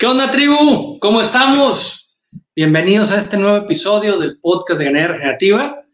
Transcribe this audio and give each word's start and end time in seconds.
¿Qué 0.00 0.06
onda, 0.06 0.30
tribu? 0.30 0.98
¿Cómo 0.98 1.20
estamos? 1.20 2.18
Bienvenidos 2.56 3.12
a 3.12 3.18
este 3.18 3.36
nuevo 3.36 3.58
episodio 3.58 4.18
del 4.18 4.40
podcast 4.40 4.78
de 4.78 4.86
Ganadería 4.86 5.12
Regenerativa. 5.12 5.84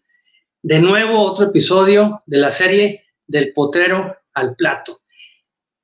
De 0.62 0.78
nuevo, 0.78 1.22
otro 1.22 1.46
episodio 1.46 2.22
de 2.24 2.36
la 2.36 2.52
serie 2.52 3.04
del 3.26 3.52
potrero 3.52 4.16
al 4.32 4.54
plato. 4.54 4.96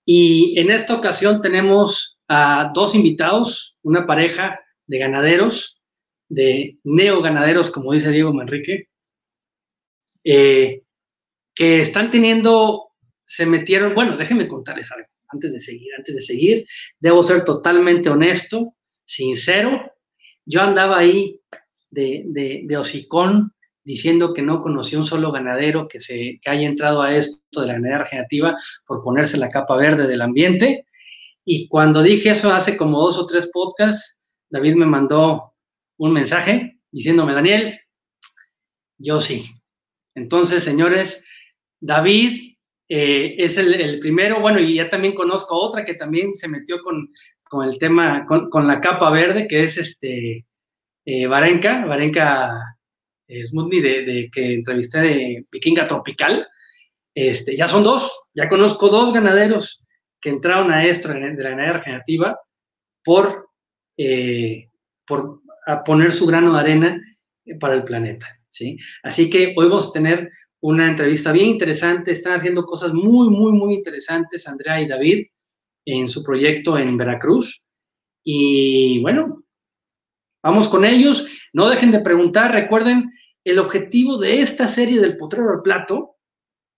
Y 0.07 0.57
en 0.57 0.71
esta 0.71 0.95
ocasión 0.95 1.41
tenemos 1.41 2.21
a 2.29 2.71
dos 2.73 2.95
invitados, 2.95 3.77
una 3.83 4.07
pareja 4.07 4.61
de 4.87 4.99
ganaderos, 4.99 5.83
de 6.29 6.79
neoganaderos, 6.85 7.73
como 7.73 7.93
dice 7.93 8.13
Diego 8.13 8.33
Manrique, 8.33 8.89
eh, 10.23 10.85
que 11.57 11.81
están 11.81 12.13
teniendo, 12.13 12.93
se 13.25 13.47
metieron, 13.47 13.97
bueno, 13.97 14.17
déjenme 14.17 14.47
contarles 14.47 14.93
algo 14.93 15.12
antes 15.33 15.53
de 15.53 15.61
seguir, 15.61 15.89
antes 15.97 16.15
de 16.15 16.21
seguir, 16.21 16.67
debo 17.01 17.23
ser 17.23 17.45
totalmente 17.45 18.09
honesto, 18.09 18.75
sincero. 19.05 19.93
Yo 20.45 20.63
andaba 20.63 20.99
ahí 20.99 21.41
de, 21.91 22.25
de, 22.27 22.63
de 22.65 22.77
hocicón 22.77 23.53
diciendo 23.85 24.33
que 24.33 24.43
no 24.43 24.61
conocía 24.61 24.99
un 24.99 25.05
solo 25.05 25.33
ganadero 25.33 25.89
que, 25.89 25.99
se, 25.99 26.41
haya 26.47 26.67
entrado 26.67 27.03
a 27.03 27.15
esto 27.15 27.61
de 27.61 27.67
la 27.67 27.73
ganadería 27.75 28.05
regenerativa 28.05 28.57
por 28.87 29.03
ponerse 29.03 29.37
la 29.37 29.49
capa 29.49 29.77
verde 29.77 30.07
del 30.07 30.23
ambiente. 30.23 30.87
Y 31.45 31.69
cuando 31.69 32.03
dije 32.03 32.31
eso 32.31 32.53
hace 32.53 32.77
como 32.77 33.01
dos 33.01 33.19
o 33.19 33.27
tres 33.27 33.51
podcasts, 33.53 34.29
David 34.49 34.75
me 34.75 34.87
mandó 34.87 35.55
un 35.99 36.13
mensaje 36.13 36.79
diciéndome, 36.91 37.35
Daniel, 37.35 37.81
yo 38.99 39.21
sí. 39.21 39.45
Entonces, 40.15 40.63
señores, 40.63 41.25
David 41.81 42.52
eh, 42.95 43.37
es 43.39 43.57
el, 43.57 43.99
primero, 44.01 44.41
bueno, 44.41 44.61
y 44.61 44.75
ya 44.75 44.91
también 44.91 45.15
conozco 45.15 45.57
otra 45.57 45.83
que 45.83 45.95
también 45.95 46.35
se 46.35 46.47
metió 46.47 46.83
con, 46.83 47.11
con 47.43 47.67
el 47.67 47.79
tema, 47.79 48.27
con, 48.27 48.67
la 48.67 48.83
capa 48.83 49.09
verde, 49.09 49.49
que 49.49 49.63
es 49.63 49.79
este, 49.79 50.45
eh, 51.07 51.27
Varenka, 51.27 51.87
Varenka 51.87 52.77
eh, 53.29 53.47
Smutny, 53.47 53.81
de, 53.81 54.29
que 54.31 54.53
entrevisté 54.53 55.01
de 55.01 55.47
Piquinga 55.49 55.87
Tropical. 55.87 56.47
Este, 57.15 57.57
ya 57.57 57.67
son 57.67 57.83
dos, 57.83 58.29
ya 58.35 58.47
conozco 58.51 58.91
dos 58.91 59.11
ganaderos 59.11 59.87
que 60.21 60.29
entraron 60.29 60.71
a 60.71 60.85
esto 60.85 61.09
de 61.09 61.15
la 61.15 61.51
ganadería 61.51 61.79
regenerativa 61.79 62.39
por, 63.03 63.49
eh, 63.97 64.67
por 65.07 65.41
a 65.67 65.83
poner 65.83 66.13
su 66.13 66.27
grano 66.27 66.53
de 66.53 66.61
arena 66.61 67.03
para 67.59 67.73
el 67.73 67.85
planeta. 67.85 68.39
¿sí? 68.51 68.77
Así 69.03 69.31
que 69.31 69.55
hoy 69.57 69.71
vamos 69.71 69.89
a 69.89 69.93
tener 69.93 70.31
una 70.63 70.89
entrevista 70.89 71.33
bien 71.33 71.49
interesante. 71.49 72.13
Están 72.13 72.35
haciendo 72.35 72.65
cosas 72.65 72.95
muy, 72.95 73.29
muy, 73.29 73.53
muy 73.53 73.75
interesantes, 73.75 74.49
Andrea 74.49 74.81
y 74.81 74.89
David, 74.89 75.27
en 75.85 76.09
su 76.09 76.23
proyecto 76.23 76.79
en 76.79 76.97
Veracruz. 76.97 77.67
Y 78.25 79.01
bueno, 79.03 79.45
vamos 80.43 80.69
con 80.69 80.85
ellos. 80.85 81.29
No 81.53 81.69
dejen 81.69 81.91
de 81.91 82.01
preguntar. 82.01 82.53
Recuerden, 82.53 83.11
el 83.45 83.59
objetivo 83.59 84.19
de 84.19 84.41
esta 84.41 84.69
serie 84.69 85.01
del 85.01 85.17
Potrero 85.17 85.51
al 85.51 85.63
Plato 85.63 86.17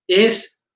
es 0.08 0.66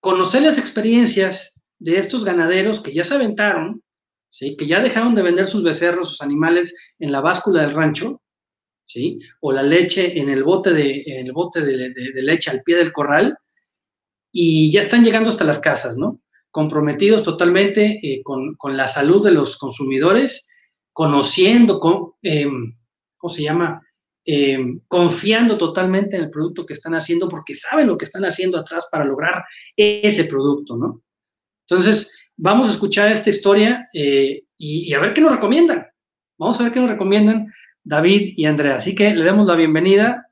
conocer 0.00 0.42
las 0.42 0.58
experiencias 0.58 1.62
de 1.78 1.98
estos 1.98 2.24
ganaderos 2.24 2.80
que 2.80 2.92
ya 2.92 3.04
se 3.04 3.14
aventaron, 3.14 3.82
¿sí? 4.28 4.56
que 4.56 4.66
ya 4.66 4.80
dejaron 4.80 5.14
de 5.14 5.22
vender 5.22 5.46
sus 5.46 5.62
becerros, 5.62 6.08
sus 6.08 6.22
animales 6.22 6.74
en 6.98 7.12
la 7.12 7.20
báscula 7.20 7.62
del 7.62 7.72
rancho, 7.72 8.20
O 9.40 9.52
la 9.52 9.62
leche 9.62 10.18
en 10.18 10.28
el 10.28 10.44
bote 10.44 10.72
de, 10.72 11.02
en 11.06 11.26
el 11.26 11.32
bote 11.32 11.60
de, 11.60 11.92
leche 12.22 12.50
al 12.50 12.62
pie 12.62 12.76
del 12.76 12.92
corral 12.92 13.36
y 14.32 14.70
ya 14.70 14.80
están 14.80 15.04
llegando 15.04 15.28
hasta 15.28 15.44
las 15.44 15.58
casas, 15.58 15.96
¿no? 15.96 16.20
Comprometidos 16.50 17.22
totalmente 17.22 18.00
eh, 18.02 18.22
con, 18.22 18.54
con, 18.56 18.76
la 18.76 18.86
salud 18.86 19.24
de 19.24 19.32
los 19.32 19.56
consumidores, 19.56 20.48
conociendo, 20.92 21.78
con, 21.78 22.12
eh, 22.22 22.48
¿cómo 23.16 23.30
se 23.30 23.42
llama? 23.42 23.80
Eh, 24.24 24.58
confiando 24.86 25.56
totalmente 25.56 26.16
en 26.16 26.24
el 26.24 26.30
producto 26.30 26.66
que 26.66 26.74
están 26.74 26.94
haciendo 26.94 27.28
porque 27.28 27.54
saben 27.54 27.86
lo 27.86 27.96
que 27.96 28.04
están 28.04 28.24
haciendo 28.24 28.58
atrás 28.58 28.88
para 28.90 29.04
lograr 29.04 29.44
ese 29.76 30.24
producto, 30.24 30.76
¿no? 30.76 31.02
Entonces, 31.68 32.18
vamos 32.36 32.68
a 32.68 32.72
escuchar 32.72 33.10
esta 33.10 33.30
historia 33.30 33.88
y, 33.92 34.44
y 34.58 34.92
a 34.92 35.00
ver 35.00 35.14
qué 35.14 35.20
nos 35.20 35.32
recomiendan. 35.32 35.86
Vamos 36.38 36.60
a 36.60 36.64
ver 36.64 36.72
qué 36.72 36.80
nos 36.80 36.90
recomiendan 36.90 37.52
David 37.84 38.34
y 38.36 38.46
Andrea. 38.46 38.76
Así 38.76 38.94
que 38.94 39.14
le 39.14 39.24
damos 39.24 39.46
la 39.46 39.56
bienvenida. 39.56 40.26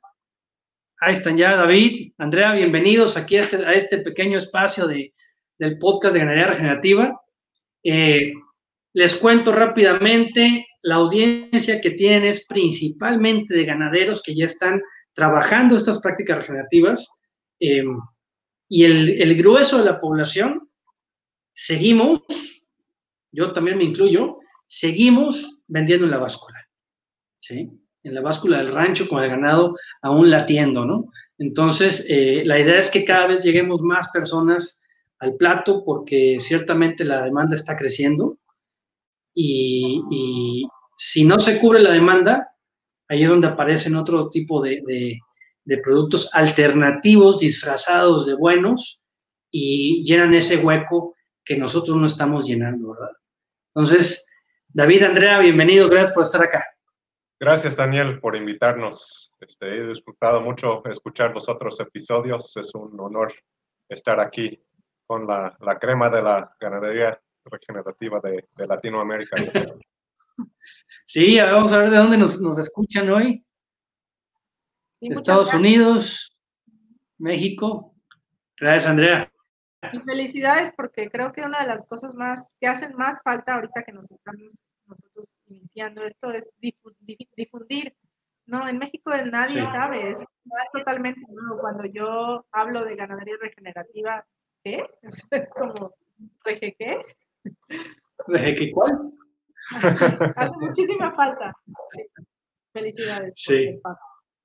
Ahí 1.00 1.14
están 1.14 1.36
ya 1.36 1.56
David, 1.56 2.12
Andrea, 2.18 2.54
bienvenidos 2.54 3.16
aquí 3.16 3.36
a 3.36 3.42
este, 3.42 3.64
este 3.76 3.98
pequeño 3.98 4.38
espacio 4.38 4.86
de, 4.88 5.14
del 5.56 5.78
podcast 5.78 6.14
de 6.14 6.20
Ganadería 6.20 6.48
Regenerativa. 6.48 7.20
Eh, 7.84 8.32
les 8.94 9.16
cuento 9.16 9.52
rápidamente, 9.52 10.66
la 10.82 10.96
audiencia 10.96 11.80
que 11.80 11.92
tienen 11.92 12.24
es 12.24 12.46
principalmente 12.46 13.54
de 13.54 13.64
ganaderos 13.64 14.22
que 14.22 14.34
ya 14.34 14.46
están 14.46 14.82
trabajando 15.12 15.76
estas 15.76 16.00
prácticas 16.00 16.38
regenerativas 16.38 17.08
eh, 17.60 17.84
y 18.68 18.84
el, 18.84 19.22
el 19.22 19.36
grueso 19.36 19.78
de 19.78 19.84
la 19.84 20.00
población, 20.00 20.68
seguimos, 21.52 22.20
yo 23.30 23.52
también 23.52 23.78
me 23.78 23.84
incluyo, 23.84 24.38
seguimos 24.66 25.62
vendiendo 25.68 26.06
en 26.06 26.10
la 26.10 26.18
báscula. 26.18 26.67
¿Sí? 27.38 27.70
En 28.02 28.14
la 28.14 28.20
báscula 28.20 28.58
del 28.58 28.72
rancho 28.72 29.08
con 29.08 29.22
el 29.22 29.30
ganado 29.30 29.76
aún 30.02 30.30
latiendo, 30.30 30.84
¿no? 30.84 31.10
Entonces, 31.38 32.04
eh, 32.08 32.42
la 32.44 32.58
idea 32.58 32.78
es 32.78 32.90
que 32.90 33.04
cada 33.04 33.28
vez 33.28 33.44
lleguemos 33.44 33.82
más 33.82 34.08
personas 34.12 34.82
al 35.20 35.34
plato 35.34 35.82
porque 35.84 36.38
ciertamente 36.40 37.04
la 37.04 37.22
demanda 37.22 37.54
está 37.54 37.76
creciendo 37.76 38.38
y, 39.34 40.66
si 40.96 41.24
no 41.24 41.38
se 41.38 41.60
cubre 41.60 41.78
la 41.78 41.92
demanda, 41.92 42.56
ahí 43.08 43.22
es 43.22 43.30
donde 43.30 43.46
aparecen 43.46 43.94
otro 43.94 44.28
tipo 44.30 44.60
de, 44.60 44.82
de, 45.64 45.78
productos 45.78 46.28
alternativos 46.34 47.38
disfrazados 47.38 48.26
de 48.26 48.34
buenos 48.34 49.04
y 49.52 50.02
llenan 50.04 50.34
ese 50.34 50.56
hueco 50.56 51.14
que 51.44 51.56
nosotros 51.56 51.96
no 51.96 52.06
estamos 52.06 52.48
llenando, 52.48 52.90
¿verdad? 52.90 53.12
Entonces, 53.76 54.28
David, 54.70 55.04
Andrea, 55.04 55.38
bienvenidos, 55.38 55.88
gracias 55.88 56.12
por 56.14 56.24
estar 56.24 56.42
acá. 56.42 56.64
Gracias, 57.40 57.76
Daniel, 57.76 58.18
por 58.20 58.34
invitarnos. 58.34 59.32
Este, 59.40 59.78
he 59.78 59.86
disfrutado 59.86 60.40
mucho 60.40 60.84
escuchar 60.86 61.32
los 61.32 61.48
otros 61.48 61.78
episodios. 61.78 62.56
Es 62.56 62.74
un 62.74 62.98
honor 62.98 63.32
estar 63.88 64.18
aquí 64.18 64.60
con 65.06 65.26
la, 65.26 65.56
la 65.60 65.78
crema 65.78 66.10
de 66.10 66.22
la 66.22 66.54
ganadería 66.60 67.20
regenerativa 67.44 68.20
de, 68.20 68.48
de 68.56 68.66
Latinoamérica. 68.66 69.36
Sí, 71.04 71.38
vamos 71.38 71.72
a 71.72 71.78
ver 71.78 71.90
de 71.90 71.96
dónde 71.96 72.18
nos, 72.18 72.38
nos 72.38 72.58
escuchan 72.58 73.08
hoy. 73.08 73.42
Sí, 75.00 75.08
Estados 75.10 75.54
Unidos, 75.54 76.38
México. 77.16 77.94
Gracias, 78.58 78.90
Andrea. 78.90 79.32
Y 79.90 80.00
felicidades 80.00 80.70
porque 80.76 81.08
creo 81.08 81.32
que 81.32 81.42
una 81.42 81.60
de 81.60 81.66
las 81.66 81.86
cosas 81.86 82.14
más 82.14 82.54
que 82.60 82.66
hacen 82.66 82.94
más 82.94 83.22
falta 83.22 83.54
ahorita 83.54 83.84
que 83.84 83.92
nos 83.92 84.10
estamos 84.10 84.62
nosotros 84.88 85.38
iniciando 85.46 86.04
esto 86.04 86.30
es 86.30 86.52
difundir. 86.60 87.94
No, 88.46 88.66
en 88.66 88.78
México 88.78 89.10
nadie 89.30 89.64
sí. 89.64 89.70
sabe, 89.70 90.10
es 90.10 90.24
totalmente 90.72 91.20
nuevo. 91.28 91.60
Cuando 91.60 91.84
yo 91.84 92.46
hablo 92.52 92.84
de 92.84 92.96
ganadería 92.96 93.36
regenerativa, 93.40 94.24
¿qué? 94.64 94.86
Es 95.30 95.50
como, 95.54 95.94
¿reje 96.44 96.74
qué? 96.78 96.98
¿Reje 98.26 98.72
cuál? 98.72 99.12
Hace 100.36 100.56
muchísima 100.60 101.14
falta. 101.14 101.54
Felicidades. 102.72 103.34
Sí. 103.36 103.80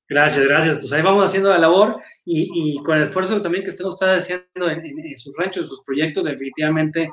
Gracias, 0.09 0.43
gracias. 0.45 0.77
Pues 0.77 0.91
ahí 0.91 1.01
vamos 1.01 1.23
haciendo 1.23 1.49
la 1.49 1.59
labor 1.59 2.01
y, 2.25 2.49
y 2.53 2.83
con 2.83 2.97
el 2.97 3.03
esfuerzo 3.03 3.41
también 3.41 3.63
que 3.63 3.69
usted 3.69 3.85
nos 3.85 3.95
está 3.95 4.17
haciendo 4.17 4.69
en, 4.69 4.85
en, 4.85 4.99
en 4.99 5.17
sus 5.17 5.35
ranchos, 5.37 5.63
en 5.63 5.69
sus 5.69 5.83
proyectos, 5.83 6.25
definitivamente 6.25 7.09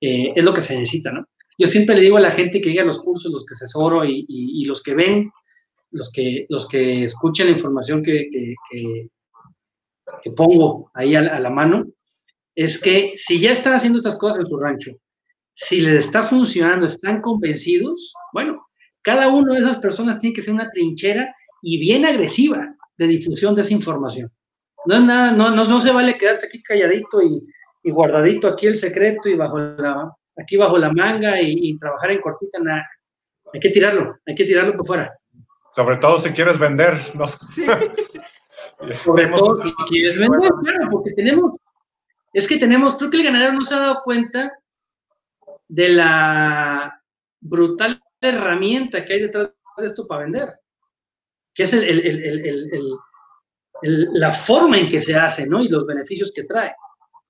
eh, 0.00 0.32
es 0.34 0.44
lo 0.44 0.54
que 0.54 0.60
se 0.60 0.74
necesita, 0.78 1.10
¿no? 1.10 1.26
Yo 1.58 1.66
siempre 1.66 1.96
le 1.96 2.02
digo 2.02 2.16
a 2.16 2.20
la 2.20 2.30
gente 2.30 2.60
que 2.60 2.70
llega 2.70 2.82
a 2.82 2.86
los 2.86 3.00
cursos, 3.00 3.32
los 3.32 3.44
que 3.44 3.54
asesoro 3.54 4.04
y, 4.04 4.24
y, 4.28 4.64
los 4.64 4.80
que 4.80 4.94
ven, 4.94 5.30
los 5.90 6.12
que, 6.12 6.46
los 6.48 6.68
que 6.68 7.04
escuchan 7.04 7.48
la 7.48 7.52
información 7.52 8.02
que, 8.02 8.28
que, 8.30 9.08
pongo 10.36 10.90
ahí 10.94 11.16
a, 11.16 11.20
a, 11.20 11.40
la 11.40 11.50
mano, 11.50 11.84
es 12.54 12.80
que 12.80 13.12
si 13.16 13.40
ya 13.40 13.52
están 13.52 13.74
haciendo 13.74 13.98
estas 13.98 14.16
cosas 14.16 14.40
en 14.40 14.46
su 14.46 14.56
rancho, 14.58 14.92
si 15.52 15.80
les 15.80 16.04
está 16.06 16.22
funcionando, 16.22 16.86
están 16.86 17.20
convencidos, 17.20 18.12
bueno, 18.32 18.68
cada 19.02 19.28
una 19.28 19.54
de 19.54 19.60
esas 19.60 19.78
personas 19.78 20.20
tiene 20.20 20.34
que 20.34 20.42
ser 20.42 20.54
una 20.54 20.70
trinchera 20.70 21.34
y 21.62 21.78
bien 21.78 22.04
agresiva 22.04 22.76
de 22.96 23.06
difusión 23.08 23.56
de 23.56 23.62
esa 23.62 23.74
información. 23.74 24.30
No 24.86 24.94
es 24.94 25.02
nada, 25.02 25.32
no, 25.32 25.50
no, 25.50 25.64
no 25.64 25.80
se 25.80 25.90
vale 25.90 26.16
quedarse 26.16 26.46
aquí 26.46 26.62
calladito 26.62 27.20
y, 27.20 27.42
y 27.82 27.90
guardadito 27.90 28.46
aquí 28.46 28.66
el 28.66 28.76
secreto 28.76 29.28
y 29.28 29.34
bajo 29.34 29.58
la, 29.58 30.12
aquí 30.40 30.56
bajo 30.56 30.78
la 30.78 30.92
manga 30.92 31.40
y, 31.40 31.70
y 31.70 31.78
trabajar 31.78 32.10
en 32.12 32.20
cortita, 32.20 32.58
nada. 32.60 32.88
Hay 33.52 33.60
que 33.60 33.70
tirarlo, 33.70 34.18
hay 34.26 34.34
que 34.34 34.44
tirarlo 34.44 34.76
por 34.76 34.86
fuera. 34.86 35.18
Sobre 35.70 35.96
todo 35.96 36.18
si 36.18 36.30
quieres 36.30 36.58
vender, 36.58 36.98
¿no? 37.14 37.28
Sí. 37.50 37.66
Sobre 39.04 39.26
todo 39.26 39.62
si 39.64 39.74
quieres 39.88 40.18
vender, 40.18 40.50
claro, 40.62 40.88
porque 40.90 41.12
tenemos, 41.12 41.52
es 42.32 42.46
que 42.46 42.58
tenemos, 42.58 42.96
creo 42.96 43.10
que 43.10 43.18
el 43.18 43.24
ganadero 43.24 43.52
no 43.52 43.62
se 43.62 43.74
ha 43.74 43.80
dado 43.80 44.02
cuenta 44.04 44.52
de 45.68 45.88
la, 45.90 46.98
brutal 47.40 48.02
herramienta 48.20 49.04
que 49.04 49.14
hay 49.14 49.20
detrás 49.22 49.50
de 49.76 49.86
esto 49.86 50.06
para 50.06 50.24
vender, 50.24 50.48
que 51.54 51.62
es 51.62 51.76
la 53.82 54.32
forma 54.32 54.78
en 54.78 54.88
que 54.88 55.00
se 55.00 55.14
hace, 55.14 55.46
¿no? 55.46 55.60
Y 55.62 55.68
los 55.68 55.86
beneficios 55.86 56.32
que 56.34 56.44
trae, 56.44 56.74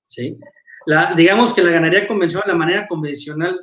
¿sí? 0.07 0.39
La, 0.89 1.13
digamos 1.15 1.53
que 1.53 1.63
la 1.63 1.71
ganadería 1.71 2.09
convencional, 2.09 2.49
la 2.49 2.55
manera 2.55 2.89
convencional, 2.89 3.61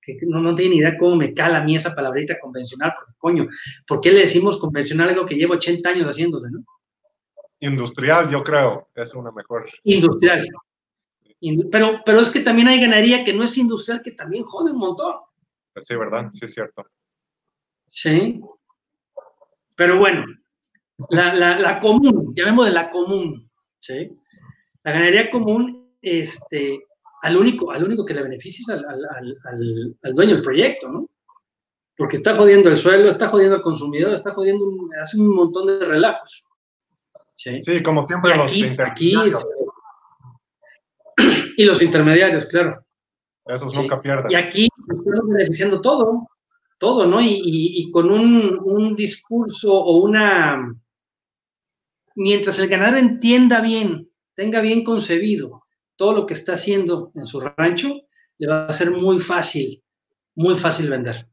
que 0.00 0.18
no, 0.22 0.40
no 0.40 0.52
tiene 0.52 0.74
ni 0.74 0.80
idea 0.80 0.98
cómo 0.98 1.14
me 1.14 1.32
cala 1.32 1.58
a 1.58 1.62
mí 1.62 1.76
esa 1.76 1.94
palabrita 1.94 2.40
convencional, 2.40 2.92
porque 2.92 3.12
coño, 3.18 3.46
¿por 3.86 4.00
qué 4.00 4.10
le 4.10 4.22
decimos 4.22 4.58
convencional 4.58 5.10
algo 5.10 5.26
que 5.26 5.36
lleva 5.36 5.54
80 5.54 5.88
años 5.88 6.08
haciéndose, 6.08 6.50
¿no? 6.50 6.64
Industrial, 7.60 8.28
yo 8.28 8.42
creo, 8.42 8.88
es 8.96 9.14
una 9.14 9.30
mejor. 9.30 9.70
Industrial. 9.84 10.44
Pero, 11.70 12.00
pero 12.04 12.20
es 12.20 12.30
que 12.30 12.40
también 12.40 12.66
hay 12.66 12.80
ganadería 12.80 13.22
que 13.22 13.32
no 13.32 13.44
es 13.44 13.56
industrial, 13.56 14.02
que 14.02 14.10
también 14.10 14.42
jode 14.42 14.72
un 14.72 14.78
montón. 14.78 15.14
Sí, 15.76 15.94
¿verdad? 15.94 16.30
Sí, 16.32 16.46
es 16.46 16.52
cierto. 16.52 16.84
Sí. 17.86 18.40
Pero 19.76 20.00
bueno, 20.00 20.26
la, 21.10 21.32
la, 21.32 21.60
la 21.60 21.78
común, 21.78 22.34
llamemos 22.34 22.66
de 22.66 22.72
la 22.72 22.90
común, 22.90 23.48
¿sí? 23.78 24.10
La 24.82 24.90
ganadería 24.90 25.30
común, 25.30 25.85
este, 26.06 26.86
al 27.22 27.36
único, 27.36 27.72
al 27.72 27.82
único 27.82 28.04
que 28.04 28.14
le 28.14 28.22
beneficia 28.22 28.62
es 28.62 28.68
al, 28.68 28.84
al, 28.88 29.04
al, 29.44 29.96
al, 30.02 30.14
dueño 30.14 30.34
del 30.34 30.42
proyecto, 30.42 30.88
¿no? 30.88 31.08
Porque 31.96 32.18
está 32.18 32.36
jodiendo 32.36 32.68
el 32.68 32.76
suelo, 32.76 33.08
está 33.08 33.26
jodiendo 33.26 33.56
al 33.56 33.62
consumidor, 33.62 34.12
está 34.12 34.32
jodiendo, 34.32 34.64
hace 35.02 35.18
un 35.18 35.34
montón 35.34 35.66
de 35.66 35.84
relajos. 35.84 36.46
Sí, 37.32 37.60
sí 37.60 37.82
como 37.82 38.06
siempre 38.06 38.36
los 38.36 38.56
intermediarios. 38.56 39.44
y 41.56 41.64
los 41.64 41.82
intermediarios, 41.82 42.46
claro. 42.46 42.84
Esos 43.44 43.74
nunca 43.74 44.00
pierden. 44.00 44.30
Y 44.30 44.36
aquí 44.36 44.68
estamos 44.88 45.28
beneficiando 45.28 45.80
todo, 45.80 46.20
todo, 46.78 47.06
¿no? 47.06 47.20
Y, 47.20 47.40
y, 47.42 47.90
con 47.90 48.10
un, 48.10 48.60
un, 48.62 48.94
discurso 48.94 49.72
o 49.74 49.96
una... 49.98 50.72
Mientras 52.14 52.58
el 52.58 52.68
ganadero 52.68 52.98
entienda 52.98 53.60
bien, 53.60 54.10
tenga 54.34 54.60
bien 54.60 54.84
concebido 54.84 55.65
todo 55.96 56.12
lo 56.12 56.26
que 56.26 56.34
está 56.34 56.54
haciendo 56.54 57.10
en 57.14 57.26
su 57.26 57.40
rancho, 57.40 58.02
le 58.38 58.48
va 58.48 58.66
a 58.66 58.72
ser 58.72 58.90
muy 58.90 59.20
fácil, 59.20 59.82
muy 60.34 60.56
fácil 60.56 60.90
vender. 60.90 61.26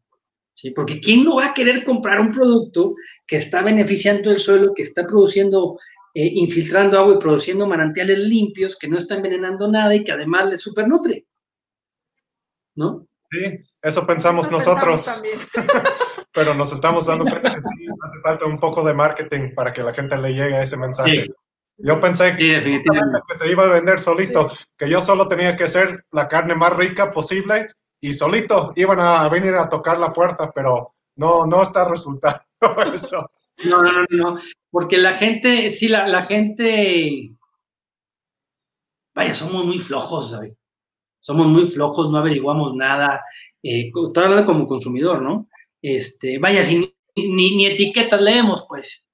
¿sí? 0.53 0.71
Porque 0.71 0.99
¿quién 0.99 1.23
no 1.23 1.35
va 1.35 1.47
a 1.47 1.53
querer 1.53 1.83
comprar 1.83 2.19
un 2.19 2.31
producto 2.31 2.95
que 3.27 3.37
está 3.37 3.61
beneficiando 3.61 4.31
el 4.31 4.39
suelo, 4.39 4.73
que 4.73 4.83
está 4.83 5.05
produciendo 5.05 5.77
eh, 6.15 6.29
infiltrando 6.35 6.99
agua 6.99 7.15
y 7.15 7.19
produciendo 7.19 7.67
manantiales 7.67 8.19
limpios 8.19 8.77
que 8.77 8.87
no 8.87 8.97
están 8.97 9.17
envenenando 9.17 9.67
nada 9.67 9.95
y 9.95 10.03
que 10.03 10.11
además 10.11 10.49
les 10.49 10.61
supernutre. 10.61 11.25
¿No? 12.75 13.07
Sí, 13.23 13.51
eso 13.81 14.05
pensamos 14.05 14.51
nosotros. 14.51 15.23
Pero 16.33 16.53
nos 16.55 16.71
estamos 16.71 17.05
dando 17.05 17.25
cuenta 17.25 17.53
que 17.53 17.61
sí, 17.61 17.87
hace 18.03 18.19
falta 18.21 18.45
un 18.45 18.59
poco 18.59 18.83
de 18.83 18.93
marketing 18.93 19.53
para 19.55 19.71
que 19.71 19.83
la 19.83 19.93
gente 19.93 20.17
le 20.17 20.29
llegue 20.29 20.55
a 20.55 20.63
ese 20.63 20.77
mensaje. 20.77 21.27
Yo 21.77 21.99
pensé 21.99 22.35
que, 22.35 22.61
que, 22.61 23.35
se 23.35 23.51
iba 23.51 23.63
a 23.63 23.73
vender 23.73 23.99
solito, 23.99 24.51
que 24.77 24.89
yo 24.89 25.01
solo 25.01 25.27
tenía 25.27 25.55
que 25.55 25.63
hacer 25.63 26.05
la 26.11 26.27
carne 26.27 26.55
más 26.55 26.73
rica 26.73 27.11
posible 27.11 27.67
y 27.99 28.13
solito 28.13 28.73
iban 28.75 28.99
a 28.99 29.27
venir 29.29 29.55
a 29.55 29.67
tocar 29.67 29.97
la 29.97 30.13
puerta, 30.13 30.51
pero 30.53 30.93
no, 31.15 31.45
no 31.45 31.61
está 31.61 31.87
resultando 31.87 32.43
eso. 32.93 33.29
No, 33.65 33.81
no, 33.81 33.91
no, 33.91 34.05
no, 34.09 34.39
porque 34.69 34.97
la 34.97 35.13
gente, 35.13 35.69
sí, 35.71 35.87
la, 35.87 36.07
la 36.07 36.23
gente, 36.23 37.35
vaya, 39.15 39.35
somos 39.35 39.65
muy 39.65 39.79
flojos, 39.79 40.31
¿sabes? 40.31 40.55
Somos 41.19 41.47
muy 41.47 41.67
flojos, 41.67 42.09
no 42.09 42.17
averiguamos 42.17 42.75
nada, 42.75 43.23
eh, 43.61 43.91
hablando 44.15 44.45
como 44.45 44.67
consumidor, 44.67 45.21
¿no? 45.21 45.47
Este, 45.81 46.39
vaya, 46.39 46.63
si 46.63 46.93
ni, 47.15 47.55
ni, 47.55 47.67
etiquetas 47.67 48.21
leemos, 48.21 48.65
pues. 48.67 49.07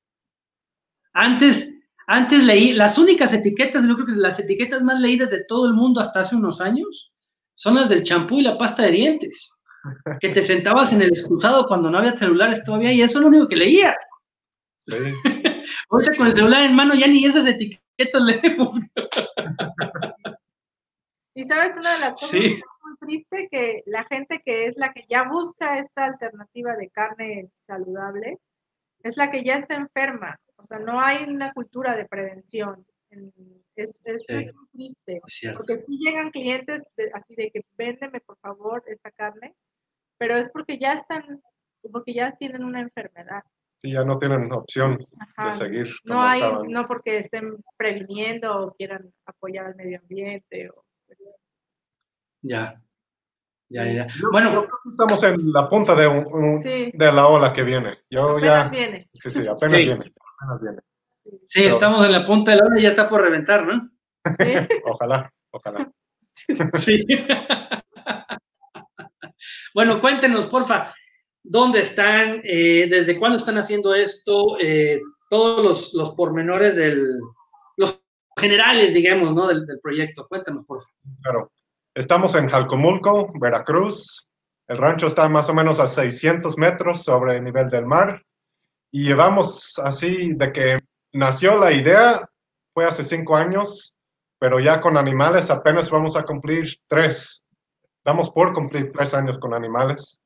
Antes, 1.13 1.78
antes 2.11 2.43
leí, 2.43 2.73
las 2.73 2.97
únicas 2.97 3.31
etiquetas, 3.33 3.87
yo 3.87 3.93
creo 3.93 4.07
que 4.07 4.13
las 4.13 4.39
etiquetas 4.39 4.81
más 4.81 4.99
leídas 4.99 5.29
de 5.29 5.43
todo 5.43 5.67
el 5.67 5.75
mundo 5.75 6.01
hasta 6.01 6.21
hace 6.21 6.35
unos 6.35 6.59
años 6.59 7.13
son 7.53 7.75
las 7.75 7.87
del 7.87 8.01
champú 8.01 8.39
y 8.39 8.41
la 8.41 8.57
pasta 8.57 8.81
de 8.81 8.93
dientes. 8.93 9.55
Que 10.19 10.29
te 10.29 10.41
sentabas 10.41 10.91
en 10.91 11.03
el 11.03 11.09
excusado 11.09 11.67
cuando 11.67 11.91
no 11.91 11.99
había 11.99 12.17
celulares 12.17 12.65
todavía 12.65 12.91
y 12.91 13.03
eso 13.03 13.19
es 13.19 13.21
lo 13.21 13.27
único 13.27 13.47
que 13.47 13.57
leías. 13.57 13.95
Sí. 14.79 14.95
Ahorita 15.91 16.15
con 16.17 16.25
el 16.25 16.33
celular 16.33 16.63
en 16.63 16.75
mano 16.75 16.95
ya 16.95 17.05
ni 17.05 17.23
esas 17.25 17.45
etiquetas 17.45 18.21
leemos. 18.43 18.75
y 21.35 21.43
sabes, 21.43 21.77
una 21.77 21.93
de 21.93 21.99
las 21.99 22.13
cosas 22.15 22.31
muy 22.31 22.97
triste 23.01 23.49
que 23.51 23.83
la 23.85 24.03
gente 24.05 24.41
que 24.43 24.65
es 24.65 24.77
la 24.77 24.93
que 24.93 25.05
ya 25.07 25.25
busca 25.29 25.77
esta 25.77 26.05
alternativa 26.05 26.75
de 26.75 26.89
carne 26.89 27.51
saludable 27.67 28.39
es 29.03 29.15
la 29.15 29.29
que 29.29 29.43
ya 29.43 29.57
está 29.57 29.75
enferma. 29.75 30.39
O 30.59 30.65
sea, 30.65 30.79
no 30.79 30.99
hay 30.99 31.23
una 31.23 31.53
cultura 31.53 31.95
de 31.95 32.05
prevención. 32.05 32.85
Es, 33.75 34.01
es, 34.05 34.29
es 34.29 34.53
muy 34.53 34.93
triste. 34.93 35.21
porque 35.21 35.81
si 35.81 35.97
llegan 35.97 36.31
clientes 36.31 36.91
así 37.13 37.33
de 37.35 37.49
que 37.49 37.65
véndeme 37.77 38.19
por 38.19 38.37
favor 38.39 38.83
esta 38.87 39.09
carne, 39.11 39.55
pero 40.17 40.35
es 40.35 40.51
porque 40.51 40.77
ya 40.77 40.93
están, 40.93 41.41
porque 41.91 42.13
ya 42.13 42.33
tienen 42.33 42.63
una 42.63 42.81
enfermedad. 42.81 43.43
Sí, 43.77 43.93
ya 43.93 44.03
no 44.03 44.19
tienen 44.19 44.51
opción 44.51 44.97
de 44.97 45.53
seguir. 45.53 45.87
No 46.03 46.21
hay, 46.21 46.41
no 46.67 46.85
porque 46.85 47.19
estén 47.19 47.63
previniendo 47.77 48.65
o 48.65 48.73
quieran 48.73 49.13
apoyar 49.25 49.67
al 49.67 49.75
medio 49.75 49.99
ambiente. 49.99 50.69
O... 50.69 50.83
Ya. 52.41 52.81
Ya, 53.69 53.85
ya. 53.85 54.07
Bueno, 54.31 54.49
creo 54.49 54.63
que 54.63 54.89
estamos 54.89 55.23
en 55.23 55.53
la 55.53 55.69
punta 55.69 55.95
de, 55.95 56.07
un, 56.07 56.59
de 56.59 57.11
la 57.13 57.27
ola 57.27 57.53
que 57.53 57.63
viene. 57.63 57.99
Yo 58.09 58.37
apenas 58.37 58.71
viene. 58.71 59.09
Sí, 59.13 59.29
sí, 59.29 59.47
apenas 59.47 59.77
viene. 59.77 60.13
Apenas 60.39 60.61
viene. 60.61 60.79
Sí, 61.47 61.65
estamos 61.65 62.03
en 62.05 62.11
la 62.11 62.25
punta 62.25 62.51
de 62.51 62.57
la 62.57 62.65
ola 62.65 62.79
y 62.79 62.83
ya 62.83 62.89
está 62.89 63.07
por 63.07 63.21
reventar, 63.21 63.65
¿no? 63.65 63.89
Sí. 64.39 64.53
ojalá, 64.85 65.31
ojalá. 65.51 65.91
Sí. 66.79 67.05
bueno, 69.73 69.99
cuéntenos, 69.99 70.45
porfa, 70.45 70.93
dónde 71.43 71.81
están, 71.81 72.39
eh, 72.45 72.87
desde 72.89 73.19
cuándo 73.19 73.37
están 73.37 73.57
haciendo 73.57 73.93
esto, 73.93 74.57
eh, 74.61 75.01
todos 75.29 75.65
los, 75.65 75.93
los, 75.93 76.15
pormenores 76.15 76.77
del, 76.77 77.19
los 77.75 78.01
generales, 78.39 78.93
digamos, 78.93 79.33
¿no? 79.33 79.47
Del, 79.47 79.65
del 79.65 79.79
proyecto. 79.81 80.27
Cuéntanos, 80.29 80.63
por 80.63 80.81
favor. 80.81 81.17
Claro. 81.21 81.51
Estamos 81.93 82.35
en 82.35 82.47
Jalcomulco, 82.47 83.33
Veracruz. 83.37 84.29
El 84.67 84.77
rancho 84.77 85.07
está 85.07 85.27
más 85.27 85.49
o 85.49 85.53
menos 85.53 85.79
a 85.81 85.87
600 85.87 86.57
metros 86.57 87.03
sobre 87.03 87.37
el 87.37 87.43
nivel 87.43 87.67
del 87.67 87.85
mar. 87.85 88.23
Y 88.91 89.05
llevamos 89.05 89.79
así 89.79 90.33
de 90.33 90.51
que 90.51 90.77
nació 91.13 91.57
la 91.57 91.71
idea, 91.71 92.27
fue 92.73 92.85
hace 92.85 93.03
cinco 93.03 93.35
años, 93.35 93.95
pero 94.39 94.59
ya 94.59 94.79
con 94.79 94.97
animales 94.97 95.49
apenas 95.49 95.89
vamos 95.91 96.15
a 96.15 96.23
cumplir 96.23 96.67
tres. 96.87 97.45
Estamos 97.97 98.29
por 98.29 98.53
cumplir 98.53 98.91
tres 98.91 99.13
años 99.13 99.37
con 99.37 99.53
animales. 99.53 100.21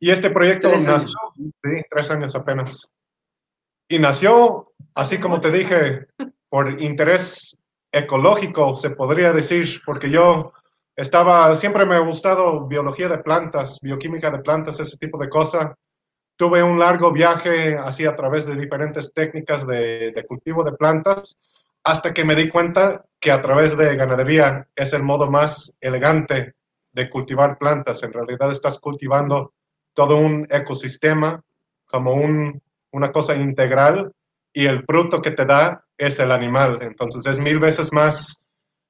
Y 0.00 0.10
este 0.10 0.30
proyecto 0.30 0.70
nació, 0.70 1.16
sí, 1.36 1.70
tres 1.88 2.10
años 2.10 2.34
apenas. 2.34 2.90
Y 3.88 3.98
nació, 3.98 4.72
así 4.94 5.20
como 5.20 5.40
te 5.40 5.50
dije, 5.50 6.06
por 6.48 6.82
interés 6.82 7.62
ecológico, 7.92 8.74
se 8.74 8.90
podría 8.90 9.32
decir, 9.32 9.80
porque 9.84 10.10
yo 10.10 10.52
estaba, 10.96 11.54
siempre 11.54 11.86
me 11.86 11.94
ha 11.94 12.00
gustado 12.00 12.66
biología 12.66 13.08
de 13.08 13.18
plantas, 13.18 13.78
bioquímica 13.82 14.30
de 14.30 14.40
plantas, 14.40 14.80
ese 14.80 14.96
tipo 14.96 15.18
de 15.18 15.28
cosas. 15.28 15.72
Tuve 16.36 16.62
un 16.62 16.78
largo 16.78 17.12
viaje 17.12 17.76
así 17.76 18.06
a 18.06 18.14
través 18.14 18.46
de 18.46 18.56
diferentes 18.56 19.12
técnicas 19.12 19.66
de, 19.66 20.24
cultivo 20.26 20.64
de 20.64 20.72
plantas, 20.72 21.40
hasta 21.84 22.14
que 22.14 22.24
me 22.24 22.34
di 22.34 22.48
cuenta 22.48 23.04
que 23.20 23.30
a 23.32 23.40
través 23.40 23.76
de 23.76 23.96
ganadería 23.96 24.68
es 24.74 24.92
el 24.92 25.02
modo 25.02 25.30
más 25.30 25.76
elegante 25.80 26.54
de 26.92 27.10
cultivar 27.10 27.58
plantas. 27.58 28.02
En 28.02 28.12
realidad 28.12 28.50
estás 28.50 28.78
cultivando 28.78 29.54
todo 29.94 30.16
un 30.16 30.46
ecosistema 30.50 31.42
como 31.86 32.14
un, 32.14 32.62
una 32.92 33.12
cosa 33.12 33.34
integral 33.34 34.12
y 34.52 34.66
el 34.66 34.84
fruto 34.84 35.20
que 35.20 35.30
te 35.32 35.44
da 35.44 35.84
es 35.96 36.18
el 36.18 36.32
animal. 36.32 36.78
Entonces 36.80 37.26
es 37.26 37.38
mil 37.38 37.58
veces 37.58 37.92
más, 37.92 38.44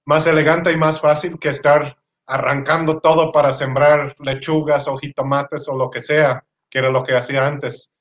más 0.04 0.26
elegante 0.26 0.72
y 0.72 0.76
más 0.76 1.00
fácil 1.00 1.38
que 1.38 1.48
estar 1.48 1.96
arrancando 2.26 3.00
todo 3.00 3.32
para 3.32 3.52
sembrar 3.52 4.14
lechugas 4.20 4.88
o 4.88 4.96
jitomates 4.96 5.68
o 5.68 5.76
lo 5.76 5.90
que 5.90 6.00
sea, 6.00 6.44
que 6.72 6.78
era 6.78 6.90
lo 6.90 7.04
que 7.04 7.14
hacía 7.14 7.46
antes. 7.46 7.92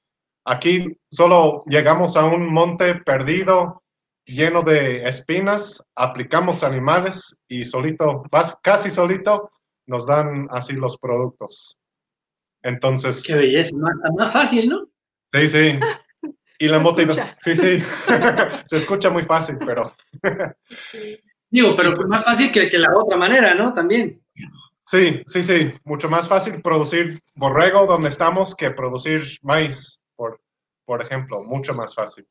Aquí 0.45 0.97
solo 1.11 1.63
llegamos 1.67 2.15
a 2.15 2.25
un 2.25 2.51
monte 2.51 2.95
perdido, 2.95 3.83
lleno 4.25 4.63
de 4.63 5.03
espinas, 5.03 5.85
aplicamos 5.95 6.63
animales 6.63 7.37
y 7.49 7.65
solito, 7.65 8.23
casi 8.63 8.89
solito, 8.89 9.51
nos 9.87 10.07
dan 10.07 10.47
así 10.51 10.73
los 10.73 10.97
productos. 10.97 11.77
Entonces. 12.63 13.23
Qué 13.27 13.35
belleza, 13.35 13.75
más, 14.15 14.31
fácil, 14.31 14.69
¿no? 14.69 14.87
Sí, 15.33 15.49
sí. 15.49 15.79
Y 16.57 16.67
la 16.67 16.79
motivación. 16.79 17.25
Sí, 17.39 17.55
sí. 17.55 17.79
Se 18.65 18.77
escucha 18.77 19.09
muy 19.09 19.23
fácil, 19.23 19.57
pero. 19.65 19.93
Digo, 21.49 21.75
pero 21.75 21.93
pues 21.93 22.07
más 22.07 22.23
fácil 22.23 22.51
que, 22.51 22.69
que, 22.69 22.77
la 22.77 22.95
otra 22.95 23.17
manera, 23.17 23.53
¿no? 23.53 23.73
También. 23.73 24.21
Sí, 24.91 25.23
sí, 25.25 25.41
sí. 25.41 25.73
Mucho 25.85 26.09
más 26.09 26.27
fácil 26.27 26.61
producir 26.61 27.23
borrego 27.33 27.85
donde 27.85 28.09
estamos 28.09 28.53
que 28.53 28.71
producir 28.71 29.23
maíz, 29.41 30.03
por, 30.17 30.41
por 30.83 31.01
ejemplo. 31.01 31.45
Mucho 31.45 31.73
más 31.73 31.95
fácil. 31.95 32.27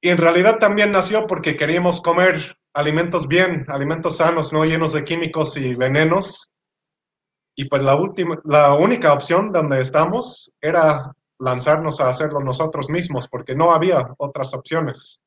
Y 0.00 0.08
en 0.08 0.18
realidad 0.18 0.58
también 0.58 0.90
nació 0.90 1.28
porque 1.28 1.54
queríamos 1.54 2.00
comer 2.00 2.58
alimentos 2.74 3.28
bien, 3.28 3.64
alimentos 3.68 4.16
sanos, 4.16 4.52
no 4.52 4.64
llenos 4.64 4.92
de 4.92 5.04
químicos 5.04 5.56
y 5.56 5.76
venenos. 5.76 6.50
Y 7.54 7.66
pues 7.68 7.84
la, 7.84 7.94
última, 7.94 8.40
la 8.42 8.74
única 8.74 9.12
opción 9.12 9.52
donde 9.52 9.82
estamos 9.82 10.52
era 10.60 11.12
lanzarnos 11.38 12.00
a 12.00 12.08
hacerlo 12.08 12.40
nosotros 12.40 12.90
mismos, 12.90 13.28
porque 13.28 13.54
no 13.54 13.72
había 13.72 14.04
otras 14.18 14.52
opciones. 14.52 15.24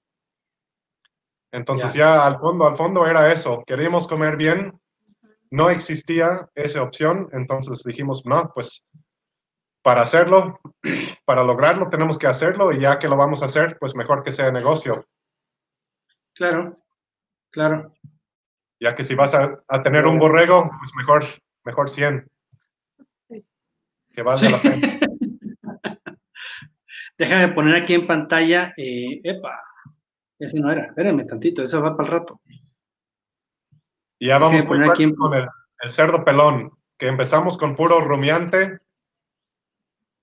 Entonces 1.50 1.94
ya 1.94 2.26
al 2.26 2.40
fondo, 2.40 2.68
al 2.68 2.76
fondo 2.76 3.08
era 3.08 3.32
eso, 3.32 3.64
queríamos 3.66 4.06
comer 4.06 4.36
bien, 4.36 4.78
no 5.52 5.70
existía 5.70 6.50
esa 6.56 6.84
opción, 6.84 7.30
entonces 7.32 7.84
dijimos, 7.84 8.24
no, 8.26 8.52
pues 8.54 8.88
para 9.82 10.02
hacerlo, 10.02 10.60
para 11.26 11.44
lograrlo 11.44 11.90
tenemos 11.90 12.18
que 12.18 12.28
hacerlo 12.28 12.72
y 12.74 12.80
ya 12.80 13.00
que 13.00 13.08
lo 13.08 13.18
vamos 13.18 13.42
a 13.42 13.46
hacer, 13.46 13.78
pues 13.80 13.96
mejor 13.96 14.24
que 14.24 14.32
sea 14.32 14.52
negocio. 14.52 15.06
Claro, 16.34 16.78
claro. 17.52 17.92
Ya 18.80 18.94
que 18.94 19.04
si 19.04 19.16
vas 19.16 19.34
a, 19.34 19.64
tener 19.84 20.06
un 20.06 20.20
borrego, 20.20 20.70
pues 20.78 20.92
mejor, 20.96 21.24
mejor 21.64 21.90
100. 21.90 22.28
Que 24.14 24.22
valga 24.22 24.50
la 24.50 24.62
pena. 24.62 25.00
Déjame 27.18 27.48
poner 27.54 27.82
aquí 27.82 27.96
en 27.96 28.06
pantalla, 28.06 28.74
eh, 28.78 29.22
epa, 29.24 29.60
ese 30.38 30.60
no 30.60 30.72
era, 30.72 30.86
espérenme 30.86 31.26
tantito, 31.26 31.64
eso 31.64 31.82
va 31.82 31.98
para 31.98 32.08
el 32.10 32.14
rato. 32.20 32.40
Y 34.20 34.28
ya 34.28 34.40
vamos 34.40 34.64
con 34.64 34.84
el, 34.84 35.48
cerdo 35.90 36.24
pelón, 36.24 36.72
que 36.98 37.08
empezamos 37.08 37.58
con 37.58 37.76
puro 37.76 38.02
rumiante, 38.02 38.80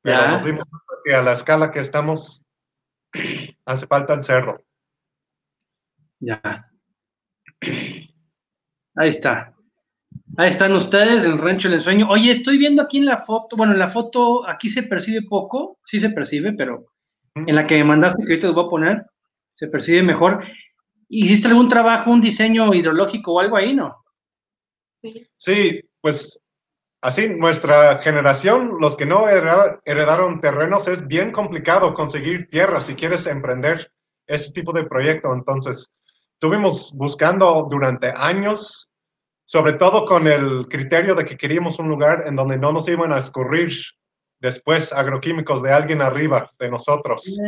pero 0.03 0.29
nos 0.29 0.45
dimos 0.45 0.65
cuenta 0.65 1.03
que 1.05 1.15
a 1.15 1.23
la 1.23 1.33
escala 1.33 1.71
que 1.71 1.81
estamos 1.81 2.45
hace 3.65 3.87
falta 3.87 4.15
el 4.15 4.25
cerdo. 4.25 4.63
Ya. 6.21 6.71
Ahí 8.97 9.09
está. 9.09 9.55
Ahí 10.37 10.49
están 10.49 10.73
ustedes 10.73 11.25
en 11.25 11.33
el 11.33 11.39
rancho 11.39 11.69
del 11.69 11.79
ensueño. 11.79 12.09
Oye, 12.09 12.31
estoy 12.31 12.59
viendo 12.59 12.83
aquí 12.83 12.99
en 12.99 13.07
la 13.07 13.19
foto, 13.19 13.57
bueno, 13.57 13.73
en 13.73 13.79
la 13.79 13.89
foto 13.89 14.49
aquí 14.49 14.69
se 14.69 14.85
percibe 14.85 15.23
poco, 15.23 15.79
sí 15.85 16.01
se 16.01 16.11
percibe, 16.11 16.53
pero 16.53 16.93
en 17.35 17.55
la 17.55 17.67
que 17.67 17.77
me 17.77 17.85
mandaste 17.85 18.23
que 18.25 18.33
ahorita 18.33 18.49
te 18.49 18.55
voy 18.55 18.65
a 18.65 18.69
poner, 18.69 19.07
se 19.53 19.69
percibe 19.69 20.03
mejor. 20.03 20.45
¿Hiciste 21.09 21.49
algún 21.49 21.69
trabajo, 21.69 22.11
un 22.11 22.21
diseño 22.21 22.73
hidrológico 22.73 23.35
o 23.35 23.41
algo 23.41 23.57
ahí, 23.57 23.75
no? 23.75 24.05
Sí, 25.37 25.83
pues 26.01 26.43
así, 27.03 27.29
nuestra 27.29 27.99
generación, 27.99 28.77
los 28.81 28.97
que 28.97 29.07
no 29.07 29.29
heredaron 29.29 30.41
terrenos, 30.41 30.89
es 30.89 31.07
bien 31.07 31.31
complicado 31.31 31.93
conseguir 31.93 32.49
tierra 32.49 32.81
si 32.81 32.95
quieres 32.95 33.27
emprender 33.27 33.93
ese 34.27 34.53
tipo 34.53 34.73
de 34.73 34.85
proyecto. 34.85 35.33
Entonces, 35.35 35.95
estuvimos 36.33 36.95
buscando 36.97 37.67
durante 37.71 38.13
años, 38.17 38.91
sobre 39.45 39.75
todo 39.75 40.07
con 40.07 40.27
el 40.27 40.67
criterio 40.69 41.15
de 41.15 41.25
que 41.25 41.37
queríamos 41.37 41.79
un 41.79 41.89
lugar 41.89 42.25
en 42.27 42.37
donde 42.37 42.59
no 42.59 42.73
nos 42.73 42.89
iban 42.89 43.13
a 43.13 43.19
escurrir 43.19 43.71
después 44.41 44.93
agroquímicos 44.93 45.63
de 45.63 45.73
alguien 45.73 46.03
arriba 46.03 46.51
de 46.59 46.71
nosotros. 46.71 47.39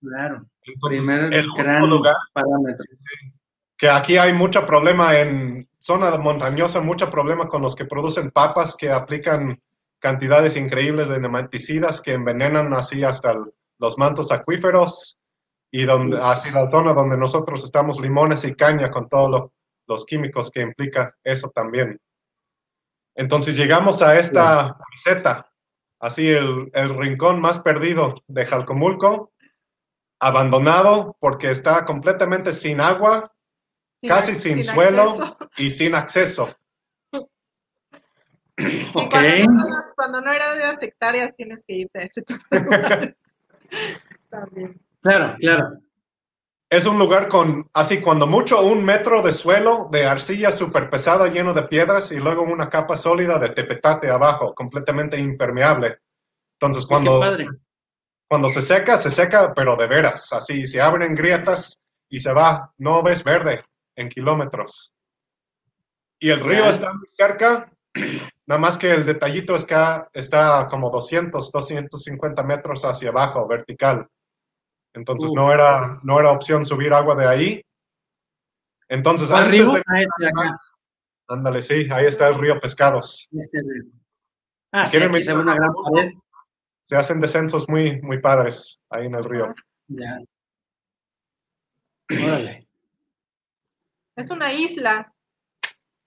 claro. 0.00 0.46
Primer 0.80 1.32
el 1.32 1.46
gran 1.56 1.88
lugar, 1.88 2.16
parámetro. 2.32 2.84
Que 3.76 3.88
aquí 3.88 4.16
hay 4.16 4.32
mucho 4.32 4.66
problema 4.66 5.18
en 5.18 5.68
zona 5.78 6.16
montañosa, 6.18 6.80
mucho 6.80 7.08
problema 7.08 7.46
con 7.46 7.62
los 7.62 7.74
que 7.74 7.86
producen 7.86 8.30
papas 8.30 8.76
que 8.76 8.90
aplican 8.90 9.60
cantidades 9.98 10.56
increíbles 10.56 11.08
de 11.08 11.20
nematicidas 11.20 12.00
que 12.00 12.12
envenenan 12.12 12.72
así 12.74 13.04
hasta 13.04 13.34
los 13.78 13.98
mantos 13.98 14.32
acuíferos 14.32 15.20
y 15.70 15.84
donde, 15.84 16.18
así 16.20 16.50
la 16.50 16.68
zona 16.68 16.92
donde 16.92 17.16
nosotros 17.16 17.64
estamos 17.64 18.00
limones 18.00 18.44
y 18.44 18.54
caña 18.54 18.90
con 18.90 19.08
todos 19.08 19.50
los 19.86 20.04
químicos 20.04 20.50
que 20.50 20.60
implica 20.60 21.14
eso 21.24 21.50
también. 21.50 21.98
Entonces 23.14 23.56
llegamos 23.56 24.02
a 24.02 24.18
esta 24.18 24.76
meseta 24.90 25.50
así 26.00 26.28
el, 26.28 26.70
rincón 26.96 27.40
más 27.40 27.60
perdido 27.60 28.22
de 28.26 28.46
Jalcomulco, 28.46 29.32
abandonado 30.20 31.16
porque 31.18 31.50
está 31.50 31.84
completamente 31.84 32.52
sin 32.52 32.80
agua, 32.80 33.32
casi 34.02 34.34
sin, 34.34 34.62
suelo 34.62 35.14
y 35.56 35.70
sin 35.70 35.94
acceso. 35.94 36.48
Cuando, 38.92 40.20
no, 40.20 40.32
era 40.32 40.54
de 40.54 40.86
hectáreas 40.86 41.34
tienes 41.34 41.64
que 41.64 41.74
irte 41.74 41.98
a 41.98 42.02
ese 42.02 42.22
tipo 42.22 42.44
de 42.50 42.60
lugares. 42.60 43.34
Claro, 45.02 45.36
claro. 45.40 45.78
Es 46.68 46.86
un 46.86 46.98
lugar 46.98 47.28
con, 47.28 47.68
así, 47.72 48.00
cuando 48.00 48.26
mucho, 48.26 48.62
un 48.62 48.82
metro 48.82 49.22
de 49.22 49.32
suelo 49.32 49.88
de 49.90 50.04
arcilla 50.04 50.52
súper 50.52 50.90
pesada 50.90 51.26
lleno 51.26 51.54
de 51.54 51.62
piedras 51.64 52.12
y 52.12 52.20
luego 52.20 52.42
una 52.42 52.68
capa 52.68 52.96
sólida 52.96 53.38
de 53.38 53.48
tepetate 53.48 54.10
abajo, 54.10 54.54
completamente 54.54 55.18
impermeable. 55.18 55.98
Entonces, 56.60 56.86
cuando, 56.86 57.20
cuando 58.30 58.48
se 58.48 58.62
seca, 58.62 58.96
se 58.96 59.10
seca, 59.10 59.52
pero 59.52 59.74
de 59.74 59.88
veras, 59.88 60.32
así, 60.32 60.64
se 60.64 60.80
abren 60.80 61.16
grietas 61.16 61.84
y 62.08 62.20
se 62.20 62.32
va, 62.32 62.72
no 62.78 63.02
ves 63.02 63.24
verde 63.24 63.64
en 63.96 64.08
kilómetros. 64.08 64.94
Y 66.20 66.30
el 66.30 66.38
río 66.38 66.68
está 66.68 66.92
muy 66.92 67.08
cerca, 67.08 67.68
nada 68.46 68.60
más 68.60 68.78
que 68.78 68.92
el 68.92 69.04
detallito 69.04 69.56
es 69.56 69.64
que 69.64 69.74
está 70.12 70.68
como 70.70 70.90
200, 70.90 71.50
250 71.50 72.42
metros 72.44 72.84
hacia 72.84 73.08
abajo, 73.08 73.48
vertical. 73.48 74.06
Entonces 74.94 75.32
no, 75.34 75.52
era, 75.52 75.98
no 76.04 76.20
era 76.20 76.30
opción 76.30 76.64
subir 76.64 76.94
agua 76.94 77.16
de 77.16 77.26
ahí. 77.26 77.62
Entonces, 78.88 79.28
antes 79.32 79.72
de... 79.72 79.82
Ah, 79.88 80.54
ándale, 81.26 81.60
sí, 81.60 81.88
ahí 81.90 82.06
está 82.06 82.28
el 82.28 82.34
río 82.34 82.60
Pescados. 82.60 83.26
Este 83.32 83.58
Ah, 84.70 84.86
si 84.86 84.98
quieren 84.98 85.20
se 85.20 85.34
una 85.34 85.56
gran 85.56 85.72
Se 86.90 86.96
hacen 86.96 87.20
descensos 87.20 87.68
muy, 87.68 88.02
muy 88.02 88.20
padres 88.20 88.82
ahí 88.90 89.06
en 89.06 89.14
el 89.14 89.22
río. 89.22 89.54
Ya. 89.86 90.18
Órale. 92.10 92.66
Es 94.16 94.28
una 94.28 94.52
isla. 94.52 95.14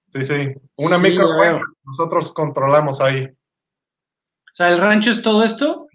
Sí, 0.09 0.23
sí, 0.23 0.53
una 0.75 0.97
micro 0.97 1.29
nosotros 1.85 2.33
controlamos 2.33 2.99
ahí. 2.99 3.23
O 3.23 4.51
sea, 4.51 4.71
¿el 4.71 4.79
rancho 4.79 5.11
es 5.11 5.21
todo 5.21 5.45
esto? 5.45 5.87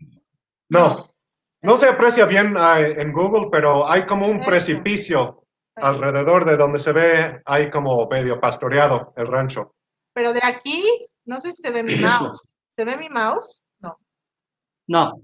No, 0.71 1.15
no 1.61 1.77
se 1.77 1.87
aprecia 1.87 2.25
bien 2.25 2.55
ah, 2.57 2.81
en 2.81 3.13
Google, 3.13 3.51
pero 3.53 3.87
hay 3.87 4.07
como 4.07 4.27
un 4.27 4.41
precipicio 4.41 5.45
alrededor 5.77 6.47
de 6.47 6.57
donde 6.57 6.79
se 6.79 6.93
ve, 6.93 7.43
hay 7.45 7.69
como 7.69 8.09
medio 8.09 8.41
pastoreado 8.41 9.13
el 9.19 9.27
rancho. 9.27 9.75
Pero 10.15 10.33
de 10.33 10.41
aquí, 10.43 10.83
no 11.27 11.41
sé 11.41 11.53
si 11.53 11.61
se 11.61 11.73
ve 11.73 11.83
mi 11.83 11.97
mouse. 11.97 12.57
¿Se 12.71 12.87
ve 12.87 12.97
mi 12.97 13.11
mouse? 13.11 13.63
No. 14.89 15.21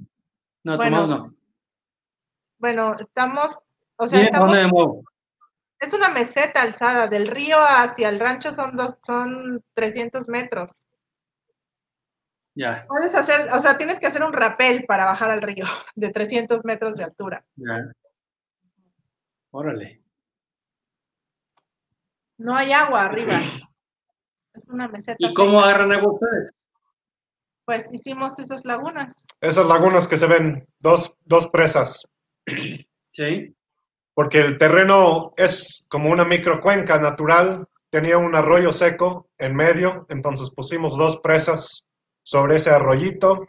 No, 0.63 0.73
no, 0.73 0.77
bueno, 0.77 1.07
no. 1.07 1.35
Bueno, 2.59 2.93
estamos, 2.99 3.73
o 3.97 4.07
sea, 4.07 4.23
estamos, 4.23 4.57
es 5.81 5.93
una 5.93 6.09
meseta 6.09 6.63
alzada, 6.63 7.09
del 7.09 7.27
río 7.27 7.57
hacia 7.59 8.09
el 8.09 8.19
rancho 8.19 8.53
son, 8.53 8.77
dos, 8.77 8.97
son 9.05 9.63
300 9.75 10.29
metros. 10.29 10.87
Ya. 12.55 12.87
Puedes 12.89 13.15
hacer, 13.15 13.53
o 13.53 13.59
sea, 13.59 13.77
tienes 13.77 13.99
que 13.99 14.07
hacer 14.07 14.23
un 14.23 14.33
rapel 14.33 14.85
para 14.87 15.07
bajar 15.07 15.31
al 15.31 15.43
río 15.43 15.65
de 15.95 16.11
300 16.11 16.65
metros 16.65 16.97
de 16.97 17.05
altura. 17.05 17.45
Ya. 17.57 17.93
Órale. 19.51 20.03
No 22.39 22.57
hay 22.57 22.73
agua 22.73 23.05
arriba. 23.05 23.39
Es 24.55 24.71
una 24.71 24.87
meseta. 24.87 25.17
¿Y 25.19 25.35
cómo 25.35 25.61
agarran 25.61 25.91
agua 25.91 26.13
ustedes? 26.13 26.53
Pues 27.65 27.93
hicimos 27.93 28.39
esas 28.39 28.65
lagunas. 28.65 29.27
Esas 29.41 29.67
lagunas 29.67 30.07
que 30.07 30.17
se 30.17 30.27
ven, 30.27 30.67
dos, 30.79 31.17
dos 31.25 31.49
presas. 31.49 32.09
Sí. 33.11 33.55
Porque 34.13 34.41
el 34.41 34.59
terreno 34.59 35.33
es 35.37 35.87
como 35.89 36.11
una 36.11 36.25
microcuenca 36.25 36.99
natural, 36.99 37.67
tenía 37.91 38.19
un 38.19 38.35
arroyo 38.35 38.73
seco 38.73 39.29
en 39.39 39.55
medio, 39.55 40.07
entonces 40.09 40.51
pusimos 40.51 40.97
dos 40.97 41.21
presas 41.21 41.85
sobre 42.25 42.57
ese 42.57 42.71
arroyito 42.71 43.47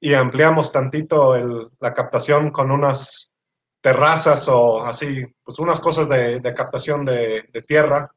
y 0.00 0.14
ampliamos 0.14 0.72
tantito 0.72 1.36
la 1.80 1.92
captación 1.92 2.50
con 2.50 2.70
unas 2.70 3.32
terrazas 3.80 4.48
o 4.48 4.82
así, 4.82 5.24
pues 5.42 5.58
unas 5.58 5.80
cosas 5.80 6.08
de, 6.08 6.40
captación 6.54 7.04
de, 7.04 7.64
tierra. 7.66 8.10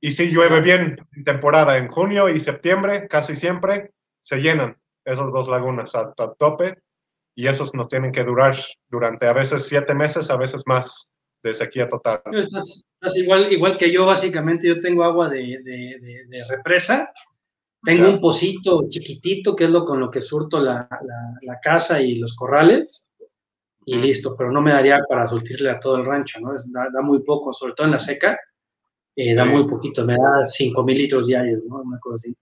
Y 0.00 0.10
si 0.10 0.30
llueve 0.30 0.60
bien 0.60 1.06
en 1.12 1.24
temporada, 1.24 1.76
en 1.76 1.88
junio 1.88 2.28
y 2.28 2.40
septiembre, 2.40 3.06
casi 3.08 3.34
siempre 3.34 3.92
se 4.22 4.38
llenan 4.38 4.76
esas 5.04 5.32
dos 5.32 5.48
lagunas 5.48 5.94
hasta 5.94 6.24
el 6.24 6.30
tope 6.38 6.78
y 7.34 7.46
esos 7.46 7.74
nos 7.74 7.88
tienen 7.88 8.12
que 8.12 8.24
durar 8.24 8.56
durante 8.88 9.26
a 9.26 9.32
veces 9.32 9.66
siete 9.66 9.94
meses, 9.94 10.30
a 10.30 10.36
veces 10.36 10.62
más, 10.66 11.10
de 11.42 11.54
sequía 11.54 11.88
total. 11.88 12.22
Estás, 12.32 13.16
igual, 13.16 13.52
igual 13.52 13.76
que 13.76 13.90
yo, 13.90 14.06
básicamente, 14.06 14.68
yo 14.68 14.80
tengo 14.80 15.02
agua 15.02 15.28
de, 15.28 15.58
de, 15.62 16.44
represa, 16.48 17.12
tengo 17.82 18.08
un 18.08 18.20
pocito 18.20 18.86
chiquitito, 18.88 19.56
que 19.56 19.64
es 19.64 19.70
lo 19.70 19.84
con 19.84 19.98
lo 19.98 20.10
que 20.10 20.20
surto 20.20 20.60
la, 20.60 20.88
la, 21.42 21.58
casa 21.60 22.00
y 22.00 22.16
los 22.16 22.36
corrales, 22.36 23.10
y 23.84 23.96
listo, 23.96 24.36
pero 24.36 24.52
no 24.52 24.62
me 24.62 24.72
daría 24.72 25.00
para 25.08 25.26
surtirle 25.26 25.70
a 25.70 25.80
todo 25.80 25.96
el 25.96 26.06
rancho, 26.06 26.38
¿no? 26.40 26.52
Da, 26.66 26.88
da 26.92 27.02
muy 27.02 27.24
poco, 27.24 27.52
sobre 27.52 27.72
todo 27.74 27.86
en 27.86 27.92
la 27.92 27.98
seca, 27.98 28.38
eh, 29.16 29.34
da 29.34 29.44
muy 29.44 29.66
poquito, 29.66 30.06
me 30.06 30.14
da 30.14 30.44
5 30.44 30.84
mil 30.84 30.96
litros 30.96 31.26
diarios, 31.26 31.64
¿no? 31.64 31.82
Una 31.82 31.98
cosa 31.98 32.14
así. 32.16 32.36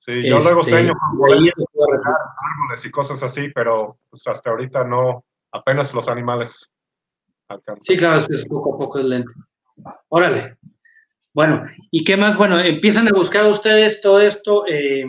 Sí, 0.00 0.26
yo 0.26 0.38
luego 0.38 0.62
este, 0.62 0.72
sueño 0.72 0.94
con 0.94 1.30
árboles 1.30 2.86
y 2.86 2.90
cosas 2.90 3.22
así, 3.22 3.50
pero 3.54 3.98
pues, 4.08 4.26
hasta 4.26 4.48
ahorita 4.48 4.82
no, 4.84 5.26
apenas 5.52 5.92
los 5.92 6.08
animales 6.08 6.72
alcanzan. 7.48 7.82
Sí, 7.82 7.96
claro, 7.98 8.16
es 8.16 8.46
poco 8.46 8.74
a 8.74 8.78
poco 8.78 8.98
es 8.98 9.04
lento. 9.04 9.30
Órale. 10.08 10.56
Bueno, 11.34 11.66
¿y 11.90 12.02
qué 12.02 12.16
más? 12.16 12.38
Bueno, 12.38 12.58
empiezan 12.58 13.08
a 13.08 13.12
buscar 13.14 13.46
ustedes 13.46 14.00
todo 14.00 14.20
esto 14.22 14.64
eh, 14.66 15.04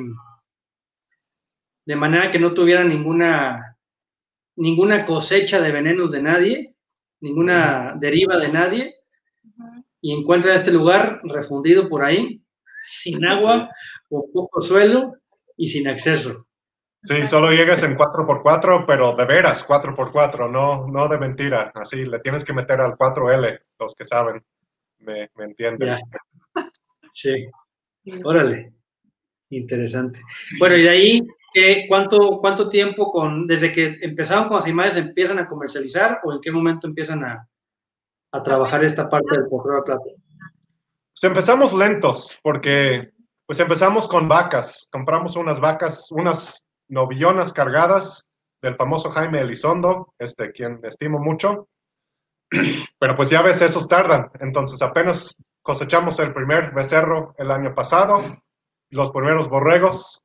de 1.86 1.96
manera 1.96 2.30
que 2.30 2.40
no 2.40 2.54
tuvieran 2.54 2.90
ninguna, 2.90 3.78
ninguna 4.58 5.06
cosecha 5.06 5.62
de 5.62 5.72
venenos 5.72 6.12
de 6.12 6.22
nadie, 6.22 6.76
ninguna 7.22 7.96
deriva 7.98 8.36
de 8.36 8.50
nadie, 8.50 8.96
y 10.02 10.14
encuentran 10.20 10.56
este 10.56 10.72
lugar 10.72 11.22
refundido 11.24 11.88
por 11.88 12.04
ahí, 12.04 12.44
sin 12.84 13.26
agua, 13.26 13.70
con 14.12 14.30
poco 14.32 14.62
suelo 14.62 15.16
y 15.56 15.70
sin 15.70 15.88
acceso. 15.88 16.46
Sí, 17.02 17.26
solo 17.26 17.52
llegas 17.52 17.82
en 17.82 17.98
4x4, 17.98 18.84
pero 18.86 19.16
de 19.16 19.26
veras 19.26 19.68
4x4, 19.68 20.52
no, 20.52 20.88
no 20.88 21.08
de 21.08 21.18
mentira. 21.18 21.72
Así, 21.74 22.04
le 22.04 22.20
tienes 22.20 22.46
que 22.46 22.54
meter 22.54 22.80
al 22.82 22.96
4L, 22.96 23.58
los 23.80 23.96
que 23.96 24.06
saben, 24.06 24.44
me, 25.00 25.30
me 25.36 25.46
entienden. 25.46 26.00
Sí, 27.12 27.48
órale, 28.24 28.74
interesante. 29.50 30.20
Bueno, 30.60 30.76
y 30.76 30.84
de 30.84 30.90
ahí, 30.90 31.22
¿qué, 31.54 31.86
cuánto, 31.88 32.40
¿cuánto 32.40 32.70
tiempo 32.70 33.12
con, 33.12 33.48
desde 33.48 33.72
que 33.72 33.98
empezaron 34.02 34.48
con 34.48 34.58
las 34.58 34.68
imágenes, 34.68 35.08
empiezan 35.08 35.40
a 35.40 35.48
comercializar 35.48 36.20
o 36.24 36.34
en 36.34 36.42
qué 36.42 36.52
momento 36.52 36.86
empiezan 36.86 37.24
a, 37.24 37.48
a 38.32 38.44
trabajar 38.44 38.84
esta 38.84 39.10
parte 39.10 39.38
del 39.38 39.48
potrero 39.48 39.78
de 39.78 39.84
plata? 39.84 40.04
Pues 40.04 41.24
empezamos 41.24 41.74
lentos, 41.74 42.40
porque 42.44 43.12
pues 43.52 43.60
empezamos 43.60 44.08
con 44.08 44.30
vacas. 44.30 44.88
Compramos 44.94 45.36
unas 45.36 45.60
vacas, 45.60 46.10
unas 46.12 46.70
novillonas 46.88 47.52
cargadas 47.52 48.30
del 48.62 48.78
famoso 48.78 49.12
Jaime 49.12 49.42
Elizondo, 49.42 50.14
este, 50.20 50.54
quien 50.54 50.80
estimo 50.84 51.20
mucho. 51.20 51.68
Pero 52.98 53.16
pues 53.18 53.30
ya 53.30 53.42
ves, 53.42 53.62
esos 53.62 53.90
tardan. 53.90 54.32
Entonces 54.40 54.82
apenas 54.82 55.44
cosechamos 55.62 56.18
el 56.20 56.34
primer 56.34 56.74
becerro 56.74 57.36
el 57.38 57.52
año 57.52 57.76
pasado, 57.76 58.42
los 58.90 59.12
primeros 59.12 59.50
borregos. 59.50 60.24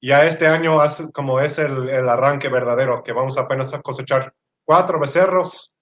Ya 0.00 0.24
este 0.24 0.46
año 0.46 0.76
como 1.12 1.40
es 1.40 1.58
el, 1.58 1.88
el 1.88 2.08
arranque 2.08 2.48
verdadero, 2.48 3.02
que 3.02 3.12
vamos 3.12 3.36
apenas 3.36 3.74
a 3.74 3.82
cosechar 3.82 4.32
cuatro 4.64 5.00
becerros, 5.00 5.74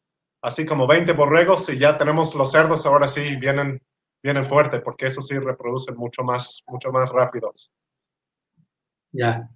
así 0.43 0.65
como 0.65 0.87
20 0.87 1.13
borregos 1.13 1.69
y 1.69 1.77
ya 1.77 1.99
tenemos 1.99 2.35
los 2.35 2.51
cerdos, 2.51 2.87
ahora 2.87 3.09
sí 3.09 3.37
vienen, 3.37 3.83
vienen 4.23 4.47
fuerte, 4.47 4.81
porque 4.81 5.07
eso 5.07 5.21
sí 5.21 5.39
reproducen 5.39 5.97
mucho 5.97 6.23
más, 6.23 6.63
mucho 6.67 6.91
más 6.91 7.09
rápidos. 7.11 7.71
Ya, 9.13 9.49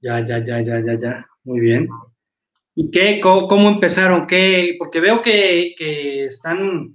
ya, 0.00 0.20
ya, 0.26 0.42
ya, 0.44 0.60
ya, 0.62 0.80
ya, 0.80 0.94
ya, 0.98 1.26
muy 1.44 1.60
bien. 1.60 1.88
¿Y 2.74 2.90
qué, 2.90 3.20
cómo, 3.20 3.68
empezaron? 3.68 4.26
¿Qué? 4.26 4.76
Porque 4.78 5.00
veo 5.00 5.22
que, 5.22 5.74
que, 5.78 6.26
están, 6.26 6.86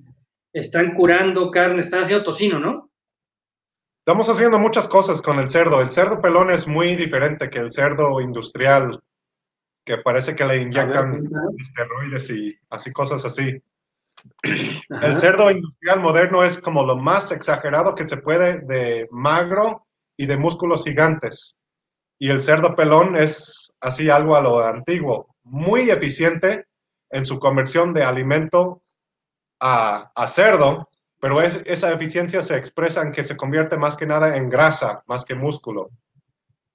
están 0.51 0.93
curando 0.93 1.49
carne, 1.49 1.81
están 1.81 2.01
haciendo 2.01 2.23
tocino, 2.23 2.59
¿no? 2.59 2.89
Estamos 4.05 4.27
haciendo 4.27 4.59
muchas 4.59 4.87
cosas 4.87 5.21
con 5.21 5.37
el 5.37 5.49
cerdo. 5.49 5.81
El 5.81 5.89
cerdo 5.89 6.21
pelón 6.21 6.51
es 6.51 6.67
muy 6.67 6.95
diferente 6.95 7.49
que 7.49 7.59
el 7.59 7.71
cerdo 7.71 8.19
industrial 8.19 8.99
que 9.85 9.97
parece 9.97 10.35
que 10.35 10.45
le 10.45 10.61
inyectan 10.61 11.29
esteroides 11.57 12.29
y 12.29 12.55
así 12.69 12.91
cosas 12.91 13.25
así. 13.25 13.61
El 14.43 15.17
cerdo 15.17 15.51
industrial 15.51 15.99
moderno 15.99 16.43
es 16.43 16.59
como 16.59 16.83
lo 16.83 16.97
más 16.97 17.31
exagerado 17.31 17.95
que 17.95 18.03
se 18.03 18.17
puede 18.17 18.59
de 18.61 19.07
magro 19.11 19.85
y 20.17 20.25
de 20.25 20.37
músculos 20.37 20.83
gigantes. 20.83 21.59
Y 22.19 22.29
el 22.29 22.41
cerdo 22.41 22.75
pelón 22.75 23.15
es 23.15 23.73
así 23.79 24.09
algo 24.09 24.35
a 24.35 24.41
lo 24.41 24.61
antiguo, 24.61 25.35
muy 25.43 25.89
eficiente 25.89 26.65
en 27.09 27.23
su 27.23 27.39
conversión 27.39 27.93
de 27.93 28.03
alimento 28.03 28.83
a, 29.61 30.27
cerdo, 30.27 30.89
pero 31.19 31.41
esa 31.41 31.91
eficiencia 31.91 32.41
se 32.41 32.57
expresa 32.57 33.01
en 33.01 33.11
que 33.11 33.23
se 33.23 33.35
convierte 33.35 33.77
más 33.77 33.97
que 33.97 34.05
nada 34.05 34.37
en 34.37 34.49
grasa, 34.49 35.03
más 35.07 35.25
que 35.25 35.35
músculo. 35.35 35.89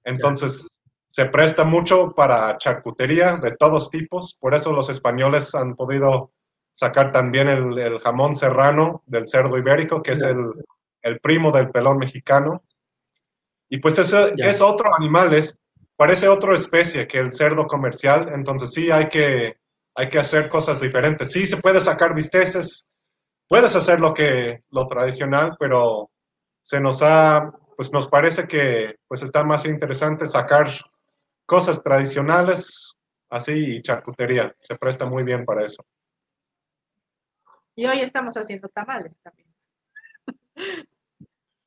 Entonces, 0.03 0.67
se 1.07 1.25
presta 1.25 1.63
mucho 1.63 2.13
para 2.13 2.57
charcutería 2.57 3.37
de 3.37 3.55
todos 3.55 3.89
tipos, 3.89 4.37
por 4.39 4.53
eso 4.53 4.73
los 4.73 4.89
españoles 4.89 5.55
han 5.55 5.75
podido 5.75 6.31
sacar 6.75 7.13
también 7.13 7.47
el, 7.47 7.99
jamón 7.99 8.35
serrano 8.35 9.01
del 9.05 9.25
cerdo 9.27 9.57
ibérico, 9.57 10.03
que 10.03 10.11
es 10.11 10.23
el, 10.23 11.19
primo 11.21 11.49
del 11.53 11.69
pelón 11.69 11.97
mexicano. 11.97 12.63
Y 13.69 13.77
pues 13.79 13.97
ese 13.97 14.33
es 14.35 14.59
otro 14.59 14.93
animal, 14.93 15.33
es, 15.33 15.57
parece 15.95 16.27
otra 16.27 16.53
especie 16.53 17.07
que 17.07 17.19
el 17.19 17.31
cerdo 17.31 17.65
comercial, 17.65 18.27
entonces 18.33 18.73
sí 18.73 18.91
hay 18.91 19.07
que, 19.07 19.55
hay 19.95 20.09
que 20.09 20.19
hacer 20.19 20.49
cosas 20.49 20.81
diferentes. 20.81 21.31
Sí 21.31 21.45
se 21.45 21.57
puede 21.57 21.79
sacar 21.79 22.13
bisteces, 22.13 22.89
puedes 23.47 23.73
hacer 23.73 24.01
lo, 24.01 24.13
que, 24.13 24.63
lo 24.69 24.85
tradicional, 24.85 25.55
pero 25.57 26.11
se 26.61 26.81
nos 26.81 27.01
ha, 27.01 27.53
pues 27.77 27.93
nos 27.93 28.07
parece 28.07 28.47
que 28.47 28.95
pues 29.07 29.23
está 29.23 29.45
más 29.45 29.65
interesante 29.65 30.27
sacar 30.27 30.67
cosas 31.45 31.81
tradicionales, 31.81 32.97
así, 33.29 33.77
y 33.77 33.81
charcutería. 33.81 34.53
Se 34.59 34.75
presta 34.75 35.05
muy 35.05 35.23
bien 35.23 35.45
para 35.45 35.63
eso. 35.63 35.81
Y 37.75 37.85
hoy 37.85 37.99
estamos 37.99 38.35
haciendo 38.35 38.69
tamales 38.69 39.19
también. 39.19 39.49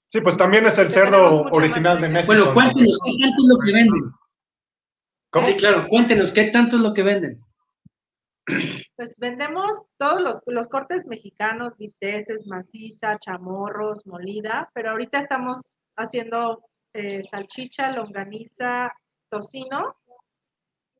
Sí, 0.06 0.22
pues 0.22 0.38
también 0.38 0.64
es 0.64 0.78
el 0.78 0.90
cerdo 0.90 1.42
original 1.52 2.00
de 2.00 2.08
México. 2.08 2.32
Bueno, 2.32 2.54
cuéntenos, 2.54 2.98
¿qué 3.04 3.12
tanto 3.20 3.42
es 3.42 3.48
lo 3.48 3.58
que 3.58 3.72
venden? 3.72 4.10
¿Cómo? 5.30 5.46
Sí, 5.46 5.56
claro, 5.56 5.86
cuéntenos, 5.86 6.32
¿qué 6.32 6.44
tanto 6.44 6.76
es 6.76 6.82
lo 6.82 6.94
que 6.94 7.02
venden? 7.02 7.44
Pues 8.96 9.18
vendemos 9.20 9.84
todos 9.98 10.22
los, 10.22 10.40
los 10.46 10.66
cortes 10.68 11.06
mexicanos, 11.06 11.76
bisteces, 11.76 12.46
maciza, 12.46 13.18
chamorros, 13.18 14.06
molida, 14.06 14.70
pero 14.72 14.92
ahorita 14.92 15.18
estamos 15.18 15.74
haciendo 15.96 16.64
eh, 16.94 17.22
salchicha, 17.22 17.90
longaniza, 17.90 18.90
tocino 19.28 19.94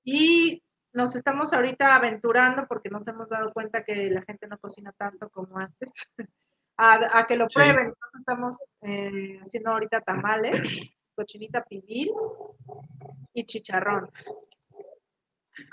y 0.05 0.63
nos 0.99 1.15
estamos 1.15 1.53
ahorita 1.53 1.95
aventurando 1.95 2.67
porque 2.67 2.91
nos 2.91 3.07
hemos 3.07 3.29
dado 3.29 3.53
cuenta 3.53 3.85
que 3.85 4.11
la 4.11 4.21
gente 4.23 4.49
no 4.49 4.59
cocina 4.59 4.93
tanto 4.99 5.31
como 5.31 5.57
antes, 5.57 5.93
a, 6.77 7.25
que 7.29 7.37
lo 7.37 7.47
prueben. 7.47 7.87
Entonces 7.87 8.19
estamos 8.19 8.75
eh, 8.83 9.39
haciendo 9.41 9.71
ahorita 9.71 10.01
tamales, 10.01 10.51
cochinita 11.15 11.63
pibil 11.63 12.11
y 13.33 13.45
chicharrón. 13.45 14.11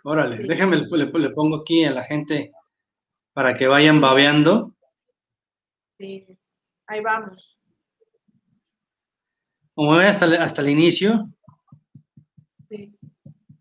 Órale, 0.03 0.45
déjame, 0.47 0.77
le, 0.77 1.29
pongo 1.31 1.57
aquí 1.57 1.83
a 1.85 1.91
la 1.91 2.03
gente 2.03 2.51
para 3.33 3.55
que 3.55 3.65
vayan 3.65 3.99
babeando. 3.99 4.75
Sí, 5.97 6.37
ahí 6.85 7.01
vamos. 7.01 7.59
Como 9.73 9.97
ven 9.97 10.07
hasta, 10.07 10.25
hasta 10.43 10.61
el 10.61 10.69
inicio, 10.69 11.29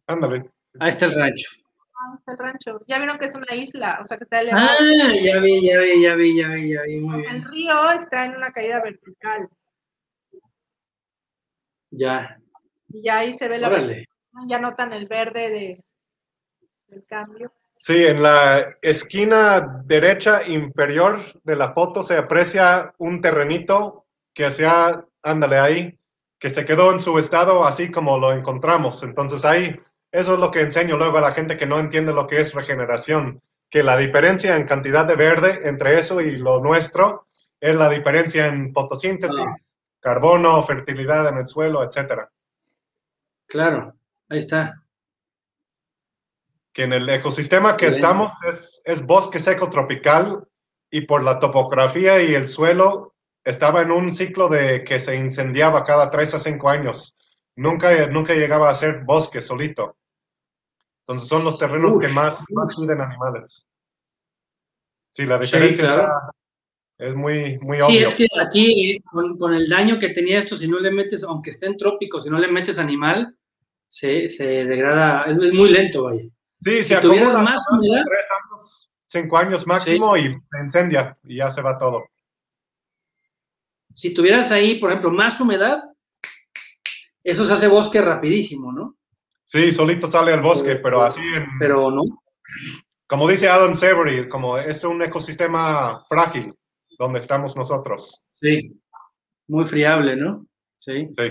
Ándale. 0.07 0.54
Ahí 0.81 0.91
está 0.91 1.07
el 1.07 1.15
rancho. 1.15 1.51
Ah, 1.97 2.15
está 2.19 2.33
el 2.33 2.39
rancho. 2.39 2.81
Ya 2.87 2.99
vieron 2.99 3.19
que 3.19 3.27
es 3.27 3.35
una 3.35 3.55
isla, 3.55 3.99
o 4.01 4.05
sea 4.05 4.19
que 4.19 4.25
está 4.25 4.41
elevado. 4.41 4.67
Ah, 4.69 5.13
ya 5.15 5.39
vi, 5.41 5.67
ya 5.67 5.79
vi, 5.79 6.03
ya 6.03 6.15
vi, 6.15 6.37
ya 6.37 6.49
vi, 6.49 6.73
ya 6.73 6.83
vi. 6.83 7.01
Muy 7.01 7.25
El 7.25 7.45
río 7.45 7.91
está 7.93 8.25
en 8.25 8.37
una 8.37 8.51
caída 8.53 8.81
vertical. 8.81 9.49
Ya. 11.91 12.41
Y 12.89 13.03
ya 13.05 13.19
ahí 13.19 13.35
se 13.35 13.49
ve 13.49 13.59
la 13.59 13.69
Órale. 13.69 14.09
ya 14.47 14.59
notan 14.59 14.93
el 14.93 15.07
verde 15.07 15.51
de, 15.51 15.85
del 16.89 17.07
cambio. 17.07 17.53
Sí, 17.77 18.05
en 18.07 18.23
la 18.23 18.77
esquina 18.83 19.83
derecha 19.85 20.47
inferior 20.47 21.19
de 21.43 21.57
la 21.57 21.73
foto 21.73 22.03
se 22.03 22.17
aprecia 22.17 22.95
un 22.99 23.21
terrenito 23.21 24.07
que 24.33 24.47
hacía, 24.47 25.05
ándale 25.23 25.59
ahí, 25.59 25.99
que 26.39 26.51
se 26.51 26.65
quedó 26.65 26.93
en 26.93 27.01
su 27.01 27.19
estado 27.19 27.65
así 27.65 27.91
como 27.91 28.19
lo 28.19 28.33
encontramos. 28.33 29.03
Entonces 29.03 29.45
ahí, 29.45 29.77
eso 30.15 30.35
es 30.35 30.39
lo 30.39 30.53
que 30.53 30.61
enseño 30.61 30.97
luego 30.97 31.19
a 31.19 31.23
la 31.23 31.33
gente 31.33 31.57
que 31.57 31.67
no 31.67 31.81
entiende 31.81 32.13
lo 32.13 32.29
que 32.29 32.39
es 32.39 32.55
regeneración, 32.55 33.43
que 33.69 33.83
la 33.83 33.97
diferencia 33.97 34.55
en 34.55 34.65
cantidad 34.65 35.05
de 35.05 35.17
verde 35.17 35.63
entre 35.65 35.99
eso 35.99 36.21
y 36.21 36.37
lo 36.37 36.61
nuestro 36.61 37.27
es 37.61 37.75
la 37.75 37.89
diferencia 37.89 38.47
en 38.47 38.73
fotosíntesis, 38.73 39.37
ah. 39.41 39.73
carbono, 39.99 40.63
fertilidad 40.63 41.27
en 41.27 41.39
el 41.39 41.49
suelo, 41.49 41.83
etcétera. 41.83 42.31
Claro, 43.49 43.93
ahí 44.29 44.39
está. 44.39 44.85
que 46.73 46.85
en 46.85 46.93
el 46.93 47.09
ecosistema 47.09 47.77
que 47.77 47.89
estamos 47.89 48.33
es, 48.45 48.83
es 48.85 49.05
bosque 49.05 49.41
seco 49.41 49.69
tropical 49.69 50.47
y 50.91 51.01
por 51.01 51.25
la 51.25 51.41
topografía 51.41 52.23
y 52.23 52.35
el 52.35 52.47
suelo 52.47 53.15
estaba 53.43 53.83
en 53.83 53.91
un 53.91 54.13
ciclo 54.13 54.49
de 54.49 54.85
que 54.85 55.01
se 55.01 55.17
incendiaba 55.17 55.83
cada 55.83 56.09
tres 56.09 56.35
a 56.35 56.39
cinco 56.39 56.69
años. 56.71 57.17
Nunca, 57.57 58.07
nunca 58.07 58.35
llegaba 58.35 58.71
a 58.71 58.75
ser 58.75 59.03
bosque 59.03 59.41
solito. 59.41 59.97
Entonces 61.07 61.29
son 61.29 61.45
los 61.45 61.59
terrenos 61.59 62.01
que 62.01 62.09
más, 62.09 62.43
más 62.51 62.79
animales. 62.79 63.69
Sí, 65.11 65.27
la 65.27 65.39
diferencia 65.39 66.09
es 66.97 67.15
muy, 67.15 67.59
muy 67.59 67.77
obvia. 67.79 67.87
Sí, 67.87 67.99
es 67.99 68.15
que 68.15 68.27
aquí, 68.41 69.01
con, 69.11 69.37
con, 69.37 69.53
el 69.53 69.69
daño 69.69 69.99
que 69.99 70.09
tenía 70.11 70.39
esto, 70.39 70.57
si 70.57 70.67
no 70.67 70.81
le 70.81 70.91
metes, 70.91 71.23
aunque 71.25 71.51
esté 71.51 71.67
en 71.67 71.77
trópicos, 71.77 72.25
si 72.25 72.31
no 72.31 72.39
le 72.39 72.49
metes 72.49 72.79
animal, 72.79 73.37
se, 73.87 74.31
se 74.31 74.47
degrada, 74.47 75.25
es, 75.27 75.37
muy 75.37 75.71
lento, 75.71 76.05
vaya. 76.05 76.23
Sí, 76.63 76.83
si, 76.83 77.01
tuvieras 77.01 77.37
más 77.37 77.63
humedad. 77.71 78.03
Tres 78.07 78.29
años, 78.31 78.91
cinco 79.07 79.37
años 79.37 79.67
máximo 79.67 80.17
y 80.17 80.23
se 80.23 80.61
incendia 80.63 81.19
y 81.25 81.37
ya 81.37 81.51
se 81.51 81.61
va 81.61 81.77
todo. 81.77 82.07
Si 83.93 84.15
tuvieras 84.15 84.51
ahí, 84.53 84.81
por 84.81 84.91
ejemplo, 84.91 85.11
más 85.11 85.39
humedad, 85.39 85.83
eso 87.23 87.45
se 87.45 87.53
hace 87.53 87.69
bosque 87.69 88.01
rapidísimo, 88.01 88.73
¿no? 88.73 88.97
Sí, 89.45 89.71
solito 89.73 90.07
sale 90.07 90.33
al 90.33 90.41
bosque, 90.41 90.77
pero, 90.77 91.03
así 91.03 91.21
en... 91.21 91.47
Pero 91.59 91.91
no. 91.91 92.03
Como 93.07 93.29
dice 93.29 93.49
Adam 93.49 93.75
Severy, 93.75 94.29
como 94.29 94.59
es 94.59 94.83
un 94.85 95.03
ecosistema 95.03 96.05
frágil 96.09 96.55
donde 96.99 97.19
estamos 97.19 97.57
nosotros. 97.57 98.25
Sí, 98.35 98.81
muy 99.47 99.67
friable, 99.67 100.17
¿no? 100.17 100.47
Sí. 100.77 101.09
Sí, 101.17 101.31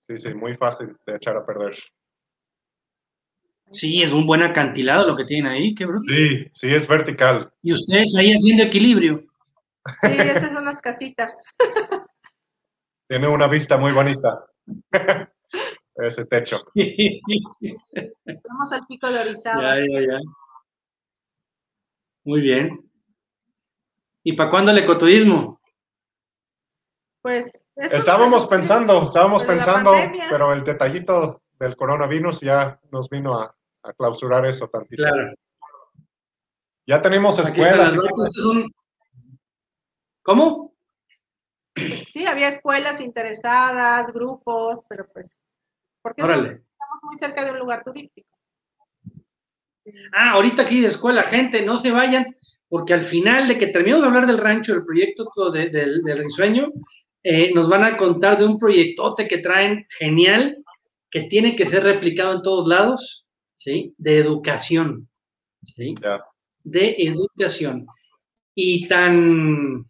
sí, 0.00 0.18
sí 0.18 0.34
muy 0.34 0.54
fácil 0.54 0.96
de 1.06 1.16
echar 1.16 1.36
a 1.36 1.44
perder. 1.44 1.76
Sí, 3.70 4.02
es 4.02 4.12
un 4.12 4.26
buen 4.26 4.42
acantilado 4.42 5.06
lo 5.06 5.16
que 5.16 5.24
tienen 5.24 5.50
ahí, 5.50 5.74
qué 5.74 5.86
bruto. 5.86 6.04
Sí, 6.08 6.46
sí, 6.52 6.74
es 6.74 6.88
vertical. 6.88 7.52
Y 7.62 7.72
ustedes 7.72 8.14
ahí 8.16 8.32
haciendo 8.32 8.64
equilibrio. 8.64 9.24
Sí, 10.02 10.12
esas 10.12 10.52
son 10.52 10.64
las 10.64 10.80
casitas. 10.80 11.44
Tiene 13.08 13.28
una 13.28 13.46
vista 13.48 13.76
muy 13.76 13.92
bonita. 13.92 14.44
Ese 16.02 16.26
techo. 16.26 16.56
Vamos 16.74 18.72
al 18.72 18.86
pico 18.86 19.10
de 19.10 19.20
Orizaba. 19.20 19.76
Ya, 19.76 19.86
ya, 19.86 20.00
ya. 20.00 20.20
Muy 22.24 22.40
bien. 22.40 22.90
¿Y 24.22 24.34
para 24.34 24.50
cuándo 24.50 24.70
el 24.70 24.78
ecoturismo? 24.78 25.60
Pues. 27.22 27.70
estábamos 27.76 28.46
pensando, 28.46 29.02
estábamos 29.02 29.44
pensando, 29.44 29.92
pero 30.30 30.54
el 30.54 30.64
detallito 30.64 31.42
del 31.58 31.76
coronavirus 31.76 32.40
ya 32.40 32.80
nos 32.90 33.10
vino 33.10 33.38
a, 33.38 33.54
a 33.82 33.92
clausurar 33.92 34.46
eso 34.46 34.68
tantito. 34.68 35.02
Claro. 35.02 35.34
Ya 36.86 37.02
tenemos 37.02 37.38
escuelas. 37.38 37.94
¿Cómo? 40.22 40.74
Sí, 42.08 42.26
había 42.26 42.48
escuelas 42.48 43.00
interesadas, 43.00 44.12
grupos, 44.12 44.82
pero 44.88 45.06
pues, 45.12 45.40
porque 46.02 46.22
estamos 46.22 47.00
muy 47.02 47.16
cerca 47.18 47.44
de 47.44 47.52
un 47.52 47.58
lugar 47.58 47.82
turístico. 47.84 48.28
Ah, 50.12 50.32
ahorita 50.32 50.62
aquí 50.62 50.80
de 50.80 50.88
escuela, 50.88 51.24
gente, 51.24 51.64
no 51.64 51.76
se 51.76 51.90
vayan, 51.90 52.36
porque 52.68 52.94
al 52.94 53.02
final 53.02 53.48
de 53.48 53.58
que 53.58 53.68
terminemos 53.68 54.02
de 54.02 54.08
hablar 54.08 54.26
del 54.26 54.38
rancho, 54.38 54.72
del 54.72 54.84
proyecto 54.84 55.28
todo 55.34 55.50
del, 55.50 55.70
del 55.70 56.18
risueño, 56.18 56.68
eh, 57.22 57.52
nos 57.52 57.68
van 57.68 57.84
a 57.84 57.96
contar 57.96 58.38
de 58.38 58.46
un 58.46 58.58
proyectote 58.58 59.28
que 59.28 59.38
traen 59.38 59.86
genial, 59.90 60.56
que 61.10 61.22
tiene 61.22 61.54
que 61.54 61.66
ser 61.66 61.82
replicado 61.82 62.34
en 62.36 62.42
todos 62.42 62.66
lados, 62.66 63.26
¿sí? 63.54 63.94
De 63.98 64.18
educación, 64.18 65.08
¿sí? 65.62 65.94
De 66.62 66.96
educación. 66.98 67.86
Y 68.54 68.88
tan, 68.88 69.84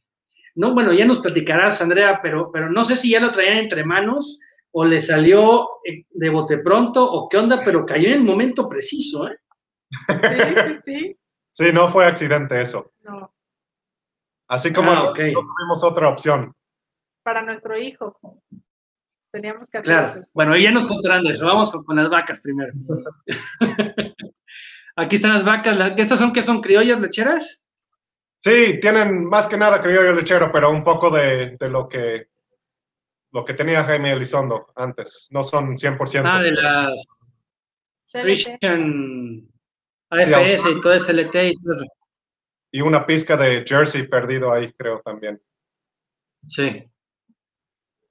no, 0.54 0.74
bueno, 0.74 0.92
ya 0.92 1.04
nos 1.04 1.20
platicarás, 1.20 1.80
Andrea, 1.80 2.20
pero, 2.22 2.50
pero 2.52 2.70
no 2.70 2.82
sé 2.82 2.96
si 2.96 3.10
ya 3.10 3.20
lo 3.20 3.30
traían 3.30 3.58
entre 3.58 3.84
manos 3.84 4.40
o 4.72 4.84
le 4.84 5.00
salió 5.00 5.68
eh, 5.84 6.04
de 6.10 6.30
bote 6.30 6.58
pronto 6.58 7.04
o 7.04 7.28
qué 7.28 7.38
onda, 7.38 7.62
pero 7.64 7.84
cayó 7.84 8.08
en 8.08 8.14
el 8.14 8.22
momento 8.22 8.68
preciso, 8.68 9.28
¿eh? 9.28 9.36
Sí, 10.08 10.54
sí, 10.66 10.76
sí. 10.84 11.16
Sí, 11.52 11.72
no 11.72 11.88
fue 11.88 12.06
accidente 12.06 12.60
eso. 12.60 12.92
No. 13.02 13.34
Así 14.48 14.72
como 14.72 14.90
ah, 14.90 14.94
no, 14.94 15.12
tuvimos 15.12 15.84
otra 15.84 16.08
opción. 16.08 16.54
Para 17.22 17.42
nuestro 17.42 17.78
hijo. 17.78 18.18
Teníamos 19.30 19.68
que 19.68 19.78
hacer 19.78 19.94
claro. 19.94 20.18
eso. 20.18 20.30
Bueno, 20.32 20.56
ya 20.56 20.70
nos 20.70 20.86
contarán 20.86 21.26
eso. 21.26 21.46
Vamos 21.46 21.70
con, 21.70 21.96
las 21.96 22.10
vacas 22.10 22.40
primero. 22.40 22.72
Aquí 24.96 25.16
están 25.16 25.34
las 25.34 25.44
vacas. 25.44 25.92
¿Estas 25.96 26.18
son 26.18 26.32
qué 26.32 26.42
son 26.42 26.60
criollas 26.60 27.00
lecheras? 27.00 27.66
Sí, 28.38 28.78
tienen 28.80 29.26
más 29.26 29.46
que 29.46 29.58
nada 29.58 29.80
criollo 29.80 30.12
lechero, 30.12 30.50
pero 30.50 30.70
un 30.70 30.82
poco 30.82 31.10
de, 31.10 31.56
de 31.60 31.68
lo 31.68 31.88
que 31.88 32.28
lo 33.32 33.44
que 33.44 33.54
tenía 33.54 33.84
Jaime 33.84 34.12
Elizondo 34.12 34.72
antes. 34.76 35.28
No 35.30 35.42
son 35.42 35.76
100%. 35.76 36.22
Ah, 36.24 36.42
de 36.42 36.52
las 36.52 37.06
Christian 38.12 39.48
AFS 40.10 40.70
y 40.70 40.80
todo 40.80 40.98
SLT 40.98 41.34
y 41.34 41.54
todo 41.56 41.72
eso. 41.74 41.86
Y 42.72 42.80
una 42.80 43.06
pizca 43.06 43.36
de 43.36 43.64
Jersey 43.66 44.06
perdido 44.06 44.52
ahí, 44.52 44.72
creo 44.72 45.00
también. 45.00 45.40
Sí. 46.46 46.88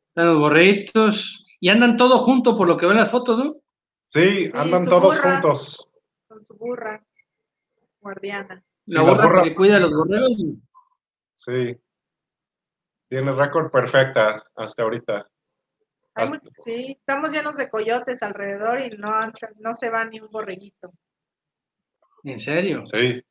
Están 0.09 0.27
los 0.27 0.37
borritos. 0.37 1.45
Y 1.61 1.69
andan 1.69 1.97
todos 1.97 2.21
juntos 2.21 2.57
por 2.57 2.67
lo 2.67 2.77
que 2.77 2.85
ven 2.85 2.97
las 2.97 3.11
fotos, 3.11 3.37
¿no? 3.37 3.55
Sí, 4.05 4.49
andan 4.53 4.85
todos 4.85 5.19
juntos. 5.19 5.89
Con 6.27 6.41
su 6.41 6.55
burra 6.55 7.03
guardiana. 7.99 8.63
la, 8.87 9.01
burra 9.01 9.43
que 9.43 9.53
cuida 9.53 9.77
a 9.77 9.79
los 9.79 9.91
borregos. 9.91 10.31
Sí. 11.33 11.77
Tiene 13.09 13.31
récord 13.33 13.71
perfecta 13.71 14.35
hasta 14.55 14.83
ahorita. 14.83 15.27
sí, 16.43 16.95
estamos 16.99 17.31
llenos 17.31 17.57
de 17.57 17.69
coyotes 17.69 18.21
alrededor 18.21 18.79
y 18.79 18.91
no, 18.91 19.09
no 19.57 19.73
se 19.73 19.89
va 19.89 20.05
ni 20.05 20.19
un 20.19 20.29
borreguito. 20.29 20.91
¿En 22.23 22.39
serio? 22.39 22.85
Sí. 22.85 23.21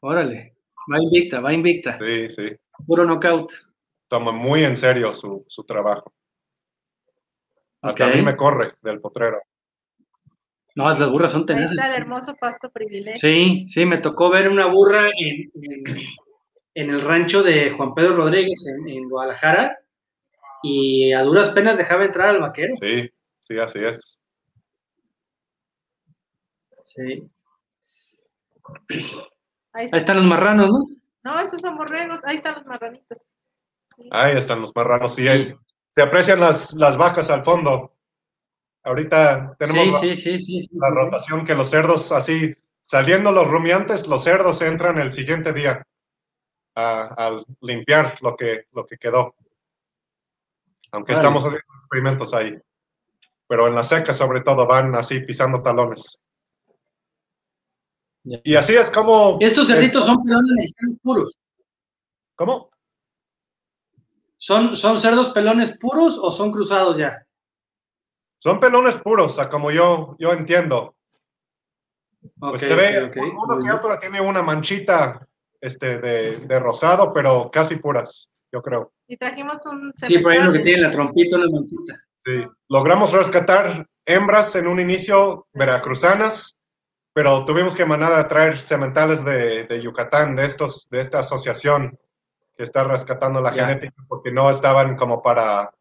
Órale. 0.00 0.56
Va 0.90 0.98
invicta, 0.98 1.40
va 1.40 1.52
invicta. 1.52 1.98
Sí, 1.98 2.28
sí. 2.28 2.56
Puro 2.86 3.04
knockout 3.04 3.52
toma 4.08 4.32
muy 4.32 4.64
en 4.64 4.76
serio 4.76 5.12
su, 5.12 5.44
trabajo. 5.66 6.14
Hasta 7.82 8.06
a 8.06 8.08
mí 8.08 8.22
me 8.22 8.36
corre 8.36 8.74
del 8.82 9.00
potrero. 9.00 9.42
No, 10.74 10.88
las 10.88 11.10
burras 11.10 11.32
son 11.32 11.44
tenaces. 11.44 11.78
Ahí 11.78 11.90
el 11.90 11.96
hermoso 11.96 12.34
pasto 12.36 12.70
privilegio. 12.70 13.16
Sí, 13.16 13.64
sí, 13.68 13.84
me 13.84 13.98
tocó 13.98 14.30
ver 14.30 14.48
una 14.48 14.66
burra 14.66 15.08
en, 15.08 15.50
en, 15.54 15.84
el 16.74 17.02
rancho 17.02 17.42
de 17.42 17.70
Juan 17.70 17.94
Pedro 17.94 18.16
Rodríguez 18.16 18.66
en, 18.86 19.08
Guadalajara 19.08 19.78
y 20.62 21.12
a 21.12 21.22
duras 21.22 21.50
penas 21.50 21.78
dejaba 21.78 22.04
entrar 22.04 22.28
al 22.28 22.40
vaquero. 22.40 22.72
Sí, 22.80 23.10
sí, 23.40 23.58
así 23.58 23.78
es. 23.80 24.20
Sí. 26.84 27.26
Ahí, 29.72 29.88
están 29.92 30.16
los 30.16 30.26
marranos, 30.26 30.68
¿no? 30.68 30.84
No, 31.22 31.40
esos 31.40 31.60
son 31.60 31.76
borregos. 31.76 32.20
Ahí 32.24 32.36
están 32.36 32.56
los 32.56 32.66
marranitos. 32.66 33.36
Ahí 34.10 34.36
están 34.36 34.60
los 34.60 34.74
marranos. 34.74 35.14
Sí, 35.14 35.26
se 35.88 36.02
aprecian 36.02 36.40
las, 36.40 36.72
las 36.74 36.96
vacas 36.96 37.30
al 37.30 37.44
fondo. 37.44 37.94
Ahorita 38.82 39.56
tenemos 39.58 40.02
la, 40.02 40.88
rotación 40.90 41.44
que 41.44 41.54
los 41.54 41.68
cerdos, 41.68 42.12
así, 42.12 42.54
saliendo 42.80 43.30
los 43.30 43.46
rumiantes, 43.46 44.08
los 44.08 44.24
cerdos 44.24 44.62
entran 44.62 44.98
el 44.98 45.12
siguiente 45.12 45.52
día 45.52 45.86
a, 46.80 47.36
limpiar 47.60 48.16
lo 48.22 48.36
que, 48.36 48.66
lo 48.72 48.86
que 48.86 48.96
quedó. 48.96 49.34
Aunque 50.92 51.12
estamos 51.12 51.44
haciendo 51.44 51.74
experimentos 51.78 52.34
ahí. 52.34 52.58
Pero 53.46 53.68
en 53.68 53.74
la 53.74 53.82
seca, 53.82 54.12
sobre 54.12 54.40
todo, 54.40 54.66
van 54.66 54.94
así 54.94 55.20
pisando 55.20 55.62
talones. 55.62 56.22
Y 58.22 58.54
así 58.54 58.76
es 58.76 58.90
como. 58.90 59.38
Estos 59.40 59.68
cerditos 59.68 60.04
son 60.04 60.22
pelones 60.22 60.72
puros. 61.02 61.36
¿Cómo? 62.34 62.70
¿Son, 64.36 64.76
¿Son 64.76 64.98
cerdos 64.98 65.30
pelones 65.30 65.78
puros 65.78 66.18
o 66.18 66.30
son 66.30 66.50
cruzados 66.50 66.96
ya? 66.96 67.26
Son 68.38 68.58
pelones 68.58 68.96
puros, 68.96 69.38
a 69.38 69.50
como 69.50 69.70
yo, 69.70 70.16
yo 70.18 70.32
entiendo. 70.32 70.96
pues 72.38 72.62
se 72.62 72.74
ve, 72.74 73.10
uno 73.20 73.58
que 73.58 73.70
otro 73.70 73.98
tiene 73.98 74.18
una 74.18 74.42
manchita 74.42 75.28
este, 75.60 75.98
de, 75.98 76.58
rosado, 76.58 77.12
pero 77.12 77.50
casi 77.50 77.76
puras, 77.76 78.30
yo 78.52 78.62
creo. 78.62 78.92
Y 79.06 79.16
trajimos 79.16 79.64
un... 79.66 79.92
Sí, 79.94 80.18
por 80.18 80.32
ahí 80.32 80.42
lo 80.42 80.52
que 80.52 80.60
tiene 80.60 80.82
la 80.82 80.90
trompita, 80.90 81.36
una 81.36 81.50
manchita. 81.50 82.00
Sí, 82.24 82.44
logramos 82.68 83.12
rescatar 83.12 83.86
hembras 84.04 84.54
en 84.56 84.66
un 84.66 84.80
inicio 84.80 85.46
veracruzanas, 85.52 86.60
pero 87.12 87.44
tuvimos 87.44 87.74
que 87.74 87.86
mandar 87.86 88.12
a 88.12 88.28
traer 88.28 88.56
sementales 88.56 89.24
de, 89.24 89.64
de 89.64 89.80
Yucatán, 89.80 90.36
de, 90.36 90.44
estos, 90.44 90.88
de 90.90 91.00
esta 91.00 91.20
asociación 91.20 91.98
que 92.56 92.62
está 92.62 92.84
rescatando 92.84 93.40
la 93.40 93.52
genética 93.52 93.94
porque 94.08 94.30
no 94.30 94.50
estaban 94.50 94.96
como 94.96 95.22
para, 95.22 95.72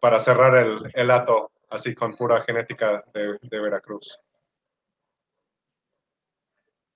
para 0.00 0.18
cerrar 0.18 0.56
el, 0.56 0.90
el 0.94 1.10
hato 1.10 1.50
así 1.70 1.94
con 1.94 2.16
pura 2.16 2.40
genética 2.42 3.04
de, 3.14 3.60
Veracruz. 3.60 4.18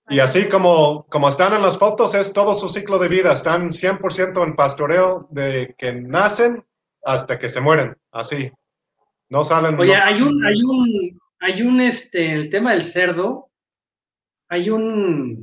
Y 0.08 0.18
así 0.20 0.48
como, 0.48 1.04
como 1.08 1.28
están 1.28 1.54
en 1.54 1.62
las 1.62 1.78
fotos, 1.78 2.14
es 2.14 2.32
todo 2.32 2.52
su 2.52 2.68
ciclo 2.68 2.98
de 2.98 3.08
vida. 3.08 3.32
Están 3.32 3.70
100% 3.72 4.42
en 4.44 4.54
pastoreo 4.54 5.26
de 5.30 5.74
que 5.78 5.92
nacen 5.92 6.62
hasta 7.02 7.38
que 7.38 7.48
se 7.48 7.60
mueren. 7.60 7.96
Así. 8.12 8.50
No 9.30 9.44
salen. 9.44 9.78
Oye, 9.80 9.94
no 9.96 10.04
hay 10.04 10.20
un, 10.22 10.44
hay 10.46 10.62
un, 10.62 11.20
hay 11.40 11.62
un, 11.62 11.80
este, 11.80 12.32
el 12.32 12.50
tema 12.50 12.72
del 12.72 12.84
cerdo, 12.84 13.50
hay 14.48 14.68
un, 14.70 15.42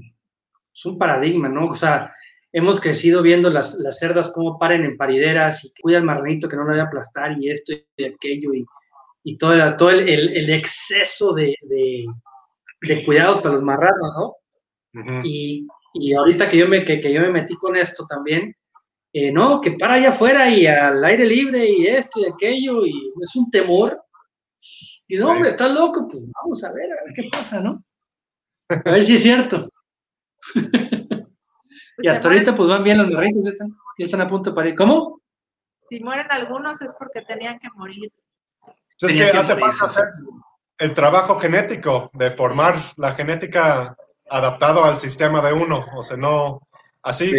es 0.74 0.86
un 0.86 0.98
paradigma, 0.98 1.50
¿no? 1.50 1.66
O 1.68 1.76
sea, 1.76 2.14
hemos 2.54 2.80
crecido 2.80 3.22
viendo 3.24 3.50
las, 3.50 3.80
las 3.80 3.98
cerdas 3.98 4.32
cómo 4.34 4.60
paren 4.60 4.86
en 4.86 4.96
parideras 4.98 5.66
y 5.66 5.82
cuida 5.82 5.98
al 5.98 6.04
marranito 6.04 6.48
que 6.48 6.56
no 6.56 6.64
lo 6.64 6.70
vaya 6.70 6.84
a 6.84 6.86
aplastar 6.86 7.36
y 7.40 7.50
esto 7.50 7.74
y 7.98 8.06
aquello 8.06 8.54
y, 8.54 8.64
y 9.24 9.38
todo, 9.38 9.54
el- 9.54 9.76
todo 9.76 9.90
el, 9.90 10.08
el- 10.08 10.38
el 10.38 10.50
exceso 10.52 11.34
de, 11.34 11.56
de, 11.64 12.06
de 12.82 13.06
cuidados 13.06 13.40
para 13.42 13.56
los 13.56 13.64
marranos, 13.64 14.14
¿no? 14.16 14.36
Y, 15.24 15.68
y 15.94 16.14
ahorita 16.14 16.50
que 16.50 16.58
yo, 16.58 16.68
me, 16.68 16.84
que, 16.84 17.00
que 17.00 17.14
yo 17.14 17.22
me 17.22 17.32
metí 17.32 17.56
con 17.56 17.76
esto 17.76 18.06
también, 18.10 18.54
eh, 19.14 19.32
no, 19.32 19.60
que 19.62 19.72
para 19.72 19.96
allá 19.96 20.10
afuera 20.10 20.50
y 20.50 20.66
al 20.68 21.04
aire 21.04 21.26
libre 21.26 21.66
y 21.70 21.88
esto 21.88 22.20
y 22.22 22.26
aquello, 22.26 22.86
y 22.86 22.94
es 23.22 23.36
un 23.36 23.50
temor. 23.52 24.02
Y 25.08 25.18
no, 25.18 25.32
hombre, 25.32 25.52
estás 25.52 25.72
loco, 25.74 26.08
pues 26.10 26.24
vamos 26.42 26.64
a 26.64 26.72
ver, 26.74 26.86
a 26.92 27.04
ver 27.06 27.14
qué 27.16 27.30
pasa, 27.32 27.62
¿no? 27.62 27.84
A 28.70 28.92
ver 28.92 29.04
si 29.06 29.16
es 29.16 29.24
cierto. 29.24 29.68
Pues 31.98 32.06
Y 32.06 32.08
se 32.08 32.10
hasta 32.10 32.30
mueren- 32.30 32.34
ahorita, 32.38 32.56
pues 32.56 32.70
van 32.70 32.84
bien 32.84 32.98
los 32.98 33.12
marritos, 33.12 33.44
ya 33.44 33.50
están, 33.52 33.70
ya 34.00 34.06
están 34.06 34.22
a 34.22 34.28
punto 34.30 34.50
de 34.52 34.56
parir. 34.56 34.76
¿Cómo? 34.76 35.22
Si 35.88 36.00
mueren 36.00 36.26
algunos 36.32 36.82
es 36.82 36.94
porque 36.98 37.22
tenían 37.22 37.60
que 37.60 37.68
morir. 37.76 38.12
Es 38.66 39.08
Tenía 39.08 39.26
que 39.26 39.32
que 39.34 39.38
hace 39.38 39.56
morirse. 39.56 39.80
falta 39.80 39.86
hacer 40.02 40.14
el 40.80 40.94
trabajo 40.94 41.38
genético 41.38 42.10
de 42.14 42.32
formar 42.32 42.76
la 42.96 43.12
genética 43.14 43.96
adaptado 44.32 44.84
al 44.84 45.00
sistema 45.00 45.42
de 45.42 45.54
uno. 45.54 45.86
O 45.96 46.02
sea, 46.04 46.18
no 46.18 46.62
así 47.04 47.32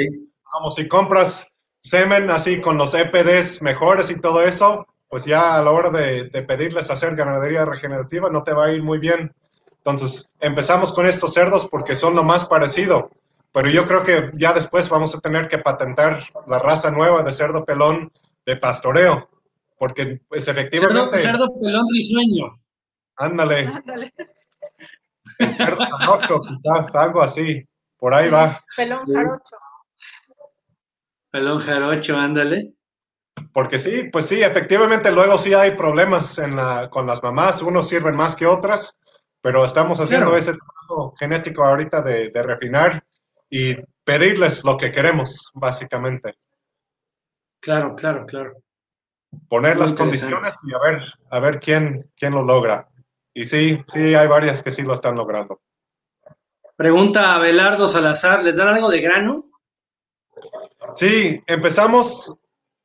como 0.42 0.70
si 0.70 0.86
compras 0.86 1.52
semen 1.80 2.30
así 2.30 2.60
con 2.60 2.76
los 2.78 2.94
EPDs 2.94 3.62
mejores 3.62 4.10
y 4.10 4.20
todo 4.20 4.42
eso, 4.42 4.86
pues 5.08 5.24
ya 5.24 5.56
a 5.56 5.62
la 5.62 5.70
hora 5.70 5.90
de, 5.90 6.28
de 6.28 6.42
pedirles 6.42 6.90
hacer 6.90 7.16
ganadería 7.16 7.64
regenerativa 7.64 8.30
no 8.30 8.42
te 8.44 8.52
va 8.52 8.66
a 8.66 8.72
ir 8.72 8.82
muy 8.82 8.98
bien. 8.98 9.34
Entonces, 9.78 10.30
empezamos 10.38 10.92
con 10.92 11.06
estos 11.06 11.32
cerdos 11.34 11.66
porque 11.68 11.94
son 11.96 12.14
lo 12.14 12.22
más 12.22 12.44
parecido. 12.44 13.10
Pero 13.52 13.68
yo 13.68 13.84
creo 13.84 14.02
que 14.02 14.30
ya 14.34 14.52
después 14.52 14.88
vamos 14.88 15.14
a 15.14 15.20
tener 15.20 15.48
que 15.48 15.58
patentar 15.58 16.22
la 16.46 16.58
raza 16.58 16.90
nueva 16.90 17.22
de 17.22 17.32
cerdo 17.32 17.64
pelón 17.64 18.10
de 18.46 18.56
pastoreo. 18.56 19.28
Porque, 19.76 20.20
pues 20.28 20.44
Cerdo, 20.44 20.60
efectivamente, 20.60 21.18
cerdo 21.18 21.48
pelón 21.60 21.84
risueño. 21.92 22.58
ándale, 23.16 23.66
Ándale. 23.66 24.12
Quizás, 25.48 26.94
algo 26.94 27.22
así. 27.22 27.66
Por 27.96 28.14
ahí 28.14 28.28
va. 28.30 28.62
Pelón 28.76 29.06
jarocho. 29.06 29.56
Pelón 31.30 31.60
jarocho, 31.60 32.16
ándale. 32.16 32.74
Porque 33.52 33.78
sí, 33.78 34.04
pues 34.12 34.26
sí, 34.26 34.42
efectivamente 34.42 35.10
luego 35.10 35.38
sí 35.38 35.54
hay 35.54 35.72
problemas 35.76 36.38
en 36.38 36.56
la, 36.56 36.88
con 36.90 37.06
las 37.06 37.22
mamás, 37.22 37.62
unos 37.62 37.88
sirven 37.88 38.14
más 38.16 38.36
que 38.36 38.46
otras, 38.46 38.98
pero 39.40 39.64
estamos 39.64 39.98
haciendo 40.00 40.26
Claro. 40.26 40.38
ese 40.38 40.52
trabajo 40.54 41.14
genético 41.18 41.64
ahorita 41.64 42.02
de, 42.02 42.30
de 42.30 42.42
refinar 42.42 43.02
y 43.48 43.76
pedirles 44.04 44.64
lo 44.64 44.76
que 44.76 44.90
queremos, 44.92 45.50
básicamente. 45.54 46.34
Claro, 47.60 47.94
claro, 47.94 48.26
claro. 48.26 48.52
Poner 49.48 49.76
Muy 49.76 49.82
las 49.82 49.94
condiciones 49.94 50.56
y 50.66 50.74
a 50.74 50.78
ver, 50.78 51.02
a 51.30 51.38
ver 51.38 51.58
quién, 51.60 52.10
quién 52.16 52.34
lo 52.34 52.42
logra. 52.42 52.88
Y 53.34 53.44
sí, 53.44 53.82
sí, 53.86 54.14
hay 54.14 54.28
varias 54.28 54.62
que 54.62 54.70
sí 54.70 54.82
lo 54.82 54.92
están 54.92 55.16
logrando. 55.16 55.60
Pregunta 56.76 57.34
a 57.34 57.38
Belardo 57.38 57.86
Salazar, 57.86 58.42
¿les 58.42 58.56
dan 58.56 58.68
algo 58.68 58.90
de 58.90 59.00
grano? 59.00 59.50
Sí, 60.94 61.42
empezamos 61.46 62.36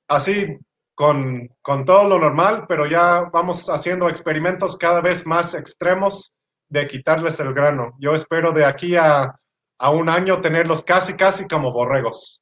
así 0.08 0.58
con, 0.94 1.50
con 1.62 1.86
todo 1.86 2.08
lo 2.08 2.20
normal, 2.20 2.66
pero 2.68 2.86
ya 2.86 3.30
vamos 3.32 3.70
haciendo 3.70 4.08
experimentos 4.10 4.78
cada 4.78 5.02
vez 5.02 5.26
más 5.26 5.54
extremos 5.54 6.38
de 6.70 6.88
quitarles 6.88 7.40
el 7.40 7.54
grano. 7.54 7.96
Yo 8.00 8.14
espero 8.14 8.52
de 8.52 8.66
aquí 8.66 8.96
a, 8.96 9.40
a 9.80 9.90
un 9.90 10.10
año 10.10 10.42
tenerlos 10.42 10.82
casi, 10.82 11.16
casi 11.16 11.48
como 11.48 11.72
borregos. 11.72 12.42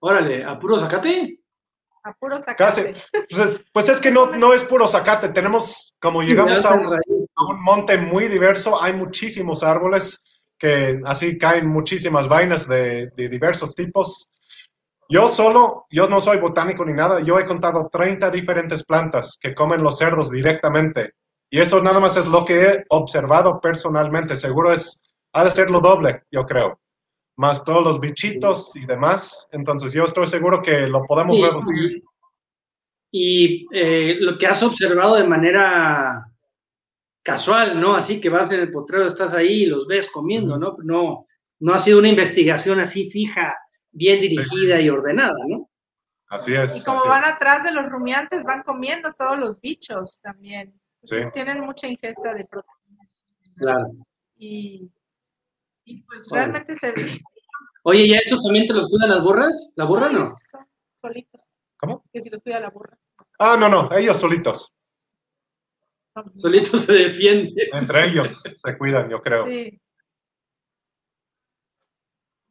Órale, 0.00 0.44
¿a 0.44 0.58
puro 0.58 0.76
zacate? 0.76 1.37
A 2.08 2.14
puro 2.14 2.36
Casi. 2.56 2.80
sacate. 2.80 3.02
Pues 3.28 3.48
es, 3.48 3.64
pues 3.70 3.88
es 3.90 4.00
que 4.00 4.10
no, 4.10 4.34
no 4.34 4.54
es 4.54 4.64
puro 4.64 4.88
zacate, 4.88 5.28
tenemos, 5.28 5.94
como 6.00 6.22
llegamos 6.22 6.64
a 6.64 6.72
un, 6.72 6.94
a 6.94 7.44
un 7.50 7.62
monte 7.62 7.98
muy 7.98 8.28
diverso, 8.28 8.82
hay 8.82 8.94
muchísimos 8.94 9.62
árboles 9.62 10.24
que 10.56 11.02
así 11.04 11.36
caen 11.36 11.68
muchísimas 11.68 12.26
vainas 12.26 12.66
de, 12.66 13.10
de 13.14 13.28
diversos 13.28 13.74
tipos. 13.74 14.32
Yo 15.06 15.28
solo, 15.28 15.84
yo 15.90 16.08
no 16.08 16.18
soy 16.18 16.38
botánico 16.38 16.82
ni 16.82 16.94
nada, 16.94 17.20
yo 17.20 17.38
he 17.38 17.44
contado 17.44 17.90
30 17.92 18.30
diferentes 18.30 18.84
plantas 18.84 19.38
que 19.38 19.54
comen 19.54 19.82
los 19.82 19.98
cerdos 19.98 20.30
directamente. 20.30 21.12
Y 21.50 21.60
eso 21.60 21.82
nada 21.82 22.00
más 22.00 22.16
es 22.16 22.26
lo 22.26 22.42
que 22.42 22.62
he 22.62 22.84
observado 22.88 23.60
personalmente. 23.60 24.34
Seguro 24.34 24.72
es, 24.72 25.02
ha 25.34 25.44
de 25.44 25.50
ser 25.50 25.70
lo 25.70 25.80
doble, 25.80 26.22
yo 26.30 26.46
creo. 26.46 26.80
Más 27.38 27.64
todos 27.64 27.84
los 27.84 28.00
bichitos 28.00 28.74
y 28.76 28.84
demás. 28.84 29.48
Entonces 29.52 29.92
yo 29.92 30.04
estoy 30.04 30.26
seguro 30.26 30.60
que 30.60 30.86
lo 30.88 31.04
podemos 31.06 31.36
Y, 31.36 31.42
reducir. 31.42 32.02
y, 33.12 33.66
eh, 33.72 34.16
lo 34.20 34.36
que 34.36 34.46
has 34.46 34.62
observado 34.62 35.14
de 35.16 35.24
manera 35.26 36.26
casual, 37.22 37.80
¿no? 37.80 37.94
Así 37.94 38.20
que 38.20 38.28
vas 38.28 38.50
en 38.52 38.60
el 38.60 38.72
potrero, 38.72 39.06
estás 39.06 39.34
ahí 39.34 39.62
y 39.62 39.66
los 39.66 39.86
ves 39.86 40.10
comiendo, 40.10 40.58
¿no? 40.58 40.74
No, 40.82 41.26
no 41.60 41.74
ha 41.74 41.78
sido 41.78 41.98
una 42.00 42.08
investigación 42.08 42.80
así 42.80 43.08
fija, 43.08 43.54
bien 43.92 44.20
dirigida 44.20 44.80
y 44.80 44.90
ordenada, 44.90 45.38
¿no? 45.46 45.70
Así 46.28 46.54
es. 46.54 46.80
Y 46.80 46.84
como 46.84 47.04
van 47.06 47.22
es. 47.24 47.30
atrás 47.30 47.62
de 47.62 47.72
los 47.72 47.86
rumiantes, 47.86 48.44
van 48.44 48.62
comiendo 48.62 49.12
todos 49.12 49.38
los 49.38 49.60
bichos 49.60 50.20
también. 50.20 50.74
Entonces 51.02 51.24
Sí. 51.26 51.30
tienen 51.32 51.60
mucha 51.60 51.86
ingesta 51.86 52.34
de 52.34 52.44
proteína. 52.46 53.08
Claro. 53.56 53.90
Y, 54.36 54.90
y 55.88 56.02
pues 56.02 56.28
realmente 56.30 56.74
se 56.74 56.92
Oye, 57.84 58.06
¿y 58.06 58.14
a 58.14 58.18
estos 58.18 58.42
también 58.42 58.66
te 58.66 58.74
los 58.74 58.88
cuidan 58.90 59.08
las 59.08 59.22
burras? 59.22 59.72
¿La 59.76 59.86
burra 59.86 60.10
no? 60.10 60.24
Solitos. 61.00 61.58
¿Cómo? 61.78 62.04
Que 62.12 62.20
si 62.20 62.28
los 62.28 62.42
cuida 62.42 62.60
la 62.60 62.70
burra. 62.70 62.98
Ah, 63.38 63.56
no, 63.58 63.68
no, 63.68 63.88
ellos 63.96 64.18
solitos. 64.18 64.74
Solitos 66.34 66.82
se 66.82 66.92
defienden. 66.92 67.54
Entre 67.72 68.08
ellos 68.08 68.42
se 68.52 68.76
cuidan, 68.76 69.08
yo 69.08 69.22
creo. 69.22 69.46
Sí, 69.46 69.80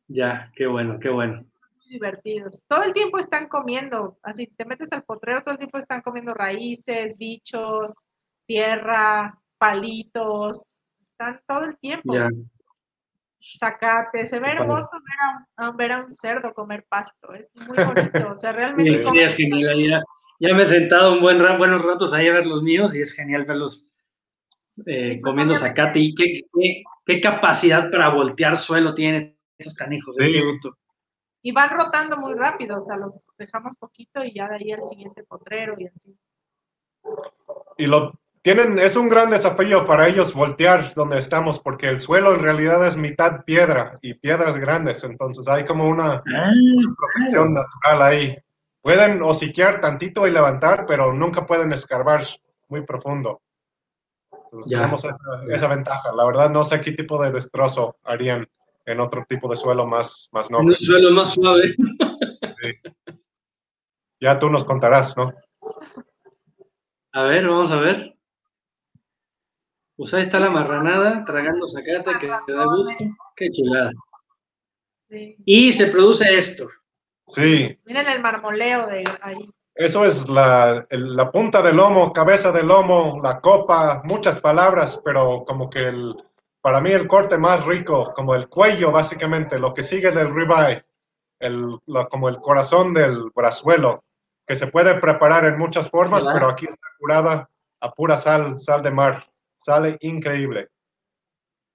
Ya, 0.08 0.52
qué 0.56 0.66
bueno, 0.66 0.98
qué 1.00 1.10
bueno. 1.10 1.46
muy 1.76 1.90
divertidos. 1.90 2.64
Todo 2.68 2.84
el 2.84 2.94
tiempo 2.94 3.20
están 3.20 3.48
comiendo. 3.48 4.18
Así, 4.24 4.48
te 4.48 4.66
metes 4.66 4.92
al 4.94 5.04
potrero, 5.04 5.44
todo 5.44 5.52
el 5.52 5.60
tiempo 5.60 5.78
están 5.78 6.02
comiendo 6.02 6.34
raíces, 6.34 7.18
bichos, 7.18 8.06
tierra, 8.48 9.38
palitos. 9.58 10.80
Están 11.02 11.42
todo 11.46 11.66
el 11.66 11.78
tiempo. 11.78 12.16
Ya. 12.16 12.30
Zacate. 13.42 14.26
Se 14.26 14.40
ve 14.40 14.52
hermoso 14.52 14.90
ver 14.94 15.48
a, 15.58 15.72
ver 15.72 15.92
a 15.92 16.02
un 16.04 16.12
cerdo 16.12 16.54
comer 16.54 16.86
pasto. 16.90 17.34
Es 17.34 17.56
muy 17.56 17.78
bonito. 17.78 18.32
O 18.32 18.36
sea, 18.36 18.52
Sí, 18.52 18.58
realmente. 18.58 19.04
sí, 19.04 19.10
comen- 19.10 19.28
es 19.28 19.36
genial. 19.36 19.84
Ya, 19.90 20.04
ya 20.40 20.54
me 20.56 20.64
he 20.64 20.66
sentado 20.66 21.14
un 21.14 21.22
buen 21.22 21.40
buenos 21.58 21.84
ratos 21.84 22.14
ahí 22.14 22.28
a 22.28 22.34
ver 22.34 22.46
los 22.48 22.64
míos 22.64 22.96
y 22.96 23.02
es 23.02 23.14
genial 23.14 23.46
verlos 23.46 23.92
eh, 24.86 25.10
Sí, 25.10 25.18
pues, 25.18 25.22
comiendo 25.22 25.56
zacate. 25.56 26.00
Y 26.00 26.14
qué, 26.16 26.42
qué, 26.54 26.84
qué 27.06 27.22
capacidad 27.22 27.90
para 27.92 28.10
voltear 28.10 28.60
suelo 28.60 28.94
tienen 28.94 29.38
esos 29.58 29.74
canijos. 29.76 30.16
Sí. 30.20 30.42
Y 31.44 31.52
van 31.52 31.70
rotando 31.70 32.18
muy 32.18 32.34
rápido. 32.34 32.78
O 32.78 32.82
sea, 32.82 32.98
los 32.98 33.32
dejamos 33.38 33.76
poquito 33.78 34.24
y 34.24 34.34
ya 34.34 34.48
de 34.50 34.56
ahí 34.56 34.72
al 34.72 34.86
siguiente 34.86 35.24
potrero 35.24 35.76
y 35.80 35.88
así. 35.88 36.18
Y 37.78 37.86
lo 37.88 38.20
tienen, 38.56 38.80
es 38.80 38.96
un 38.96 39.10
gran 39.10 39.30
desafío 39.30 39.86
para 39.86 40.08
ellos 40.08 40.34
voltear 40.34 40.94
donde 40.94 41.18
estamos, 41.18 41.60
porque 41.60 41.88
el 41.90 42.00
suelo 42.00 42.34
en 42.34 42.40
realidad 42.40 42.82
es 42.86 42.96
mitad 42.96 43.44
piedra 43.44 44.00
y 44.02 44.14
piedras 44.14 44.58
grandes, 44.58 45.04
entonces 45.04 45.46
hay 45.50 45.66
como 45.66 45.86
una 45.86 46.24
Ah, 46.34 46.52
protección 46.98 47.54
natural 47.54 48.02
ahí. 48.04 48.38
Pueden 48.82 49.22
hociquear 49.22 49.82
tantito 49.82 50.26
y 50.26 50.32
levantar, 50.32 50.86
pero 50.88 51.12
nunca 51.12 51.46
pueden 51.46 51.74
escarbar 51.74 52.24
muy 52.70 52.86
profundo. 52.86 53.42
Entonces 54.32 54.70
Ya. 54.72 54.78
tenemos 54.78 55.04
esa, 55.04 55.18
esa 55.50 55.68
ventaja. 55.68 56.14
La 56.16 56.24
verdad 56.26 56.50
no 56.50 56.64
sé 56.64 56.80
qué 56.80 56.94
tipo 56.94 57.22
de 57.22 57.34
destrozo 57.34 57.98
harían 58.06 58.48
en 58.86 59.02
otro 59.02 59.26
tipo 59.28 59.50
de 59.50 59.58
suelo 59.58 59.86
más, 59.86 60.30
más 60.32 60.50
en 60.50 60.56
noble. 60.56 60.76
un 60.80 60.80
suelo 60.80 61.12
más 61.12 61.34
suave. 61.34 61.76
Ya 64.22 64.40
tú 64.40 64.50
nos 64.50 64.64
contarás, 64.64 65.18
¿no? 65.18 65.34
A 67.12 67.24
ver, 67.24 67.46
vamos 67.46 67.72
a 67.74 67.82
ver. 67.82 68.14
Pues 69.98 70.14
ahí 70.14 70.24
está 70.24 70.40
la 70.40 70.50
marranada, 70.52 71.24
tragando 71.24 71.68
zacate, 71.68 72.20
que 72.20 72.30
te 72.46 72.54
da 72.54 72.64
gusto. 72.66 73.06
Qué 73.36 73.52
chulada. 73.52 73.92
Sí. 75.10 75.36
Y 75.46 75.72
se 75.72 75.88
produce 75.88 76.38
esto. 76.38 76.68
Sí, 77.26 77.78
Miren 77.86 78.08
el 78.08 78.22
marmoleo 78.22 78.88
de 78.88 79.04
ahí. 79.22 79.36
Eso 79.76 80.06
es 80.06 80.30
la, 80.30 80.86
el- 80.90 81.16
la 81.16 81.32
punta 81.32 81.62
del 81.62 81.76
lomo, 81.78 82.14
cabeza 82.14 82.52
del 82.52 82.68
lomo, 82.68 83.20
la 83.24 83.40
copa, 83.42 84.02
muchas 84.06 84.40
palabras, 84.40 85.02
pero 85.04 85.44
como 85.46 85.70
que 85.70 85.88
el, 85.90 86.16
para 86.62 86.80
mí 86.80 86.92
el 86.92 87.08
corte 87.08 87.38
más 87.38 87.66
rico, 87.66 88.12
como 88.16 88.34
el 88.34 88.48
cuello 88.48 88.92
básicamente, 88.92 89.60
lo 89.60 89.74
que 89.74 89.84
sigue 89.84 90.12
del 90.12 90.34
ribeye, 90.34 90.84
el, 91.40 91.80
como 92.10 92.30
el 92.30 92.38
corazón 92.38 92.94
del 92.94 93.30
brazuelo, 93.36 94.04
que 94.48 94.56
se 94.56 94.68
puede 94.68 94.96
preparar 94.96 95.46
en 95.46 95.58
muchas 95.58 95.90
formas, 95.90 96.26
pero 96.26 96.50
aquí 96.50 96.66
está 96.66 96.88
curada 96.98 97.50
a 97.82 97.92
pura 97.92 98.16
sal, 98.18 98.60
sal 98.60 98.82
de 98.82 98.92
mar. 98.92 99.28
Sale 99.58 99.98
increíble. 100.02 100.70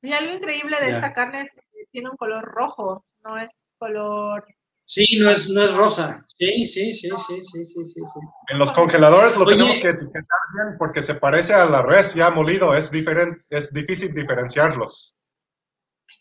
Y 0.03 0.13
algo 0.13 0.35
increíble 0.35 0.77
de 0.81 0.91
esta 0.91 1.13
carne 1.13 1.43
es 1.43 1.53
que 1.53 1.63
tiene 1.91 2.11
un 2.11 2.17
color 2.17 2.45
rojo, 2.45 3.05
no 3.25 3.39
es 3.39 3.69
color 3.79 4.45
Sí, 4.85 5.07
no 5.19 5.31
es, 5.31 5.49
no 5.49 5.63
es 5.63 5.75
rosa. 5.75 6.25
Sí, 6.37 6.67
sí, 6.67 6.93
sí, 6.93 7.09
sí, 7.09 7.45
sí, 7.45 7.65
sí, 7.65 7.85
sí. 7.87 8.01
En 8.49 8.59
los 8.59 8.73
congeladores 8.73 9.37
lo 9.39 9.47
tenemos 9.47 9.79
que 9.79 9.89
etiquetar 9.89 10.23
bien 10.55 10.77
porque 10.79 11.01
se 11.01 11.15
parece 11.15 11.55
a 11.55 11.65
la 11.65 11.81
res 11.81 12.15
ya 12.15 12.31
molido. 12.31 12.75
Es, 12.75 12.91
diferente, 12.91 13.43
es 13.49 13.73
difícil 13.73 14.13
diferenciarlos. 14.13 15.15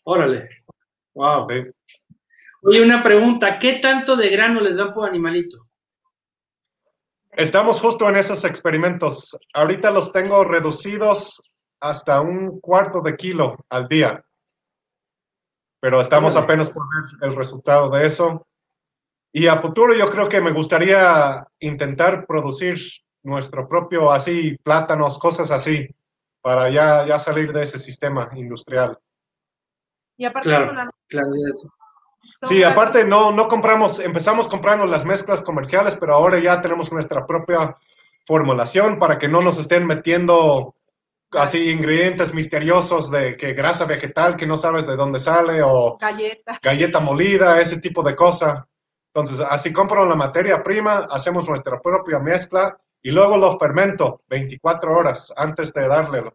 Órale. 0.04 0.48
Wow. 1.14 1.46
Oye, 2.62 2.82
una 2.82 3.02
pregunta. 3.02 3.58
¿Qué 3.58 3.74
tanto 3.74 4.16
de 4.16 4.30
grano 4.30 4.60
les 4.60 4.76
dan 4.76 4.94
por 4.94 5.06
animalito? 5.06 5.58
Estamos 7.32 7.78
justo 7.78 8.08
en 8.08 8.16
esos 8.16 8.44
experimentos. 8.44 9.38
Ahorita 9.52 9.90
los 9.90 10.12
tengo 10.12 10.44
reducidos 10.44 11.51
hasta 11.82 12.20
un 12.20 12.60
cuarto 12.60 13.00
de 13.00 13.16
kilo 13.16 13.56
al 13.68 13.88
día. 13.88 14.24
Pero 15.80 16.00
estamos 16.00 16.36
apenas 16.36 16.70
por 16.70 16.84
ver 16.84 17.28
el 17.28 17.36
resultado 17.36 17.90
de 17.90 18.06
eso. 18.06 18.46
Y 19.32 19.48
a 19.48 19.60
futuro 19.60 19.92
yo 19.92 20.06
creo 20.06 20.28
que 20.28 20.40
me 20.40 20.52
gustaría 20.52 21.44
intentar 21.58 22.24
producir 22.26 22.78
nuestro 23.24 23.68
propio, 23.68 24.12
así, 24.12 24.56
plátanos, 24.62 25.18
cosas 25.18 25.50
así, 25.50 25.88
para 26.40 26.70
ya, 26.70 27.04
ya 27.04 27.18
salir 27.18 27.52
de 27.52 27.62
ese 27.62 27.80
sistema 27.80 28.28
industrial. 28.36 28.96
Y 30.16 30.24
aparte 30.24 30.48
claro, 30.48 30.88
claro, 31.08 31.30
Sí, 32.42 32.62
aparte 32.62 33.04
no, 33.04 33.32
no 33.32 33.48
compramos, 33.48 33.98
empezamos 33.98 34.46
comprando 34.46 34.86
las 34.86 35.04
mezclas 35.04 35.42
comerciales, 35.42 35.96
pero 35.96 36.14
ahora 36.14 36.38
ya 36.38 36.60
tenemos 36.60 36.92
nuestra 36.92 37.26
propia 37.26 37.76
formulación 38.24 39.00
para 39.00 39.18
que 39.18 39.28
no 39.28 39.42
nos 39.42 39.58
estén 39.58 39.86
metiendo 39.86 40.76
así 41.34 41.70
ingredientes 41.70 42.34
misteriosos 42.34 43.10
de 43.10 43.36
que 43.36 43.54
grasa 43.54 43.84
vegetal 43.86 44.36
que 44.36 44.46
no 44.46 44.56
sabes 44.56 44.86
de 44.86 44.96
dónde 44.96 45.18
sale 45.18 45.62
o 45.62 45.98
galleta, 45.98 46.58
galleta 46.62 47.00
molida, 47.00 47.60
ese 47.60 47.80
tipo 47.80 48.02
de 48.02 48.14
cosa. 48.14 48.66
Entonces, 49.14 49.40
así 49.40 49.72
compro 49.72 50.06
la 50.06 50.14
materia 50.14 50.62
prima, 50.62 51.06
hacemos 51.10 51.48
nuestra 51.48 51.80
propia 51.80 52.18
mezcla 52.18 52.78
y 53.02 53.10
luego 53.10 53.36
lo 53.36 53.58
fermento 53.58 54.22
24 54.28 54.96
horas 54.96 55.32
antes 55.36 55.72
de 55.72 55.86
darle, 55.86 56.32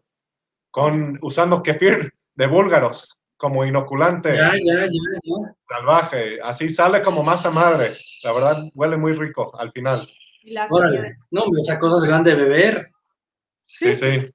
con, 0.70 1.18
usando 1.22 1.62
kefir 1.62 2.12
de 2.34 2.46
búlgaros 2.46 3.18
como 3.36 3.64
inoculante 3.64 4.34
ya, 4.34 4.50
ya, 4.64 4.86
ya, 4.86 5.54
salvaje. 5.62 6.40
Así 6.42 6.68
sale 6.68 7.00
como 7.02 7.22
masa 7.22 7.50
madre. 7.50 7.96
La 8.22 8.32
verdad, 8.32 8.64
huele 8.74 8.96
muy 8.96 9.12
rico 9.12 9.52
al 9.58 9.70
final. 9.72 10.06
no, 11.30 11.44
esa 11.60 11.78
cosa 11.78 11.96
es 11.98 12.08
grande 12.08 12.30
de 12.30 12.36
beber. 12.36 12.90
Sí, 13.60 13.94
sí. 13.94 14.20
Sí, 14.20 14.26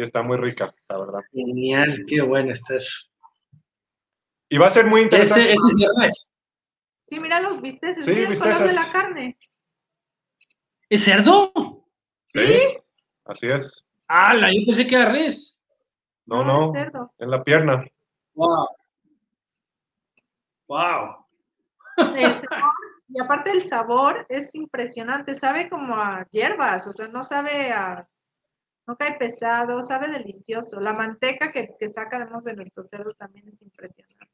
está 0.00 0.22
muy 0.22 0.38
rica, 0.38 0.74
la 0.88 0.98
verdad. 0.98 1.20
Genial, 1.32 2.04
qué 2.06 2.22
bueno 2.22 2.52
está 2.52 2.76
eso. 2.76 3.10
Y 4.48 4.58
va 4.58 4.66
a 4.66 4.70
ser 4.70 4.86
muy 4.86 5.02
interesante. 5.02 5.52
Ese, 5.52 6.06
es 6.06 6.32
Sí, 7.04 7.20
mira 7.20 7.40
los 7.40 7.60
bisteces, 7.60 8.04
sí, 8.04 8.12
el 8.12 8.38
color 8.38 8.58
de 8.58 8.72
la 8.72 8.92
carne. 8.92 9.38
¿Es 10.88 11.04
cerdo? 11.04 11.52
Sí, 12.26 12.78
así 13.24 13.48
es. 13.48 13.84
Ah, 14.08 14.34
yo 14.34 14.66
pensé 14.66 14.86
que 14.86 14.94
era 14.94 15.10
res. 15.10 15.60
No, 16.26 16.44
no, 16.44 16.66
es 16.66 16.72
cerdo. 16.72 17.12
en 17.18 17.30
la 17.30 17.42
pierna. 17.42 17.84
Wow. 18.34 18.68
Wow. 20.68 21.26
y 23.08 23.20
aparte 23.20 23.50
el 23.50 23.62
sabor 23.64 24.24
es 24.30 24.54
impresionante, 24.54 25.34
sabe 25.34 25.68
como 25.68 25.94
a 25.96 26.26
hierbas, 26.30 26.86
o 26.86 26.94
sea, 26.94 27.08
no 27.08 27.22
sabe 27.24 27.70
a, 27.72 28.08
no 28.86 28.96
cae 28.96 29.16
pesado, 29.18 29.82
sabe 29.82 30.08
delicioso. 30.08 30.80
La 30.80 30.92
manteca 30.92 31.52
que, 31.52 31.70
que 31.78 31.88
sacamos 31.88 32.44
de 32.44 32.54
nuestro 32.54 32.84
cerdo 32.84 33.12
también 33.14 33.48
es 33.48 33.62
impresionante. 33.62 34.32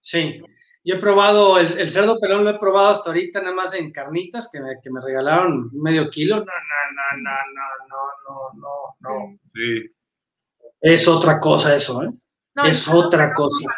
Sí, 0.00 0.40
yo 0.82 0.94
he 0.94 0.98
probado 0.98 1.58
el, 1.58 1.90
cerdo 1.90 2.18
pelón, 2.18 2.44
lo 2.44 2.50
he 2.50 2.58
probado 2.58 2.88
hasta 2.88 3.10
ahorita 3.10 3.42
nada 3.42 3.54
más 3.54 3.74
en 3.74 3.92
carnitas 3.92 4.48
que 4.50 4.60
me, 4.60 4.80
que 4.82 4.90
me 4.90 5.00
regalaron 5.00 5.70
medio 5.72 6.08
kilo. 6.08 6.36
No, 6.36 6.44
no, 6.44 7.16
no, 7.18 7.32
no, 7.52 7.66
no, 7.88 7.98
no, 8.28 8.96
no, 9.00 9.18
no. 9.18 9.38
Sí. 9.54 9.90
Es 10.80 11.06
otra 11.06 11.38
cosa 11.38 11.76
eso, 11.76 12.02
¿eh? 12.02 12.10
es 12.64 12.88
otra 12.88 13.34
cosa. 13.34 13.68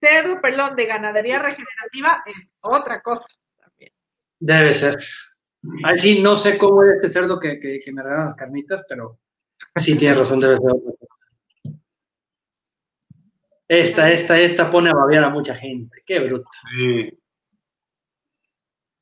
Cerdo 0.00 0.40
pelón 0.40 0.76
de 0.76 0.86
ganadería 0.86 1.40
regenerativa 1.40 2.22
es 2.26 2.54
otra 2.60 3.00
cosa 3.00 3.26
también. 3.58 3.90
Debe 4.38 4.72
ser. 4.74 4.96
Ahí 5.84 5.98
sí, 5.98 6.22
no 6.22 6.36
sé 6.36 6.56
cómo 6.56 6.84
es 6.84 6.92
este 6.92 7.08
cerdo 7.08 7.38
que, 7.38 7.58
que, 7.58 7.80
que 7.80 7.92
me 7.92 8.02
regalan 8.02 8.26
las 8.26 8.36
carnitas, 8.36 8.86
pero 8.88 9.18
sí 9.76 9.96
tiene 9.96 10.14
razón, 10.14 10.40
debe 10.40 10.56
ser 10.56 10.70
otra 10.70 10.92
cosa. 10.98 11.08
Esta, 13.68 14.10
esta, 14.10 14.40
esta 14.40 14.70
pone 14.70 14.88
a 14.88 14.94
babear 14.94 15.24
a 15.24 15.28
mucha 15.28 15.54
gente. 15.54 16.02
Qué 16.06 16.20
bruto. 16.20 16.48
Sí. 16.74 17.10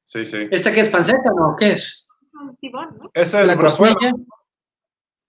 Sí, 0.03 0.25
sí. 0.25 0.49
¿Esta 0.51 0.73
qué 0.73 0.81
es 0.81 0.89
panceta 0.89 1.33
o 1.33 1.39
no? 1.39 1.57
¿Qué 1.57 1.73
es? 1.73 2.09
Un 2.41 2.57
tibón, 2.57 2.99
¿no? 2.99 3.11
Es 3.15 3.33
el 3.35 3.57
brazuelo. 3.57 3.97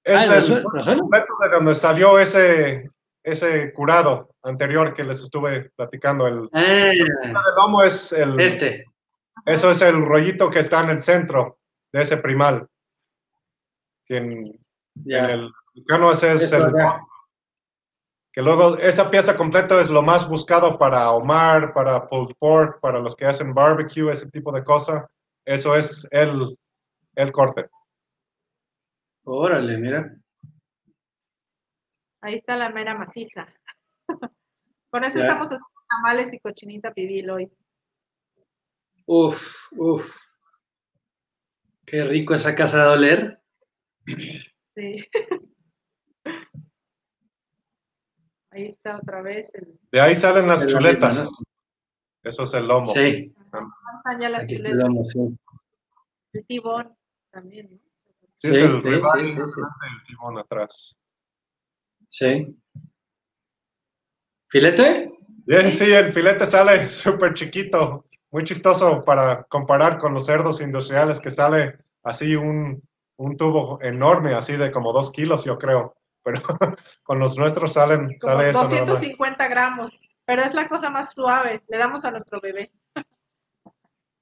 Es 0.04 0.22
ah, 0.22 0.38
el, 0.38 1.04
método 1.10 1.38
de 1.44 1.50
donde 1.52 1.76
salió 1.76 2.18
ese, 2.18 2.90
ese 3.24 3.74
curado 3.74 4.30
anterior 4.42 4.94
que 4.94 5.04
les 5.04 5.22
estuve 5.22 5.72
platicando. 5.76 6.28
El, 6.28 6.50
ah, 6.54 6.92
el 6.92 7.34
lomo 7.58 7.84
es 7.84 8.14
el. 8.14 8.40
Este. 8.40 8.86
Eso 9.48 9.72
es 9.72 9.82
el 9.82 10.06
rollito 10.06 10.50
que 10.50 10.60
está 10.60 10.84
en 10.84 10.90
el 10.90 11.02
centro 11.02 11.60
de 11.94 12.02
ese 12.02 12.18
primal. 12.18 12.68
En, 14.10 14.60
ya. 14.94 15.20
en 15.20 15.30
el 15.30 15.52
mexicano 15.74 16.12
ese 16.12 16.34
es 16.34 16.52
el 16.52 16.74
que 18.34 18.42
luego 18.42 18.78
esa 18.78 19.10
pieza 19.10 19.38
completa 19.38 19.80
es 19.80 19.90
lo 19.90 20.04
más 20.04 20.30
buscado 20.30 20.78
para 20.78 21.12
Omar, 21.12 21.74
para 21.74 22.08
pulled 22.08 22.36
pork, 22.38 22.82
para 22.82 23.00
los 23.00 23.16
que 23.16 23.26
hacen 23.26 23.54
barbecue, 23.54 24.12
ese 24.12 24.30
tipo 24.30 24.52
de 24.52 24.66
cosas. 24.66 25.06
Eso 25.46 25.78
es 25.78 26.06
el, 26.12 26.56
el 27.16 27.32
corte. 27.32 27.70
Órale, 29.24 29.78
mira. 29.78 30.14
Ahí 32.22 32.36
está 32.36 32.58
la 32.58 32.70
mera 32.70 32.96
maciza. 32.96 33.48
Con 34.90 35.06
eso 35.06 35.20
estamos 35.20 35.48
haciendo 35.48 35.66
tamales 35.90 36.34
y 36.34 36.40
cochinita 36.40 36.94
pibil 36.94 37.30
hoy. 37.30 37.52
Uf, 39.08 39.72
uf. 39.72 40.16
Qué 41.86 42.04
rico 42.04 42.36
esa 42.36 42.54
casa 42.54 42.80
de 42.80 42.86
doler. 42.86 43.42
Sí. 44.76 45.06
Ahí 48.52 48.66
está 48.66 48.98
otra 48.98 49.22
vez. 49.22 49.54
El... 49.56 49.80
De 49.92 50.02
ahí 50.02 50.16
salen 50.16 50.48
las 50.48 50.66
chuletas. 50.66 51.30
Eso 52.24 52.44
es 52.44 52.54
el 52.56 52.68
lomo. 52.68 52.88
Sí. 52.88 53.34
Están 53.98 54.20
ya 54.20 54.30
las 54.30 54.44
Aquí 54.44 54.56
chuletas. 54.58 54.80
El, 54.80 54.80
lomo, 54.80 55.06
sí. 55.06 55.20
el 56.34 56.46
tibón 56.48 56.98
también, 57.30 57.70
¿no? 57.72 57.80
Sí, 58.34 58.50
es 58.50 58.58
el 58.58 58.82
sí, 58.82 58.90
sí, 58.90 59.36
sí, 59.36 59.36
el 59.36 60.04
tibón 60.08 60.40
atrás. 60.40 60.98
Sí. 62.08 62.58
¿Filete? 64.50 65.12
Sí, 65.46 65.72
sí, 65.72 65.92
el 65.92 66.12
filete 66.12 66.46
sale 66.46 66.86
súper 66.88 67.34
chiquito, 67.36 68.07
muy 68.32 68.44
chistoso 68.44 69.04
para 69.04 69.44
comparar 69.44 69.98
con 69.98 70.14
los 70.14 70.26
cerdos 70.26 70.62
industriales 70.62 71.20
que 71.20 71.32
sale 71.32 71.78
así 72.04 72.36
un, 72.36 72.82
un 73.18 73.38
tubo 73.38 73.80
enorme, 73.82 74.36
así 74.36 74.58
de 74.58 74.72
como 74.72 74.94
dos 74.94 75.12
kilos, 75.12 75.46
yo 75.46 75.58
creo 75.58 75.98
pero 76.28 76.42
con 77.04 77.20
los 77.20 77.38
nuestros 77.38 77.72
salen, 77.72 78.18
Como 78.20 78.34
sale 78.34 78.52
250 78.52 79.48
gramos, 79.48 80.10
pero 80.26 80.42
es 80.42 80.54
la 80.54 80.68
cosa 80.68 80.90
más 80.90 81.16
suave, 81.16 81.64
le 81.70 81.78
damos 81.78 82.04
a 82.04 82.12
nuestro 82.12 82.42
bebé. 82.42 82.70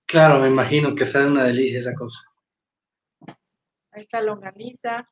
Claro, 0.05 0.39
me 0.39 0.47
imagino 0.47 0.93
que 0.93 1.01
está 1.01 1.25
una 1.25 1.45
delicia 1.45 1.79
esa 1.79 1.95
cosa. 1.95 2.19
Ahí 3.91 4.03
está 4.03 4.21
longaniza. 4.21 5.09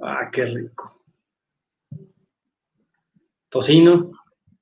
Ah, 0.00 0.28
qué 0.32 0.44
rico. 0.44 1.00
Tocino. 3.48 4.10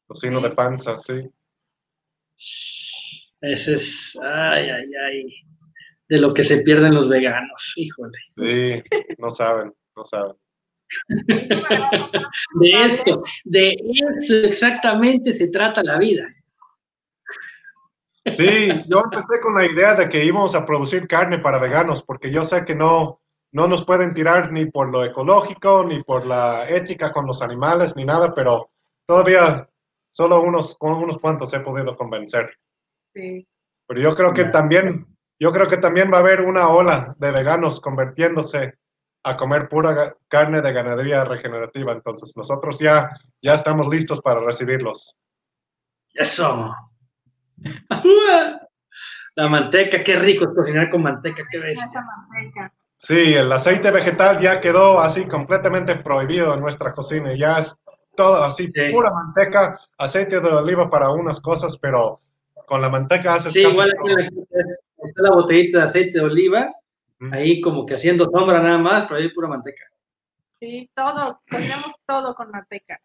Tocino 0.07 0.43
de 0.43 0.51
panza, 0.51 0.99
sí. 0.99 1.26
Ese 3.40 3.74
es, 3.74 4.18
ay, 4.22 4.70
ay, 4.70 4.86
ay, 5.07 5.26
de 6.09 6.18
lo 6.18 6.32
que 6.32 6.45
se 6.45 6.62
pierden 6.62 6.95
los 6.95 7.09
veganos, 7.09 7.72
híjole. 7.76 8.18
Sí, 8.36 8.82
no 9.18 9.30
saben 9.30 9.72
no 9.97 10.05
saben. 10.05 10.36
de 12.61 12.84
esto, 12.84 13.22
de 13.45 13.70
eso 13.70 14.36
exactamente 14.45 15.32
se 15.32 15.49
trata 15.51 15.82
la 15.82 15.99
vida. 15.99 16.26
Sí, 18.30 18.68
yo 18.86 19.01
empecé 19.05 19.40
con 19.40 19.55
la 19.55 19.66
idea 19.66 19.95
de 19.95 20.09
que 20.09 20.24
íbamos 20.24 20.55
a 20.55 20.64
producir 20.64 21.09
carne 21.09 21.38
para 21.38 21.59
veganos, 21.59 22.03
porque 22.03 22.30
yo 22.30 22.45
sé 22.45 22.64
que 22.64 22.74
no, 22.74 23.20
no 23.53 23.66
nos 23.66 23.84
pueden 23.84 24.14
tirar 24.14 24.53
ni 24.53 24.66
por 24.66 24.90
lo 24.90 25.05
ecológico, 25.05 25.82
ni 25.82 26.03
por 26.05 26.26
la 26.26 26.68
ética 26.68 27.11
con 27.11 27.26
los 27.26 27.43
animales, 27.43 27.97
ni 27.97 28.05
nada, 28.05 28.34
pero 28.34 28.70
todavía 29.07 29.68
solo 30.12 30.42
unos, 30.42 30.76
con 30.76 30.92
unos 30.92 31.18
cuantos 31.18 31.52
he 31.54 31.60
podido 31.60 31.96
convencer. 31.96 32.54
Sí. 33.14 33.46
Pero 33.86 34.00
yo 34.00 34.10
creo 34.10 34.32
que 34.32 34.44
también, 34.44 35.06
yo 35.40 35.52
creo 35.52 35.66
que 35.66 35.78
también 35.78 36.12
va 36.12 36.18
a 36.18 36.20
haber 36.20 36.42
una 36.42 36.68
ola 36.68 37.16
de 37.18 37.32
veganos 37.32 37.80
convirtiéndose 37.80 38.74
a 39.24 39.36
comer 39.36 39.68
pura 39.68 40.14
carne 40.28 40.60
de 40.60 40.72
ganadería 40.72 41.24
regenerativa. 41.24 41.92
Entonces 41.92 42.36
nosotros 42.36 42.78
ya, 42.78 43.10
ya 43.40 43.54
estamos 43.54 43.88
listos 43.88 44.20
para 44.20 44.40
recibirlos. 44.40 45.16
Eso. 46.12 46.74
La 49.34 49.48
manteca, 49.48 50.04
qué 50.04 50.16
rico 50.16 50.44
es 50.44 50.50
cocinar 50.54 50.90
con 50.90 51.02
manteca, 51.02 51.42
qué 51.50 51.58
bestia. 51.58 52.04
Sí, 52.98 53.34
el 53.34 53.50
aceite 53.50 53.90
vegetal 53.90 54.38
ya 54.38 54.60
quedó 54.60 55.00
así 55.00 55.26
completamente 55.26 55.96
prohibido 55.96 56.52
en 56.52 56.60
nuestra 56.60 56.92
cocina. 56.92 57.34
Ya 57.34 57.56
es 57.58 57.80
todo 58.14 58.44
así, 58.44 58.72
pura 58.90 59.12
manteca, 59.12 59.78
aceite 59.98 60.40
de 60.40 60.48
oliva 60.48 60.88
para 60.88 61.10
unas 61.10 61.40
cosas, 61.40 61.78
pero 61.78 62.20
con 62.66 62.80
la 62.80 62.88
manteca 62.88 63.34
haces 63.34 63.52
Sí, 63.52 63.62
igual 63.62 63.92
está 63.92 65.22
la 65.22 65.30
botellita 65.30 65.78
de 65.78 65.84
aceite 65.84 66.18
de 66.18 66.24
oliva, 66.24 66.72
ahí 67.32 67.60
como 67.60 67.86
que 67.86 67.94
haciendo 67.94 68.24
sombra 68.30 68.62
nada 68.62 68.78
más, 68.78 69.04
pero 69.04 69.20
ahí 69.20 69.30
pura 69.30 69.48
manteca. 69.48 69.84
Sí, 70.58 70.90
todo, 70.94 71.40
ponemos 71.50 71.94
todo 72.06 72.34
con 72.34 72.50
manteca. 72.50 73.00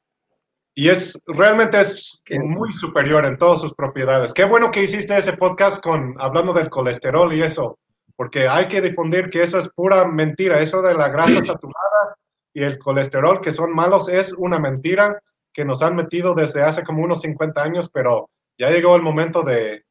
Y 0.76 0.90
es, 0.90 1.24
realmente 1.26 1.80
es 1.80 2.24
muy 2.30 2.72
superior 2.72 3.26
en 3.26 3.38
todas 3.38 3.62
sus 3.62 3.74
propiedades. 3.74 4.32
Qué 4.32 4.44
bueno 4.44 4.70
que 4.70 4.84
hiciste 4.84 5.18
ese 5.18 5.34
podcast 5.34 5.84
con, 5.84 6.16
hablando 6.20 6.54
del 6.54 6.70
colesterol 6.70 7.34
y 7.34 7.42
eso, 7.42 7.80
porque 8.16 8.48
hay 8.48 8.68
que 8.68 8.80
difundir 8.80 9.32
que 9.32 9.42
eso 9.42 9.58
es 9.58 9.70
pura 9.70 10.06
mentira, 10.06 10.60
eso 10.60 10.84
de 10.84 10.94
la 10.94 11.10
grasa 11.10 11.44
saturada 11.44 12.18
y 12.54 12.64
el 12.64 12.78
colesterol 12.80 13.42
que 13.42 13.52
son 13.52 13.74
malos 13.74 14.10
es 14.10 14.34
una 14.34 14.60
mentira 14.60 15.22
que 15.54 15.66
nos 15.66 15.82
han 15.82 15.96
metido 15.96 16.36
desde 16.36 16.62
hace 16.62 16.84
como 16.84 17.04
unos 17.04 17.22
50 17.22 17.62
años, 17.62 17.90
pero 17.90 18.30
ya 18.58 18.70
llegó 18.70 18.96
el 18.96 19.02
momento 19.02 19.42
de, 19.44 19.86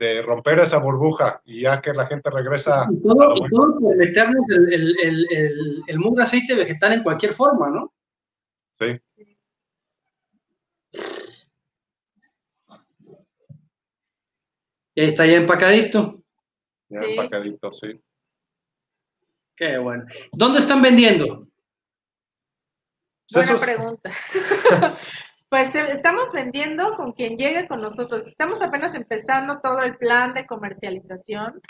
de 0.00 0.22
romper 0.22 0.58
esa 0.60 0.78
burbuja 0.78 1.42
y 1.44 1.62
ya 1.62 1.80
que 1.80 1.92
la 1.92 2.06
gente 2.06 2.30
regresa. 2.30 2.86
Y 2.90 3.02
todo, 3.02 3.36
y 3.36 3.48
todo 3.50 3.78
por 3.78 3.96
meternos 3.96 4.44
el, 4.48 4.72
el, 4.72 5.26
el, 5.30 5.82
el, 5.86 5.98
mugre 5.98 6.22
aceite 6.24 6.54
vegetal 6.54 6.94
en 6.94 7.02
cualquier 7.02 7.32
forma, 7.32 7.68
¿no? 7.68 7.92
Sí. 8.72 8.98
Y 14.94 15.00
ahí 15.02 15.06
está 15.06 15.26
ya 15.26 15.36
empacadito. 15.36 16.22
Ya 16.88 17.00
empacadito, 17.00 17.70
sí. 17.70 18.00
Qué 19.54 19.76
bueno. 19.76 20.06
¿Dónde 20.32 20.60
están 20.60 20.80
vendiendo? 20.80 21.46
Buena 23.32 23.56
pregunta. 23.56 24.10
Pues 25.50 25.74
eh, 25.74 25.82
estamos 25.90 26.30
vendiendo 26.32 26.94
con 26.94 27.10
quien 27.10 27.36
llegue 27.36 27.66
con 27.66 27.80
nosotros. 27.82 28.28
Estamos 28.28 28.62
apenas 28.62 28.94
empezando 28.94 29.58
todo 29.60 29.82
el 29.82 29.96
plan 29.96 30.32
de 30.32 30.46
comercialización. 30.46 31.60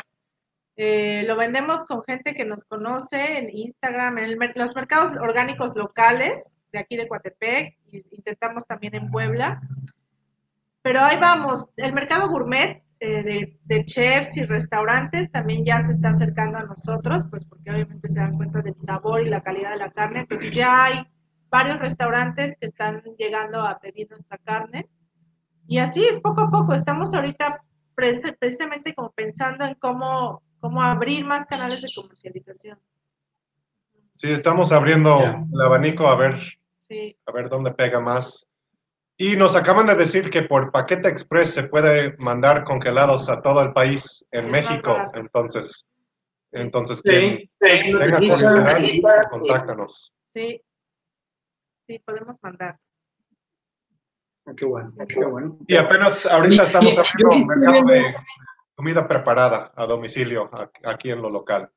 Eh, 0.76 1.22
lo 1.26 1.34
vendemos 1.34 1.86
con 1.86 2.02
gente 2.04 2.34
que 2.34 2.44
nos 2.44 2.64
conoce 2.64 3.38
en 3.38 3.48
Instagram, 3.48 4.18
en 4.18 4.38
los 4.54 4.76
mercados 4.76 5.12
orgánicos 5.18 5.74
locales 5.76 6.56
de 6.72 6.78
aquí 6.78 6.96
de 6.98 7.08
Coatepec, 7.08 7.78
intentamos 8.10 8.66
también 8.66 8.94
en 8.94 9.10
Puebla. 9.10 9.62
Pero 10.82 11.00
ahí 11.00 11.18
vamos, 11.18 11.68
el 11.76 11.94
mercado 11.94 12.28
gourmet 12.28 12.82
eh, 13.00 13.22
de, 13.22 13.58
de, 13.64 13.84
chefs 13.86 14.36
y 14.36 14.44
restaurantes 14.44 15.32
también 15.32 15.64
ya 15.64 15.80
se 15.80 15.92
está 15.92 16.10
acercando 16.10 16.58
a 16.58 16.64
nosotros, 16.64 17.26
pues 17.30 17.46
porque 17.46 17.70
obviamente 17.70 18.10
se 18.10 18.20
dan 18.20 18.36
cuenta 18.36 18.60
del 18.60 18.76
sabor 18.80 19.22
y 19.22 19.30
la 19.30 19.42
calidad 19.42 19.70
de 19.70 19.78
la 19.78 19.90
carne. 19.90 20.20
Entonces 20.20 20.50
ya 20.52 20.84
hay 20.84 21.06
varios 21.50 21.78
restaurantes 21.78 22.56
que 22.58 22.66
están 22.66 23.02
llegando 23.18 23.60
a 23.60 23.78
pedir 23.78 24.08
nuestra 24.10 24.38
carne. 24.38 24.88
Y 25.66 25.78
así 25.78 26.04
es, 26.04 26.20
poco 26.20 26.42
a 26.42 26.50
poco. 26.50 26.72
Estamos 26.74 27.14
ahorita 27.14 27.62
precisamente 27.94 28.94
como 28.94 29.10
pensando 29.10 29.64
en 29.64 29.74
cómo, 29.74 30.42
cómo 30.60 30.82
abrir 30.82 31.24
más 31.24 31.46
canales 31.46 31.82
de 31.82 31.88
comercialización. 31.94 32.78
Sí, 34.12 34.32
estamos 34.32 34.72
abriendo 34.72 35.20
el 35.20 35.60
abanico 35.60 36.06
a 36.06 36.16
ver, 36.16 36.34
a 37.26 37.32
ver 37.32 37.48
dónde 37.48 37.72
pega 37.72 38.00
más. 38.00 38.46
Y 39.16 39.36
nos 39.36 39.54
acaban 39.54 39.86
de 39.86 39.94
decir 39.96 40.30
que 40.30 40.42
por 40.42 40.72
paquete 40.72 41.08
express 41.08 41.52
se 41.52 41.64
puede 41.64 42.16
mandar 42.18 42.64
congelados 42.64 43.28
a 43.28 43.42
todo 43.42 43.60
el 43.60 43.72
país 43.72 44.26
en 44.32 44.50
México. 44.50 44.96
Entonces, 45.14 45.90
entonces 46.52 47.02
quien 47.02 47.46
tenga 47.60 48.16
curiosidad, 48.16 49.22
contáctanos. 49.30 50.12
Sí, 50.34 50.62
sí, 51.90 51.98
podemos 51.98 52.38
mandar. 52.42 52.78
Ah, 54.46 54.52
qué 54.56 54.64
bueno, 54.64 54.92
qué 55.08 55.24
bueno. 55.24 55.58
Y 55.66 55.76
apenas 55.76 56.24
ahorita 56.24 56.62
estamos 56.62 56.96
abriendo 56.96 57.36
un 57.36 57.46
mercado 57.46 57.84
de 57.84 58.14
comida 58.76 59.08
preparada 59.08 59.72
a 59.74 59.86
domicilio 59.86 60.48
aquí 60.84 61.10
en 61.10 61.20
lo 61.20 61.30
local. 61.30 61.70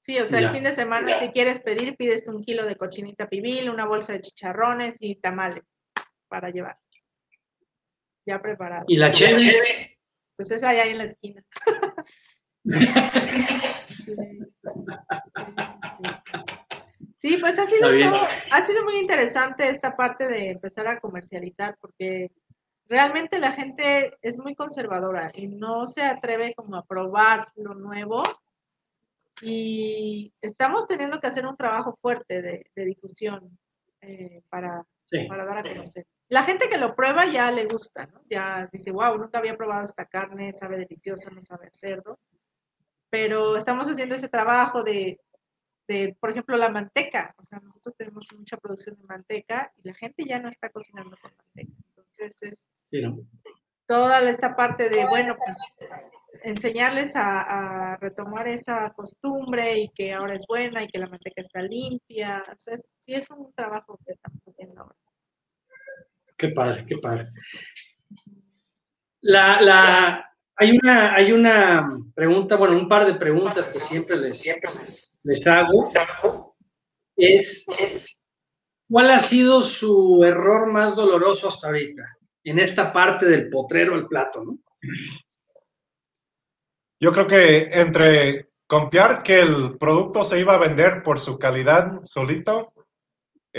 Sí, 0.00 0.18
o 0.20 0.26
sea, 0.26 0.38
el 0.38 0.50
fin 0.50 0.62
de 0.62 0.72
semana 0.72 1.18
si 1.18 1.30
quieres 1.30 1.60
pedir, 1.60 1.96
pides 1.96 2.28
un 2.28 2.42
kilo 2.42 2.64
de 2.64 2.76
cochinita 2.76 3.28
pibil, 3.28 3.70
una 3.70 3.86
bolsa 3.86 4.12
de 4.12 4.20
chicharrones 4.20 4.98
y 5.00 5.16
tamales 5.16 5.64
para 6.28 6.50
llevar. 6.50 6.78
Ya 8.24 8.40
preparado. 8.40 8.84
¿Y 8.86 8.98
la 8.98 9.10
cheve? 9.10 9.98
Pues 10.36 10.50
esa 10.50 10.68
allá 10.68 10.84
en 10.84 10.98
la 10.98 11.04
esquina. 11.04 11.42
Sí, 12.66 12.74
pues 17.40 17.58
ha 17.58 17.66
sido, 17.66 17.88
ha 18.50 18.62
sido 18.62 18.84
muy 18.84 18.96
interesante 18.96 19.68
esta 19.68 19.96
parte 19.96 20.26
de 20.26 20.50
empezar 20.50 20.86
a 20.86 21.00
comercializar 21.00 21.76
porque 21.80 22.30
realmente 22.88 23.38
la 23.38 23.52
gente 23.52 24.16
es 24.22 24.38
muy 24.38 24.54
conservadora 24.54 25.30
y 25.34 25.48
no 25.48 25.86
se 25.86 26.02
atreve 26.02 26.54
como 26.54 26.76
a 26.76 26.84
probar 26.84 27.48
lo 27.56 27.74
nuevo 27.74 28.22
y 29.42 30.32
estamos 30.40 30.86
teniendo 30.86 31.20
que 31.20 31.26
hacer 31.26 31.46
un 31.46 31.56
trabajo 31.56 31.98
fuerte 32.00 32.42
de, 32.42 32.84
difusión 32.84 33.58
eh, 34.00 34.42
para, 34.48 34.84
para 35.28 35.44
dar 35.44 35.58
a 35.58 35.62
conocer. 35.62 36.06
La 36.28 36.42
gente 36.42 36.68
que 36.68 36.78
lo 36.78 36.94
prueba 36.96 37.26
ya 37.26 37.50
le 37.50 37.66
gusta, 37.66 38.06
¿no? 38.06 38.22
Ya 38.28 38.68
dice, 38.72 38.90
wow, 38.90 39.16
nunca 39.16 39.38
había 39.38 39.56
probado 39.56 39.84
esta 39.84 40.06
carne, 40.06 40.52
sabe 40.52 40.78
deliciosa, 40.78 41.30
no 41.30 41.42
sabe 41.42 41.68
cerdo. 41.72 42.18
Pero 43.10 43.56
estamos 43.56 43.88
haciendo 43.88 44.16
ese 44.16 44.28
trabajo 44.28 44.82
de, 44.82 45.20
de, 45.88 46.16
por 46.20 46.30
ejemplo, 46.30 46.56
la 46.56 46.70
manteca. 46.70 47.34
O 47.38 47.44
sea, 47.44 47.58
nosotros 47.60 47.94
tenemos 47.96 48.26
mucha 48.36 48.56
producción 48.56 48.96
de 48.96 49.04
manteca 49.04 49.72
y 49.76 49.88
la 49.88 49.94
gente 49.94 50.24
ya 50.24 50.40
no 50.40 50.48
está 50.48 50.70
cocinando 50.70 51.16
con 51.20 51.32
manteca. 51.36 51.72
Entonces 51.88 52.42
es 52.42 52.68
toda 53.86 54.28
esta 54.28 54.56
parte 54.56 54.88
de, 54.88 55.06
bueno, 55.06 55.36
pues 55.36 55.56
enseñarles 56.44 57.14
a, 57.14 57.96
retomar 58.00 58.46
esa 58.48 58.92
costumbre 58.94 59.78
y 59.78 59.88
que 59.88 60.12
ahora 60.12 60.34
es 60.34 60.44
buena 60.46 60.82
y 60.82 60.88
que 60.88 60.98
la 60.98 61.08
manteca 61.08 61.40
está 61.40 61.62
limpia. 61.62 62.42
O 62.46 62.60
sea, 62.60 62.76
sí 62.76 63.14
es 63.14 63.30
un 63.30 63.52
trabajo 63.54 63.98
que 64.04 64.12
estamos 64.12 64.42
haciendo 64.46 64.82
ahora. 64.82 64.96
Qué 66.36 66.48
padre, 66.48 66.84
qué 66.86 66.98
padre. 66.98 67.30
La, 69.22 69.60
la, 69.62 70.35
hay 70.56 70.78
una, 70.82 71.14
hay 71.14 71.32
una 71.32 71.98
pregunta, 72.14 72.56
bueno, 72.56 72.78
un 72.78 72.88
par 72.88 73.06
de 73.06 73.14
preguntas 73.14 73.68
que 73.68 73.78
siempre 73.78 74.16
les, 74.16 75.46
hago. 75.46 75.84
Es, 77.16 78.24
¿cuál 78.88 79.10
ha 79.10 79.20
sido 79.20 79.62
su 79.62 80.24
error 80.24 80.72
más 80.72 80.96
doloroso 80.96 81.48
hasta 81.48 81.68
ahorita? 81.68 82.02
En 82.44 82.58
esta 82.58 82.92
parte 82.92 83.26
del 83.26 83.50
potrero 83.50 83.94
al 83.94 84.06
plato, 84.06 84.44
¿no? 84.44 84.58
Yo 86.98 87.12
creo 87.12 87.26
que 87.26 87.68
entre 87.72 88.48
confiar 88.66 89.22
que 89.22 89.40
el 89.40 89.76
producto 89.76 90.24
se 90.24 90.40
iba 90.40 90.54
a 90.54 90.58
vender 90.58 91.02
por 91.02 91.18
su 91.18 91.38
calidad 91.38 92.00
solito, 92.02 92.72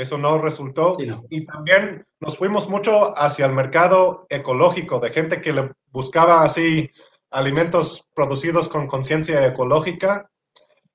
eso 0.02 0.18
no 0.18 0.38
resultó. 0.38 0.96
Y 1.30 1.46
también 1.46 2.06
nos 2.20 2.38
fuimos 2.38 2.70
mucho 2.70 3.18
hacia 3.18 3.48
el 3.48 3.54
mercado 3.54 4.28
ecológico, 4.30 5.00
de 5.00 5.10
gente 5.10 5.42
que 5.42 5.54
le 5.54 5.72
buscaba 5.92 6.44
así 6.44 6.92
alimentos 7.32 8.08
producidos 8.14 8.68
con 8.68 8.86
conciencia 8.86 9.46
ecológica 9.46 10.30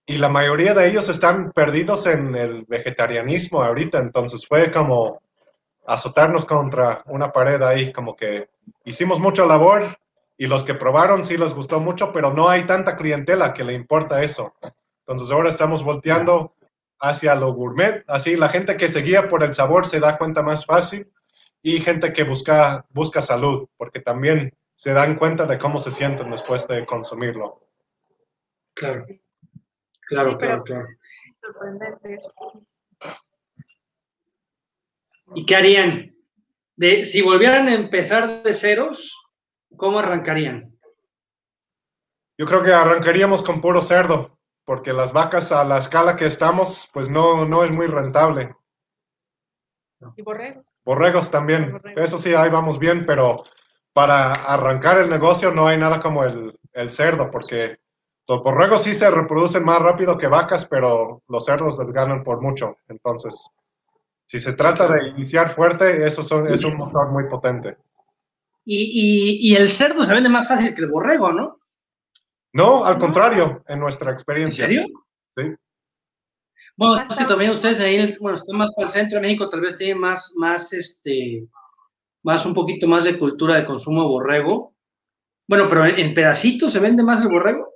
y 0.07 0.19
la 0.19 0.29
mayoría 0.29 0.73
de 0.73 0.89
ellos 0.89 1.09
están 1.09 1.51
perdidos 1.53 2.07
en 2.07 2.35
el 2.37 2.65
vegetarianismo 2.67 3.63
ahorita, 3.63 3.99
entonces 3.99 4.47
fue 4.47 4.71
como 4.71 5.21
azotarnos 5.85 6.45
contra 6.45 7.03
una 7.07 7.33
pared 7.33 7.61
ahí, 7.63 7.93
como 7.93 8.15
que 8.15 8.49
hicimos 8.85 9.19
mucha 9.19 9.45
labor 9.47 9.99
y 10.39 10.47
los 10.47 10.63
que 10.63 10.75
probaron 10.75 11.25
sí 11.25 11.37
les 11.37 11.55
gustó 11.55 11.81
mucho, 11.81 12.13
pero 12.13 12.33
no 12.33 12.49
hay 12.49 12.65
tanta 12.67 12.97
clientela 12.97 13.53
que 13.53 13.65
le 13.65 13.75
importa 13.75 14.23
eso. 14.23 14.55
Entonces 15.01 15.31
ahora 15.31 15.49
estamos 15.49 15.83
volteando 15.83 16.55
hacia 17.03 17.35
lo 17.35 17.53
gourmet, 17.53 18.05
así 18.07 18.37
la 18.37 18.49
gente 18.49 18.77
que 18.77 18.89
se 18.89 19.03
guía 19.03 19.29
por 19.29 19.43
el 19.43 19.53
sabor 19.53 19.87
se 19.87 19.99
da 19.99 20.17
cuenta 20.17 20.43
más 20.43 20.65
fácil 20.65 21.13
y 21.61 21.81
gente 21.81 22.13
que 22.13 22.23
busca, 22.23 22.87
busca 22.91 23.21
salud, 23.21 23.69
porque 23.77 24.01
también 24.01 24.57
se 24.77 24.93
dan 24.93 25.17
cuenta 25.17 25.45
de 25.45 25.59
cómo 25.59 25.79
se 25.79 25.91
sienten 25.91 26.31
después 26.31 26.67
de 26.69 26.87
consumirlo. 26.87 27.67
Claro. 28.75 29.05
Claro, 30.09 30.39
claro, 30.39 30.63
claro. 30.63 30.89
Sorprendente 31.41 32.19
¿Y 35.35 35.45
qué 35.45 35.57
harían? 35.57 36.15
De, 36.77 37.05
si 37.05 37.21
volvieran 37.23 37.67
a 37.69 37.75
empezar 37.75 38.43
de 38.43 38.53
ceros, 38.53 39.29
¿cómo 39.77 39.99
arrancarían? 39.99 40.79
Yo 42.39 42.47
creo 42.47 42.63
que 42.63 42.73
arrancaríamos 42.73 43.43
con 43.43 43.61
puro 43.61 43.81
cerdo, 43.81 44.32
porque 44.65 44.93
las 44.93 45.13
vacas 45.13 45.53
a 45.53 45.65
la 45.65 45.79
escala 45.79 46.17
que 46.17 46.27
estamos, 46.27 46.91
pues 46.93 47.11
no, 47.11 47.45
no 47.45 47.65
es 47.65 47.71
muy 47.71 47.87
rentable. 47.87 48.55
Y 50.17 50.23
borregos. 50.23 50.81
Borregos 50.85 51.31
también. 51.31 51.81
Eso 51.97 52.19
sí, 52.19 52.35
ahí 52.35 52.51
vamos 52.51 52.79
bien, 52.79 53.07
pero 53.07 53.45
para 53.93 54.33
arrancar 54.33 54.99
el 54.99 55.11
negocio 55.11 55.53
no 55.53 55.67
hay 55.67 55.79
nada 55.79 56.01
como 56.01 56.25
el, 56.25 56.59
el 56.73 56.91
cerdo, 56.91 57.31
porque 57.31 57.79
los 58.29 58.43
borregos 58.43 58.83
sí 58.83 58.95
se 58.95 59.11
reproducen 59.11 59.65
más 59.65 59.81
rápido 59.81 60.17
que 60.17 60.27
vacas, 60.27 60.65
pero 60.65 61.23
los 61.29 61.45
cerdos 61.45 61.79
les 61.79 61.91
ganan 61.91 62.23
por 62.23 62.41
mucho. 62.41 62.77
Entonces, 62.89 63.53
si 64.27 64.39
se 64.39 64.55
trata 64.55 64.89
de 64.89 65.11
iniciar 65.11 65.51
fuerte, 65.51 66.05
eso 66.05 66.23
es 66.49 66.65
un 66.65 66.77
motor 66.77 67.11
muy 67.11 67.29
potente. 67.29 67.77
Y, 68.65 69.55
el 69.57 69.69
cerdo 69.69 70.03
se 70.03 70.15
vende 70.15 70.29
más 70.29 70.49
fácil 70.49 70.75
que 70.75 70.83
el 70.83 70.91
borrego, 70.91 71.33
¿no? 71.33 71.59
No, 72.53 72.85
al 72.85 72.99
contrario, 72.99 73.65
en 73.69 73.79
nuestra 73.81 74.13
experiencia. 74.13 74.65
¿En 74.65 74.71
serio? 74.71 74.87
Sí. 75.37 75.55
Bueno, 76.77 77.03
es 77.03 77.17
que 77.17 77.25
también 77.25 77.51
ustedes 77.51 77.81
ahí, 77.81 78.17
bueno, 78.21 78.37
están 78.37 78.57
más 78.57 78.73
para 78.75 78.87
el 78.87 78.93
centro 78.93 79.17
de 79.17 79.23
México, 79.23 79.49
tal 79.49 79.61
vez 79.61 79.77
tienen 79.77 79.99
más, 79.99 80.35
más, 80.39 80.73
este, 80.73 81.47
más 82.23 82.45
un 82.47 82.55
poquito 82.55 82.87
más 82.87 83.05
de 83.05 83.19
cultura 83.19 83.57
de 83.57 83.67
consumo 83.67 84.03
de 84.03 84.09
borrego. 84.09 84.75
Bueno, 85.49 85.69
pero 85.69 85.85
en 85.85 86.15
pedacitos 86.15 86.73
se 86.73 86.79
vende 86.79 87.03
más 87.03 87.23
el 87.23 87.29
borrego 87.29 87.73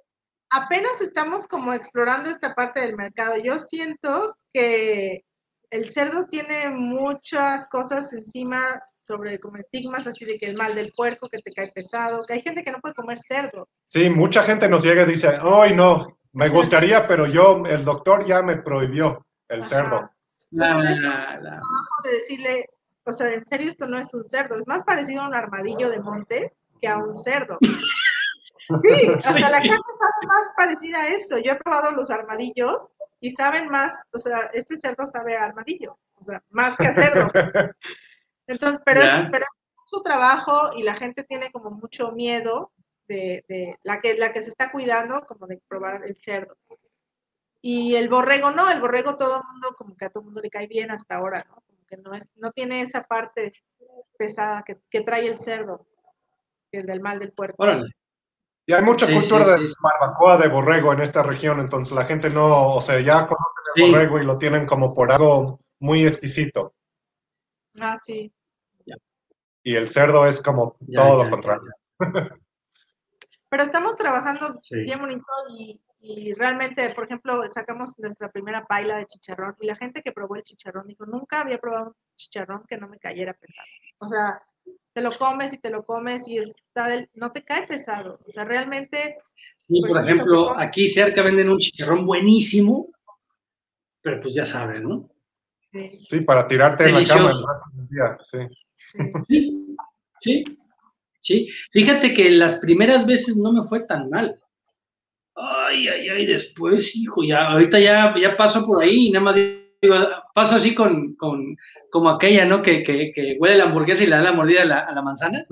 apenas 0.51 1.01
estamos 1.01 1.47
como 1.47 1.73
explorando 1.73 2.31
esta 2.31 2.55
parte 2.55 2.81
del 2.81 2.97
mercado. 2.97 3.37
Yo 3.43 3.59
siento 3.59 4.37
que 4.53 5.25
el 5.71 5.91
cerdo 5.91 6.27
tiene 6.27 6.71
muchas 6.71 7.69
cosas 7.69 8.13
encima 8.13 8.83
sobre 9.07 9.39
como 9.39 9.57
estigmas, 9.57 10.07
así 10.07 10.25
de 10.25 10.39
que 10.39 10.47
el 10.47 10.57
mal 10.57 10.75
del 10.75 10.93
puerco, 10.93 11.29
que 11.29 11.39
te 11.39 11.53
cae 11.53 11.71
pesado, 11.73 12.25
que 12.27 12.35
hay 12.35 12.41
gente 12.41 12.65
que 12.65 12.73
no 12.73 12.81
puede 12.81 12.95
comer 12.95 13.19
cerdo. 13.21 13.69
Sí, 13.85 14.11
mucha 14.11 14.43
gente 14.43 14.69
nos 14.69 14.83
llega 14.83 15.03
y 15.03 15.07
dice, 15.07 15.39
ay 15.41 15.75
no, 15.77 16.19
me 16.33 16.49
gustaría, 16.49 17.07
pero 17.07 17.27
yo, 17.27 17.63
el 17.67 17.85
doctor 17.85 18.27
ya 18.27 18.43
me 18.43 18.57
prohibió 18.57 19.25
el 19.49 19.65
cerdo. 19.65 20.11
Entonces, 20.51 21.01
de 21.01 22.11
decirle, 22.11 22.67
o 23.05 23.13
sea, 23.13 23.33
en 23.33 23.47
serio 23.47 23.69
esto 23.69 23.87
no 23.87 23.99
es 23.99 24.13
un 24.13 24.25
cerdo, 24.25 24.57
es 24.59 24.67
más 24.67 24.83
parecido 24.83 25.23
a 25.23 25.29
un 25.29 25.35
armadillo 25.35 25.89
de 25.89 26.01
monte 26.01 26.53
que 26.81 26.89
a 26.89 26.97
un 26.97 27.17
cerdo. 27.17 27.59
Sí, 28.69 29.09
o 29.09 29.17
sea, 29.17 29.49
la 29.49 29.59
carne 29.59 29.69
sabe 29.69 30.27
más 30.27 30.53
parecida 30.57 31.03
a 31.03 31.09
eso. 31.11 31.39
Yo 31.39 31.53
he 31.53 31.55
probado 31.55 31.93
los 31.93 32.11
armadillos 32.11 32.97
y 33.21 33.31
saben 33.31 33.69
más, 33.69 34.03
o 34.13 34.19
sea, 34.19 34.51
este 34.55 34.77
cerdo 34.77 35.07
sabe 35.07 35.37
a 35.37 35.45
armadillo, 35.45 35.97
o 36.17 36.23
sea, 36.23 36.43
más 36.51 36.77
que 36.77 36.89
a 36.89 36.93
cerdo. 36.93 37.31
Entonces, 38.47 38.81
pero, 38.85 39.03
es, 39.03 39.11
pero 39.31 39.45
es 39.45 39.51
su 39.87 40.03
trabajo 40.03 40.71
y 40.77 40.83
la 40.83 40.95
gente 40.95 41.25
tiene 41.25 41.51
como 41.51 41.71
mucho 41.71 42.13
miedo 42.13 42.73
de, 43.09 43.45
de, 43.49 43.79
la, 43.83 44.01
que, 44.01 44.17
la 44.17 44.33
que 44.33 44.43
se 44.43 44.51
está 44.51 44.71
cuidando, 44.71 45.23
como 45.27 45.47
de 45.47 45.61
probar 45.69 46.05
el 46.05 46.17
cerdo. 46.19 46.57
Y 47.63 47.97
el 47.97 48.09
borrego 48.09 48.51
no, 48.51 48.71
el 48.71 48.81
borrego 48.81 49.17
todo 49.17 49.37
el 49.37 49.43
mundo, 49.51 49.75
como 49.77 49.97
que 49.97 50.05
a 50.05 50.11
todo 50.11 50.21
el 50.21 50.27
mundo 50.27 50.41
le 50.41 50.51
cae 50.51 50.67
bien 50.67 50.91
hasta 50.91 51.17
ahora, 51.17 51.45
¿no? 51.49 51.63
Como 51.67 51.85
que 51.87 51.97
no, 51.97 52.15
es, 52.15 52.31
no 52.37 52.53
tiene 52.53 52.83
esa 52.83 53.03
parte 53.03 53.53
pesada 54.19 54.63
que, 54.63 54.79
que 54.91 55.01
trae 55.01 55.27
el 55.27 55.39
cerdo, 55.39 55.87
que 56.71 56.81
es 56.81 56.87
del 56.87 57.01
mal 57.01 57.19
del 57.19 57.33
puerco. 57.33 57.65
Y 58.69 58.73
hay 58.73 58.83
mucha 58.83 59.07
cultura 59.07 59.57
de 59.57 59.67
barbacoa 59.81 60.39
de 60.39 60.49
borrego 60.49 60.93
en 60.93 61.01
esta 61.01 61.23
región, 61.23 61.61
entonces 61.61 61.95
la 61.95 62.05
gente 62.05 62.31
no, 62.31 62.75
o 62.75 62.81
sea, 62.81 63.01
ya 63.01 63.27
conocen 63.27 63.65
el 63.77 63.93
borrego 63.93 64.21
y 64.21 64.25
lo 64.25 64.39
tienen 64.39 64.67
como 64.67 64.93
por 64.93 65.13
algo 65.13 65.61
muy 65.79 66.05
exquisito. 66.05 66.75
Ah, 67.81 67.97
sí. 67.99 68.33
Y 69.63 69.75
el 69.75 69.89
cerdo 69.89 70.25
es 70.27 70.41
como 70.41 70.77
todo 70.95 71.25
lo 71.25 71.31
contrario. 71.31 71.71
Pero 73.49 73.63
estamos 73.63 73.97
trabajando 73.97 74.59
bien 74.71 75.01
bonito 75.01 75.25
y, 75.59 75.81
y, 76.01 76.35
realmente, 76.35 76.89
por 76.91 77.05
ejemplo, 77.05 77.41
sacamos 77.51 77.99
nuestra 77.99 78.31
primera 78.31 78.65
paila 78.65 78.99
de 78.99 79.07
chicharrón 79.07 79.57
y 79.61 79.67
la 79.67 79.75
gente 79.75 80.03
que 80.03 80.13
probó 80.13 80.37
el 80.37 80.45
chicharrón 80.45 80.87
dijo, 80.87 81.05
nunca 81.07 81.41
había 81.41 81.59
probado 81.59 81.87
un 81.87 81.95
chicharrón 82.17 82.65
que 82.69 82.77
no 82.77 82.89
me 82.89 82.99
cayera 82.99 83.35
pesado. 83.35 83.67
O 83.99 84.09
sea, 84.09 84.41
te 84.93 85.01
lo 85.01 85.11
comes 85.11 85.53
y 85.53 85.59
te 85.59 85.71
lo 85.71 85.85
comes 85.85 86.29
y 86.29 86.39
está 86.39 86.89
del, 86.89 87.11
no 87.15 87.33
te 87.33 87.45
cae 87.45 87.67
pesado. 87.67 88.21
O 88.25 88.31
sea, 88.31 88.45
realmente. 88.45 89.19
Sí, 89.59 89.81
pues 89.81 89.93
por 89.93 90.05
ejemplo, 90.05 90.59
aquí 90.59 90.89
cerca 90.89 91.23
venden 91.23 91.51
un 91.51 91.59
chicharrón 91.59 92.07
buenísimo, 92.07 92.89
pero 94.01 94.21
pues 94.21 94.35
ya 94.35 94.45
sabes, 94.45 94.83
¿no? 94.83 95.11
Sí, 96.03 96.21
para 96.21 96.47
tirarte 96.47 96.89
en 96.89 96.95
la 96.95 97.05
cama 97.05 97.33
sí. 98.23 98.39
sí. 99.31 99.59
Sí, 100.21 100.45
sí. 101.21 101.49
Fíjate 101.73 102.15
que 102.15 102.31
las 102.31 102.57
primeras 102.57 103.07
veces 103.07 103.37
no 103.37 103.53
me 103.53 103.63
fue 103.63 103.81
tan 103.81 104.11
mal. 104.11 104.41
Ay, 105.35 105.89
ay, 105.89 106.09
ay, 106.09 106.27
después, 106.27 106.97
hijo, 106.97 107.23
ya, 107.23 107.49
ahorita 107.51 107.79
ya, 107.79 108.15
ya 108.21 108.37
paso 108.37 108.65
por 108.65 108.83
ahí 108.83 109.09
y 109.09 109.11
nada 109.11 109.25
más 109.25 109.37
paso 110.35 110.57
así 110.57 110.75
con, 110.75 111.15
con, 111.17 111.57
como 111.91 112.11
aquella, 112.11 112.47
¿no? 112.47 112.63
Que, 112.63 112.83
que, 112.83 113.13
que, 113.15 113.37
huele 113.39 113.57
la 113.59 113.65
hamburguesa 113.65 114.03
y 114.03 114.07
le 114.07 114.17
da 114.17 114.23
la 114.23 114.33
mordida 114.33 114.63
a 114.63 114.65
la, 114.65 114.79
a 114.81 114.95
la 114.95 115.03
manzana. 115.03 115.45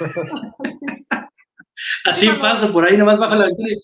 así 2.04 2.28
paso 2.40 2.72
por 2.72 2.86
ahí, 2.86 2.96
nomás 2.96 3.18
bajo 3.18 3.34
la 3.34 3.46
ventana 3.46 3.68
y 3.68 3.80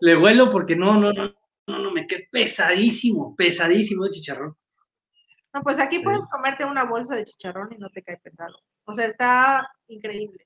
le 0.00 0.16
huelo 0.16 0.50
porque 0.50 0.76
no, 0.76 0.98
no, 0.98 1.12
no, 1.12 1.34
no, 1.66 1.78
no, 1.78 1.90
me 1.90 2.06
quedé 2.06 2.28
pesadísimo, 2.30 3.34
pesadísimo 3.36 4.04
de 4.04 4.10
chicharrón. 4.10 4.56
No, 5.52 5.62
pues 5.62 5.78
aquí 5.78 6.00
puedes 6.00 6.26
comerte 6.28 6.64
una 6.64 6.84
bolsa 6.84 7.14
de 7.14 7.24
chicharrón 7.24 7.72
y 7.72 7.78
no 7.78 7.88
te 7.90 8.02
cae 8.02 8.18
pesado. 8.18 8.56
O 8.84 8.92
sea, 8.92 9.06
está 9.06 9.70
increíble. 9.88 10.44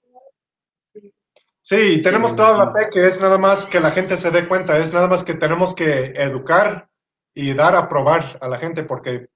Sí, 1.61 2.01
tenemos 2.03 2.35
toda 2.35 2.57
la 2.57 2.73
fe 2.73 2.89
que 2.91 3.05
es 3.05 3.21
nada 3.21 3.37
más 3.37 3.67
que 3.67 3.81
la 3.81 3.91
gente 3.91 4.17
se 4.17 4.31
dé 4.31 4.49
cuenta, 4.49 4.79
es 4.79 4.93
nada 4.93 5.07
más 5.07 5.23
que 5.23 5.35
tenemos 5.35 5.75
que 5.75 6.13
educar 6.17 6.89
y 7.35 7.53
dar 7.53 7.77
a 7.77 7.89
probar 7.89 8.39
a 8.41 8.49
la 8.49 8.59
gente, 8.59 8.85
porque 8.85 9.29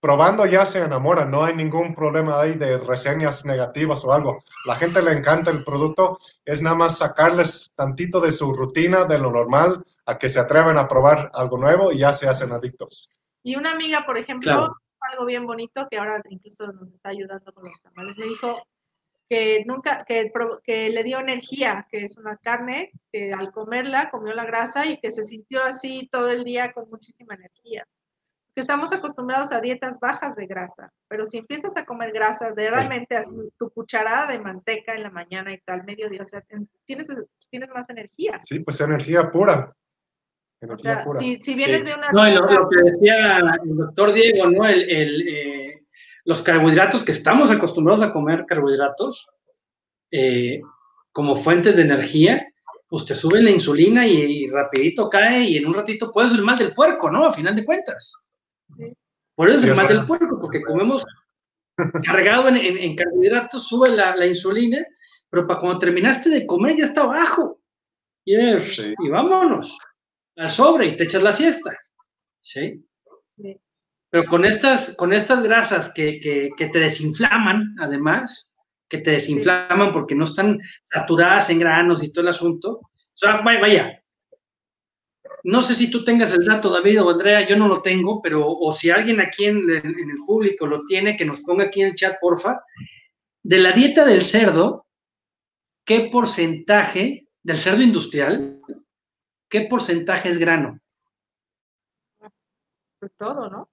probando 0.00 0.46
ya 0.46 0.64
se 0.64 0.80
enamora, 0.80 1.24
no 1.24 1.44
hay 1.44 1.54
ningún 1.54 1.94
problema 1.94 2.40
ahí 2.40 2.54
de 2.54 2.78
reseñas 2.78 3.44
negativas 3.44 4.04
o 4.04 4.12
algo. 4.12 4.44
La 4.66 4.74
gente 4.74 5.00
le 5.00 5.12
encanta 5.12 5.50
el 5.50 5.64
producto, 5.64 6.18
es 6.44 6.60
nada 6.62 6.76
más 6.76 6.98
sacarles 6.98 7.72
tantito 7.76 8.20
de 8.20 8.30
su 8.30 8.52
rutina, 8.52 9.04
de 9.04 9.18
lo 9.18 9.30
normal, 9.30 9.84
a 10.10 10.18
que 10.18 10.28
se 10.28 10.40
atreven 10.40 10.76
a 10.76 10.88
probar 10.88 11.30
algo 11.34 11.56
nuevo 11.56 11.92
y 11.92 11.98
ya 11.98 12.12
se 12.12 12.28
hacen 12.28 12.52
adictos. 12.52 13.08
Y 13.42 13.56
una 13.56 13.72
amiga, 13.72 14.04
por 14.04 14.18
ejemplo, 14.18 14.74
algo 15.00 15.24
bien 15.24 15.46
bonito 15.46 15.86
que 15.90 15.98
ahora 15.98 16.20
incluso 16.28 16.66
nos 16.72 16.92
está 16.92 17.10
ayudando 17.10 17.52
con 17.52 17.64
los 17.64 17.80
tamales, 17.80 18.16
me 18.18 18.26
dijo, 18.26 18.62
que 19.30 19.64
nunca, 19.64 20.04
que, 20.06 20.32
que, 20.64 20.90
le 20.90 21.04
dio 21.04 21.20
energía, 21.20 21.86
que 21.88 22.04
es 22.04 22.18
una 22.18 22.36
carne 22.36 22.90
que 23.12 23.32
al 23.32 23.52
comerla 23.52 24.10
comió 24.10 24.34
la 24.34 24.44
grasa 24.44 24.86
y 24.86 24.98
que 24.98 25.12
se 25.12 25.22
sintió 25.22 25.62
así 25.62 26.08
todo 26.10 26.30
el 26.30 26.42
día 26.42 26.72
con 26.72 26.90
muchísima 26.90 27.34
energía. 27.36 27.86
Que 28.52 28.60
estamos 28.60 28.92
acostumbrados 28.92 29.52
a 29.52 29.60
dietas 29.60 30.00
bajas 30.00 30.34
de 30.34 30.46
grasa, 30.46 30.92
pero 31.06 31.24
si 31.24 31.38
empiezas 31.38 31.76
a 31.76 31.84
comer 31.84 32.10
grasa, 32.10 32.50
de 32.50 32.68
realmente 32.68 33.20
tu 33.56 33.70
cucharada 33.70 34.26
de 34.26 34.40
manteca 34.40 34.94
en 34.94 35.04
la 35.04 35.10
mañana 35.10 35.52
y 35.52 35.60
tal, 35.60 35.84
mediodía, 35.84 36.22
o 36.22 36.26
sea, 36.26 36.42
tienes, 36.84 37.06
tienes 37.48 37.68
más 37.70 37.88
energía. 37.88 38.40
Sí, 38.40 38.58
pues 38.58 38.80
energía 38.80 39.30
pura. 39.30 39.72
Energía 40.60 40.92
o 40.92 40.94
sea, 40.94 41.04
pura. 41.04 41.20
Si, 41.20 41.40
si, 41.40 41.54
vienes 41.54 41.84
de 41.84 41.94
una... 41.94 42.10
No, 42.12 42.28
lo, 42.28 42.68
que 42.68 42.82
decía 42.90 43.38
el 43.38 43.76
doctor 43.76 44.12
Diego, 44.12 44.50
¿no? 44.50 44.66
El, 44.66 44.90
el 44.90 45.28
eh, 45.28 45.80
los 46.24 46.42
carbohidratos 46.42 47.02
que 47.02 47.12
estamos 47.12 47.50
acostumbrados 47.50 48.02
a 48.02 48.12
comer 48.12 48.44
carbohidratos 48.46 49.28
eh, 50.10 50.60
como 51.12 51.36
fuentes 51.36 51.76
de 51.76 51.82
energía, 51.82 52.46
pues 52.88 53.04
te 53.04 53.14
sube 53.14 53.42
la 53.42 53.50
insulina 53.50 54.06
y, 54.06 54.46
rapidito 54.46 55.08
cae 55.08 55.44
y 55.44 55.56
en 55.56 55.66
un 55.66 55.74
ratito 55.74 56.12
puede 56.12 56.28
ser 56.28 56.38
el 56.38 56.44
mal 56.44 56.58
del 56.58 56.72
puerco, 56.72 57.10
¿no? 57.10 57.26
A 57.26 57.32
final 57.32 57.54
de 57.54 57.64
cuentas. 57.64 58.14
Por 59.34 59.48
eso 59.48 59.58
es 59.58 59.64
el 59.64 59.74
mal 59.74 59.88
del 59.88 60.06
puerco, 60.06 60.38
porque 60.40 60.62
comemos 60.62 61.04
cargado 62.04 62.48
en, 62.48 62.96
carbohidratos, 62.96 63.66
sube 63.66 63.90
la, 63.90 64.26
insulina, 64.26 64.78
pero 65.30 65.46
para 65.46 65.60
cuando 65.60 65.78
terminaste 65.78 66.28
de 66.30 66.46
comer 66.46 66.76
ya 66.76 66.84
está 66.84 67.02
abajo. 67.02 67.60
Y, 68.24 68.36
y 68.36 69.08
vámonos 69.08 69.78
al 70.40 70.50
sobre 70.50 70.86
y 70.86 70.96
te 70.96 71.04
echas 71.04 71.22
la 71.22 71.32
siesta. 71.32 71.78
¿Sí? 72.40 72.82
sí. 73.36 73.60
Pero 74.08 74.24
con 74.24 74.44
estas, 74.44 74.96
con 74.96 75.12
estas 75.12 75.42
grasas 75.42 75.92
que, 75.94 76.18
que, 76.18 76.66
te 76.66 76.78
desinflaman, 76.78 77.76
además, 77.78 78.56
que 78.88 78.98
te 78.98 79.12
desinflaman 79.12 79.92
porque 79.92 80.14
no 80.14 80.24
están 80.24 80.58
saturadas 80.82 81.50
en 81.50 81.60
granos 81.60 82.02
y 82.02 82.10
todo 82.10 82.22
el 82.22 82.30
asunto. 82.30 82.80
O 82.80 83.14
sea, 83.14 83.42
vaya, 83.42 83.60
vaya. 83.60 84.02
No 85.44 85.60
sé 85.60 85.74
si 85.74 85.90
tú 85.90 86.02
tengas 86.04 86.32
el 86.32 86.44
dato, 86.44 86.70
David 86.70 87.02
o 87.02 87.10
Andrea, 87.10 87.46
yo 87.46 87.56
no 87.56 87.68
lo 87.68 87.82
tengo, 87.82 88.20
pero 88.20 88.46
o 88.46 88.72
si 88.72 88.90
alguien 88.90 89.20
aquí 89.20 89.44
en, 89.44 89.70
en 89.70 90.10
el 90.10 90.18
público 90.26 90.66
lo 90.66 90.84
tiene, 90.86 91.16
que 91.16 91.24
nos 91.24 91.40
ponga 91.40 91.64
aquí 91.64 91.82
en 91.82 91.88
el 91.88 91.94
chat, 91.94 92.16
porfa. 92.20 92.60
De 93.42 93.58
la 93.58 93.72
dieta 93.72 94.04
del 94.04 94.22
cerdo, 94.22 94.86
¿qué 95.84 96.08
porcentaje 96.10 97.28
del 97.42 97.58
cerdo 97.58 97.82
industrial 97.82 98.60
¿qué 99.50 99.62
porcentaje 99.62 100.30
es 100.30 100.38
grano? 100.38 100.80
Pues 102.98 103.12
todo, 103.16 103.50
¿no? 103.50 103.70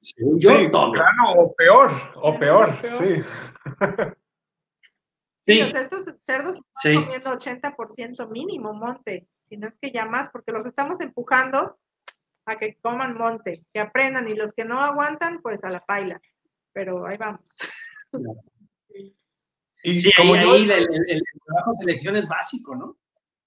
yo, 0.00 0.56
sí, 0.56 0.66
grano 0.70 1.32
o 1.36 1.54
peor, 1.56 1.90
o 2.16 2.38
peor, 2.38 2.78
sí. 2.90 3.22
Sí, 5.46 5.60
los 5.60 5.70
cerdos, 6.24 6.60
están 6.82 7.04
comiendo 7.04 7.30
80% 7.30 8.28
mínimo 8.30 8.74
monte, 8.74 9.28
si 9.42 9.56
no 9.56 9.68
es 9.68 9.74
que 9.80 9.92
ya 9.92 10.04
más, 10.04 10.28
porque 10.30 10.50
los 10.50 10.66
estamos 10.66 11.00
empujando 11.00 11.78
a 12.46 12.56
que 12.56 12.76
coman 12.80 13.16
monte, 13.16 13.64
que 13.72 13.78
aprendan, 13.78 14.28
y 14.28 14.34
los 14.34 14.52
que 14.52 14.64
no 14.64 14.80
aguantan, 14.80 15.40
pues 15.42 15.62
a 15.62 15.70
la 15.70 15.84
paila. 15.84 16.20
Pero 16.72 17.06
ahí 17.06 17.16
vamos. 17.16 17.58
Y 19.84 20.00
sí, 20.00 20.10
como 20.16 20.34
ahí, 20.34 20.64
el, 20.64 20.70
el, 20.70 21.22
trabajo 21.44 21.72
de 21.72 21.84
selección 21.84 22.16
es 22.16 22.26
básico, 22.28 22.74
¿no? 22.74 22.96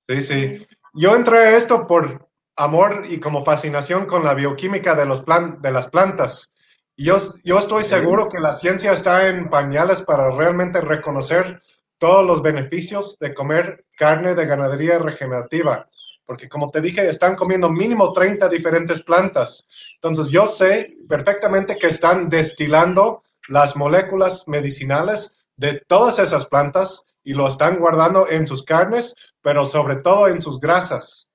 Sí, 0.08 0.22
sí. 0.22 0.68
Yo 1.02 1.16
entré 1.16 1.38
a 1.38 1.56
esto 1.56 1.88
por 1.88 2.28
amor 2.58 3.06
y 3.08 3.22
como 3.22 3.46
fascinación 3.46 4.06
con 4.06 4.26
la 4.26 4.34
bioquímica 4.34 4.96
de, 4.96 5.06
los 5.06 5.22
plan, 5.22 5.62
de 5.62 5.72
las 5.72 5.88
plantas. 5.88 6.52
Yo, 6.98 7.16
yo 7.46 7.58
estoy 7.58 7.84
seguro 7.84 8.28
que 8.28 8.42
la 8.42 8.52
ciencia 8.52 8.92
está 8.92 9.30
en 9.30 9.50
pañales 9.50 10.02
para 10.02 10.30
realmente 10.30 10.82
reconocer 10.82 11.62
todos 12.00 12.28
los 12.28 12.42
beneficios 12.42 13.18
de 13.18 13.34
comer 13.34 13.86
carne 13.96 14.36
de 14.36 14.46
ganadería 14.46 15.00
regenerativa, 15.00 15.86
porque 16.26 16.50
como 16.50 16.70
te 16.70 16.82
dije, 16.82 17.08
están 17.08 17.36
comiendo 17.36 17.70
mínimo 17.70 18.12
30 18.12 18.50
diferentes 18.50 19.02
plantas. 19.02 19.70
Entonces 19.94 20.30
yo 20.30 20.46
sé 20.46 20.98
perfectamente 21.08 21.78
que 21.78 21.88
están 21.88 22.28
destilando 22.28 23.24
las 23.48 23.78
moléculas 23.78 24.50
medicinales 24.50 25.34
de 25.56 25.82
todas 25.88 26.20
esas 26.20 26.46
plantas 26.48 27.06
y 27.24 27.36
lo 27.36 27.48
están 27.48 27.80
guardando 27.80 28.30
en 28.30 28.46
sus 28.46 28.64
carnes, 28.64 29.16
pero 29.42 29.66
sobre 29.66 29.98
todo 29.98 30.28
en 30.28 30.42
sus 30.42 30.60
grasas. 30.60 31.30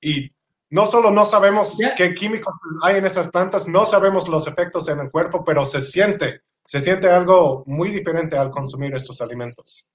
Y 0.00 0.30
no 0.70 0.86
solo 0.86 1.10
no 1.10 1.24
sabemos 1.24 1.78
qué 1.96 2.14
químicos 2.14 2.54
hay 2.82 2.96
en 2.96 3.06
esas 3.06 3.30
plantas, 3.30 3.66
no 3.66 3.86
sabemos 3.86 4.28
los 4.28 4.46
efectos 4.46 4.88
en 4.88 5.00
el 5.00 5.10
cuerpo, 5.10 5.44
pero 5.44 5.64
se 5.64 5.80
siente, 5.80 6.42
se 6.64 6.80
siente 6.80 7.08
algo 7.08 7.64
muy 7.66 7.90
diferente 7.90 8.36
al 8.36 8.50
consumir 8.50 8.94
estos 8.94 9.20
alimentos. 9.20 9.86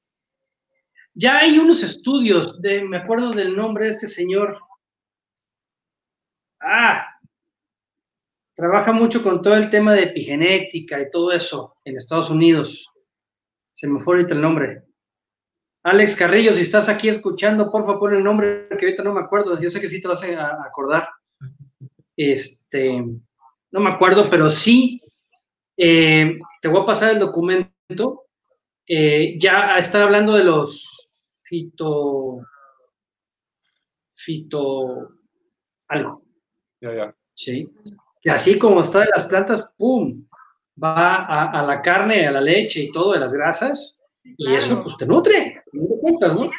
Ya 1.14 1.38
hay 1.38 1.60
unos 1.60 1.84
estudios, 1.84 2.60
de, 2.60 2.84
me 2.84 2.98
acuerdo 2.98 3.32
del 3.32 3.56
nombre 3.56 3.86
de 3.86 3.92
este 3.92 4.08
señor. 4.08 4.58
Ah, 6.60 7.06
trabaja 8.56 8.92
mucho 8.92 9.22
con 9.22 9.42
todo 9.44 9.56
el 9.56 9.70
tema 9.70 9.94
de 9.94 10.04
epigenética 10.04 11.00
y 11.00 11.12
todo 11.12 11.32
eso 11.32 11.78
en 11.86 11.98
Estados 11.98 12.32
Unidos. 12.32 12.92
Se 13.74 13.88
me 13.88 14.00
fue 14.00 14.16
ahorita 14.16 14.34
el 14.34 14.42
nombre. 14.42 14.84
Alex 15.84 16.16
Carrillo, 16.16 16.54
si 16.54 16.62
estás 16.62 16.88
aquí 16.88 17.10
escuchando, 17.10 17.70
por 17.70 17.82
favor, 17.82 18.00
pon 18.00 18.14
el 18.14 18.24
nombre 18.24 18.70
que 18.70 18.86
ahorita 18.86 19.04
no 19.04 19.14
me 19.14 19.20
acuerdo. 19.20 19.60
Yo 19.60 19.70
sé 19.70 19.82
que 19.82 19.90
sí 19.90 20.02
te 20.02 20.08
vas 20.08 20.24
a 20.24 20.64
acordar. 20.64 21.10
Este, 22.16 23.04
no 23.72 23.80
me 23.80 23.90
acuerdo, 23.90 24.30
pero 24.30 24.50
sí, 24.50 25.02
eh, 25.76 26.40
te 26.62 26.68
voy 26.70 26.82
a 26.82 26.86
pasar 26.86 27.12
el 27.12 27.20
documento. 27.20 28.28
Eh, 28.88 29.38
ya 29.38 29.76
a 29.76 29.80
estar 29.80 30.04
hablando 30.04 30.34
de 30.34 30.46
los 30.46 31.38
fito, 31.44 32.46
fito, 34.12 35.10
algo. 35.90 36.24
Ya, 36.80 36.96
ya. 36.96 37.16
Sí. 37.34 37.70
Y 38.24 38.30
así 38.30 38.58
como 38.58 38.82
está 38.82 39.00
de 39.00 39.10
las 39.14 39.26
plantas, 39.26 39.70
¡pum! 39.78 40.26
Va 40.82 41.26
a, 41.52 41.62
la 41.64 41.82
carne, 41.82 42.26
a 42.26 42.32
la 42.32 42.42
leche 42.42 42.84
y 42.84 42.92
todo 42.92 43.14
de 43.14 43.20
las 43.20 43.34
grasas, 43.34 44.02
y 44.24 44.56
eso 44.56 44.82
pues 44.82 44.98
te 44.98 45.06
nutre, 45.06 45.63
no. 46.04 46.50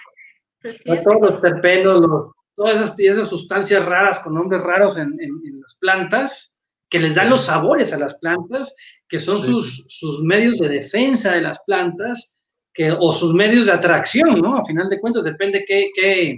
Todos 1.04 1.30
los 1.30 1.42
terpenos, 1.42 2.32
todas 2.56 2.80
esas, 2.80 2.98
esas, 2.98 3.28
sustancias 3.28 3.84
raras 3.84 4.20
con 4.20 4.34
nombres 4.34 4.62
raros 4.62 4.96
en, 4.96 5.16
las 5.60 5.76
plantas, 5.78 6.58
que 6.88 6.98
les 6.98 7.14
dan 7.14 7.30
los 7.30 7.44
sabores 7.44 7.92
a 7.92 7.98
las 7.98 8.18
plantas, 8.18 8.74
que 9.08 9.18
son 9.18 9.40
sus, 9.40 9.86
sus 9.88 10.22
medios 10.22 10.58
de 10.58 10.68
defensa 10.68 11.34
de 11.34 11.42
las 11.42 11.60
plantas, 11.66 12.38
que, 12.72 12.90
o 12.90 13.12
sus 13.12 13.34
medios 13.34 13.66
de 13.66 13.72
atracción, 13.72 14.40
¿no? 14.40 14.56
A 14.56 14.64
final 14.64 14.88
de 14.88 15.00
cuentas, 15.00 15.24
depende 15.24 15.64
qué, 15.66 15.90
qué, 15.94 16.36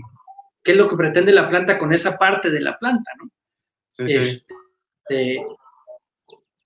qué, 0.62 0.72
es 0.72 0.76
lo 0.76 0.88
que 0.88 0.96
pretende 0.96 1.32
la 1.32 1.48
planta 1.48 1.78
con 1.78 1.92
esa 1.92 2.18
parte 2.18 2.50
de 2.50 2.60
la 2.60 2.76
planta, 2.78 3.10
¿no? 3.18 3.30
Sí, 3.88 4.08
sí. 4.08 5.38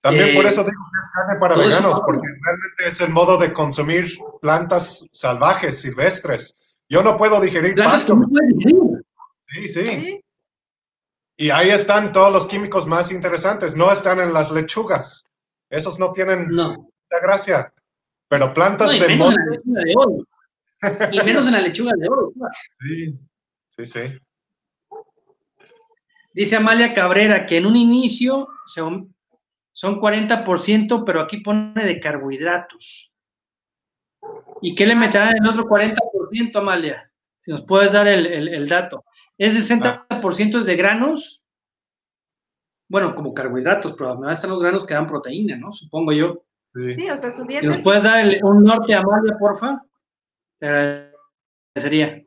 También 0.01 0.35
por 0.35 0.45
eh, 0.45 0.49
eso 0.49 0.63
digo 0.63 0.81
que 0.91 0.99
es 0.99 1.09
carne 1.13 1.39
para 1.39 1.55
veganos, 1.55 2.01
porque 2.05 2.27
realmente 2.27 2.87
es 2.87 3.01
el 3.01 3.11
modo 3.11 3.37
de 3.37 3.53
consumir 3.53 4.07
plantas 4.41 5.07
salvajes, 5.11 5.79
silvestres. 5.79 6.57
Yo 6.89 7.03
no 7.03 7.15
puedo 7.15 7.39
digerir 7.39 7.75
pasto. 7.75 8.19
Sí, 9.47 9.67
sí. 9.67 10.21
Y 11.37 11.49
ahí 11.49 11.69
están 11.69 12.11
todos 12.11 12.31
los 12.31 12.45
químicos 12.45 12.85
más 12.87 13.11
interesantes. 13.11 13.75
No 13.75 13.91
están 13.91 14.19
en 14.19 14.33
las 14.33 14.51
lechugas. 14.51 15.25
Esos 15.69 15.99
no 15.99 16.11
tienen 16.11 16.49
no. 16.49 16.89
gracia. 17.21 17.73
Pero 18.27 18.53
plantas 18.53 18.91
de 18.91 19.15
monte. 19.15 19.61
Y 21.11 21.21
menos 21.21 21.45
en 21.45 21.53
la 21.53 21.61
lechuga 21.61 21.93
de 21.95 22.07
oro. 22.09 22.31
Sí, 22.79 23.19
sí, 23.69 23.85
sí. 23.85 24.19
Dice 26.33 26.55
Amalia 26.55 26.93
Cabrera 26.93 27.45
que 27.45 27.57
en 27.57 27.65
un 27.65 27.75
inicio 27.75 28.47
son, 28.65 29.13
son 29.73 29.99
40%, 29.99 31.03
pero 31.05 31.21
aquí 31.21 31.37
pone 31.37 31.85
de 31.85 31.99
carbohidratos. 31.99 33.15
¿Y 34.61 34.75
qué 34.75 34.85
le 34.85 34.95
meterán 34.95 35.35
en 35.35 35.43
el 35.43 35.49
otro 35.49 35.65
40%, 35.65 36.55
Amalia? 36.55 37.11
Si 37.39 37.51
nos 37.51 37.63
puedes 37.63 37.93
dar 37.93 38.07
el, 38.07 38.67
dato. 38.67 39.03
¿Es 39.37 39.55
60% 39.71 40.59
es 40.59 40.65
de 40.65 40.75
granos? 40.75 41.43
Bueno, 42.87 43.15
como 43.15 43.33
carbohidratos, 43.33 43.93
pero 43.93 44.11
además 44.11 44.37
están 44.37 44.51
los 44.51 44.61
granos 44.61 44.85
que 44.85 44.93
dan 44.93 45.07
proteína, 45.07 45.57
¿no? 45.57 45.71
Supongo 45.71 46.11
yo. 46.11 46.43
Sí. 46.73 47.09
o 47.09 47.17
sea, 47.17 47.31
su 47.31 47.45
dieta. 47.45 47.65
¿Nos 47.65 47.79
puedes 47.79 48.03
dar 48.03 48.25
un 48.43 48.63
norte 48.63 48.93
a 48.93 48.99
Amalia, 48.99 49.37
porfa? 49.39 49.81
Sería. 51.75 52.23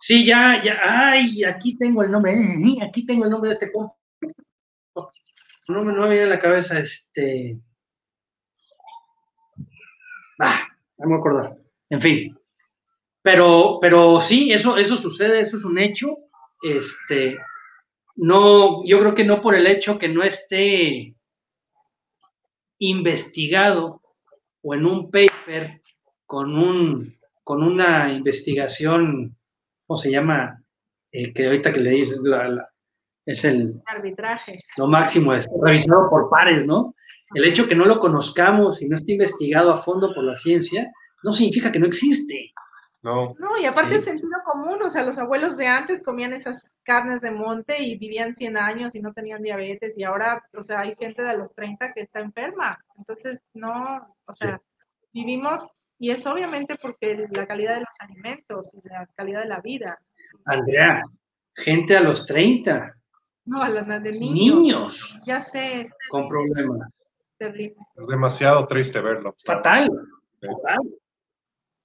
Sí, 0.00 0.24
ya, 0.24 0.62
ya. 0.62 0.78
Ay, 0.82 1.42
aquí 1.44 1.76
tengo 1.76 2.02
el 2.02 2.10
nombre. 2.10 2.32
Eh, 2.32 2.78
aquí 2.86 3.04
tengo 3.04 3.24
el 3.24 3.30
nombre 3.30 3.50
de 3.50 3.54
este 3.54 3.72
compa. 3.72 3.97
No, 5.68 5.80
no 5.84 6.02
me 6.02 6.08
viene 6.08 6.24
a 6.24 6.28
la 6.28 6.40
cabeza 6.40 6.78
este. 6.78 7.58
Ah, 10.40 10.68
no 10.98 11.08
me 11.08 11.16
acuerdo. 11.16 11.58
En 11.90 12.00
fin. 12.00 12.38
Pero, 13.22 13.78
pero 13.80 14.20
sí, 14.20 14.52
eso, 14.52 14.76
eso 14.78 14.96
sucede, 14.96 15.40
eso 15.40 15.56
es 15.56 15.64
un 15.64 15.78
hecho. 15.78 16.16
Este, 16.62 17.36
no, 18.16 18.84
yo 18.84 18.98
creo 19.00 19.14
que 19.14 19.24
no 19.24 19.40
por 19.40 19.54
el 19.54 19.66
hecho 19.66 19.98
que 19.98 20.08
no 20.08 20.22
esté 20.22 21.14
investigado 22.78 24.02
o 24.62 24.74
en 24.74 24.86
un 24.86 25.10
paper 25.10 25.82
con, 26.26 26.56
un, 26.56 27.18
con 27.44 27.62
una 27.62 28.12
investigación, 28.12 29.36
¿cómo 29.86 29.96
se 29.96 30.10
llama? 30.10 30.62
Eh, 31.12 31.32
que 31.32 31.46
ahorita 31.46 31.72
que 31.72 31.80
le 31.80 31.90
dices, 31.90 32.22
es 33.28 33.44
el 33.44 33.82
arbitraje. 33.84 34.60
Lo 34.78 34.86
máximo 34.86 35.34
es 35.34 35.46
revisado 35.62 36.08
por 36.08 36.30
pares, 36.30 36.66
¿no? 36.66 36.94
El 37.34 37.44
hecho 37.44 37.68
que 37.68 37.74
no 37.74 37.84
lo 37.84 37.98
conozcamos 37.98 38.80
y 38.80 38.88
no 38.88 38.96
esté 38.96 39.12
investigado 39.12 39.70
a 39.70 39.76
fondo 39.76 40.14
por 40.14 40.24
la 40.24 40.34
ciencia 40.34 40.90
no 41.22 41.32
significa 41.32 41.70
que 41.70 41.78
no 41.78 41.86
existe. 41.86 42.52
No. 43.02 43.34
No, 43.38 43.58
y 43.60 43.66
aparte 43.66 43.96
es 43.96 44.06
sentido 44.06 44.40
común, 44.44 44.82
o 44.82 44.88
sea, 44.88 45.04
los 45.04 45.18
abuelos 45.18 45.56
de 45.56 45.68
antes 45.68 46.02
comían 46.02 46.32
esas 46.32 46.72
carnes 46.82 47.20
de 47.20 47.30
monte 47.30 47.80
y 47.80 47.98
vivían 47.98 48.34
100 48.34 48.56
años 48.56 48.94
y 48.94 49.00
no 49.00 49.12
tenían 49.12 49.42
diabetes 49.42 49.96
y 49.98 50.04
ahora, 50.04 50.42
o 50.56 50.62
sea, 50.62 50.80
hay 50.80 50.96
gente 50.96 51.22
de 51.22 51.36
los 51.36 51.54
30 51.54 51.92
que 51.92 52.00
está 52.00 52.20
enferma. 52.20 52.78
Entonces, 52.96 53.42
no, 53.52 54.16
o 54.24 54.32
sea, 54.32 54.60
vivimos 55.12 55.74
y 55.98 56.10
es 56.10 56.26
obviamente 56.26 56.76
porque 56.80 57.26
la 57.30 57.46
calidad 57.46 57.74
de 57.74 57.80
los 57.80 58.00
alimentos 58.00 58.74
y 58.74 58.88
la 58.88 59.06
calidad 59.14 59.42
de 59.42 59.48
la 59.48 59.60
vida. 59.60 59.98
Andrea, 60.46 61.02
gente 61.54 61.96
a 61.96 62.00
los 62.00 62.26
30. 62.26 62.97
No, 63.48 63.62
a 63.62 63.68
la 63.70 63.98
de 63.98 64.12
niños. 64.12 64.34
Niños. 64.34 65.24
Ya 65.26 65.40
sé. 65.40 65.90
Con 66.10 66.28
problemas. 66.28 66.90
Terrible. 67.38 67.76
Es 67.96 68.06
demasiado 68.06 68.66
triste 68.66 69.00
verlo. 69.00 69.34
Fatal. 69.44 69.88
Fatal. 70.40 70.80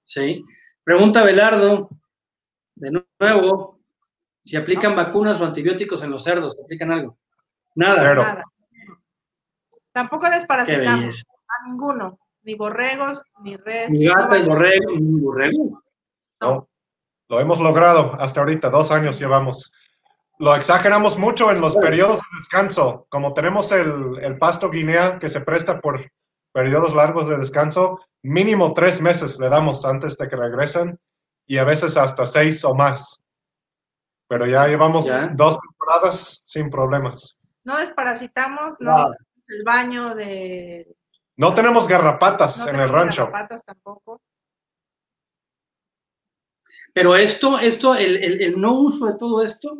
Sí. 0.04 0.44
Pregunta 0.82 1.22
Belardo, 1.22 1.88
de 2.74 3.02
nuevo, 3.18 3.80
si 4.42 4.56
aplican 4.56 4.94
vacunas 4.94 5.40
o 5.40 5.46
antibióticos 5.46 6.02
en 6.02 6.10
los 6.10 6.22
cerdos, 6.22 6.54
¿aplican 6.62 6.92
algo? 6.92 7.16
Nada. 7.74 8.14
Nada. 8.14 8.44
Tampoco 9.92 10.28
desparasitamos 10.28 11.24
a 11.48 11.68
ninguno, 11.68 12.18
ni 12.42 12.56
borregos, 12.56 13.24
ni 13.42 13.56
res. 13.56 13.90
Ni 13.90 14.06
gata, 14.06 14.38
ni 14.38 14.46
borrego, 14.46 14.90
ni 14.90 15.20
borrego. 15.20 15.82
No. 16.42 16.68
Lo 17.28 17.40
hemos 17.40 17.60
logrado 17.60 18.14
hasta 18.20 18.40
ahorita, 18.40 18.68
dos 18.68 18.90
años 18.90 19.18
llevamos. 19.18 19.72
Lo 20.38 20.54
exageramos 20.56 21.18
mucho 21.18 21.50
en 21.50 21.60
los 21.60 21.76
periodos 21.76 22.18
de 22.18 22.38
descanso. 22.38 23.06
Como 23.08 23.32
tenemos 23.32 23.70
el, 23.72 24.18
el 24.20 24.38
pasto 24.38 24.68
guinea 24.70 25.18
que 25.18 25.28
se 25.28 25.40
presta 25.40 25.80
por 25.80 26.00
periodos 26.52 26.94
largos 26.94 27.28
de 27.28 27.36
descanso, 27.36 28.00
mínimo 28.22 28.74
tres 28.74 29.00
meses 29.00 29.38
le 29.38 29.48
damos 29.48 29.84
antes 29.84 30.16
de 30.16 30.28
que 30.28 30.36
regresen 30.36 30.98
y 31.46 31.58
a 31.58 31.64
veces 31.64 31.96
hasta 31.96 32.24
seis 32.24 32.64
o 32.64 32.74
más. 32.74 33.24
Pero 34.28 34.46
ya 34.46 34.66
llevamos 34.66 35.06
dos 35.36 35.58
temporadas 35.60 36.40
sin 36.44 36.70
problemas. 36.70 37.38
No 37.64 37.78
desparasitamos, 37.78 38.80
no 38.80 39.02
el 39.48 39.62
baño 39.64 40.14
de... 40.14 40.96
No 41.36 41.54
tenemos 41.54 41.88
garrapatas 41.88 42.66
en 42.66 42.76
el 42.76 42.88
rancho. 42.88 43.26
Garrapatas 43.26 43.64
tampoco. 43.64 44.20
Pero 46.92 47.16
esto, 47.16 47.58
esto, 47.58 47.94
el, 47.94 48.58
no 48.60 48.74
uso 48.74 49.06
de 49.06 49.18
todo 49.18 49.42
esto 49.42 49.78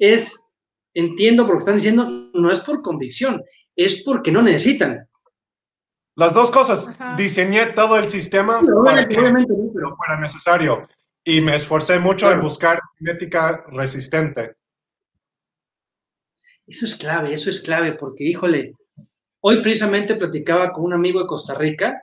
es, 0.00 0.52
entiendo 0.94 1.44
por 1.44 1.52
lo 1.52 1.58
que 1.58 1.62
están 1.62 1.74
diciendo, 1.76 2.10
no 2.34 2.50
es 2.50 2.60
por 2.60 2.82
convicción, 2.82 3.40
es 3.76 4.02
porque 4.02 4.32
no 4.32 4.42
necesitan. 4.42 5.06
Las 6.16 6.34
dos 6.34 6.50
cosas. 6.50 6.92
Diseñé 7.16 7.66
todo 7.66 7.96
el 7.96 8.10
sistema 8.10 8.60
para 8.84 9.06
que 9.06 9.16
no 9.16 9.96
fuera 9.96 10.20
necesario 10.20 10.88
y 11.22 11.40
me 11.40 11.54
esforcé 11.54 12.00
mucho 12.00 12.32
en 12.32 12.40
buscar 12.40 12.80
genética 12.98 13.62
resistente. 13.68 14.56
Eso 16.66 16.86
es 16.86 16.96
clave, 16.96 17.32
eso 17.32 17.50
es 17.50 17.60
clave, 17.60 17.92
porque 17.92 18.24
híjole, 18.24 18.74
hoy 19.40 19.62
precisamente 19.62 20.16
platicaba 20.16 20.72
con 20.72 20.84
un 20.84 20.94
amigo 20.94 21.20
de 21.20 21.26
Costa 21.26 21.54
Rica 21.54 22.02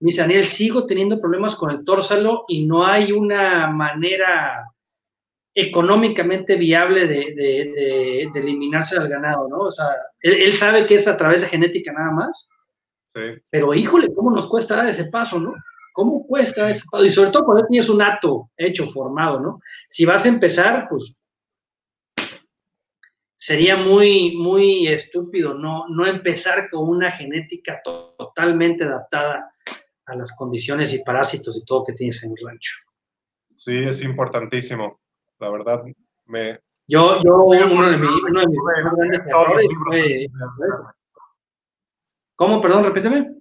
me 0.00 0.06
dice, 0.08 0.22
Daniel, 0.22 0.44
sigo 0.44 0.86
teniendo 0.86 1.20
problemas 1.20 1.56
con 1.56 1.70
el 1.70 1.84
tórsalo 1.84 2.44
y 2.46 2.66
no 2.66 2.86
hay 2.86 3.10
una 3.10 3.66
manera 3.68 4.64
económicamente 5.60 6.54
viable 6.54 7.08
de, 7.08 8.30
eliminarse 8.32 8.96
del 8.96 9.08
ganado, 9.08 9.48
¿no? 9.48 9.58
O 9.58 9.72
sea, 9.72 9.88
él, 10.20 10.52
sabe 10.52 10.86
que 10.86 10.94
es 10.94 11.08
a 11.08 11.16
través 11.16 11.40
de 11.40 11.48
genética 11.48 11.92
nada 11.92 12.12
más. 12.12 12.48
Sí. 13.12 13.20
Pero 13.50 13.74
híjole, 13.74 14.14
¿cómo 14.14 14.30
nos 14.30 14.46
cuesta 14.46 14.76
dar 14.76 14.88
ese 14.88 15.06
paso, 15.06 15.40
no? 15.40 15.54
¿Cómo 15.92 16.24
cuesta 16.24 16.62
dar 16.62 16.70
ese 16.70 16.84
paso? 16.88 17.04
Y 17.04 17.10
sobre 17.10 17.30
todo 17.30 17.44
cuando 17.44 17.66
tienes 17.66 17.88
un 17.88 18.00
acto 18.00 18.50
hecho, 18.56 18.86
formado, 18.86 19.40
¿no? 19.40 19.60
Si 19.88 20.04
vas 20.04 20.24
a 20.26 20.28
empezar, 20.28 20.86
pues 20.88 21.16
sería 23.36 23.76
muy, 23.76 24.36
muy 24.36 24.86
estúpido 24.86 25.54
no, 25.54 25.86
no 25.88 26.06
empezar 26.06 26.70
con 26.70 26.88
una 26.88 27.10
genética 27.10 27.80
totalmente 27.82 28.84
adaptada 28.84 29.52
a 30.06 30.14
las 30.14 30.36
condiciones 30.36 30.94
y 30.94 31.02
parásitos 31.02 31.60
y 31.60 31.64
todo 31.64 31.84
que 31.84 31.94
tienes 31.94 32.22
en 32.22 32.30
el 32.30 32.46
rancho. 32.46 32.74
Sí, 33.54 33.76
es 33.76 34.02
importantísimo. 34.04 35.00
La 35.38 35.50
verdad, 35.50 35.82
me... 36.26 36.60
Yo, 36.86 37.20
yo 37.22 37.44
uno 37.44 37.90
de, 37.90 37.98
mis, 37.98 38.10
uno 38.10 38.40
de 38.40 38.46
mis 38.48 38.58
grandes 38.96 39.20
errores 39.26 39.68
fue... 39.86 40.26
¿Cómo? 42.34 42.60
Perdón, 42.60 42.84
repíteme. 42.84 43.34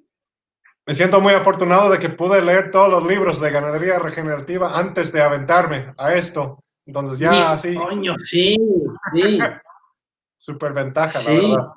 Me 0.85 0.93
siento 0.93 1.21
muy 1.21 1.33
afortunado 1.33 1.89
de 1.89 1.99
que 1.99 2.09
pude 2.09 2.41
leer 2.41 2.71
todos 2.71 2.89
los 2.89 3.05
libros 3.05 3.39
de 3.39 3.51
ganadería 3.51 3.99
regenerativa 3.99 4.77
antes 4.77 5.11
de 5.11 5.21
aventarme 5.21 5.93
a 5.97 6.13
esto. 6.13 6.63
Entonces 6.85 7.19
ya 7.19 7.51
así... 7.51 7.75
Coño, 7.75 8.15
sí, 8.23 8.57
sí. 9.13 9.39
Súper 10.35 10.73
ventaja, 10.73 11.19
la 11.23 11.31
verdad. 11.31 11.67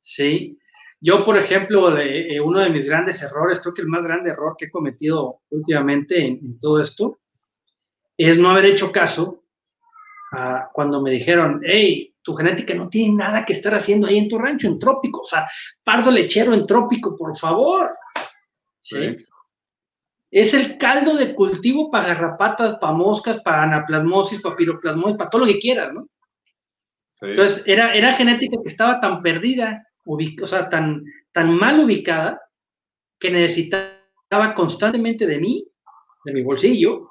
Sí. 0.00 0.58
Yo, 1.00 1.24
por 1.24 1.36
ejemplo, 1.36 1.96
eh, 1.98 2.40
uno 2.40 2.60
de 2.60 2.70
mis 2.70 2.86
grandes 2.86 3.22
errores, 3.22 3.60
creo 3.60 3.74
que 3.74 3.82
el 3.82 3.88
más 3.88 4.02
grande 4.02 4.30
error 4.30 4.54
que 4.56 4.66
he 4.66 4.70
cometido 4.70 5.40
últimamente 5.50 6.24
en, 6.24 6.58
todo 6.58 6.80
esto, 6.80 7.18
es 8.16 8.38
no 8.38 8.50
haber 8.50 8.66
hecho 8.66 8.92
caso 8.92 9.44
a 10.32 10.68
cuando 10.72 11.00
me 11.00 11.10
dijeron, 11.10 11.60
hey, 11.64 12.14
tu 12.22 12.34
genética 12.34 12.74
no 12.74 12.88
tiene 12.88 13.14
nada 13.14 13.44
que 13.44 13.52
estar 13.52 13.74
haciendo 13.74 14.06
ahí 14.06 14.18
en 14.18 14.28
tu 14.28 14.38
rancho, 14.38 14.66
en 14.66 14.78
trópico, 14.78 15.20
o 15.20 15.24
sea, 15.24 15.46
pardo 15.82 16.10
lechero 16.10 16.54
en 16.54 16.66
trópico, 16.66 17.16
por 17.16 17.36
favor. 17.36 17.96
¿Sí? 18.80 19.16
Es 20.30 20.52
el 20.54 20.78
caldo 20.78 21.14
de 21.14 21.34
cultivo 21.34 21.90
para 21.90 22.08
garrapatas, 22.08 22.76
para 22.76 22.92
moscas, 22.92 23.40
para 23.40 23.62
anaplasmosis, 23.64 24.40
para 24.40 24.56
piroplasmosis, 24.56 25.16
para 25.16 25.30
todo 25.30 25.42
lo 25.42 25.46
que 25.46 25.58
quieras, 25.58 25.92
¿no? 25.92 26.08
Entonces, 27.20 27.68
era, 27.68 27.94
era 27.94 28.12
genética 28.12 28.56
que 28.60 28.68
estaba 28.68 28.98
tan 28.98 29.22
perdida 29.22 29.86
o 30.06 30.46
sea, 30.46 30.68
tan, 30.68 31.04
tan 31.32 31.56
mal 31.56 31.80
ubicada 31.80 32.40
que 33.18 33.30
necesitaba 33.30 34.54
constantemente 34.54 35.26
de 35.26 35.38
mí, 35.38 35.66
de 36.24 36.32
mi 36.32 36.42
bolsillo, 36.42 37.10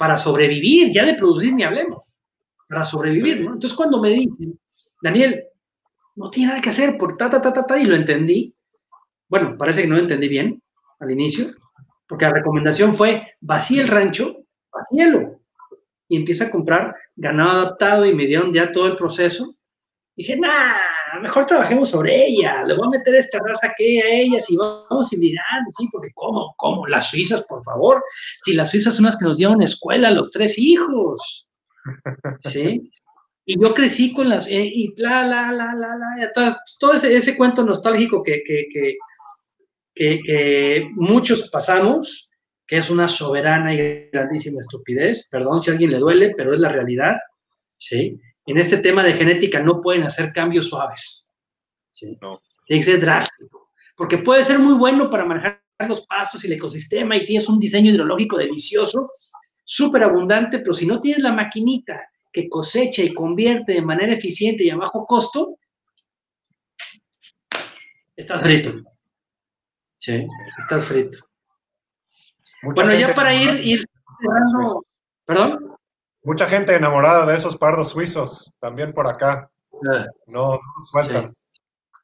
para 0.00 0.16
sobrevivir, 0.16 0.90
ya 0.90 1.04
de 1.04 1.12
producir 1.12 1.52
ni 1.52 1.62
hablemos, 1.62 2.22
para 2.66 2.84
sobrevivir, 2.84 3.42
¿no? 3.42 3.52
Entonces 3.52 3.76
cuando 3.76 4.00
me 4.00 4.08
dicen, 4.08 4.58
Daniel, 5.02 5.44
no 6.16 6.30
tiene 6.30 6.48
nada 6.48 6.62
que 6.62 6.70
hacer 6.70 6.96
por 6.96 7.18
ta, 7.18 7.28
ta, 7.28 7.38
ta, 7.38 7.52
ta, 7.52 7.66
ta, 7.66 7.78
y 7.78 7.84
lo 7.84 7.94
entendí, 7.94 8.54
bueno, 9.28 9.58
parece 9.58 9.82
que 9.82 9.88
no 9.88 9.96
lo 9.96 10.00
entendí 10.00 10.26
bien 10.26 10.62
al 11.00 11.10
inicio, 11.10 11.48
porque 12.08 12.24
la 12.24 12.32
recomendación 12.32 12.94
fue, 12.94 13.34
vacía 13.42 13.82
el 13.82 13.88
rancho, 13.88 14.38
vacíelo, 14.72 15.42
y 16.08 16.16
empieza 16.16 16.46
a 16.46 16.50
comprar 16.50 16.96
ganado 17.14 17.50
adaptado 17.50 18.06
y 18.06 18.14
me 18.14 18.24
dieron 18.24 18.54
ya 18.54 18.72
todo 18.72 18.86
el 18.86 18.96
proceso. 18.96 19.54
Dije, 20.16 20.34
nah, 20.38 20.78
mejor 21.20 21.46
trabajemos 21.46 21.90
sobre 21.90 22.26
ella, 22.26 22.64
le 22.64 22.76
voy 22.76 22.86
a 22.86 22.98
meter 22.98 23.14
esta 23.16 23.38
raza 23.38 23.72
que 23.76 24.00
a 24.00 24.08
ellas 24.08 24.48
y 24.50 24.56
vamos 24.56 25.12
liderando, 25.12 25.70
sí, 25.76 25.88
porque 25.90 26.10
¿cómo? 26.14 26.54
¿Cómo? 26.56 26.86
Las 26.86 27.10
suizas, 27.10 27.44
por 27.48 27.64
favor. 27.64 28.02
Si 28.44 28.54
las 28.54 28.70
suizas 28.70 28.94
son 28.94 29.06
las 29.06 29.18
que 29.18 29.24
nos 29.24 29.38
dieron 29.38 29.62
escuela, 29.62 30.10
los 30.10 30.30
tres 30.30 30.58
hijos, 30.58 31.48
¿sí? 32.44 32.90
Y 33.44 33.60
yo 33.60 33.74
crecí 33.74 34.12
con 34.12 34.28
las, 34.28 34.46
eh, 34.46 34.64
y 34.64 34.94
la, 34.96 35.26
la, 35.26 35.50
la, 35.50 35.74
la, 35.74 35.96
la, 35.96 36.58
todo 36.78 36.92
ese, 36.92 37.16
ese 37.16 37.36
cuento 37.36 37.64
nostálgico 37.64 38.22
que, 38.22 38.42
que, 38.44 38.66
que, 39.92 40.20
que, 40.24 40.88
muchos 40.94 41.50
pasamos, 41.50 42.30
que 42.66 42.76
es 42.76 42.90
una 42.90 43.08
soberana 43.08 43.74
y 43.74 44.10
grandísima 44.12 44.60
estupidez, 44.60 45.28
perdón 45.30 45.60
si 45.60 45.70
a 45.70 45.72
alguien 45.72 45.90
le 45.90 45.98
duele, 45.98 46.34
pero 46.36 46.54
es 46.54 46.60
la 46.60 46.68
realidad, 46.68 47.16
¿sí? 47.76 48.20
En 48.50 48.58
este 48.58 48.78
tema 48.78 49.04
de 49.04 49.14
genética 49.14 49.62
no 49.62 49.80
pueden 49.80 50.02
hacer 50.02 50.32
cambios 50.32 50.68
suaves. 50.68 51.30
¿sí? 51.92 52.18
Tiene 52.66 52.84
que 52.84 52.90
ser 52.90 53.00
drástico. 53.00 53.70
Porque 53.96 54.18
puede 54.18 54.42
ser 54.42 54.58
muy 54.58 54.74
bueno 54.74 55.08
para 55.08 55.24
manejar 55.24 55.62
los 55.86 56.06
pastos 56.06 56.42
y 56.42 56.48
el 56.48 56.54
ecosistema 56.54 57.16
y 57.16 57.24
tienes 57.24 57.48
un 57.48 57.60
diseño 57.60 57.92
hidrológico 57.92 58.36
delicioso, 58.38 59.10
súper 59.64 60.02
abundante, 60.02 60.58
pero 60.58 60.74
si 60.74 60.86
no 60.86 60.98
tienes 60.98 61.22
la 61.22 61.32
maquinita 61.32 62.08
que 62.32 62.48
cosecha 62.48 63.02
y 63.02 63.14
convierte 63.14 63.72
de 63.72 63.82
manera 63.82 64.14
eficiente 64.14 64.64
y 64.64 64.70
a 64.70 64.76
bajo 64.76 65.06
costo, 65.06 65.58
estás 68.16 68.42
frito. 68.42 68.82
Sí, 69.94 70.26
estás 70.58 70.84
frito. 70.84 71.18
bueno, 72.62 72.94
ya 72.94 73.14
para 73.14 73.34
ir, 73.34 73.60
ir 73.64 73.84
¿Perdón? 75.24 75.76
Mucha 76.22 76.46
gente 76.46 76.74
enamorada 76.74 77.24
de 77.26 77.34
esos 77.34 77.56
pardos 77.56 77.90
suizos, 77.90 78.56
también 78.60 78.92
por 78.92 79.06
acá. 79.06 79.50
Ah. 79.88 80.06
no, 80.26 80.52
no 80.52 80.60
sueltan. 80.90 81.32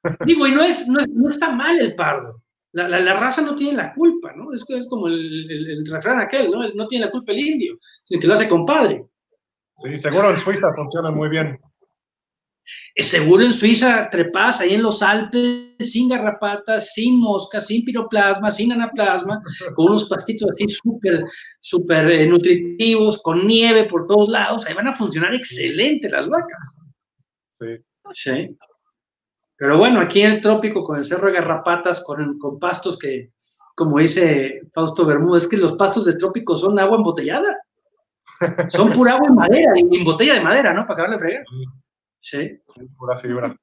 Digo, 0.24 0.46
y 0.46 0.52
no, 0.52 0.62
es, 0.62 0.88
no, 0.88 1.28
está 1.28 1.50
mal 1.50 1.78
el 1.78 1.94
pardo. 1.94 2.42
La, 2.72 2.88
la, 2.88 3.18
raza 3.18 3.42
no 3.42 3.54
tiene 3.54 3.76
la 3.76 3.94
culpa, 3.94 4.32
¿no? 4.34 4.52
Es, 4.52 4.64
es 4.68 4.86
como 4.86 5.08
el, 5.08 5.50
el, 5.50 5.86
refrán 5.90 6.20
aquel, 6.20 6.50
¿no? 6.50 6.68
No 6.74 6.86
tiene 6.86 7.06
la 7.06 7.10
culpa 7.10 7.32
el 7.32 7.40
indio, 7.40 7.78
sino 8.04 8.20
que 8.20 8.26
lo 8.26 8.34
hace 8.34 8.48
compadre. 8.48 9.06
Sí, 9.76 9.96
seguro 9.96 10.30
en 10.30 10.36
Suiza 10.36 10.68
funciona 10.74 11.10
muy 11.10 11.28
bien. 11.28 11.58
Es 12.94 13.08
seguro 13.08 13.44
en 13.44 13.52
Suiza 13.52 14.08
trepas 14.10 14.60
ahí 14.60 14.74
en 14.74 14.82
los 14.82 15.02
Alpes 15.02 15.66
sin 15.78 16.08
garrapatas, 16.08 16.92
sin 16.92 17.20
moscas, 17.20 17.66
sin 17.66 17.84
piroplasma, 17.84 18.50
sin 18.50 18.72
anaplasma, 18.72 19.42
con 19.74 19.90
unos 19.90 20.08
pastitos 20.08 20.50
así 20.50 20.68
súper, 20.68 21.24
súper 21.60 22.10
eh, 22.10 22.26
nutritivos, 22.26 23.22
con 23.22 23.46
nieve 23.46 23.84
por 23.84 24.06
todos 24.06 24.28
lados. 24.28 24.66
Ahí 24.66 24.74
van 24.74 24.88
a 24.88 24.96
funcionar 24.96 25.34
excelente 25.34 26.08
las 26.08 26.28
vacas. 26.28 26.76
Sí. 27.58 27.76
Sí. 28.12 28.56
Pero 29.56 29.78
bueno, 29.78 30.00
aquí 30.00 30.22
en 30.22 30.32
el 30.32 30.40
trópico, 30.40 30.84
con 30.84 30.98
el 30.98 31.06
cerro 31.06 31.28
de 31.28 31.34
garrapatas, 31.34 32.04
con, 32.04 32.38
con 32.38 32.58
pastos 32.58 32.98
que, 32.98 33.30
como 33.74 33.98
dice 33.98 34.60
Fausto 34.74 35.06
Bermúdez, 35.06 35.48
que 35.48 35.56
los 35.56 35.74
pastos 35.74 36.04
del 36.04 36.18
trópico 36.18 36.56
son 36.56 36.78
agua 36.78 36.98
embotellada. 36.98 37.56
Son 38.68 38.90
pura 38.92 39.14
agua 39.14 39.28
en 39.28 39.34
madera, 39.34 39.72
en 39.76 40.04
botella 40.04 40.34
de 40.34 40.40
madera, 40.42 40.74
¿no? 40.74 40.82
Para 40.82 40.92
acabarle 40.94 41.18
fregar. 41.18 41.44
Sí. 42.28 42.58
pura 42.98 43.16
fibra. 43.16 43.56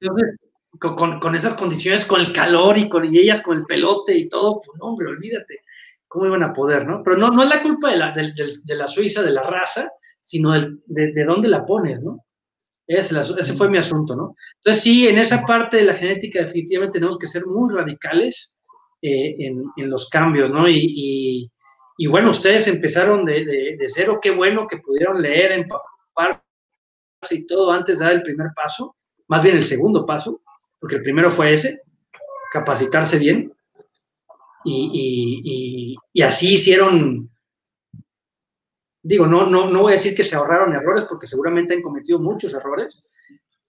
Entonces, 0.00 0.36
con, 0.78 1.20
con, 1.20 1.34
esas 1.34 1.52
condiciones, 1.52 2.06
con 2.06 2.20
el 2.22 2.32
calor 2.32 2.78
y 2.78 2.88
con 2.88 3.04
ellas 3.04 3.42
con 3.42 3.58
el 3.58 3.64
pelote 3.66 4.16
y 4.16 4.28
todo, 4.30 4.62
pues 4.64 4.78
no, 4.80 4.86
hombre, 4.86 5.08
olvídate. 5.08 5.60
¿Cómo 6.06 6.24
iban 6.24 6.42
a 6.42 6.54
poder, 6.54 6.86
no? 6.86 7.02
Pero 7.04 7.18
no, 7.18 7.30
no 7.30 7.42
es 7.42 7.50
la 7.50 7.62
culpa 7.62 7.90
de 7.90 7.98
la, 7.98 8.12
de, 8.12 8.32
de, 8.64 8.74
la 8.74 8.86
Suiza, 8.86 9.22
de 9.22 9.32
la 9.32 9.42
raza, 9.42 9.90
sino 10.20 10.52
de, 10.52 10.78
de, 10.86 11.24
dónde 11.24 11.48
la 11.48 11.66
pones, 11.66 12.00
¿no? 12.00 12.24
Ese, 12.86 13.20
ese, 13.20 13.52
fue 13.52 13.68
mi 13.68 13.76
asunto, 13.76 14.16
¿no? 14.16 14.34
Entonces, 14.56 14.82
sí, 14.82 15.06
en 15.06 15.18
esa 15.18 15.44
parte 15.46 15.76
de 15.76 15.84
la 15.84 15.92
genética 15.92 16.42
definitivamente 16.42 16.98
tenemos 16.98 17.18
que 17.18 17.26
ser 17.26 17.44
muy 17.44 17.74
radicales 17.74 18.56
eh, 19.02 19.36
en, 19.38 19.64
en, 19.76 19.90
los 19.90 20.08
cambios, 20.08 20.50
¿no? 20.50 20.66
Y, 20.66 20.78
y, 20.78 21.52
y, 21.98 22.06
bueno, 22.06 22.30
ustedes 22.30 22.66
empezaron 22.68 23.26
de, 23.26 23.76
cero, 23.88 24.18
qué 24.22 24.30
bueno 24.30 24.66
que 24.66 24.78
pudieron 24.78 25.20
leer, 25.20 25.52
empapar 25.52 26.40
y 27.30 27.46
todo 27.46 27.72
antes 27.72 27.98
de 27.98 28.04
dar 28.04 28.14
el 28.14 28.22
primer 28.22 28.48
paso, 28.54 28.96
más 29.28 29.42
bien 29.42 29.56
el 29.56 29.64
segundo 29.64 30.06
paso, 30.06 30.40
porque 30.78 30.96
el 30.96 31.02
primero 31.02 31.30
fue 31.30 31.52
ese, 31.52 31.82
capacitarse 32.52 33.18
bien. 33.18 33.52
Y, 34.64 35.96
así 36.22 36.54
hicieron 36.54 37.30
digo, 39.02 39.26
no, 39.26 39.46
no, 39.46 39.70
no 39.70 39.80
voy 39.80 39.92
a 39.92 39.94
decir 39.94 40.14
que 40.14 40.24
se 40.24 40.36
ahorraron 40.36 40.74
errores 40.74 41.04
porque 41.04 41.26
seguramente 41.26 41.72
han 41.72 41.80
cometido 41.80 42.18
muchos 42.18 42.52
errores, 42.52 43.10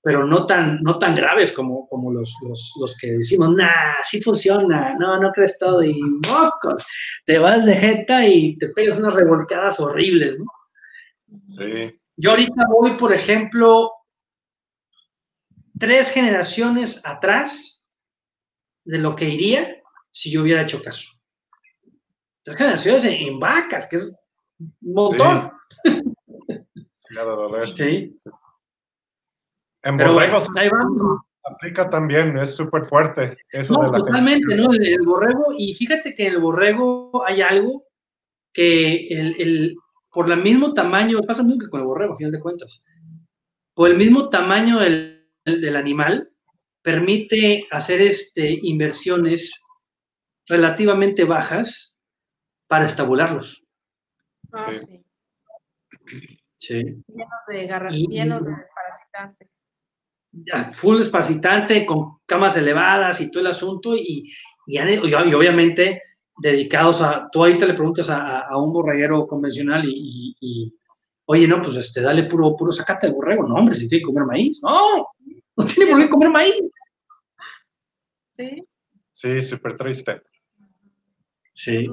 pero 0.02 0.26
no 0.26 0.45
tan, 0.45 0.82
no 0.82 0.97
tan 0.97 1.16
graves 1.16 1.52
como, 1.54 1.88
como 1.88 2.12
los, 2.12 2.36
los, 2.41 2.97
que 3.00 3.12
decimos, 3.12 3.54
nah, 3.56 3.95
sí 4.04 4.22
funciona, 4.22 4.97
no, 4.97 5.20
no 5.20 5.32
crees 5.32 5.58
todo, 5.58 5.82
y 5.84 5.97
mocos, 6.02 6.86
te 7.26 7.38
vas 7.38 7.66
de 7.66 7.76
jeta 7.76 8.28
y 8.28 8.58
te 8.58 8.70
pegas 8.70 8.97
unas 8.97 9.14
revolcadas 9.14 9.80
horribles, 9.80 10.38
¿no? 10.39 10.45
Sí. 11.47 11.99
Yo 12.22 12.32
ahorita 12.32 12.63
voy, 12.67 12.97
por 12.97 13.13
ejemplo, 13.13 13.91
tres 15.80 16.11
generaciones 16.11 17.05
atrás 17.05 17.89
de 18.84 18.97
lo 18.97 19.15
que 19.15 19.30
iría 19.30 19.82
si 20.11 20.30
yo 20.30 20.41
hubiera 20.41 20.63
hecho 20.63 20.84
caso. 20.84 21.07
Tres 22.43 22.57
generaciones 22.57 23.05
en, 23.05 23.39
vacas, 23.39 23.88
que 23.89 23.95
es 23.95 24.13
un 24.59 24.93
montón. 24.93 25.51
Sí. 27.65 27.76
sí. 27.76 28.15
En 29.82 29.95
borregos 29.95 30.49
aplica 31.45 31.89
también, 31.89 32.38
es 32.38 32.55
súper 32.55 32.84
fuerte. 32.84 33.38
Eso 33.49 33.74
no, 33.74 33.91
totalmente, 33.91 34.55
¿no? 34.57 34.74
El, 34.74 35.05
borrego, 35.05 35.53
y 35.57 35.74
fíjate 35.74 36.13
que 36.13 36.28
en 36.28 36.34
el 36.34 36.39
borrego 36.39 37.26
hay 37.26 37.41
algo 37.41 37.86
que 38.53 39.07
el, 39.07 39.76
por 40.12 40.32
el 40.32 40.41
mismo 40.41 40.74
tamaño, 40.74 41.22
pasa 41.22 41.41
lo 41.41 41.47
mismo 41.47 41.62
que 41.62 41.70
con 41.70 41.82
el 41.82 41.86
borrego, 41.86 42.14
a 42.14 42.18
final 42.18 42.32
de 42.32 42.39
cuentas, 42.39 42.86
por 43.74 43.89
el 43.89 43.97
mismo 43.97 44.30
tamaño 44.30 44.80
del, 44.80 45.28
del 45.45 45.76
animal, 45.76 46.32
permite 46.82 47.68
hacer 47.72 48.01
este, 48.01 48.60
inversiones 48.64 49.66
relativamente 50.47 51.24
bajas 51.24 51.97
para 52.68 52.86
estabularlos. 52.86 53.66
Ah, 54.53 54.72
sí. 54.74 55.03
sí. 56.57 56.84
Llenos 57.07 57.45
de 57.47 57.68
garras, 57.68 57.93
llenos 57.93 58.43
de 58.43 58.51
desparasitantes 58.55 59.49
full 60.72 60.97
desparasitante, 60.97 61.86
con 61.86 62.20
camas 62.26 62.57
elevadas 62.57 63.22
y 63.22 63.32
todo 63.32 63.41
el 63.41 63.47
asunto, 63.47 63.95
y, 63.95 64.32
y, 64.68 64.78
obviamente 64.78 66.01
dedicados 66.41 67.01
a, 67.01 67.29
tú 67.31 67.39
ahorita 67.39 67.65
le 67.65 67.73
preguntas 67.73 68.09
a, 68.09 68.55
un 68.57 68.73
borreguero 68.73 69.27
convencional 69.27 69.83
y, 69.85 70.73
oye, 71.25 71.47
no, 71.47 71.61
pues 71.61 71.77
este, 71.77 72.01
dale 72.01 72.23
puro, 72.23 72.55
puro 72.55 72.71
sacate 72.71 73.07
de 73.07 73.13
borrego, 73.13 73.47
no, 73.47 73.55
hombre, 73.55 73.75
si 73.75 73.87
tiene 73.87 74.01
que 74.01 74.07
comer 74.07 74.25
maíz, 74.25 74.61
no, 74.63 75.07
no 75.55 75.65
tiene 75.65 75.91
por 75.91 76.01
qué 76.01 76.09
comer 76.09 76.29
maíz. 76.29 76.63
Sí. 78.31 78.63
Sí, 79.11 79.41
súper 79.41 79.75
triste. 79.77 80.21
Sí, 81.51 81.85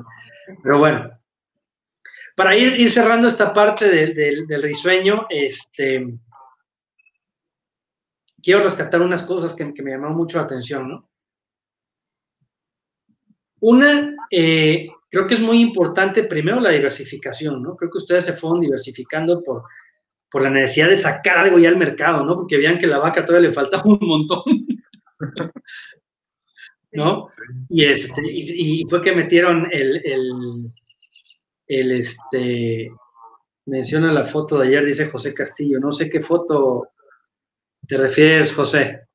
pero 0.62 0.78
bueno, 0.78 1.10
para 2.36 2.56
ir, 2.56 2.78
ir 2.78 2.90
cerrando 2.90 3.26
esta 3.26 3.52
parte 3.52 3.88
del, 3.88 4.14
del, 4.14 4.46
del 4.46 4.62
risueño, 4.62 5.24
este, 5.28 6.06
quiero 8.46 8.62
rescatar 8.62 9.02
unas 9.02 9.24
cosas 9.24 9.54
que, 9.54 9.64
me 9.64 9.90
llamaron 9.90 10.16
mucho 10.16 10.38
la 10.38 10.44
atención, 10.44 10.88
¿no? 10.88 11.10
Una, 13.60 14.14
eh, 14.30 14.88
creo 15.10 15.26
que 15.26 15.34
es 15.34 15.40
muy 15.40 15.60
importante, 15.60 16.24
primero 16.24 16.60
la 16.60 16.70
diversificación, 16.70 17.62
¿no? 17.62 17.76
Creo 17.76 17.90
que 17.90 17.98
ustedes 17.98 18.24
se 18.26 18.34
fueron 18.34 18.60
diversificando 18.60 19.42
por, 19.42 19.62
por 20.30 20.42
la 20.42 20.50
necesidad 20.50 20.88
de 20.88 20.96
sacar 20.96 21.38
algo 21.38 21.58
ya 21.58 21.68
al 21.68 21.76
mercado, 21.76 22.24
¿no? 22.24 22.36
Porque 22.36 22.56
veían 22.56 22.78
que 22.78 22.86
la 22.86 22.98
vaca 22.98 23.24
todavía 23.24 23.48
le 23.48 23.54
faltaba 23.54 23.84
un 23.86 23.98
montón. 24.00 24.42
¿No? 26.92 27.26
Y, 27.68 27.84
este, 27.84 28.22
y, 28.24 28.84
fue 28.88 29.02
que 29.02 29.14
metieron 29.14 29.68
el, 29.70 30.00
el, 30.02 30.70
el, 31.66 31.92
este, 31.92 32.90
menciona 33.66 34.12
la 34.12 34.24
foto 34.24 34.58
de 34.58 34.68
ayer, 34.68 34.84
dice 34.84 35.08
José 35.08 35.34
Castillo, 35.34 35.78
no 35.78 35.92
sé 35.92 36.08
qué 36.08 36.20
foto 36.20 36.88
te 37.86 37.98
refieres, 37.98 38.54
José. 38.54 39.08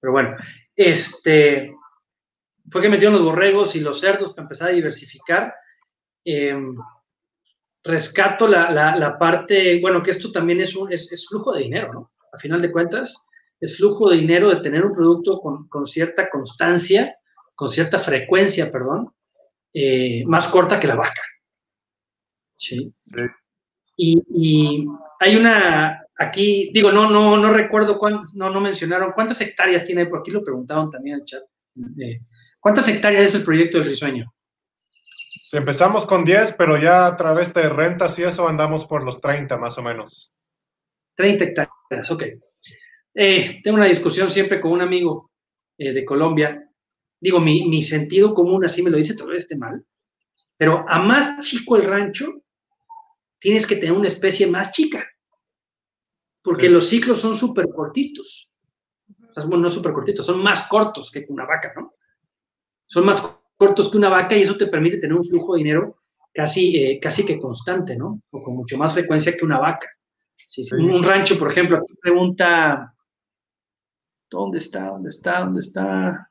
Pero 0.00 0.12
bueno, 0.12 0.36
este 0.74 1.75
fue 2.70 2.82
que 2.82 2.88
metieron 2.88 3.14
los 3.14 3.24
borregos 3.24 3.76
y 3.76 3.80
los 3.80 4.00
cerdos 4.00 4.32
para 4.32 4.44
empezar 4.44 4.68
a 4.68 4.72
diversificar. 4.72 5.54
Em, 6.24 6.76
rescato 7.84 8.48
la, 8.48 9.16
parte, 9.18 9.80
bueno, 9.80 10.02
que 10.02 10.10
esto 10.10 10.32
también 10.32 10.60
es, 10.60 10.74
un, 10.74 10.92
es, 10.92 11.26
flujo 11.28 11.52
de 11.52 11.62
dinero, 11.62 11.92
¿no? 11.92 12.12
A 12.32 12.38
final 12.38 12.60
de 12.60 12.72
cuentas, 12.72 13.28
es 13.60 13.76
flujo 13.76 14.10
de 14.10 14.16
dinero 14.16 14.50
de 14.50 14.60
tener 14.60 14.84
un 14.84 14.92
producto 14.92 15.40
con, 15.40 15.86
cierta 15.86 16.28
constancia, 16.28 17.16
con 17.54 17.68
cierta 17.68 17.98
frecuencia, 17.98 18.70
perdón, 18.70 19.12
eh, 19.72 20.24
más 20.26 20.48
corta 20.48 20.80
que 20.80 20.88
la 20.88 20.96
vaca. 20.96 21.22
Sí. 22.56 22.92
sí. 23.02 23.16
y, 23.96 24.86
hay 25.20 25.36
una, 25.36 26.06
Aquí, 26.18 26.70
digo, 26.72 26.90
no, 26.90 27.10
no, 27.10 27.36
no 27.36 27.52
recuerdo 27.52 27.98
cuántas, 27.98 28.34
no, 28.36 28.48
no 28.48 28.60
mencionaron 28.60 29.12
cuántas 29.12 29.40
hectáreas 29.42 29.84
tiene, 29.84 30.06
por 30.06 30.20
aquí 30.20 30.30
lo 30.30 30.42
preguntaron 30.42 30.90
también 30.90 31.16
en 31.16 31.20
el 31.20 31.26
chat. 31.26 31.42
Eh, 32.00 32.20
¿Cuántas 32.66 32.88
hectáreas 32.88 33.26
es 33.26 33.34
el 33.36 33.44
proyecto 33.44 33.78
del 33.78 33.86
risueño? 33.86 34.34
Si 35.44 35.56
empezamos 35.56 36.04
con 36.04 36.24
10, 36.24 36.56
pero 36.58 36.76
ya 36.76 37.06
a 37.06 37.16
través 37.16 37.54
de 37.54 37.68
rentas 37.68 38.18
y 38.18 38.24
eso 38.24 38.48
andamos 38.48 38.84
por 38.84 39.04
los 39.04 39.20
30 39.20 39.56
más 39.56 39.78
o 39.78 39.84
menos. 39.84 40.34
30 41.14 41.44
hectáreas, 41.44 42.10
ok. 42.10 42.24
Eh, 43.14 43.60
tengo 43.62 43.76
una 43.76 43.86
discusión 43.86 44.32
siempre 44.32 44.60
con 44.60 44.72
un 44.72 44.80
amigo 44.80 45.30
eh, 45.78 45.92
de 45.92 46.04
Colombia. 46.04 46.68
Digo, 47.20 47.38
mi, 47.38 47.68
mi, 47.68 47.84
sentido 47.84 48.34
común 48.34 48.64
así 48.64 48.82
me 48.82 48.90
lo 48.90 48.96
dice, 48.96 49.14
todavía 49.14 49.38
esté 49.38 49.56
mal. 49.56 49.86
Pero 50.56 50.84
a 50.88 50.98
más 50.98 51.46
chico 51.46 51.76
el 51.76 51.84
rancho, 51.84 52.42
tienes 53.38 53.64
que 53.64 53.76
tener 53.76 53.92
una 53.92 54.08
especie 54.08 54.48
más 54.48 54.72
chica 54.72 55.08
porque 56.42 56.68
los 56.68 56.88
ciclos 56.88 57.20
son 57.20 57.36
súper 57.36 57.68
cortitos. 57.72 58.50
bueno, 59.36 59.58
no 59.58 59.70
súper 59.70 59.92
cortitos, 59.92 60.26
son 60.26 60.42
más 60.42 60.66
cortos 60.66 61.12
que 61.12 61.26
una 61.28 61.46
vaca, 61.46 61.72
¿no? 61.76 61.95
Son 62.86 63.04
más 63.06 63.22
cortos 63.56 63.90
que 63.90 63.96
una 63.96 64.08
vaca 64.08 64.36
y 64.36 64.42
eso 64.42 64.56
te 64.56 64.66
permite 64.66 64.98
tener 64.98 65.16
un 65.16 65.24
flujo 65.24 65.54
de 65.54 65.58
dinero 65.58 66.02
casi, 66.32 66.76
eh, 66.76 67.00
casi 67.00 67.24
que 67.24 67.38
constante, 67.38 67.96
¿no? 67.96 68.22
O 68.30 68.42
con 68.42 68.54
mucho 68.54 68.76
más 68.76 68.92
frecuencia 68.92 69.36
que 69.36 69.44
una 69.44 69.58
vaca. 69.58 69.88
Si 70.46 70.62
Un 70.74 71.02
rancho, 71.02 71.38
por 71.38 71.50
ejemplo, 71.50 71.78
aquí 71.78 71.94
pregunta, 72.00 72.94
¿dónde 74.30 74.58
está? 74.58 74.86
¿Dónde 74.88 75.08
está? 75.08 75.40
¿Dónde 75.40 75.60
está? 75.60 76.30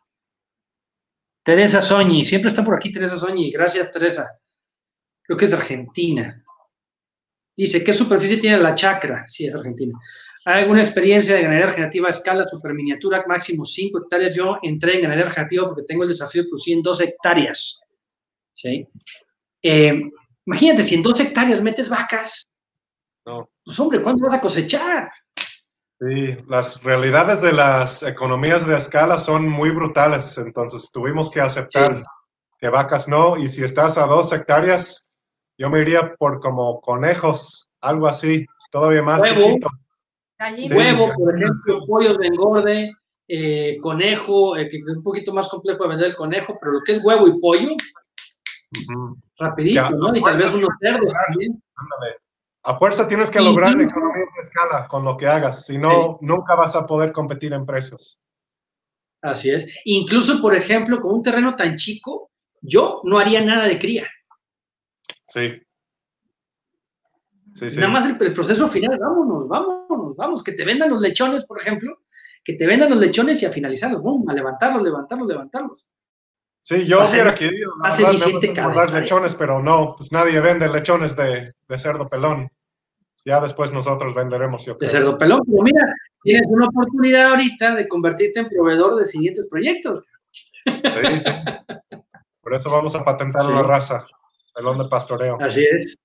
Teresa 1.44 1.82
Soñi, 1.82 2.24
siempre 2.26 2.50
está 2.50 2.64
por 2.64 2.76
aquí 2.76 2.92
Teresa 2.92 3.18
Soñi, 3.18 3.52
gracias 3.52 3.92
Teresa. 3.92 4.40
Creo 5.24 5.38
que 5.38 5.46
es 5.46 5.52
de 5.52 5.58
Argentina. 5.58 6.44
Dice, 7.58 7.84
¿qué 7.84 7.94
superficie 7.94 8.38
tiene 8.38 8.58
la 8.58 8.76
chacra? 8.76 9.26
Sí, 9.28 9.46
es 9.46 9.56
argentina. 9.56 9.98
¿Hay 10.48 10.62
alguna 10.62 10.82
experiencia 10.82 11.34
de 11.34 11.42
ganadería 11.42 11.68
regenerativa 11.68 12.08
a 12.08 12.12
escala 12.12 12.44
super 12.48 12.72
miniatura, 12.72 13.26
máximo 13.28 13.66
5 13.66 13.98
hectáreas? 13.98 14.36
Yo 14.36 14.60
entré 14.62 14.96
en 14.96 15.02
ganadería 15.02 15.26
regenerativa 15.26 15.68
porque 15.68 15.84
tengo 15.84 16.04
el 16.04 16.10
desafío 16.10 16.44
de 16.44 16.50
producir 16.50 16.78
en 16.78 16.84
2 16.84 17.02
hectáreas. 17.02 17.82
¿Sí? 18.54 18.88
Eh, 19.64 20.04
imagínate, 20.46 20.84
si 20.84 20.96
en 20.96 21.02
2 21.02 21.20
hectáreas 21.20 21.64
metes 21.64 21.90
vacas, 21.90 22.48
no. 23.26 23.50
pues 23.64 23.80
hombre, 23.80 24.04
¿cuándo 24.04 24.24
vas 24.24 24.36
a 24.36 24.42
cosechar? 24.42 25.12
Sí, 26.00 26.38
las 26.48 26.84
realidades 26.84 27.42
de 27.42 27.52
las 27.52 28.04
economías 28.04 28.68
de 28.68 28.76
escala 28.76 29.18
son 29.18 29.50
muy 29.50 29.72
brutales, 29.72 30.38
entonces 30.38 30.92
tuvimos 30.92 31.32
que 31.32 31.42
aceptar 31.42 32.02
que 32.60 32.70
vacas 32.70 33.08
no, 33.08 33.36
y 33.36 33.48
si 33.48 33.64
estás 33.64 33.98
a 33.98 34.06
2 34.06 34.32
hectáreas, 34.32 35.10
yo 35.58 35.72
me 35.72 35.82
iría 35.82 36.14
por 36.16 36.40
como 36.40 36.80
conejos, 36.82 37.72
algo 37.82 38.08
así, 38.08 38.46
todavía 38.70 39.02
más 39.02 39.24
chiquito. 39.24 39.70
Huevo, 40.40 41.14
por 41.16 41.36
ejemplo, 41.36 41.86
pollos 41.88 42.18
de 42.18 42.28
engorde, 42.28 42.94
eh, 43.28 43.78
conejo, 43.82 44.58
eh, 44.58 44.70
que 44.70 44.78
es 44.78 44.84
un 44.88 45.04
poquito 45.04 45.34
más 45.34 45.48
complejo 45.48 45.84
de 45.84 45.90
vender 45.90 46.08
el 46.10 46.16
conejo, 46.16 46.58
pero 46.60 46.74
lo 46.74 46.82
que 46.82 46.94
es 46.94 47.04
huevo 47.04 47.28
y 47.28 47.40
pollo, 47.40 47.70
rapidito, 49.38 49.90
¿no? 49.92 50.16
Y 50.16 50.22
tal 50.22 50.38
vez 50.38 50.54
unos 50.54 50.78
cerdos 50.80 51.14
también. 51.14 51.62
A 52.64 52.78
fuerza 52.78 53.08
tienes 53.08 53.30
que 53.30 53.40
lograr 53.40 53.80
economías 53.80 54.30
de 54.34 54.42
escala 54.42 54.88
con 54.88 55.06
lo 55.06 55.16
que 55.16 55.28
hagas, 55.28 55.66
si 55.66 55.78
no, 55.78 56.18
nunca 56.22 56.56
vas 56.56 56.76
a 56.76 56.86
poder 56.86 57.12
competir 57.12 57.54
en 57.54 57.66
precios. 57.66 58.20
Así 59.22 59.50
es. 59.50 59.68
Incluso, 59.86 60.42
por 60.42 60.56
ejemplo, 60.56 61.00
con 61.00 61.16
un 61.16 61.24
terreno 61.24 61.56
tan 61.56 61.76
chico, 61.78 62.32
yo 62.62 63.02
no 63.04 63.18
haría 63.20 63.42
nada 63.42 63.66
de 63.66 63.80
cría. 63.80 64.08
Sí. 65.28 65.62
Nada 67.78 67.88
más 67.88 68.06
el, 68.06 68.34
proceso 68.34 68.68
final, 68.68 69.00
vámonos, 69.00 69.48
vámonos, 69.48 69.85
vamos, 70.16 70.44
que 70.44 70.54
te 70.54 70.66
vendan 70.66 70.90
los 70.90 71.02
lechones, 71.02 71.46
por 71.46 71.62
ejemplo, 71.62 72.00
que 72.44 72.54
te 72.54 72.68
vendan 72.68 72.90
los 72.90 73.00
lechones 73.00 73.42
y 73.42 73.46
a 73.46 73.52
finalizarlos, 73.52 74.02
a 74.28 74.34
levantarlos, 74.34 74.84
levantarlos, 74.84 75.28
levantarlos. 75.28 75.88
Sí, 76.62 76.86
yo 76.86 77.04
hubiera 77.08 77.36
querido 77.36 77.76
más 77.78 78.00
eficiente 78.00 78.54
lechones, 78.94 79.36
pero 79.36 79.62
no, 79.62 79.96
pues 79.98 80.12
nadie 80.12 80.40
vende 80.40 80.68
lechones 80.68 81.16
de, 81.16 81.54
cerdo 81.78 82.10
pelón. 82.10 82.50
Ya 83.24 83.40
después 83.40 83.72
nosotros 83.72 84.14
venderemos. 84.14 84.66
de 84.80 84.90
cerdo 84.90 85.18
pelón, 85.18 85.42
pero 85.46 85.64
mira, 85.64 85.86
tienes 86.24 86.48
una 86.48 86.66
oportunidad 86.66 87.32
ahorita 87.32 87.76
de 87.76 87.88
convertirte 87.88 88.40
en 88.40 88.50
proveedor 88.50 88.96
de 88.98 89.06
siguientes 89.06 89.48
proyectos. 89.50 90.04
Sí, 90.66 91.20
sí. 91.20 91.32
Por 92.42 92.54
eso 92.54 92.70
vamos 92.70 92.96
a 92.96 93.04
patentar 93.04 93.46
la 93.46 93.64
raza. 93.64 94.04
Pelón 94.54 94.78
de 94.78 94.86
pastoreo. 94.86 95.38
Así 95.42 95.64
es. 95.64 95.98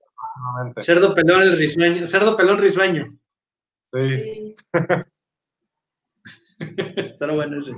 Cerdo 0.79 1.13
pelón 1.13 1.41
el 1.41 1.57
risueño. 1.57 2.07
Cerdo 2.07 2.35
pelón 2.35 2.57
risueño. 2.57 3.15
Sí. 3.93 4.55
está 6.59 7.31
bueno 7.31 7.59
ese. 7.59 7.73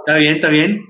Está 0.00 0.16
bien, 0.18 0.36
está 0.36 0.48
bien. 0.48 0.84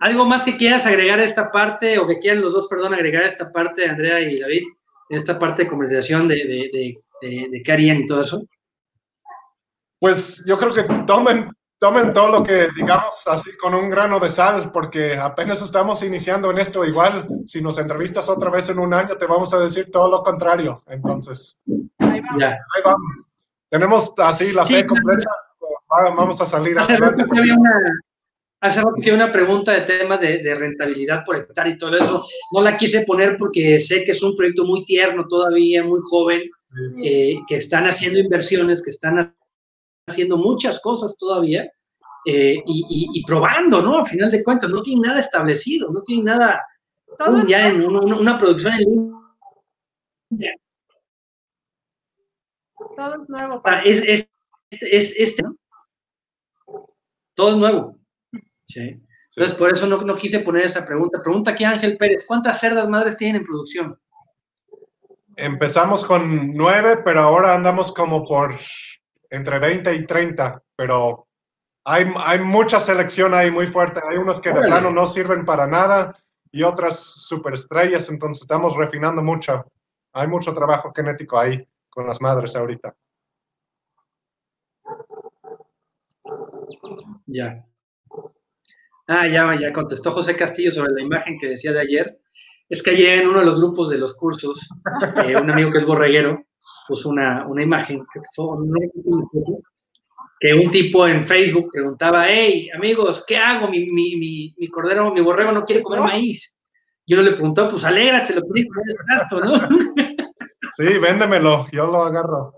¿Algo 0.00 0.24
más 0.24 0.44
que 0.44 0.56
quieras 0.56 0.86
agregar 0.86 1.18
a 1.18 1.24
esta 1.24 1.50
parte 1.50 1.98
o 1.98 2.06
que 2.06 2.18
quieran 2.18 2.40
los 2.42 2.52
dos, 2.52 2.68
perdón, 2.68 2.94
agregar 2.94 3.24
a 3.24 3.28
esta 3.28 3.50
parte, 3.52 3.86
Andrea 3.88 4.20
y 4.20 4.38
David, 4.38 4.62
en 5.10 5.16
esta 5.16 5.38
parte 5.38 5.64
de 5.64 5.68
conversación 5.68 6.28
de, 6.28 6.36
de, 6.36 6.70
de, 6.72 6.98
de, 7.22 7.48
de 7.50 7.62
qué 7.62 7.72
harían 7.72 8.00
y 8.00 8.06
todo 8.06 8.22
eso? 8.22 8.46
Pues 9.98 10.44
yo 10.46 10.56
creo 10.56 10.72
que 10.72 10.84
tomen, 11.06 11.50
tomen 11.78 12.12
todo 12.14 12.30
lo 12.30 12.42
que 12.42 12.68
digamos 12.74 13.26
así 13.26 13.54
con 13.58 13.74
un 13.74 13.90
grano 13.90 14.18
de 14.18 14.30
sal, 14.30 14.70
porque 14.72 15.16
apenas 15.16 15.60
estamos 15.60 16.02
iniciando 16.02 16.50
en 16.50 16.58
esto. 16.58 16.84
Igual, 16.84 17.26
si 17.44 17.60
nos 17.60 17.78
entrevistas 17.78 18.28
otra 18.30 18.50
vez 18.50 18.70
en 18.70 18.78
un 18.78 18.94
año, 18.94 19.16
te 19.16 19.26
vamos 19.26 19.52
a 19.52 19.58
decir 19.58 19.90
todo 19.90 20.10
lo 20.10 20.22
contrario. 20.22 20.82
Entonces, 20.86 21.58
Ahí 21.98 22.20
vamos. 22.20 22.40
Ya. 22.40 22.50
ahí 22.50 22.82
vamos. 22.84 23.29
Tenemos 23.70 24.14
así 24.18 24.52
la 24.52 24.64
Sí, 24.64 24.74
fe 24.74 24.86
completa. 24.86 25.30
Va- 25.92 26.14
Vamos 26.14 26.40
a 26.40 26.46
salir 26.46 26.78
Hace 26.78 26.92
adelante. 26.94 27.22
rato 27.22 27.32
que 27.32 27.38
había 27.40 27.54
una, 27.54 27.70
hace 28.60 28.80
rato 28.80 28.94
que 29.02 29.10
había 29.10 29.24
una 29.24 29.32
pregunta 29.32 29.72
de 29.72 29.80
temas 29.82 30.20
de, 30.20 30.42
de 30.42 30.54
rentabilidad 30.54 31.24
por 31.24 31.36
hectárea 31.36 31.72
y 31.74 31.78
todo 31.78 31.96
eso. 31.96 32.24
No 32.52 32.62
la 32.62 32.76
quise 32.76 33.04
poner 33.04 33.36
porque 33.38 33.78
sé 33.78 34.04
que 34.04 34.12
es 34.12 34.22
un 34.22 34.36
proyecto 34.36 34.64
muy 34.64 34.84
tierno 34.84 35.26
todavía, 35.28 35.82
muy 35.84 36.00
joven, 36.02 36.42
Sí. 36.94 37.08
eh, 37.08 37.34
que 37.48 37.56
están 37.56 37.86
haciendo 37.88 38.20
inversiones, 38.20 38.80
que 38.82 38.90
están 38.90 39.34
haciendo 40.08 40.36
muchas 40.36 40.80
cosas 40.80 41.16
todavía 41.18 41.68
eh, 42.26 42.62
y, 42.66 42.84
y- 42.88 43.18
y 43.18 43.24
probando, 43.24 43.82
¿no? 43.82 43.98
A 43.98 44.04
final 44.04 44.30
de 44.30 44.44
cuentas, 44.44 44.70
no 44.70 44.80
tienen 44.82 45.02
nada 45.02 45.18
establecido, 45.20 45.90
no 45.90 46.02
tienen 46.02 46.26
nada 46.26 46.62
ya 47.48 47.66
en 47.68 47.84
una, 47.84 48.14
una 48.16 48.38
producción 48.38 48.74
en 48.74 48.78
línea. 50.30 50.54
Todo 52.96 53.22
es 53.22 53.28
nuevo. 53.28 53.54
Ah, 53.56 53.62
para 53.62 53.82
Es, 53.82 54.02
es, 54.02 54.28
es- 54.70 55.14
este, 55.16 55.42
¿no? 55.42 55.56
Todo 57.34 57.50
es 57.50 57.56
nuevo. 57.56 57.96
Sí. 58.66 59.02
Sí. 59.26 59.36
Entonces, 59.36 59.58
por 59.58 59.72
eso 59.72 59.86
no, 59.86 60.02
no 60.02 60.16
quise 60.16 60.40
poner 60.40 60.64
esa 60.64 60.84
pregunta. 60.84 61.22
Pregunta 61.22 61.52
aquí 61.52 61.62
Ángel 61.64 61.96
Pérez, 61.96 62.26
¿cuántas 62.26 62.58
cerdas 62.58 62.88
madres 62.88 63.16
tienen 63.16 63.36
en 63.42 63.46
producción? 63.46 63.98
Empezamos 65.36 66.04
con 66.04 66.52
nueve, 66.54 66.98
pero 67.04 67.20
ahora 67.20 67.54
andamos 67.54 67.92
como 67.94 68.24
por 68.26 68.54
entre 69.30 69.58
20 69.60 69.94
y 69.94 70.04
30, 70.04 70.60
pero 70.74 71.28
hay, 71.84 72.12
hay 72.16 72.40
mucha 72.40 72.80
selección 72.80 73.32
ahí 73.32 73.50
muy 73.50 73.66
fuerte. 73.68 74.00
Hay 74.08 74.18
unos 74.18 74.40
que 74.40 74.52
de 74.52 74.60
plano 74.62 74.90
no 74.90 75.06
sirven 75.06 75.44
para 75.44 75.66
nada 75.68 76.16
y 76.50 76.64
otras 76.64 76.98
superestrellas, 77.00 78.10
entonces 78.10 78.42
estamos 78.42 78.76
refinando 78.76 79.22
mucho. 79.22 79.64
Hay 80.12 80.26
mucho 80.26 80.52
trabajo 80.52 80.92
genético 80.94 81.38
ahí 81.38 81.64
con 81.90 82.06
las 82.06 82.20
madres 82.20 82.56
ahorita. 82.56 82.94
Ya. 87.26 87.64
Ah, 89.06 89.26
ya, 89.26 89.58
ya 89.60 89.72
contestó 89.72 90.12
José 90.12 90.36
Castillo 90.36 90.70
sobre 90.70 90.92
la 90.92 91.02
imagen 91.02 91.36
que 91.38 91.48
decía 91.48 91.72
de 91.72 91.80
ayer. 91.80 92.20
Es 92.68 92.82
que 92.82 92.90
ayer 92.90 93.20
en 93.20 93.28
uno 93.28 93.40
de 93.40 93.44
los 93.46 93.58
grupos 93.58 93.90
de 93.90 93.98
los 93.98 94.14
cursos, 94.14 94.68
eh, 95.26 95.36
un 95.36 95.50
amigo 95.50 95.72
que 95.72 95.78
es 95.78 95.86
borreguero 95.86 96.44
puso 96.86 97.08
una, 97.08 97.46
una 97.46 97.62
imagen 97.62 98.04
que, 98.12 98.20
un 100.54 100.70
tipo 100.70 101.06
en 101.06 101.26
Facebook 101.26 101.70
preguntaba, 101.72 102.28
hey, 102.28 102.70
amigos, 102.74 103.24
¿qué 103.26 103.36
hago? 103.36 103.68
Mi, 103.68 103.90
mi, 103.90 104.16
mi, 104.16 104.54
mi 104.56 104.68
cordero, 104.68 105.12
mi 105.12 105.20
borrego 105.20 105.52
no 105.52 105.64
quiere 105.64 105.82
comer 105.82 106.00
maíz. 106.00 106.56
Y 107.04 107.14
uno 107.14 107.24
le 107.24 107.32
preguntó, 107.32 107.68
pues 107.68 107.84
alégrate, 107.84 108.34
lo 108.34 108.42
que 108.42 108.66
gasto, 109.08 109.40
¿no? 109.40 109.54
Sí, 110.76 110.98
véndemelo, 110.98 111.66
yo 111.72 111.86
lo 111.86 112.02
agarro. 112.04 112.54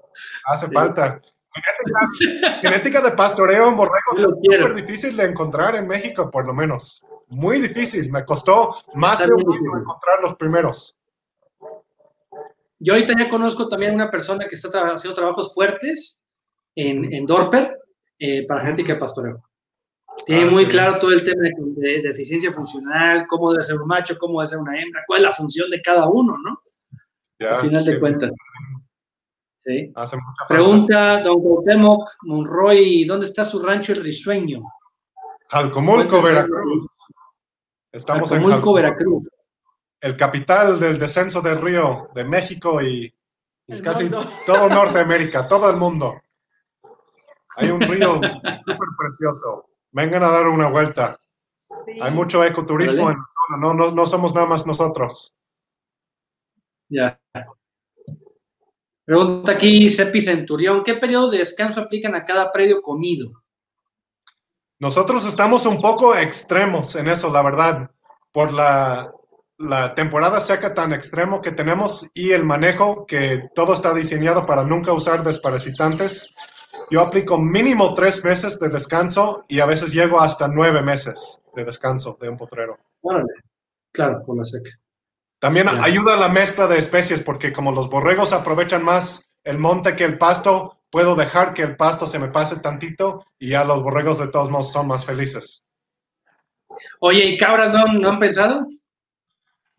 Hace 0.47 0.67
Sí. 0.67 0.75
falta. 0.75 1.21
Genética, 1.55 2.61
genética 2.63 3.01
de 3.03 3.11
pastoreo 3.13 3.69
en 3.69 3.77
borregos 3.77 4.19
es 4.19 4.37
súper 4.43 4.73
difícil 4.75 5.17
de 5.17 5.25
encontrar 5.27 5.75
en 5.77 5.87
México, 5.87 6.31
por 6.31 6.47
lo 6.47 6.55
menos. 6.55 7.05
Muy 7.29 7.61
difícil. 7.61 8.11
Me 8.11 8.25
costó 8.25 8.77
más 8.95 9.21
Está 9.21 9.27
de 9.27 9.35
un 9.35 9.53
año 9.53 9.79
encontrar 9.81 10.21
los 10.23 10.35
primeros. 10.37 10.99
Yo 12.79 12.95
ahorita 12.95 13.15
ya 13.19 13.29
conozco 13.29 13.69
también 13.69 13.95
una 13.95 14.11
persona 14.11 14.47
que 14.49 14.57
está 14.57 14.71
tra- 14.71 14.95
haciendo 14.95 15.15
trabajos 15.15 15.55
fuertes 15.55 16.25
en, 16.75 17.13
en 17.13 17.27
Dorper 17.27 17.79
eh, 18.19 18.47
para 18.47 18.63
genética 18.63 18.95
de 18.95 18.99
pastoreo. 19.01 19.43
Tiene 20.27 20.45
Ah, 20.45 20.51
muy 20.51 20.67
claro 20.67 20.99
todo 20.99 21.13
el 21.13 21.25
tema 21.25 21.43
de, 21.43 21.53
de- 21.77 22.03
de 22.03 22.11
eficiencia 22.11 22.51
funcional, 22.51 23.27
cómo 23.29 23.51
debe 23.53 23.63
ser 23.63 23.77
un 23.81 23.87
macho, 23.87 24.17
cómo 24.19 24.41
debe 24.41 24.49
ser 24.49 24.59
una 24.59 24.81
hembra, 24.81 25.03
cuál 25.07 25.21
es 25.21 25.27
la 25.29 25.35
función 25.35 25.71
de 25.71 25.81
cada 25.83 26.09
uno, 26.09 26.37
¿no? 26.39 26.61
Ya, 27.43 27.57
Al 27.57 27.61
final 27.61 27.85
de 27.85 27.99
cuentas. 27.99 28.31
Sí. 29.65 29.93
Hace 29.95 30.17
mucha 30.17 30.47
falta. 30.47 30.55
Pregunta 30.55 31.23
don 31.23 31.41
Cuauhtémoc 31.41 32.11
Monroy, 32.23 33.05
¿dónde 33.05 33.27
está 33.27 33.45
su 33.45 33.63
rancho 33.63 33.93
El 33.93 34.03
Risueño? 34.03 34.63
Jalcomulco. 35.49 36.23
Veracruz. 36.23 36.91
Estamos 37.91 38.31
en 38.33 38.43
Jalcomulco, 38.43 38.73
Veracruz. 38.75 39.29
el 40.01 40.17
capital 40.17 40.81
del 40.81 40.99
descenso 40.99 41.41
del 41.41 41.61
río 41.61 42.11
de 42.15 42.25
México 42.25 42.81
y, 42.81 43.13
casi 43.83 44.05
mundo. 44.05 44.29
todo 44.47 44.69
Norteamérica, 44.71 45.47
todo 45.47 45.69
el 45.71 45.77
mundo. 45.77 46.21
Hay 47.57 47.71
un 47.71 47.81
río 47.81 48.15
súper 48.15 48.89
precioso. 48.99 49.69
Vengan 49.91 50.23
a 50.23 50.31
dar 50.31 50.47
una 50.47 50.69
vuelta. 50.69 51.19
Sí. 51.85 52.01
Hay 52.01 52.11
mucho 52.13 52.45
ecoturismo 52.45 53.11
en 53.11 53.19
la 53.19 53.25
zona, 53.27 53.61
no, 53.61 53.75
no, 53.75 53.91
no 53.91 54.07
somos 54.07 54.35
nada 54.35 54.47
más 54.47 54.67
nosotros. 54.67 55.37
Ya. 56.89 57.19
Pregunta 59.05 59.53
aquí 59.53 59.89
Cepi 59.89 60.21
Centurión, 60.21 60.85
¿qué 60.85 60.95
periodos 60.95 61.33
de 61.33 61.39
descanso 61.39 61.81
aplican 61.81 62.15
a 62.15 62.25
cada 62.25 62.53
predio 62.53 62.83
comido? 62.83 63.43
Nosotros 64.79 65.27
estamos 65.27 65.67
un 65.67 65.81
poco 65.81 66.15
extremos 66.17 66.97
en 66.97 67.09
eso, 67.09 67.33
la 67.33 67.43
verdad, 67.43 67.91
por 68.33 68.53
la, 68.53 69.13
la 69.59 69.95
temporada 69.95 70.41
seca 70.41 70.75
tan 70.75 70.93
extremo 70.93 71.41
que 71.41 71.53
tenemos 71.53 72.11
y 72.15 72.33
el 72.33 72.45
manejo 72.45 73.07
que 73.07 73.49
todo 73.55 73.73
está 73.73 73.95
diseñado 73.95 74.45
para 74.47 74.65
nunca 74.65 74.93
usar 74.93 75.25
desparasitantes. 75.25 76.35
Yo 76.91 77.01
aplico 77.01 77.39
mínimo 77.39 77.95
tres 77.95 78.25
meses 78.25 78.59
de 78.59 78.69
descanso 78.69 79.45
y 79.49 79.61
a 79.61 79.67
veces 79.67 79.93
llego 79.93 80.21
hasta 80.21 80.49
nueve 80.49 80.83
meses 80.83 81.45
de 81.55 81.65
descanso 81.65 82.19
de 82.21 82.29
un 82.29 82.37
potrero. 82.37 82.79
Órale. 83.03 83.33
Claro, 83.93 84.23
por 84.25 84.37
la 84.37 84.45
seca. 84.45 84.71
También 85.43 85.67
ayuda 85.69 86.15
la 86.15 86.29
mezcla 86.29 86.69
de 86.69 86.79
especies 86.79 87.21
porque 87.21 87.53
como 87.53 87.73
los 87.73 87.91
borregos 87.91 88.33
aprovechan 88.33 88.85
más 88.85 89.29
el 89.43 89.59
monte 89.59 89.97
que 89.97 90.05
el 90.05 90.17
pasto, 90.17 90.79
puedo 90.89 91.17
dejar 91.17 91.53
que 91.53 91.63
el 91.63 91.75
pasto 91.75 92.07
se 92.07 92.21
me 92.21 92.29
pase 92.29 92.61
tantito 92.61 93.25
y 93.41 93.49
ya 93.51 93.65
los 93.65 93.83
borregos 93.83 94.19
de 94.19 94.29
todos 94.29 94.51
modos 94.51 94.71
son 94.71 94.87
más 94.87 95.05
felices. 95.05 95.67
Oye, 97.01 97.25
¿y 97.27 97.37
cabras 97.39 97.71
no, 97.73 97.79
han- 97.85 98.01
no 98.01 98.11
han 98.11 98.21
pensado? 98.21 98.69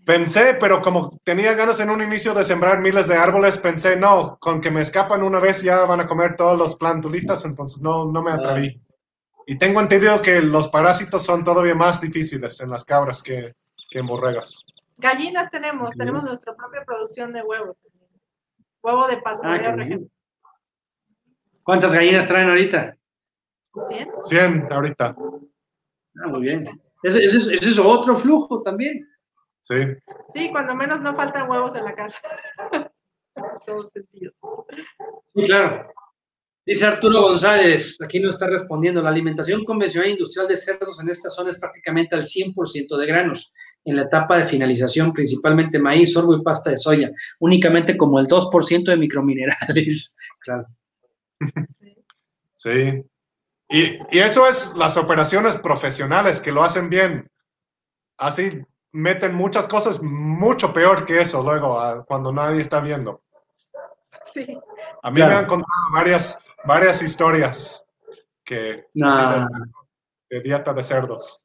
Pensé, 0.06 0.56
pero 0.60 0.82
como 0.82 1.12
tenía 1.24 1.54
ganas 1.54 1.80
en 1.80 1.90
un 1.90 2.02
inicio 2.02 2.34
de 2.34 2.44
sembrar 2.44 2.82
miles 2.82 3.08
de 3.08 3.16
árboles, 3.16 3.58
pensé, 3.58 3.96
no, 3.96 4.38
con 4.42 4.60
que 4.60 4.70
me 4.70 4.82
escapan 4.82 5.24
una 5.24 5.40
vez 5.40 5.64
ya 5.64 5.86
van 5.86 6.02
a 6.02 6.06
comer 6.06 6.36
todos 6.36 6.60
los 6.60 6.76
plantulitas, 6.76 7.46
entonces 7.46 7.82
no, 7.82 8.12
no 8.12 8.22
me 8.22 8.34
atreví. 8.34 8.82
Y 9.48 9.58
tengo 9.58 9.80
entendido 9.80 10.22
que 10.22 10.42
los 10.42 10.68
parásitos 10.68 11.24
son 11.24 11.46
todavía 11.46 11.76
más 11.76 12.02
difíciles 12.02 12.60
en 12.60 12.70
las 12.72 12.84
cabras 12.84 13.24
que, 13.24 13.54
que 13.90 14.00
en 14.00 14.08
borregas. 14.08 14.66
Gallinas 15.04 15.52
tenemos, 15.52 15.92
Sí. 15.92 15.98
tenemos 16.00 16.24
nuestra 16.24 16.56
propia 16.56 16.84
producción 16.86 17.34
de 17.34 17.42
huevos. 17.42 17.76
Huevo 18.82 19.08
de 19.08 19.16
Ah, 19.16 19.22
pastoreo, 19.24 19.82
ejemplo. 19.82 20.10
¿Cuántas 21.64 21.92
gallinas 21.94 22.28
traen 22.28 22.50
ahorita? 22.50 22.98
¿Cien? 23.90 24.10
100 24.24 24.72
ahorita, 24.72 25.16
Ah, 26.24 26.28
muy 26.28 26.42
bien. 26.42 26.66
Ese, 27.04 27.24
ese 27.26 27.38
es, 27.38 27.48
ese 27.50 27.70
es 27.72 27.80
otro 27.80 28.16
flujo 28.16 28.62
también. 28.64 29.06
sí. 29.62 29.76
Sí, 30.30 30.50
cuando 30.52 30.74
menos 30.76 31.02
no 31.02 31.14
faltan 31.16 31.50
huevos 31.50 31.76
en 31.76 31.84
la 31.86 31.96
casa. 31.96 32.22
en 33.36 33.44
todos 33.66 33.92
sentidos. 33.92 34.36
Sí, 35.36 35.44
claro. 35.46 35.88
Dice 36.66 36.86
Arturo 36.86 37.22
González, 37.24 37.98
aquí 38.02 38.22
nos 38.22 38.36
está 38.36 38.48
respondiendo, 38.48 39.02
la 39.02 39.10
alimentación 39.10 39.66
convencional 39.66 40.08
e 40.08 40.12
industrial 40.14 40.48
de 40.48 40.56
cerdos 40.56 41.02
en 41.02 41.10
esta 41.10 41.28
zona 41.30 41.50
es 41.50 41.60
prácticamente 41.60 42.16
al 42.16 42.24
100% 42.24 42.96
de 42.96 43.06
granos, 43.06 43.52
en 43.86 43.96
la 43.98 44.04
etapa 44.04 44.38
de 44.38 44.48
finalización, 44.48 45.12
principalmente 45.14 45.78
maíz, 45.80 46.14
sorgo 46.14 46.36
y 46.36 46.42
pasta 46.44 46.70
de 46.72 46.78
soya, 46.78 47.12
únicamente 47.40 47.98
como 47.98 48.20
el 48.20 48.28
2% 48.28 48.86
de 48.86 48.98
microminerales. 48.98 50.16
Claro. 50.40 50.68
Sí. 52.54 53.04
Y, 53.70 54.00
y 54.12 54.20
eso 54.20 54.48
es 54.48 54.76
las 54.76 54.98
operaciones 54.98 55.56
profesionales 55.56 56.42
que 56.42 56.52
lo 56.52 56.64
hacen 56.64 56.90
bien. 56.90 57.30
Así 58.18 58.62
meten 58.92 59.34
muchas 59.34 59.68
cosas 59.68 60.02
mucho 60.04 60.74
peor 60.74 61.06
que 61.06 61.22
eso 61.22 61.42
luego 61.44 61.80
a- 61.80 62.06
cuando 62.06 62.32
nadie 62.32 62.62
está 62.62 62.80
viendo. 62.82 63.24
Sí. 64.26 64.46
A 65.02 65.10
mí 65.10 65.16
Claro. 65.16 65.32
me 65.34 65.38
han 65.40 65.46
contado 65.46 65.72
varias, 65.94 66.40
varias 66.66 67.02
historias 67.02 67.90
que 68.44 68.86
No. 68.94 69.48
de 70.30 70.42
dieta 70.42 70.74
de 70.74 70.84
cerdos. 70.84 71.42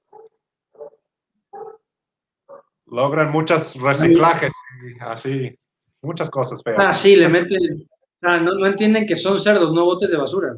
Logran 2.91 3.31
muchos 3.31 3.81
reciclajes 3.81 4.53
así. 5.01 5.59
muchas 6.03 6.31
cosas 6.31 6.63
feas. 6.63 6.79
Ah, 6.79 6.95
sí, 6.95 7.17
le 7.17 7.29
meten. 7.29 7.89
Ah, 8.23 8.39
no, 8.39 8.55
no 8.55 8.67
entienden 8.67 9.07
que 9.07 9.17
son 9.17 9.39
cerdos, 9.39 9.73
no 9.73 9.85
botes 9.85 10.11
de 10.11 10.17
basura. 10.17 10.57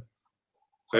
Sí. 0.85 0.99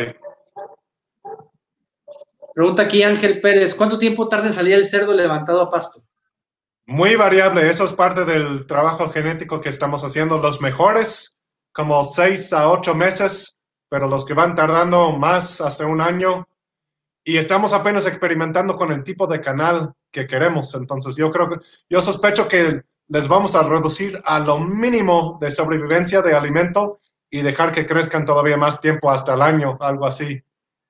Pregunta 2.55 2.83
aquí 2.83 3.03
Ángel 3.03 3.41
Pérez, 3.41 3.75
¿cuánto 3.75 3.99
tiempo 3.99 4.29
tarda 4.29 4.47
en 4.47 4.53
salir 4.53 4.75
el 4.75 4.85
cerdo 4.85 5.13
levantado 5.13 5.63
a 5.63 5.71
pasto? 5.71 6.03
Muy 6.87 7.15
variable, 7.15 7.69
eso 7.69 7.85
es 7.85 7.93
parte 7.93 8.25
del 8.25 8.67
trabajo 8.67 9.09
genético 9.11 9.61
que 9.61 9.69
estamos 9.69 10.03
haciendo. 10.03 10.39
Los 10.39 10.61
mejores, 10.61 11.39
como 11.73 12.03
seis 12.03 12.53
a 12.53 12.69
ocho 12.69 12.95
meses, 12.95 13.61
pero 13.89 14.09
los 14.09 14.25
que 14.25 14.35
van 14.35 14.57
tardando 14.57 15.13
más, 15.13 15.61
hasta 15.61 15.87
un 15.87 16.01
año. 16.01 16.47
Y 17.25 17.37
estamos 17.37 17.73
apenas 17.73 18.07
experimentando 18.07 18.75
con 18.75 18.93
el 18.93 19.05
tipo 19.05 19.27
de 19.27 19.41
canal 19.41 19.93
que 20.11 20.27
queremos. 20.27 20.75
Entonces, 20.75 21.17
yo 21.17 21.31
creo 21.31 21.49
que, 21.49 21.57
yo 21.89 22.01
sospecho 22.01 22.49
que 22.49 22.83
les 23.09 23.29
vamos 23.29 23.55
a 23.55 23.63
reducir 23.63 24.19
a 24.25 24.39
lo 24.39 24.59
mínimo 24.59 25.39
de 25.41 25.51
sobrevivencia 25.51 26.23
de 26.23 26.35
alimento 26.35 27.01
y 27.31 27.43
dejar 27.43 27.73
que 27.73 27.87
crezcan 27.87 28.25
todavía 28.25 28.57
más 28.57 28.81
tiempo 28.81 29.11
hasta 29.11 29.35
el 29.35 29.43
año, 29.43 29.77
algo 29.81 30.07
así. 30.07 30.43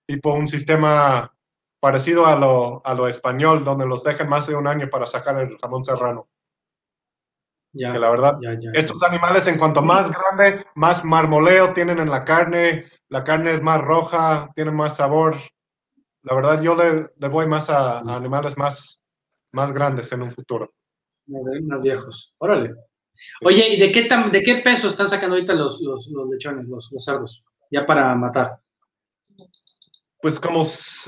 Tipo 0.07 0.35
un 0.35 0.47
sistema 0.47 1.33
parecido 1.81 2.27
a 2.27 2.37
lo, 2.37 2.83
a 2.85 2.95
lo 2.95 3.09
español, 3.09 3.65
donde 3.65 3.87
los 3.87 4.05
dejan 4.05 4.29
más 4.29 4.47
de 4.47 4.55
un 4.55 4.67
año 4.67 4.89
para 4.91 5.07
sacar 5.07 5.39
el 5.39 5.57
jamón 5.59 5.83
serrano. 5.83 6.29
Ya, 7.73 7.93
Que 7.93 7.99
la 7.99 8.11
verdad, 8.11 8.37
ya, 8.43 8.55
ya. 8.59 8.71
estos 8.75 9.03
animales, 9.03 9.47
en 9.47 9.57
cuanto 9.57 9.81
más 9.81 10.11
grande, 10.11 10.67
más 10.75 11.05
marmoleo 11.05 11.73
tienen 11.73 12.01
en 12.01 12.11
la 12.11 12.25
carne, 12.25 12.85
la 13.09 13.23
carne 13.23 13.53
es 13.53 13.63
más 13.63 13.81
roja, 13.81 14.51
tiene 14.55 14.73
más 14.73 14.97
sabor. 14.97 15.37
La 16.23 16.35
verdad, 16.35 16.61
yo 16.63 16.75
le, 16.75 17.11
le 17.19 17.29
voy 17.29 17.47
más 17.47 17.71
a, 17.71 17.99
a 18.01 18.15
animales 18.17 18.57
más, 18.59 19.03
más 19.53 19.73
grandes 19.73 20.13
en 20.13 20.23
un 20.23 20.33
futuro. 20.33 20.73
Más 21.27 21.83
viejos. 21.83 22.35
Órale. 22.39 22.75
Oye, 23.45 23.75
¿y 23.75 23.79
de 23.81 23.93
qué, 23.93 24.09
tam- 24.09 24.31
de 24.31 24.43
qué 24.43 24.57
peso 24.57 24.89
están 24.89 25.09
sacando 25.09 25.37
ahorita 25.37 25.55
los, 25.55 25.81
los, 25.83 26.09
los 26.09 26.29
lechones, 26.29 26.67
los, 26.69 26.91
los 26.93 27.05
cerdos? 27.05 27.45
Ya 27.71 27.87
para 27.87 28.15
matar. 28.15 28.61
Pues 30.21 30.39
como 30.39 30.63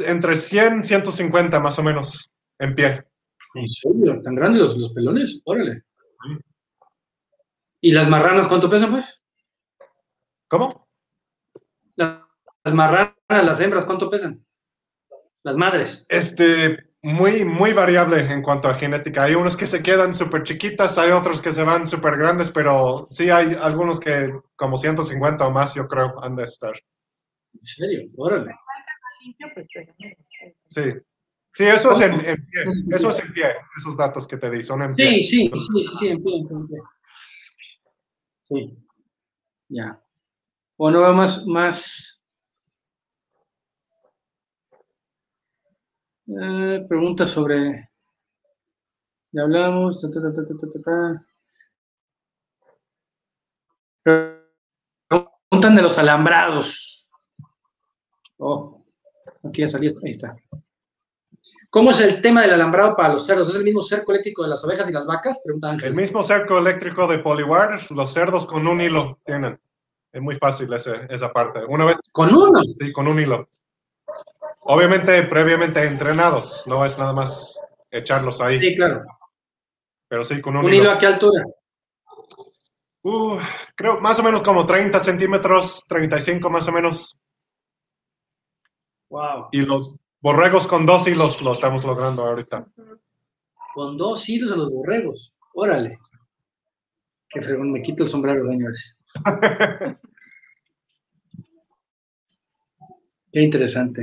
entre 0.07 0.35
100, 0.35 0.83
150 0.83 1.61
más 1.61 1.79
o 1.79 1.83
menos 1.83 2.35
en 2.59 2.75
pie. 2.75 3.05
¿En 3.55 3.69
serio? 3.69 4.21
¿Tan 4.23 4.35
grandes 4.35 4.61
los, 4.61 4.77
los 4.79 4.93
pelones? 4.93 5.41
Órale. 5.45 5.83
Sí. 6.09 6.39
¿Y 7.83 7.93
las 7.93 8.09
marranas 8.09 8.47
cuánto 8.47 8.71
pesan, 8.71 8.91
pues? 8.91 9.21
¿Cómo? 10.49 10.89
Las, 11.97 12.21
las 12.65 12.75
marranas, 12.75 13.15
las 13.29 13.61
hembras, 13.61 13.85
¿cuánto 13.85 14.09
pesan? 14.09 14.45
Las 15.45 15.57
madres. 15.57 16.07
Este, 16.09 16.78
muy, 17.03 17.45
muy 17.45 17.72
variable 17.72 18.20
en 18.30 18.43
cuanto 18.43 18.68
a 18.68 18.74
genética. 18.74 19.24
Hay 19.24 19.34
unos 19.34 19.57
que 19.57 19.66
se 19.66 19.82
quedan 19.82 20.14
súper 20.14 20.45
chiquitas, 20.45 20.99
hay 20.99 21.11
otros 21.11 21.43
que 21.43 21.53
se 21.53 21.64
van 21.64 21.86
súper 21.86 22.16
grandes, 22.16 22.51
pero 22.51 23.09
sí 23.11 23.28
hay 23.28 23.57
algunos 23.61 23.99
que 23.99 24.32
como 24.55 24.76
150 24.76 25.47
o 25.47 25.51
más, 25.51 25.74
yo 25.74 25.88
creo, 25.88 26.22
han 26.22 26.36
de 26.36 26.45
estar. 26.45 26.74
¿En 27.55 27.66
serio? 27.66 28.09
Órale. 28.16 28.55
limpio, 29.22 29.49
pues 29.55 29.66
sí. 29.70 29.80
Sí. 30.70 30.82
Sí, 31.55 31.64
eso 31.64 31.90
es 31.90 32.01
en, 32.01 32.14
en 32.24 32.47
pie. 32.47 32.64
Eso 32.93 33.11
es 33.11 33.20
en 33.20 33.32
pie. 33.32 33.45
Esos 33.76 33.97
datos 33.97 34.26
que 34.26 34.38
te 34.38 34.51
di 34.51 34.62
son 34.62 34.82
en 34.82 34.95
pie. 34.95 35.22
Sí, 35.22 35.24
sí, 35.24 35.51
sí, 35.53 35.84
sí, 35.84 35.97
sí, 35.99 36.09
en 36.09 36.22
pie, 36.22 36.36
en 36.38 36.68
pie. 36.68 36.78
Sí. 38.49 38.78
Ya. 39.68 40.03
Bueno, 40.78 41.12
más, 41.12 41.47
más. 41.47 42.22
Eh, 46.29 46.85
preguntas 46.89 47.31
sobre. 47.31 47.91
Ya 49.33 49.43
hablamos. 49.43 50.01
ta, 50.01 50.11
ta, 50.11 50.20
ta, 50.20 50.45
ta, 50.45 50.55
ta, 50.59 50.66
ta, 50.73 50.81
ta. 50.83 51.27
Preguntan 55.09 55.77
de 55.77 55.83
los 55.83 55.99
alambrados. 55.99 57.12
Oh, 58.39 58.85
aquí 59.45 59.61
ya 59.62 59.68
salió. 59.68 59.91
Ahí 60.05 60.11
está. 60.11 60.37
¿Cómo 61.70 61.91
es 61.91 62.01
el 62.01 62.20
tema 62.20 62.43
del 62.43 62.53
alambrado 62.53 62.95
para 62.97 63.11
los 63.14 63.25
cerdos? 63.25 63.49
¿Es 63.51 63.57
el 63.57 63.64
mismo 63.64 63.81
cerco 63.83 64.12
eléctrico 64.12 64.43
de 64.43 64.51
las 64.51 64.62
ovejas 64.64 64.91
y 64.91 64.93
las 64.93 65.07
vacas? 65.07 65.41
Pregunta 65.43 65.70
Ángel. 65.70 65.89
El 65.89 65.95
mismo 65.95 66.23
cerco 66.23 66.59
eléctrico 66.59 67.07
de 67.07 67.18
Poliwar, 67.18 67.81
los 67.91 68.12
cerdos 68.12 68.45
con 68.47 68.66
un 68.66 68.81
hilo 68.81 69.18
tienen. 69.25 69.59
Es 70.12 70.20
muy 70.20 70.35
fácil 70.37 70.70
ese- 70.75 71.07
esa 71.09 71.33
parte. 71.33 71.64
Una 71.66 71.87
vez, 71.87 71.99
Con 72.12 72.35
uno. 72.35 72.62
sí, 72.64 72.93
con 72.93 73.09
un 73.09 73.18
hilo. 73.18 73.49
Obviamente, 74.65 75.25
previamente 75.25 75.85
entrenados, 75.85 76.67
no 76.67 76.85
es 76.85 76.99
nada 76.99 77.13
más 77.13 77.61
echarlos 77.91 78.41
ahí. 78.41 78.61
Sí, 78.61 78.77
claro. 78.77 79.05
Pero 80.09 80.23
sí, 80.23 80.41
con 80.41 80.57
un, 80.57 80.67
¿Un 80.67 80.75
hilo 80.75 80.91
a 80.91 80.99
qué 80.99 81.07
altura? 81.07 81.43
Uh, 83.03 83.39
creo 83.75 84.01
más 84.01 84.21
o 84.21 84.23
menos 84.23 84.43
como 84.43 84.65
30 84.65 84.99
centímetros, 85.01 85.85
35 85.89 86.49
más 86.49 86.69
o 86.69 86.73
menos. 86.73 87.19
Wow. 89.09 89.49
Y 89.51 89.63
los 89.63 89.97
borregos 90.21 90.69
con 90.69 90.87
dos 90.87 91.09
hilos 91.09 91.43
lo 91.43 91.53
estamos 91.53 91.85
logrando 91.85 92.25
ahorita. 92.25 92.67
Con 93.75 93.97
dos 93.97 94.29
hilos 94.29 94.53
a 94.53 94.57
los 94.57 94.71
borregos. 94.71 95.35
Órale. 95.55 95.99
Qué 97.29 97.43
fregón, 97.43 97.73
me 97.73 97.83
quito 97.83 98.05
el 98.05 98.09
sombrero, 98.09 98.47
señores. 98.47 98.99
Qué 103.33 103.41
interesante. 103.41 104.03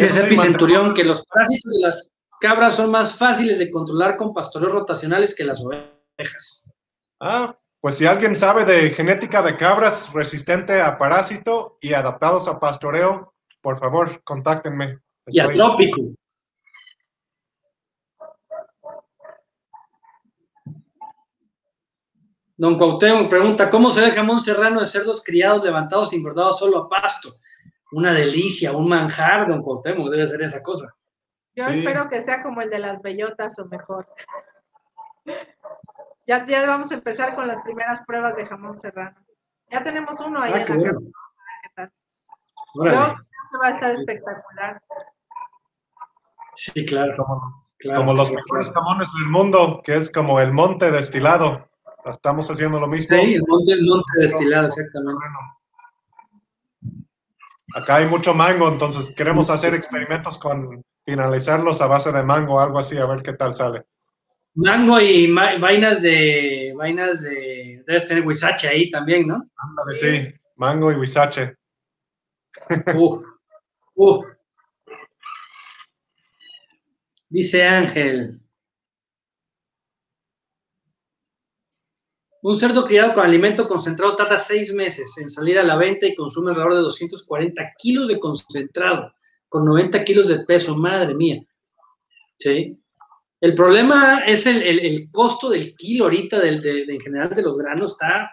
Dice 0.00 0.26
manda- 0.26 0.42
Centurión 0.42 0.94
que 0.94 1.04
los 1.04 1.26
parásitos 1.26 1.72
de 1.74 1.80
las 1.80 2.16
cabras 2.40 2.76
son 2.76 2.90
más 2.90 3.14
fáciles 3.16 3.58
de 3.58 3.70
controlar 3.70 4.16
con 4.16 4.32
pastoreos 4.34 4.72
rotacionales 4.72 5.34
que 5.34 5.44
las 5.44 5.64
ovejas. 5.64 6.70
Ah, 7.20 7.56
pues 7.80 7.96
si 7.96 8.06
alguien 8.06 8.34
sabe 8.34 8.64
de 8.64 8.90
genética 8.90 9.42
de 9.42 9.56
cabras 9.56 10.12
resistente 10.12 10.80
a 10.80 10.98
parásito 10.98 11.78
y 11.80 11.94
adaptados 11.94 12.48
a 12.48 12.58
pastoreo, 12.60 13.32
por 13.60 13.78
favor, 13.78 14.22
contáctenme. 14.24 14.98
Y 15.28 15.40
Estoy- 15.40 15.54
atrópico. 15.60 16.00
Don 22.56 22.78
Cuauhtémoc 22.78 23.28
pregunta, 23.28 23.68
¿cómo 23.70 23.90
se 23.90 24.00
ve 24.00 24.06
el 24.06 24.12
jamón 24.14 24.40
serrano 24.40 24.80
de 24.80 24.86
cerdos 24.86 25.22
criados, 25.22 25.62
levantados 25.62 26.12
y 26.12 26.16
engordados 26.16 26.58
solo 26.58 26.78
a 26.78 26.88
pasto? 26.88 27.34
Una 27.96 28.12
delicia, 28.12 28.72
un 28.76 28.88
manjar, 28.90 29.48
don 29.48 29.62
Cuauhtémoc, 29.62 30.10
debe 30.10 30.26
ser 30.26 30.42
esa 30.42 30.62
cosa. 30.62 30.94
Yo 31.54 31.64
Sí. 31.64 31.78
espero 31.78 32.10
que 32.10 32.20
sea 32.20 32.42
como 32.42 32.60
el 32.60 32.68
de 32.68 32.78
las 32.78 33.00
bellotas 33.00 33.58
o 33.58 33.64
mejor. 33.66 34.06
Ya, 36.28 36.44
ya 36.44 36.66
vamos 36.66 36.90
a 36.90 36.94
empezar 36.94 37.34
con 37.36 37.46
las 37.46 37.60
primeras 37.62 38.04
pruebas 38.04 38.34
de 38.36 38.44
jamón 38.44 38.76
serrano. 38.76 39.16
Ya 39.70 39.82
tenemos 39.84 40.18
uno 40.20 40.40
ahí 40.42 40.52
Ah, 40.54 40.62
en 40.62 40.68
la 40.68 40.74
bueno. 40.74 40.84
casa. 40.92 41.06
¿Qué 41.62 41.68
tal? 41.76 41.92
Yo 42.74 42.80
Órale. 42.82 42.96
creo 42.96 43.16
que 43.50 43.58
va 43.62 43.66
a 43.66 43.70
estar 43.70 43.90
espectacular. 43.92 44.82
Sí, 46.56 46.84
claro. 46.84 47.14
Como, 47.16 47.42
claro, 47.78 48.00
como 48.00 48.14
los 48.14 48.28
claro, 48.30 48.42
mejores 48.44 48.68
claro. 48.70 48.80
jamones 48.86 49.08
del 49.14 49.26
mundo, 49.30 49.80
que 49.84 49.94
es 49.94 50.12
como 50.12 50.40
el 50.40 50.52
monte 50.52 50.90
destilado. 50.90 51.68
Estamos 52.04 52.50
haciendo 52.50 52.80
lo 52.80 52.88
mismo. 52.88 53.16
Sí, 53.16 53.34
el 53.34 53.42
monte, 53.46 53.72
el 53.72 53.84
monte 53.86 54.10
destilado, 54.18 54.66
exactamente. 54.66 55.24
Acá 57.74 57.96
hay 57.96 58.06
mucho 58.06 58.32
mango, 58.34 58.68
entonces 58.68 59.14
queremos 59.14 59.50
hacer 59.50 59.74
experimentos 59.74 60.38
con 60.38 60.82
finalizarlos 61.04 61.80
a 61.80 61.86
base 61.86 62.12
de 62.12 62.22
mango, 62.22 62.60
algo 62.60 62.78
así, 62.78 62.96
a 62.98 63.06
ver 63.06 63.22
qué 63.22 63.32
tal 63.32 63.54
sale. 63.54 63.84
Mango 64.54 65.00
y 65.00 65.28
ma- 65.28 65.58
vainas 65.58 66.00
de, 66.00 66.72
vainas 66.76 67.22
de, 67.22 67.82
debes 67.86 68.08
tener 68.08 68.26
huizache 68.26 68.68
ahí 68.68 68.90
también, 68.90 69.26
¿no? 69.26 69.48
Ándale, 69.56 69.94
sí, 69.94 70.34
mango 70.56 70.90
y 70.92 70.96
huizache. 70.96 71.56
Dice 77.28 77.64
Ángel. 77.64 78.40
Un 82.48 82.54
cerdo 82.54 82.84
criado 82.86 83.12
con 83.12 83.24
alimento 83.24 83.66
concentrado 83.66 84.14
tarda 84.14 84.36
seis 84.36 84.72
meses 84.72 85.18
en 85.20 85.28
salir 85.28 85.58
a 85.58 85.64
la 85.64 85.76
venta 85.76 86.06
y 86.06 86.14
consume 86.14 86.50
alrededor 86.50 86.74
de 86.74 86.80
240 86.82 87.60
kilos 87.76 88.06
de 88.06 88.20
concentrado, 88.20 89.12
con 89.48 89.64
90 89.64 90.04
kilos 90.04 90.28
de 90.28 90.38
peso, 90.44 90.76
madre 90.76 91.12
mía. 91.12 91.42
Sí. 92.38 92.78
El 93.40 93.54
problema 93.54 94.24
es 94.26 94.46
el, 94.46 94.62
el- 94.62 95.10
costo 95.10 95.50
del 95.50 95.74
kilo 95.74 96.04
ahorita, 96.04 96.38
del, 96.38 96.62
de- 96.62 96.86
de- 96.86 96.94
en 96.94 97.00
general 97.00 97.30
de 97.30 97.42
los 97.42 97.58
granos, 97.58 97.92
está 97.92 98.30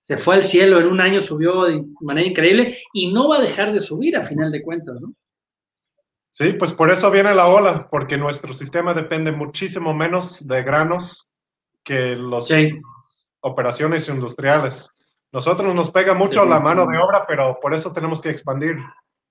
se 0.00 0.18
fue 0.18 0.34
al 0.36 0.44
cielo, 0.44 0.78
en 0.78 0.86
un 0.86 1.00
año 1.00 1.20
subió 1.22 1.64
de 1.64 1.82
manera 2.02 2.28
increíble 2.28 2.78
y 2.92 3.10
no 3.10 3.28
va 3.28 3.38
a 3.38 3.42
dejar 3.42 3.72
de 3.72 3.80
subir 3.80 4.16
a 4.18 4.24
final 4.24 4.52
de 4.52 4.62
cuentas, 4.62 5.00
¿no? 5.00 5.14
Sí, 6.30 6.52
pues 6.52 6.72
por 6.74 6.90
eso 6.90 7.10
viene 7.10 7.34
la 7.34 7.48
ola, 7.48 7.88
porque 7.90 8.18
nuestro 8.18 8.52
sistema 8.52 8.92
depende 8.92 9.32
muchísimo 9.32 9.94
menos 9.94 10.46
de 10.46 10.62
granos 10.62 11.32
que 11.86 12.16
las 12.16 12.48
Sí. 12.48 12.70
operaciones 13.40 14.08
industriales. 14.08 14.94
Nosotros 15.32 15.74
nos 15.74 15.90
pega 15.90 16.14
mucho 16.14 16.44
la 16.44 16.60
mano 16.60 16.84
de 16.86 16.98
obra, 16.98 17.24
pero 17.26 17.58
por 17.60 17.72
eso 17.74 17.92
tenemos 17.92 18.20
que 18.20 18.30
expandir 18.30 18.76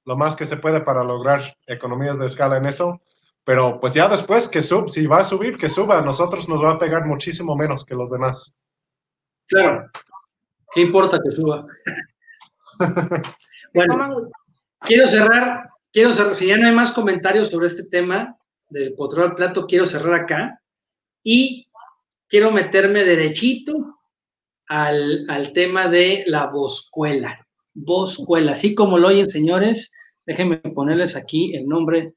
lo 0.05 0.15
más 0.15 0.35
que 0.35 0.45
se 0.45 0.57
puede 0.57 0.81
para 0.81 1.03
lograr 1.03 1.41
economías 1.67 2.17
de 2.17 2.25
escala 2.25 2.57
en 2.57 2.65
eso, 2.65 3.01
Pero 3.47 3.79
pues 3.79 3.93
ya 3.93 4.07
después 4.07 4.47
que 4.47 4.59
sub, 4.59 4.89
si 4.89 5.05
va 5.05 5.17
a 5.19 5.23
subir, 5.23 5.55
que 5.55 5.69
suba, 5.69 5.99
a 5.99 6.01
nosotros 6.01 6.49
nos 6.49 6.63
va 6.63 6.71
a 6.71 6.79
pegar 6.79 7.05
muchísimo 7.05 7.55
menos 7.55 7.85
que 7.85 7.93
los 7.93 8.09
demás. 8.09 8.57
Claro. 9.47 9.87
¿Qué 10.73 10.81
importa 10.81 11.19
que 11.23 11.29
suba? 11.35 11.63
bueno, 13.75 14.19
quiero 14.79 15.07
cerrar, 15.07 15.69
quiero 15.93 16.11
cerrar, 16.11 16.33
si 16.33 16.47
ya 16.47 16.57
no 16.57 16.65
hay 16.65 16.73
más 16.73 16.91
comentarios 16.91 17.49
sobre 17.49 17.67
este 17.67 17.83
tema 17.87 18.35
del 18.69 18.95
potrero 18.95 19.27
al 19.27 19.35
plato, 19.35 19.67
quiero 19.67 19.85
cerrar 19.85 20.21
acá 20.21 20.59
y 21.23 21.64
quiero 22.27 22.51
meterme 22.51 23.03
derechito 23.03 23.73
al, 24.67 25.25
al 25.29 25.53
tema 25.53 25.87
de 25.87 26.23
la 26.27 26.47
boscuela. 26.47 27.45
Boscuela, 27.73 28.53
así 28.53 28.73
como 28.73 28.97
lo 28.97 29.09
oyen, 29.09 29.29
señores, 29.29 29.91
déjenme 30.25 30.57
ponerles 30.57 31.15
aquí 31.15 31.55
el 31.55 31.67
nombre 31.67 32.13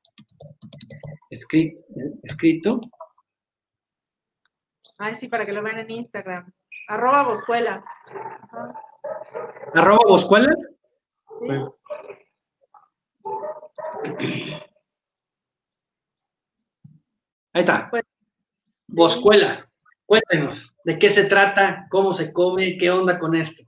escrito. 1.31 1.81
escrito. 2.23 2.81
Ay, 4.99 5.15
sí, 5.15 5.29
para 5.29 5.47
que 5.47 5.53
lo 5.53 5.63
vean 5.63 5.79
en 5.79 5.91
Instagram. 5.91 6.53
Arroba 6.89 7.25
Boscuela. 7.25 7.85
¿Arroba 9.75 10.01
Boscuela? 10.09 10.53
Sí. 11.43 11.53
Ahí 17.53 17.63
está. 17.63 17.91
Pues, 17.91 18.03
Boscuela. 18.89 19.68
Cuéntenos, 20.09 20.75
¿de 20.85 20.99
qué 20.99 21.11
se 21.11 21.25
trata? 21.27 21.87
¿Cómo 21.91 22.15
se 22.15 22.33
come? 22.33 22.79
¿Qué 22.79 22.91
onda 22.91 23.19
con 23.19 23.35
esto? 23.35 23.63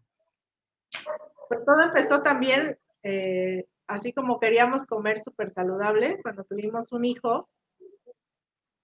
Pues 1.51 1.63
todo 1.67 1.83
empezó 1.83 2.23
también 2.23 2.79
eh, 3.03 3.67
así 3.87 4.15
como 4.15 4.41
queríamos 4.41 4.87
comer 4.87 5.19
súper 5.19 5.51
saludable, 5.51 6.19
cuando 6.23 6.45
tuvimos 6.45 6.93
un 6.93 7.05
hijo, 7.05 7.51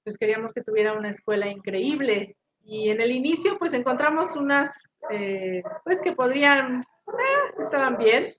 pues 0.05 0.19
queríamos 0.19 0.53
que 0.53 0.63
tuviera 0.63 0.93
una 0.93 1.09
escuela 1.09 1.49
increíble. 1.49 2.37
Y 2.63 2.91
en 2.91 3.01
el 3.01 3.11
inicio, 3.11 3.59
pues 3.59 3.73
encontramos 3.73 4.37
unas, 4.37 4.99
eh, 5.09 5.63
pues 5.83 6.03
que 6.03 6.13
podrían, 6.13 6.81
eh, 6.81 7.63
estaban 7.63 7.97
bien, 7.97 8.35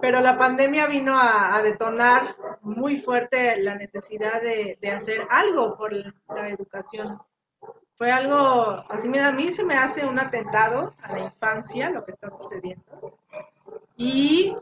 pero 0.00 0.18
la 0.18 0.36
pandemia 0.36 0.88
vino 0.88 1.14
a, 1.16 1.62
detonar 1.62 2.34
muy 2.62 2.96
fuerte 2.96 3.60
la 3.62 3.76
necesidad 3.76 4.42
de, 4.42 4.78
de, 4.80 4.90
hacer 4.90 5.28
algo 5.30 5.76
por 5.76 5.92
la 5.92 6.48
educación. 6.48 7.20
Fue 7.96 8.10
algo, 8.10 8.84
así 8.88 9.08
a 9.18 9.32
mí 9.32 9.52
se 9.52 9.64
me 9.64 9.74
hace 9.74 10.04
un 10.04 10.18
atentado 10.18 10.94
a 11.02 11.12
la 11.12 11.20
infancia 11.20 11.90
lo 11.90 12.04
que 12.04 12.10
está 12.10 12.30
sucediendo. 12.30 13.18
Y 13.96 14.56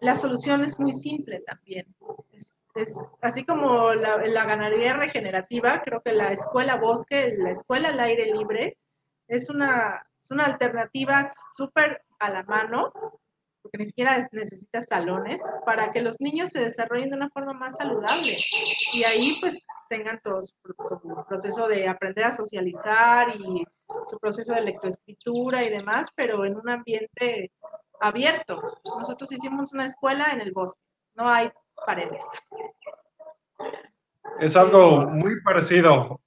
la 0.00 0.14
solución 0.14 0.62
es 0.62 0.78
muy 0.78 0.92
simple 0.92 1.40
también. 1.40 1.86
Es, 2.32 2.60
así 3.22 3.44
como 3.44 3.94
la, 3.94 4.44
ganadería 4.44 4.94
regenerativa, 4.94 5.80
creo 5.80 6.02
que 6.02 6.12
la 6.12 6.28
escuela 6.28 6.76
bosque, 6.76 7.34
la 7.38 7.50
escuela 7.50 7.88
al 7.88 8.00
aire 8.00 8.26
libre, 8.26 8.76
es 9.26 9.48
una, 9.48 10.06
es 10.20 10.30
una 10.30 10.44
alternativa 10.44 11.26
súper 11.56 12.02
a 12.18 12.30
la 12.30 12.42
mano, 12.42 12.92
porque 13.66 13.78
ni 13.78 13.86
siquiera 13.88 14.28
necesita 14.30 14.80
salones, 14.80 15.42
para 15.64 15.90
que 15.90 16.00
los 16.00 16.20
niños 16.20 16.50
se 16.50 16.60
desarrollen 16.60 17.10
de 17.10 17.16
una 17.16 17.30
forma 17.30 17.52
más 17.52 17.76
saludable. 17.76 18.36
Y 18.92 19.02
ahí 19.02 19.36
pues 19.40 19.66
tengan 19.88 20.20
todo 20.22 20.40
su 20.42 20.54
proceso 21.28 21.66
de 21.66 21.88
aprender 21.88 22.26
a 22.26 22.32
socializar 22.32 23.34
y 23.34 23.64
su 24.04 24.18
proceso 24.18 24.54
de 24.54 24.60
lectoescritura 24.60 25.64
y 25.64 25.70
demás, 25.70 26.06
pero 26.14 26.44
en 26.44 26.56
un 26.56 26.68
ambiente 26.70 27.50
abierto. 28.00 28.78
Nosotros 28.84 29.32
hicimos 29.32 29.72
una 29.72 29.86
escuela 29.86 30.28
en 30.32 30.40
el 30.40 30.52
bosque, 30.52 30.80
no 31.14 31.28
hay 31.28 31.50
paredes. 31.84 32.24
Es 34.38 34.56
algo 34.56 35.06
muy 35.06 35.40
parecido 35.42 36.20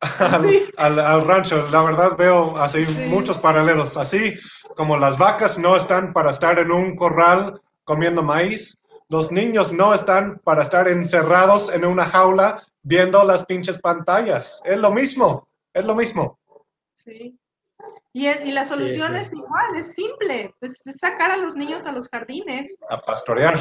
al, 0.78 1.28
rancho. 1.28 1.68
La 1.72 1.84
verdad 1.84 2.18
veo 2.18 2.58
así 2.58 2.86
muchos 3.08 3.38
paralelos. 3.38 3.98
Así 3.98 4.34
como 4.76 4.98
las 4.98 5.18
vacas 5.18 5.60
no 5.60 5.76
están 5.76 6.14
para 6.14 6.32
estar 6.32 6.58
en 6.60 6.72
un 6.72 6.96
corral 6.96 7.62
comiendo 7.84 8.24
maíz, 8.24 8.84
los 9.10 9.32
niños 9.32 9.72
no 9.72 9.94
están 9.94 10.40
para 10.44 10.62
estar 10.62 10.88
encerrados 10.88 11.74
en 11.74 11.86
una 11.86 12.06
jaula 12.06 12.64
viendo 12.84 13.24
las 13.24 13.46
pinches 13.46 13.80
pantallas. 13.80 14.62
Es 14.64 14.78
lo 14.78 14.92
mismo, 14.92 15.48
es 15.74 15.86
lo 15.86 15.96
mismo. 15.96 16.40
Sí. 16.94 17.38
Y, 18.12 18.52
la 18.52 18.66
solución 18.66 19.16
es 19.16 19.34
igual, 19.34 19.76
es 19.78 19.94
simple, 19.94 20.54
pues 20.60 20.86
es 20.86 20.98
sacar 20.98 21.32
a 21.32 21.38
los 21.38 21.56
niños 21.56 21.86
a 21.86 21.92
los 21.92 22.10
jardines. 22.10 22.78
A 22.90 23.00
pastorear. 23.02 23.60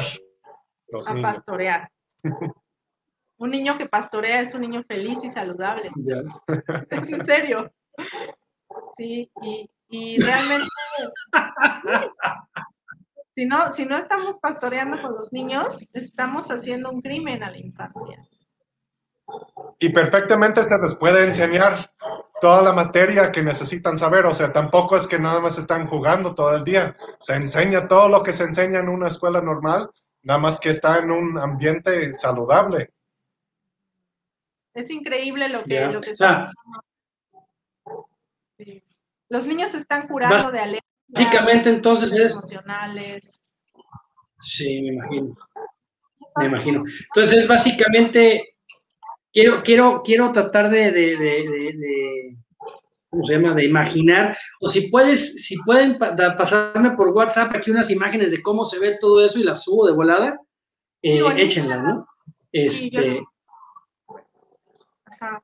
a 1.07 1.21
pastorear. 1.21 1.89
un 3.39 3.49
niño 3.49 3.77
que 3.77 3.87
pastorea 3.87 4.41
es 4.41 4.53
un 4.53 4.61
niño 4.61 4.83
feliz 4.83 5.23
y 5.23 5.29
saludable. 5.29 5.91
Es 6.89 7.09
en 7.09 7.25
serio. 7.25 7.71
Sí, 8.95 9.31
y, 9.89 10.21
realmente, 10.21 10.67
si 13.35 13.45
no, 13.45 13.71
si 13.73 13.85
no 13.85 13.97
estamos 13.97 14.39
pastoreando 14.39 15.01
con 15.01 15.13
los 15.13 15.33
niños, 15.33 15.87
estamos 15.93 16.51
haciendo 16.51 16.91
un 16.91 17.01
crimen 17.01 17.41
a 17.41 17.49
la 17.49 17.57
infancia. 17.57 18.17
Y 19.79 19.89
perfectamente 19.89 20.61
se 20.61 20.77
les 20.77 20.95
puede 20.95 21.25
enseñar 21.25 21.91
toda 22.41 22.61
la 22.61 22.73
materia 22.73 23.31
que 23.31 23.41
necesitan 23.41 23.97
saber. 23.97 24.25
O 24.25 24.33
sea, 24.33 24.51
tampoco 24.51 24.97
es 24.97 25.07
que 25.07 25.17
nada 25.17 25.39
más 25.39 25.57
están 25.57 25.87
jugando 25.87 26.35
todo 26.35 26.55
el 26.55 26.63
día. 26.63 26.95
Se 27.19 27.35
enseña 27.35 27.87
todo 27.87 28.09
lo 28.09 28.21
que 28.21 28.33
se 28.33 28.43
enseña 28.43 28.79
en 28.79 28.89
una 28.89 29.07
escuela 29.07 29.41
normal, 29.41 29.89
nada 30.23 30.39
más 30.39 30.59
que 30.59 30.69
está 30.69 30.97
en 30.97 31.11
un 31.11 31.37
ambiente 31.37 32.13
saludable. 32.13 32.91
Es 34.73 34.89
increíble 34.91 35.49
lo 35.49 35.63
que, 35.63 35.85
lo 35.87 36.01
que 36.01 36.13
Los 39.29 39.45
niños 39.45 39.73
están 39.73 40.07
curando 40.07 40.51
de 40.51 40.59
alergia. 40.59 40.89
Básicamente 41.07 41.69
entonces 41.69 42.13
es... 42.13 42.31
Emocionales. 42.31 43.41
Sí, 44.39 44.81
me 44.81 44.89
imagino. 44.89 45.37
Me 46.37 46.45
imagino. 46.45 46.83
Entonces 47.13 47.43
es 47.43 47.47
básicamente 47.47 48.55
quiero, 49.33 49.61
quiero, 49.63 50.01
quiero 50.03 50.31
tratar 50.31 50.69
de, 50.69 50.91
de, 50.91 51.17
de, 51.17 52.37
¿cómo 53.09 53.23
se 53.23 53.33
llama? 53.33 53.53
De 53.53 53.65
imaginar, 53.65 54.37
o 54.61 54.67
si 54.67 54.89
puedes, 54.89 55.45
si 55.45 55.57
pueden 55.63 55.97
pasarme 55.97 56.91
por 56.91 57.09
WhatsApp 57.09 57.55
aquí 57.55 57.71
unas 57.71 57.89
imágenes 57.91 58.31
de 58.31 58.41
cómo 58.41 58.65
se 58.65 58.79
ve 58.79 58.97
todo 58.99 59.23
eso 59.23 59.39
y 59.39 59.43
las 59.43 59.63
subo 59.63 59.87
de 59.87 59.93
volada, 59.93 60.39
eh, 61.01 61.21
échenlas, 61.37 61.83
¿no? 61.83 62.05
Este... 62.51 63.21
Ajá. 65.05 65.43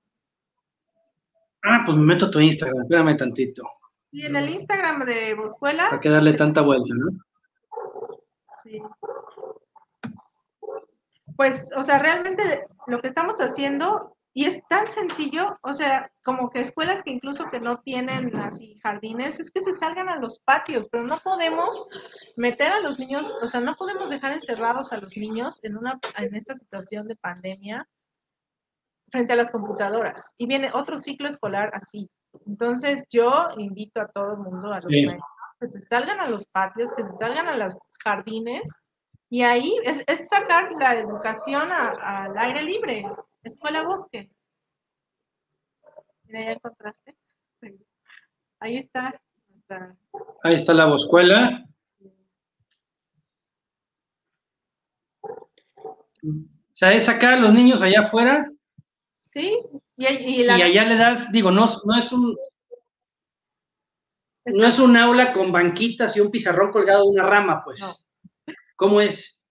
Ah, 1.68 1.84
pues 1.86 1.98
me 1.98 2.04
meto 2.04 2.28
a 2.28 2.32
tu 2.32 2.40
Instagram, 2.40 2.84
espérame 2.84 3.18
tantito. 3.18 3.64
Y 4.12 4.26
en 4.26 4.36
el 4.36 4.50
Instagram 4.50 5.04
de 5.06 5.36
Boscuela. 5.36 5.90
Para 5.90 6.02
que 6.02 6.10
darle 6.10 6.34
tanta 6.34 6.62
vuelta, 6.62 6.94
¿no? 6.96 7.12
Sí 8.64 8.82
pues, 11.36 11.70
o 11.76 11.84
sea, 11.84 12.00
realmente 12.00 12.66
lo 12.88 13.02
que 13.02 13.08
estamos 13.08 13.38
haciendo, 13.40 14.16
y 14.34 14.46
es 14.46 14.66
tan 14.68 14.92
sencillo, 14.92 15.58
o 15.62 15.74
sea, 15.74 16.12
como 16.24 16.50
que 16.50 16.60
escuelas 16.60 17.04
que 17.04 17.12
incluso 17.12 17.50
que 17.50 17.60
no 17.60 17.80
tienen 17.80 18.36
así 18.38 18.78
jardines, 18.84 19.40
es 19.40 19.52
que 19.52 19.62
se 19.62 19.74
salgan 19.74 20.10
a 20.10 20.18
los 20.18 20.40
patios, 20.40 20.88
pero 20.90 21.06
no 21.06 21.18
podemos 21.20 21.88
meter 22.36 22.68
a 22.68 22.82
los 22.82 23.00
niños, 23.00 23.34
o 23.42 23.48
sea, 23.48 23.62
no 23.62 23.76
podemos 23.76 24.10
dejar 24.10 24.34
encerrados 24.34 24.92
a 24.92 24.98
los 24.98 25.16
niños 25.16 25.64
en, 25.64 25.78
una, 25.78 26.00
en 26.18 26.36
esta 26.36 26.54
situación 26.54 27.08
de 27.08 27.16
pandemia 27.16 27.88
frente 29.12 29.34
a 29.34 29.36
las 29.36 29.52
computadoras. 29.52 30.34
Y 30.38 30.48
viene 30.48 30.70
otro 30.74 30.98
ciclo 30.98 31.28
escolar 31.28 31.72
así. 31.74 32.10
Entonces 32.46 33.06
yo 33.10 33.48
invito 33.58 34.02
a 34.02 34.08
todo 34.08 34.34
el 34.34 34.38
mundo, 34.40 34.72
a 34.72 34.76
los 34.76 34.86
maestros, 34.86 35.56
que 35.60 35.68
se 35.68 35.80
salgan 35.80 36.20
a 36.20 36.30
los 36.30 36.46
patios, 36.48 36.92
que 36.94 37.04
se 37.04 37.14
salgan 37.14 37.48
a 37.48 37.58
los 37.58 37.78
jardines 38.04 38.70
y 39.30 39.42
ahí 39.42 39.76
es, 39.84 40.06
sacar 40.30 40.72
la 40.80 40.96
educación 40.96 41.70
al 41.72 42.38
aire 42.38 42.64
libre, 42.64 43.06
escuela 43.44 43.84
bosque. 43.84 44.30
Mira, 46.24 46.46
ya 46.46 46.52
encontraste. 46.54 47.16
Ahí 48.60 48.78
está. 48.78 49.20
Ahí 50.44 50.56
está 50.56 50.74
la 50.74 50.86
boscuela. 50.86 51.66
O 56.24 56.48
sea, 56.72 56.94
es 56.94 57.06
sacar 57.06 57.34
a 57.34 57.40
los 57.40 57.54
niños 57.54 57.82
allá 57.82 58.02
afuera. 58.02 58.52
Sí, 59.36 59.62
y, 59.98 60.06
y, 60.06 60.50
allá 60.50 60.86
le 60.86 60.96
das, 60.96 61.30
digo, 61.30 61.52
no, 61.52 61.66
no 61.66 61.98
es 61.98 62.14
un, 62.14 62.38
no 64.46 64.66
es 64.66 64.80
un 64.80 64.96
aula 64.96 65.34
con 65.34 65.52
banquitas 65.52 66.16
y 66.16 66.22
un 66.22 66.32
pizarrón 66.32 66.72
colgado 66.72 67.04
de 67.04 67.10
una 67.10 67.24
rama, 67.24 67.62
pues. 67.66 67.84
¿Cómo 68.78 69.02
es? 69.02 69.46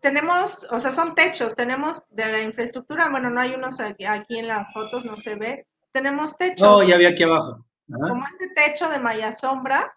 tenemos, 0.00 0.66
o 0.72 0.80
sea, 0.80 0.90
son 0.90 1.14
techos, 1.14 1.54
tenemos 1.54 2.02
de 2.10 2.26
la 2.26 2.42
infraestructura, 2.42 3.08
bueno, 3.08 3.30
no 3.30 3.40
hay 3.40 3.54
unos 3.54 3.78
aquí, 3.78 4.38
en 4.38 4.48
las 4.48 4.72
fotos, 4.72 5.04
no 5.04 5.16
se 5.16 5.36
ve. 5.36 5.68
Tenemos 5.92 6.36
techos. 6.36 6.80
No, 6.80 6.82
ya 6.82 6.96
había 6.96 7.10
aquí 7.10 7.22
abajo. 7.22 7.64
Como 7.86 8.24
este 8.26 8.48
techo 8.56 8.88
de 8.88 8.98
malla 8.98 9.32
sombra, 9.32 9.96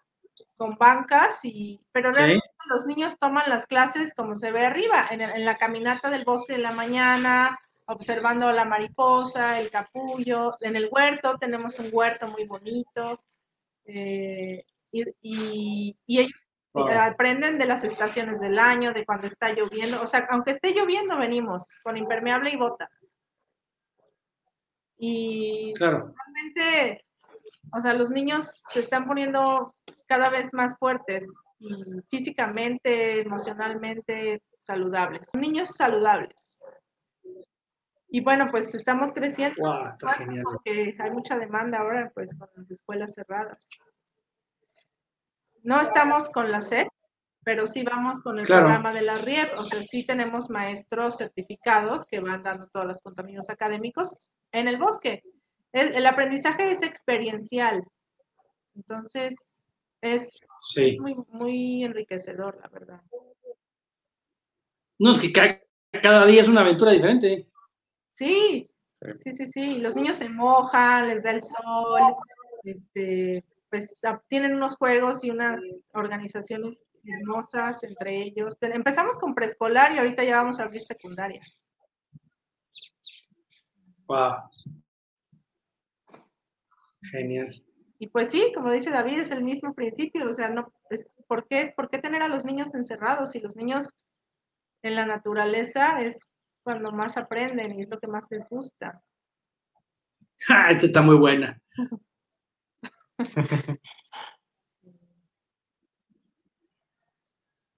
con 0.56 0.76
bancas, 0.76 1.40
y, 1.42 1.80
pero 1.90 2.12
realmente 2.12 2.46
los 2.68 2.86
niños 2.86 3.18
toman 3.18 3.48
las 3.48 3.66
clases 3.66 4.14
como 4.14 4.36
se 4.36 4.52
ve 4.52 4.66
arriba, 4.66 5.08
en, 5.10 5.20
en 5.20 5.44
la 5.44 5.56
caminata 5.56 6.10
del 6.10 6.24
bosque 6.24 6.52
de 6.52 6.60
la 6.60 6.70
mañana, 6.70 7.58
observando 7.90 8.50
la 8.52 8.64
mariposa, 8.64 9.60
el 9.60 9.70
capullo. 9.70 10.56
En 10.60 10.76
el 10.76 10.88
huerto 10.90 11.36
tenemos 11.38 11.78
un 11.78 11.90
huerto 11.92 12.28
muy 12.28 12.44
bonito. 12.44 13.22
Eh, 13.84 14.64
y, 14.92 15.96
ellos 16.06 16.32
aprenden 16.74 17.58
de 17.58 17.66
las 17.66 17.84
estaciones 17.84 18.40
del 18.40 18.58
año, 18.58 18.92
de 18.92 19.04
cuando 19.04 19.26
está 19.26 19.52
lloviendo. 19.52 20.00
O 20.02 20.06
sea, 20.06 20.26
aunque 20.30 20.52
esté 20.52 20.72
lloviendo, 20.72 21.18
venimos 21.18 21.78
con 21.82 21.96
impermeable 21.96 22.50
y 22.50 22.56
botas. 22.56 23.16
Y 24.96 25.74
realmente, 25.78 27.04
o 27.72 27.80
sea, 27.80 27.94
los 27.94 28.10
niños 28.10 28.64
se 28.70 28.80
están 28.80 29.06
poniendo 29.06 29.74
cada 30.06 30.28
vez 30.28 30.52
más 30.52 30.76
fuertes 30.78 31.26
y 31.58 31.72
físicamente, 32.10 33.20
emocionalmente 33.20 34.42
saludables. 34.60 35.30
Niños 35.34 35.70
saludables. 35.70 36.60
Y 38.10 38.22
bueno, 38.22 38.48
pues 38.50 38.74
estamos 38.74 39.12
creciendo 39.12 39.62
porque 40.42 40.96
hay 40.98 41.10
mucha 41.12 41.38
demanda 41.38 41.78
ahora 41.78 42.10
pues 42.12 42.34
con 42.34 42.48
las 42.56 42.70
escuelas 42.70 43.14
cerradas. 43.14 43.70
No 45.62 45.80
estamos 45.80 46.30
con 46.30 46.50
la 46.50 46.60
SED, 46.60 46.88
pero 47.44 47.66
sí 47.66 47.82
vamos 47.84 48.20
con 48.22 48.38
el 48.38 48.46
programa 48.46 48.92
de 48.92 49.02
la 49.02 49.18
RIEP, 49.18 49.58
o 49.58 49.64
sea, 49.64 49.82
sí 49.82 50.04
tenemos 50.04 50.50
maestros 50.50 51.18
certificados 51.18 52.04
que 52.04 52.20
van 52.20 52.42
dando 52.42 52.68
todos 52.68 52.86
los 52.86 53.00
contenidos 53.00 53.48
académicos 53.48 54.34
en 54.52 54.68
el 54.68 54.78
bosque. 54.78 55.22
El, 55.72 56.04
aprendizaje 56.04 56.72
es 56.72 56.82
experiencial, 56.82 57.84
entonces 58.74 59.64
es, 60.00 60.24
muy, 60.98 61.14
muy 61.28 61.84
enriquecedor, 61.84 62.58
la 62.60 62.68
verdad. 62.68 63.00
No, 64.98 65.12
es 65.12 65.18
que 65.20 65.32
cada, 65.32 66.26
día 66.26 66.40
es 66.40 66.48
una 66.48 66.62
aventura 66.62 66.90
diferente. 66.90 67.49
Sí, 68.10 68.68
sí, 69.18 69.32
sí, 69.32 69.46
sí. 69.46 69.78
Los 69.78 69.96
niños 69.96 70.16
se 70.16 70.28
mojan, 70.28 71.08
les 71.08 71.24
da 71.24 71.30
el 71.30 71.42
sol, 71.42 72.16
este, 72.64 73.44
pues 73.70 74.00
tienen 74.28 74.54
unos 74.54 74.76
juegos 74.76 75.24
y 75.24 75.30
unas 75.30 75.62
organizaciones 75.94 76.84
hermosas 77.04 77.82
entre 77.84 78.22
ellos. 78.22 78.56
Empezamos 78.60 79.16
con 79.16 79.34
preescolar 79.34 79.92
y 79.92 79.98
ahorita 79.98 80.24
ya 80.24 80.36
vamos 80.36 80.60
a 80.60 80.64
abrir 80.64 80.80
secundaria. 80.80 81.40
Wow. 84.06 84.50
Genial. 87.10 87.64
Y 87.98 88.08
pues 88.08 88.30
sí, 88.30 88.52
como 88.54 88.72
dice 88.72 88.90
David, 88.90 89.20
es 89.20 89.30
el 89.30 89.44
mismo 89.44 89.74
principio, 89.74 90.28
o 90.28 90.32
sea, 90.32 90.48
no, 90.48 90.72
es, 90.88 91.14
¿por, 91.26 91.46
qué, 91.46 91.72
¿por 91.76 91.90
qué 91.90 91.98
tener 91.98 92.22
a 92.22 92.28
los 92.28 92.46
niños 92.46 92.74
encerrados? 92.74 93.32
Si 93.32 93.40
los 93.40 93.56
niños 93.56 93.94
en 94.82 94.96
la 94.96 95.04
naturaleza 95.04 96.00
es 96.00 96.26
cuando 96.70 96.92
más 96.92 97.16
aprenden 97.16 97.76
y 97.76 97.82
es 97.82 97.90
lo 97.90 97.98
que 97.98 98.06
más 98.06 98.28
les 98.30 98.48
gusta. 98.48 99.02
Ah, 100.48 100.70
esta 100.70 100.86
está 100.86 101.02
muy 101.02 101.16
buena. 101.16 101.60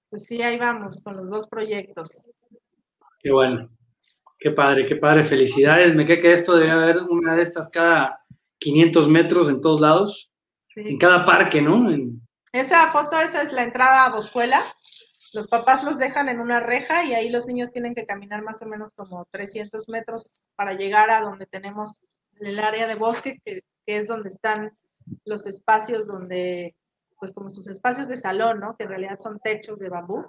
Pues 0.09 0.27
sí, 0.27 0.43
ahí 0.43 0.59
vamos 0.59 1.01
con 1.01 1.17
los 1.17 1.31
dos 1.31 1.47
proyectos. 1.47 2.29
Qué 3.19 3.31
bueno, 3.31 3.67
qué 4.37 4.51
padre, 4.51 4.85
qué 4.85 4.95
padre, 4.97 5.23
felicidades. 5.23 5.95
Me 5.95 6.05
queda 6.05 6.21
que 6.21 6.33
esto 6.33 6.55
debe 6.55 6.69
haber 6.69 6.97
una 6.97 7.35
de 7.35 7.41
estas 7.41 7.67
cada 7.71 8.23
500 8.59 9.09
metros 9.09 9.49
en 9.49 9.59
todos 9.59 9.81
lados, 9.81 10.31
en 10.75 10.99
cada 10.99 11.25
parque, 11.25 11.63
¿no? 11.63 11.89
Esa 12.51 12.91
foto, 12.91 13.19
esa 13.19 13.41
es 13.41 13.53
la 13.53 13.63
entrada 13.63 14.05
a 14.05 14.11
Boscuela. 14.11 14.75
Los 15.33 15.47
papás 15.47 15.83
los 15.83 15.97
dejan 15.97 16.29
en 16.29 16.39
una 16.39 16.59
reja 16.59 17.03
y 17.03 17.15
ahí 17.15 17.29
los 17.29 17.47
niños 17.47 17.71
tienen 17.71 17.95
que 17.95 18.05
caminar 18.05 18.43
más 18.43 18.61
o 18.61 18.67
menos 18.67 18.93
como 18.93 19.25
300 19.31 19.89
metros 19.89 20.47
para 20.55 20.73
llegar 20.73 21.09
a 21.09 21.21
donde 21.21 21.47
tenemos 21.47 22.13
el 22.39 22.59
área 22.59 22.85
de 22.85 22.93
bosque, 22.93 23.41
que 23.43 23.63
es 23.87 24.07
donde 24.07 24.29
están 24.29 24.77
los 25.25 25.47
espacios 25.47 26.07
donde 26.07 26.75
pues 27.19 27.33
como 27.33 27.49
sus 27.49 27.67
espacios 27.67 28.09
de 28.09 28.17
salón, 28.17 28.59
¿no? 28.59 28.75
Que 28.75 28.83
en 28.83 28.89
realidad 28.89 29.17
son 29.19 29.39
techos 29.39 29.79
de 29.79 29.89
bambú. 29.89 30.25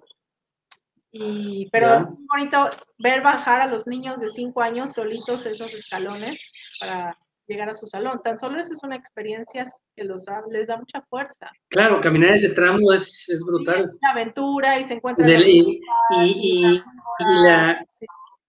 Y, 1.11 1.69
pero 1.71 1.95
es 1.95 2.09
muy 2.09 2.27
bonito 2.27 2.71
ver 2.99 3.21
bajar 3.21 3.61
a 3.61 3.67
los 3.67 3.87
niños 3.87 4.21
de 4.21 4.29
cinco 4.29 4.63
años 4.63 4.93
solitos 4.93 5.45
esos 5.45 5.75
escalones 5.75 6.55
para 6.81 7.19
llegar 7.47 7.69
a 7.69 7.75
su 7.75 7.87
salón. 7.87 8.21
Tan 8.23 8.39
solo 8.39 8.59
eso 8.59 8.73
es 8.73 8.83
una 8.83 8.97
experiencia 8.97 9.65
que 9.97 10.05
los, 10.05 10.27
les 10.51 10.69
da 10.69 10.77
mucha 10.77 11.03
fuerza. 11.03 11.51
Claro, 11.69 12.01
caminar 12.01 12.35
ese 12.35 12.51
tramo 12.51 12.93
es, 12.93 13.29
es 13.29 13.45
brutal. 13.45 13.93
La 14.03 14.11
aventura 14.11 14.79
y 14.79 14.85
se 14.85 14.95
encuentran. 14.95 15.29
y, 15.29 15.81
y, 16.17 16.83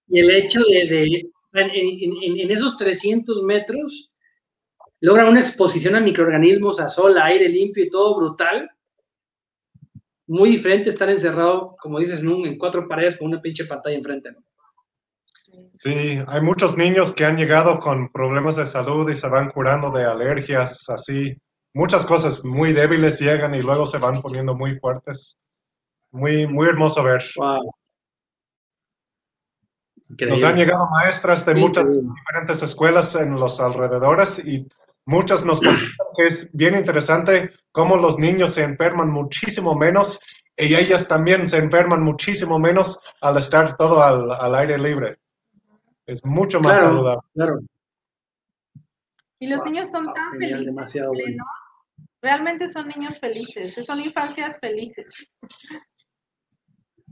y, 0.08 0.20
el 0.20 0.32
hecho 0.32 0.60
de, 0.62 0.88
de 0.88 1.32
en, 1.54 1.70
en, 1.72 2.40
en, 2.40 2.52
esos 2.52 2.78
300 2.78 3.42
metros, 3.44 4.14
logra 5.00 5.30
una 5.30 5.40
exposición 5.40 5.96
a 5.96 6.02
microorganismos, 6.02 6.80
a 6.80 6.90
sol, 6.90 7.18
a 7.18 7.26
aire 7.26 7.50
limpio 7.50 7.86
y 7.86 7.90
todo 7.90 8.18
brutal. 8.18 8.70
Muy 10.28 10.50
diferente 10.50 10.90
estar 10.90 11.10
encerrado, 11.10 11.76
como 11.80 12.00
dices, 12.00 12.22
en, 12.22 12.58
cuatro 12.58 12.88
paredes 12.88 13.18
con 13.18 13.28
una 13.28 13.42
pinche 13.42 13.66
pantalla 13.66 13.96
enfrente. 13.96 14.32
Sí, 15.76 16.20
hay 16.28 16.42
muchos 16.42 16.78
niños 16.78 17.12
que 17.12 17.26
han 17.26 17.38
llegado 17.38 17.80
con 17.80 18.10
problemas 18.10 18.56
de 18.56 18.66
salud 18.66 19.10
y 19.10 19.16
se 19.16 19.28
van 19.28 19.50
curando 19.50 19.92
de 19.92 20.06
alergias, 20.06 20.90
así. 20.90 21.36
Muchas 21.74 22.06
cosas 22.06 22.46
muy 22.46 22.72
débiles 22.72 23.20
llegan 23.20 23.54
y 23.54 23.62
luego 23.62 23.86
se 23.86 23.98
van 23.98 24.22
poniendo 24.22 24.56
muy 24.56 24.80
fuertes. 24.80 25.38
Muy, 26.12 26.48
muy 26.48 26.68
hermoso 26.70 27.04
ver. 27.04 27.24
Nos 30.30 30.44
han 30.44 30.56
llegado 30.56 30.88
maestras 30.92 31.46
de 31.46 31.56
muchas 31.56 32.02
diferentes 32.02 32.64
escuelas 32.64 33.16
en 33.16 33.36
los 33.36 33.60
alrededores 33.60 34.40
y 34.46 34.66
Muchas 35.08 35.46
nos 35.46 35.60
comentan 35.60 35.88
que 36.18 36.26
es 36.26 36.50
bien 36.52 36.76
interesante 36.76 37.52
cómo 37.72 37.96
los 37.96 38.18
niños 38.18 38.56
se 38.56 38.64
enferman 38.64 39.10
muchísimo 39.12 39.76
menos 39.76 40.20
y 40.58 40.74
ellas 40.74 41.08
también 41.08 41.46
se 41.46 41.58
enferman 41.58 42.02
muchísimo 42.02 42.58
menos 42.58 43.00
al 43.22 43.38
estar 43.38 43.78
todo 43.78 44.02
al, 44.02 44.56
aire 44.56 44.80
libre. 44.80 45.20
Es 46.06 46.24
mucho 46.24 46.60
más 46.60 46.80
saludable. 46.80 47.22
Claro. 47.34 47.60
Y 49.40 49.48
los 49.48 49.64
niños 49.66 49.92
son 49.92 50.14
tan 50.14 50.32
felices. 50.40 50.74
Realmente 52.22 52.68
son 52.68 52.88
niños 52.88 53.20
felices, 53.20 53.86
son 53.86 54.00
infancias 54.00 54.60
felices. 54.60 55.30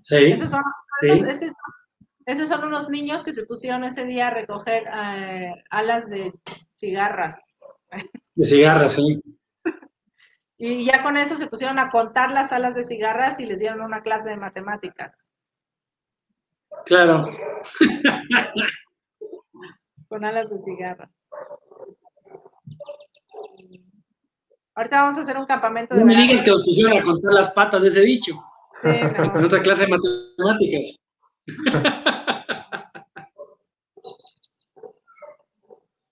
Sí. 0.02 0.16
Esos 0.32 0.50
son, 0.50 0.62
esos, 2.26 2.50
son, 2.50 2.64
unos 2.64 2.90
niños 2.90 3.24
que 3.24 3.34
se 3.34 3.46
pusieron 3.46 3.84
ese 3.84 4.06
día 4.06 4.28
a 4.28 4.32
recoger 4.32 4.84
eh, 4.88 5.54
alas 5.70 6.10
de 6.10 6.34
cigarras. 6.74 7.58
De 8.36 8.46
cigarras, 8.46 8.94
sí. 8.94 9.22
Y 10.58 10.86
ya 10.86 11.04
con 11.04 11.18
eso 11.18 11.36
se 11.36 11.48
pusieron 11.48 11.78
a 11.78 11.90
contar 11.90 12.32
las 12.32 12.52
alas 12.52 12.76
de 12.76 12.84
cigarras 12.84 13.40
y 13.40 13.46
les 13.46 13.60
dieron 13.60 13.82
una 13.82 14.02
clase 14.02 14.30
de 14.30 14.38
matemáticas. 14.38 15.32
Claro. 16.86 17.30
con 20.14 20.24
alas 20.26 20.50
de 20.52 20.60
cigarra. 20.60 21.10
Ahorita 24.76 25.02
vamos 25.02 25.18
a 25.18 25.22
hacer 25.22 25.38
un 25.38 25.46
campamento 25.48 25.96
de. 25.96 26.02
No 26.02 26.06
me 26.08 26.16
digas 26.16 26.44
que 26.44 26.52
los 26.52 26.64
pusieron 26.64 26.98
a 26.98 27.04
contar 27.04 27.34
las 27.34 27.52
patas 27.52 27.82
de 27.82 27.88
ese 27.88 28.02
bicho. 28.02 28.34
Sí, 28.82 28.90
en 28.90 29.46
otra 29.46 29.62
clase 29.62 29.86
de 29.86 29.90
matemáticas. 29.90 31.00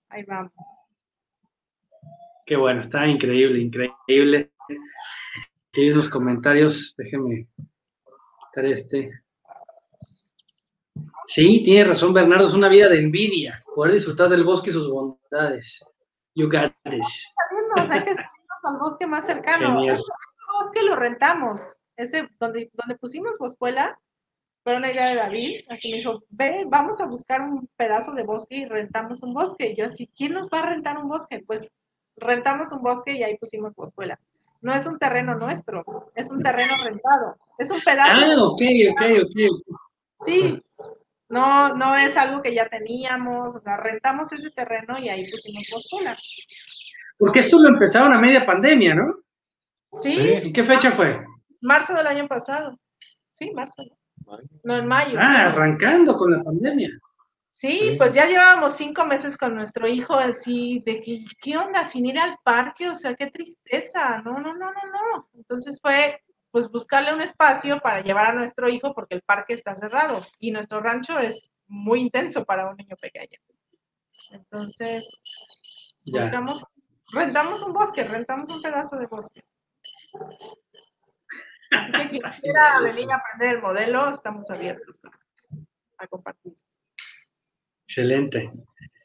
Ahí 0.08 0.24
vamos. 0.24 0.52
Qué 2.44 2.56
bueno, 2.56 2.80
está 2.80 3.06
increíble, 3.06 3.60
increíble. 3.60 4.52
Aquí 5.68 5.80
hay 5.80 5.90
unos 5.90 6.08
comentarios, 6.08 6.96
déjenme 6.96 7.46
quitar 8.46 8.66
este. 8.66 9.12
Sí, 11.26 11.62
tiene 11.62 11.84
razón 11.84 12.12
Bernardo, 12.12 12.46
es 12.46 12.54
una 12.54 12.68
vida 12.68 12.88
de 12.88 12.98
envidia, 12.98 13.62
poder 13.74 13.92
disfrutar 13.92 14.28
del 14.28 14.44
bosque 14.44 14.70
y 14.70 14.72
sus 14.72 14.90
bondades. 14.90 15.84
You 16.34 16.48
got 16.48 16.72
this. 16.84 17.34
hay 17.76 18.04
que 18.04 18.14
salirnos 18.14 18.64
al 18.64 18.78
bosque 18.78 19.06
más 19.06 19.26
cercano. 19.26 19.82
El 19.82 19.96
bosque 19.96 20.82
lo 20.82 20.96
rentamos. 20.96 21.76
Ese, 21.96 22.28
donde, 22.40 22.70
donde 22.72 22.96
pusimos 22.96 23.36
Boscuela, 23.38 23.98
fue 24.64 24.76
una 24.76 24.90
idea 24.90 25.08
de 25.08 25.16
David, 25.16 25.60
así 25.68 25.90
me 25.90 25.96
dijo, 25.98 26.22
ve, 26.30 26.64
vamos 26.68 27.00
a 27.00 27.06
buscar 27.06 27.42
un 27.42 27.68
pedazo 27.76 28.12
de 28.12 28.22
bosque 28.22 28.58
y 28.58 28.64
rentamos 28.64 29.22
un 29.22 29.34
bosque. 29.34 29.72
Y 29.72 29.76
yo 29.76 29.84
así, 29.84 30.08
¿quién 30.16 30.32
nos 30.32 30.48
va 30.48 30.60
a 30.60 30.70
rentar 30.70 30.98
un 30.98 31.08
bosque? 31.08 31.42
Pues 31.46 31.72
rentamos 32.16 32.72
un 32.72 32.82
bosque 32.82 33.12
y 33.12 33.22
ahí 33.22 33.36
pusimos 33.38 33.74
boscuela. 33.74 34.18
No 34.60 34.72
es 34.72 34.86
un 34.86 34.98
terreno 34.98 35.34
nuestro, 35.34 35.84
es 36.14 36.30
un 36.30 36.42
terreno 36.42 36.74
rentado. 36.84 37.36
Es 37.58 37.70
un 37.70 37.80
pedazo. 37.80 38.12
Ah, 38.12 38.42
ok, 38.44 38.62
ok, 38.92 39.02
ok. 39.24 39.76
Sí, 40.24 40.62
no, 41.32 41.74
no 41.74 41.96
es 41.96 42.14
algo 42.18 42.42
que 42.42 42.54
ya 42.54 42.68
teníamos, 42.68 43.56
o 43.56 43.60
sea, 43.60 43.78
rentamos 43.78 44.30
ese 44.32 44.50
terreno 44.50 44.98
y 44.98 45.08
ahí 45.08 45.30
pusimos 45.30 45.66
boscuela. 45.72 46.14
Porque 47.18 47.40
esto 47.40 47.58
lo 47.58 47.70
empezaron 47.70 48.12
a 48.12 48.20
media 48.20 48.44
pandemia, 48.44 48.94
¿no? 48.94 49.14
Sí. 49.92 50.30
¿En 50.30 50.52
qué 50.52 50.62
fecha 50.62 50.90
fue? 50.90 51.24
Marzo 51.62 51.94
del 51.94 52.06
año 52.06 52.26
pasado. 52.26 52.78
Sí, 53.32 53.50
marzo. 53.52 53.82
No, 54.62 54.76
en 54.76 54.86
mayo. 54.86 55.18
Ah, 55.18 55.46
arrancando 55.46 56.18
con 56.18 56.32
la 56.32 56.42
pandemia. 56.42 56.90
Sí, 57.48 57.94
pues 57.96 58.12
ya 58.12 58.26
llevábamos 58.26 58.76
cinco 58.76 59.06
meses 59.06 59.38
con 59.38 59.54
nuestro 59.54 59.88
hijo 59.88 60.14
así, 60.14 60.82
de 60.84 61.00
que, 61.00 61.24
¿qué 61.40 61.56
onda? 61.56 61.86
Sin 61.86 62.04
ir 62.04 62.18
al 62.18 62.36
parque, 62.44 62.90
o 62.90 62.94
sea, 62.94 63.14
qué 63.14 63.30
tristeza. 63.30 64.20
No, 64.22 64.32
no, 64.32 64.54
no, 64.54 64.70
no, 64.70 64.70
no. 64.70 65.28
Entonces 65.32 65.78
fue, 65.80 66.20
pues, 66.52 66.70
buscarle 66.70 67.14
un 67.14 67.22
espacio 67.22 67.80
para 67.80 68.02
llevar 68.02 68.26
a 68.26 68.34
nuestro 68.34 68.68
hijo 68.68 68.94
porque 68.94 69.14
el 69.14 69.22
parque 69.22 69.54
está 69.54 69.74
cerrado 69.74 70.20
y 70.38 70.52
nuestro 70.52 70.80
rancho 70.80 71.18
es 71.18 71.50
muy 71.66 72.00
intenso 72.00 72.44
para 72.44 72.68
un 72.68 72.76
niño 72.76 72.94
pequeño. 73.00 73.38
Entonces, 74.30 75.08
buscamos, 76.04 76.64
rentamos 77.12 77.62
un 77.62 77.72
bosque, 77.72 78.04
rentamos 78.04 78.50
un 78.50 78.60
pedazo 78.60 78.98
de 78.98 79.06
bosque. 79.06 79.42
Si 81.70 82.08
quiera 82.08 82.80
venir 82.82 83.10
a 83.10 83.16
aprender 83.16 83.56
el 83.56 83.62
modelo, 83.62 84.10
estamos 84.10 84.50
abiertos 84.50 85.02
a 85.96 86.06
compartir. 86.06 86.54
Excelente. 87.86 88.52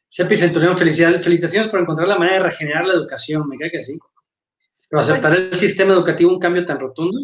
Sepi 0.10 0.36
Centurión, 0.36 0.78
felicidades, 0.78 1.24
felicitaciones 1.24 1.70
por 1.70 1.80
encontrar 1.80 2.08
la 2.08 2.18
manera 2.18 2.38
de 2.38 2.44
regenerar 2.44 2.86
la 2.86 2.94
educación, 2.94 3.48
me 3.48 3.58
cae 3.58 3.72
que 3.72 3.84
sí. 3.84 3.98
Pero 4.90 5.02
pues 5.02 5.10
aceptar 5.10 5.36
el 5.36 5.56
sistema 5.56 5.94
educativo 5.94 6.32
un 6.32 6.40
cambio 6.40 6.66
tan 6.66 6.80
rotundo. 6.80 7.18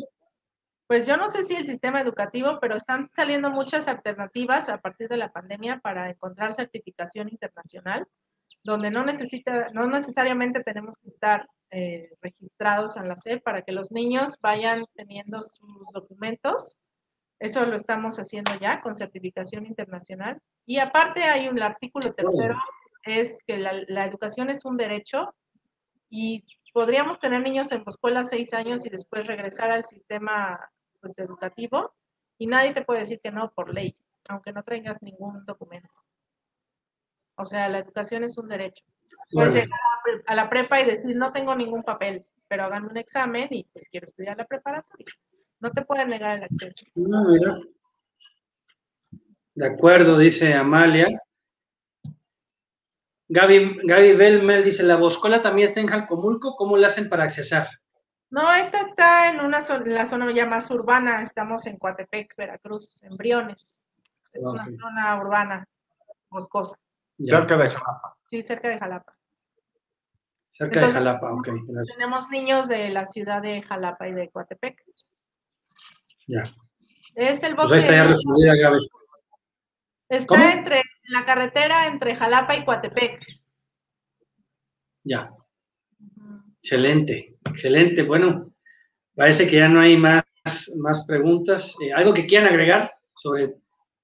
Pues 0.88 1.08
yo 1.08 1.18
no 1.18 1.30
sé 1.30 1.44
si 1.44 1.56
el 1.56 1.66
sistema 1.66 2.02
educativo, 2.02 2.60
pero 2.60 2.76
están 2.76 3.10
saliendo 3.16 3.50
muchas 3.50 3.88
alternativas 3.88 4.70
a 4.70 4.80
partir 4.80 5.08
de 5.08 5.18
la 5.18 5.32
pandemia 5.32 5.80
para 5.80 6.10
encontrar 6.10 6.54
certificación 6.54 7.30
internacional, 7.30 8.06
donde 8.64 8.92
no 8.92 9.04
necesita, 9.04 9.70
no 9.74 9.88
necesariamente 9.88 10.62
tenemos 10.62 10.98
que 10.98 11.08
estar 11.08 11.48
eh, 11.72 12.12
registrados 12.22 12.98
en 12.98 13.08
la 13.08 13.16
SEP 13.16 13.42
para 13.44 13.64
que 13.64 13.72
los 13.72 13.92
niños 13.92 14.38
vayan 14.42 14.86
teniendo 14.96 15.42
sus 15.42 15.86
documentos 15.94 16.80
eso 17.44 17.66
lo 17.66 17.76
estamos 17.76 18.18
haciendo 18.20 18.54
ya 18.56 18.80
con 18.80 18.96
certificación 18.96 19.66
internacional. 19.66 20.40
Y 20.66 20.80
aparte 20.80 21.24
hay 21.24 21.50
un 21.50 21.62
artículo 21.62 22.10
tercero, 22.12 22.56
es 23.04 23.44
que 23.46 23.58
la, 23.58 24.06
educación 24.06 24.50
es 24.50 24.64
un 24.64 24.78
derecho 24.78 25.36
y 26.16 26.46
podríamos 26.74 27.18
tener 27.18 27.42
niños 27.42 27.72
en 27.72 27.84
escuela 27.88 28.24
seis 28.24 28.54
años 28.54 28.86
y 28.86 28.90
después 28.92 29.26
regresar 29.26 29.72
al 29.72 29.84
sistema 29.84 30.60
pues, 31.02 31.18
educativo 31.18 31.92
y 32.38 32.46
nadie 32.46 32.72
te 32.72 32.84
puede 32.84 33.00
decir 33.00 33.20
que 33.20 33.32
no 33.32 33.52
por 33.52 33.74
ley, 33.74 33.98
aunque 34.30 34.54
no 34.54 34.62
tengas 34.62 35.02
ningún 35.02 35.44
documento. 35.44 35.90
O 37.36 37.48
sea, 37.48 37.68
la 37.68 37.80
educación 37.80 38.24
es 38.24 38.38
un 38.38 38.48
derecho. 38.48 38.86
Puedes 39.32 39.56
llegar 39.56 39.80
a 40.28 40.36
la 40.36 40.52
prepa 40.52 40.82
y 40.82 40.86
decir, 40.86 41.16
no 41.16 41.34
tengo 41.34 41.56
ningún 41.56 41.82
papel, 41.82 42.24
pero 42.48 42.66
háganme 42.66 42.90
un 42.90 42.98
examen 42.98 43.48
y 43.50 43.64
pues 43.74 43.90
quiero 43.90 44.06
estudiar 44.06 44.38
la 44.38 44.46
preparatoria. 44.46 45.08
No 45.62 45.72
te 45.72 45.84
pueden 45.84 46.10
negar 46.10 46.38
el 46.38 46.44
acceso. 46.44 46.86
No, 46.94 47.24
mira. 47.24 47.58
De 49.56 49.68
acuerdo, 49.68 50.20
dice 50.20 50.54
Amalia. 50.54 51.08
Gaby, 53.30 53.80
Gaby 53.84 54.14
Belmel 54.14 54.64
dice, 54.64 54.84
¿la 54.84 54.96
Boscola 54.96 55.42
también 55.42 55.68
está 55.68 55.80
en 55.80 55.88
Jalcomulco? 55.88 56.56
¿Cómo 56.56 56.78
la 56.78 56.88
hacen 56.88 57.10
para 57.10 57.24
accesar? 57.24 57.68
No, 58.30 58.52
esta 58.52 58.82
está 58.82 59.30
en 59.30 59.46
una 59.46 59.60
la 59.86 60.06
zona 60.06 60.32
ya 60.34 60.48
más 60.48 60.70
urbana. 60.72 61.22
Estamos 61.22 61.68
en 61.68 61.78
Coatepec, 61.78 62.36
Veracruz, 62.36 63.04
en 63.04 63.16
Briones. 63.16 63.86
Es 64.34 64.46
una 64.46 64.66
zona 64.66 65.20
urbana, 65.22 65.68
boscosa. 66.30 66.76
Cerca 67.20 67.56
de 67.58 67.70
Jalapa. 67.70 68.18
Sí, 68.24 68.42
cerca 68.42 68.70
de 68.70 68.80
Jalapa. 68.80 69.16
Cerca 70.50 70.80
de 70.88 70.92
Jalapa, 70.92 71.32
ok. 71.32 71.50
Tenemos 71.96 72.30
niños 72.30 72.68
de 72.68 72.90
la 72.90 73.06
ciudad 73.06 73.42
de 73.42 73.62
Jalapa 73.62 74.08
y 74.08 74.14
de 74.14 74.30
Coatepec. 74.30 74.84
Ya. 76.28 76.44
Es 77.16 77.44
el 77.44 77.54
bosque. 77.54 77.70
Pues 77.70 77.72
ahí 77.72 77.78
está 77.90 77.96
ya 77.96 78.04
respondida, 78.06 78.56
Gaby. 78.56 78.90
Está 80.10 80.54
entre 80.54 80.82
la 81.06 81.26
carretera 81.26 81.88
entre 81.88 82.16
Jalapa 82.16 82.56
y 82.56 82.66
Coatepec. 82.66 83.26
Ya. 85.04 85.32
Excelente, 86.58 87.38
excelente. 87.46 88.04
Bueno, 88.04 88.54
parece 89.16 89.48
que 89.50 89.58
ya 89.58 89.68
no 89.68 89.82
hay 89.82 89.98
más, 89.98 90.24
más 90.78 91.06
preguntas. 91.06 91.76
Eh, 91.82 91.92
¿Algo 91.92 92.14
que 92.14 92.26
quieran 92.26 92.50
agregar 92.50 92.94
sobre 93.14 93.56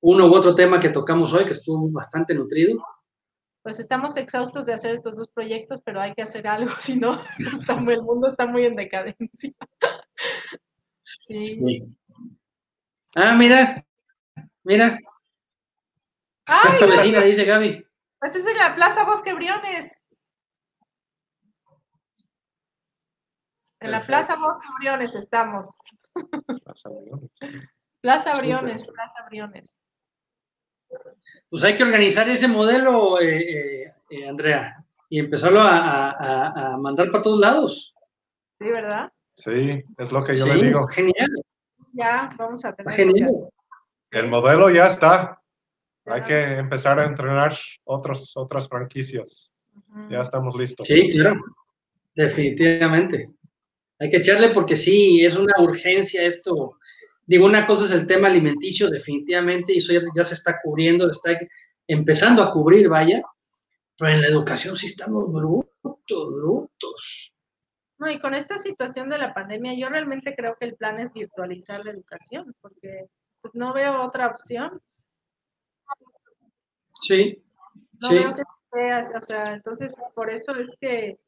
uno 0.01 0.27
u 0.27 0.34
otro 0.34 0.55
tema 0.55 0.80
que 0.80 0.89
tocamos 0.89 1.34
hoy, 1.34 1.45
que 1.45 1.53
estuvo 1.53 1.89
bastante 1.89 2.34
nutrido? 2.34 2.80
Pues 3.61 3.80
estamos 3.80 4.15
exhaustos 4.17 4.65
de 4.65 4.73
hacer 4.73 4.93
estos 4.93 5.17
dos 5.17 5.27
proyectos, 5.30 5.81
pero 5.84 5.99
hay 5.99 6.13
que 6.13 6.21
hacer 6.21 6.47
algo, 6.47 6.71
si 6.80 6.99
no, 6.99 7.21
el 7.38 8.01
mundo 8.01 8.30
está 8.30 8.45
muy 8.45 8.65
en 8.65 8.76
decadencia. 8.76 9.53
sí. 11.27 11.95
Ah, 13.15 13.35
mira, 13.35 13.85
mira. 14.63 14.99
Esta 16.67 16.85
vecina, 16.85 17.21
dice 17.21 17.45
Gaby. 17.45 17.85
Pues 18.19 18.35
es 18.35 18.45
en 18.45 18.57
la 18.57 18.76
Plaza 18.76 19.05
Bosque 19.05 19.34
Briones. 19.34 20.03
En 23.80 23.91
la 23.91 24.01
Plaza 24.01 24.35
Bosque 24.35 24.67
Briones 24.80 25.13
estamos. 25.15 25.80
Plaza 26.63 26.89
Briones. 26.89 27.31
Plaza 28.01 28.38
Briones, 28.39 28.88
Plaza 28.88 29.26
Briones. 29.30 29.84
Pues 31.49 31.63
hay 31.63 31.76
que 31.76 31.84
organizar 31.84 32.27
ese 32.30 32.47
modelo, 32.47 33.21
eh, 33.21 33.84
eh, 33.84 33.93
eh, 34.09 34.27
Andrea, 34.27 34.84
y 35.07 35.19
empezarlo 35.19 35.61
a, 35.61 36.77
mandar 36.80 37.11
para 37.11 37.21
todos 37.21 37.39
lados. 37.39 37.93
Sí, 38.59 38.65
¿verdad? 38.65 39.11
Sí, 39.35 39.84
es 39.97 40.11
lo 40.11 40.23
que 40.23 40.35
yo 40.35 40.45
le 40.47 40.65
digo. 40.65 40.88
Genial 40.88 41.30
ya 41.93 42.30
vamos 42.38 42.63
a 42.65 42.73
tener. 42.73 42.99
El 44.11 44.27
modelo 44.27 44.69
ya 44.69 44.88
está. 44.88 45.39
Hay 46.10 46.23
que 46.23 46.57
empezar 46.57 46.99
a 46.99 47.06
entrenar 47.06 47.53
otros, 47.86 48.36
otras 48.36 48.68
franquicias. 48.68 49.52
Ya 50.10 50.22
estamos 50.22 50.56
listos. 50.56 50.88
Sí, 50.88 51.10
claro. 51.10 51.40
Definitivamente. 52.15 53.30
Hay 53.99 54.10
que 54.10 54.18
echarle 54.18 54.49
porque 54.49 54.77
sí, 54.77 55.23
es 55.23 55.36
una 55.36 55.53
urgencia 55.60 56.23
esto. 56.23 56.77
Digo, 57.26 57.45
una 57.45 57.65
cosa 57.65 57.86
es 57.86 57.91
el 57.91 58.07
tema 58.07 58.27
alimenticio, 58.27 58.90
definitivamente, 58.90 59.73
y 59.73 59.77
eso 59.77 59.94
ya, 60.15 60.23
se 60.23 60.34
está 60.34 60.60
cubriendo, 60.64 61.11
está 61.11 61.38
empezando 61.88 62.41
a 62.41 62.52
cubrir, 62.52 62.90
vaya, 62.90 63.22
pero 63.98 64.11
en 64.14 64.22
la 64.22 64.27
educación 64.27 64.76
sí 64.76 64.88
estamos 64.88 65.31
brutos, 65.31 66.34
brutos. 66.34 67.34
No, 67.99 68.10
y 68.10 68.19
con 68.19 68.34
esta 68.34 68.57
situación 68.57 69.10
de 69.10 69.18
la 69.18 69.34
pandemia, 69.34 69.73
yo 69.73 69.90
realmente 69.90 70.34
creo 70.36 70.56
que 70.57 70.65
el 70.65 70.76
plan 70.76 70.99
es 70.99 71.14
virtualizar 71.14 71.84
la 71.84 71.91
educación, 71.91 72.56
porque 72.61 73.07
pues 73.41 73.53
no 73.53 73.73
veo 73.73 74.02
otra 74.02 74.27
opción. 74.27 74.81
Sí. 76.99 77.43
No 78.01 78.09
sí. 78.09 78.15
veo 78.15 78.31
que 78.34 78.41
o 79.17 79.21
sea, 79.21 79.53
entonces 79.53 79.95
por 80.15 80.30
eso 80.30 80.55
es 80.55 80.69
que 80.80 81.19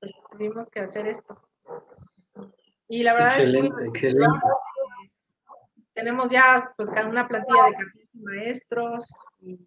pues, 0.00 0.12
tuvimos 0.30 0.70
que 0.70 0.80
hacer 0.80 1.06
esto. 1.06 1.40
Y 2.88 3.02
la 3.02 3.12
verdad 3.12 3.28
es 3.28 3.52
que 3.52 3.66
excelente. 3.86 4.38
tenemos 5.92 6.30
ya 6.30 6.72
pues 6.76 6.88
una 6.88 7.28
plantilla 7.28 7.64
de 7.64 7.72
14 7.72 8.08
maestros 8.14 9.04
y 9.40 9.58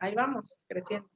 ahí 0.00 0.14
vamos 0.14 0.62
creciendo. 0.68 1.08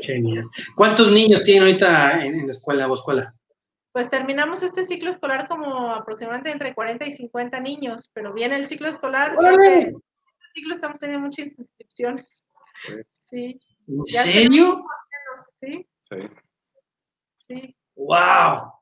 Genial. 0.00 0.50
¿Cuántos 0.74 1.12
niños 1.12 1.44
tienen 1.44 1.62
ahorita 1.62 2.24
en, 2.24 2.46
la 2.46 2.52
escuela 2.52 2.88
o 2.88 2.94
escuela? 2.94 3.34
Pues 3.92 4.10
terminamos 4.10 4.62
este 4.62 4.84
ciclo 4.84 5.10
escolar 5.10 5.46
como 5.46 5.94
aproximadamente 5.94 6.50
entre 6.50 6.74
40 6.74 7.06
y 7.06 7.12
50 7.12 7.60
niños, 7.60 8.10
pero 8.12 8.32
viene 8.32 8.56
el 8.56 8.66
ciclo 8.66 8.88
escolar. 8.88 9.36
este 9.60 9.94
ciclo 10.52 10.74
estamos 10.74 10.98
teniendo 10.98 11.26
muchas 11.26 11.58
inscripciones. 11.58 12.46
Sí. 13.12 13.60
¿En 13.88 14.06
serio? 14.06 14.84
Sí. 15.36 15.86
Sí. 16.02 16.16
Sí. 17.38 17.76
¡Wow! 17.94 18.72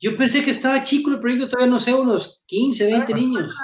Yo 0.00 0.16
pensé 0.16 0.44
que 0.44 0.50
estaba 0.50 0.82
chico 0.82 1.10
el 1.10 1.20
proyecto, 1.20 1.48
todavía 1.48 1.70
no 1.70 1.78
sé, 1.78 1.94
unos 1.94 2.42
15, 2.46 2.86
20 2.86 3.14
niños. 3.14 3.56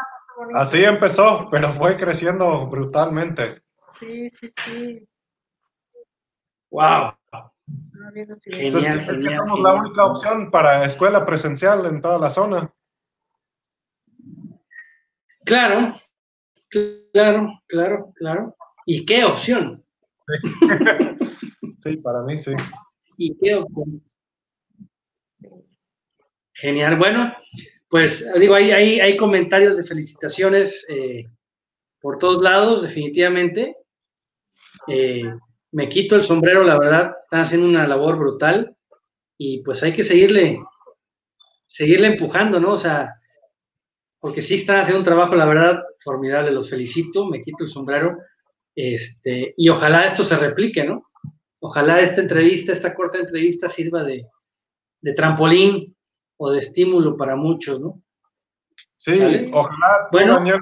Así 0.54 0.84
empezó, 0.84 1.48
pero 1.50 1.74
fue 1.74 1.96
creciendo 1.96 2.66
brutalmente. 2.68 3.62
Sí, 3.98 4.30
sí, 4.30 4.52
sí. 4.64 5.08
¡Wow! 6.70 7.14
es, 8.14 8.44
que, 8.44 9.30
somos 9.30 9.60
la 9.60 9.74
única 9.74 10.04
opción 10.04 10.50
para 10.50 10.84
escuela 10.84 11.24
presencial 11.24 11.86
en 11.86 12.00
toda 12.00 12.18
la 12.18 12.30
zona. 12.30 12.72
Claro, 15.44 15.94
claro, 16.68 17.62
claro, 17.66 18.12
claro. 18.16 18.56
¿Y 18.86 19.04
qué 19.04 19.24
opción? 19.24 19.84
Sí, 21.80 21.96
para 21.98 22.22
mí 22.22 22.36
sí. 22.36 22.52
¿Y 23.16 23.36
qué 23.38 23.54
opción? 23.54 24.02
Genial. 26.52 26.96
Bueno, 26.96 27.32
pues 27.88 28.28
digo, 28.38 28.54
hay, 28.54 28.72
hay, 28.72 29.00
hay 29.00 29.16
comentarios 29.16 29.76
de 29.76 29.84
felicitaciones 29.84 30.84
eh, 30.88 31.24
por 32.00 32.18
todos 32.18 32.42
lados, 32.42 32.82
definitivamente. 32.82 33.76
Eh, 34.88 35.22
me 35.72 35.88
quito 35.88 36.16
el 36.16 36.24
sombrero, 36.24 36.64
la 36.64 36.78
verdad, 36.78 37.12
están 37.24 37.42
haciendo 37.42 37.68
una 37.68 37.86
labor 37.86 38.18
brutal 38.18 38.76
y 39.36 39.62
pues 39.62 39.82
hay 39.82 39.92
que 39.92 40.02
seguirle, 40.02 40.58
seguirle 41.66 42.08
empujando, 42.08 42.58
¿no? 42.58 42.72
O 42.72 42.76
sea, 42.76 43.14
porque 44.20 44.42
sí 44.42 44.56
están 44.56 44.80
haciendo 44.80 44.98
un 44.98 45.04
trabajo, 45.04 45.34
la 45.34 45.46
verdad, 45.46 45.80
formidable, 46.02 46.50
los 46.50 46.68
felicito, 46.68 47.26
me 47.26 47.40
quito 47.40 47.64
el 47.64 47.70
sombrero. 47.70 48.18
Este, 48.74 49.54
y 49.56 49.68
ojalá 49.68 50.06
esto 50.06 50.24
se 50.24 50.36
replique, 50.36 50.84
¿no? 50.84 51.10
Ojalá 51.60 52.00
esta 52.00 52.20
entrevista, 52.20 52.72
esta 52.72 52.94
corta 52.94 53.18
entrevista 53.18 53.68
sirva 53.68 54.04
de, 54.04 54.26
de 55.00 55.12
trampolín 55.12 55.96
o 56.36 56.50
de 56.50 56.58
estímulo 56.58 57.16
para 57.16 57.36
muchos, 57.36 57.80
¿no? 57.80 58.00
Sí, 58.96 59.50
ojalá 59.52 60.08
bueno, 60.10 60.34
Daniel 60.34 60.60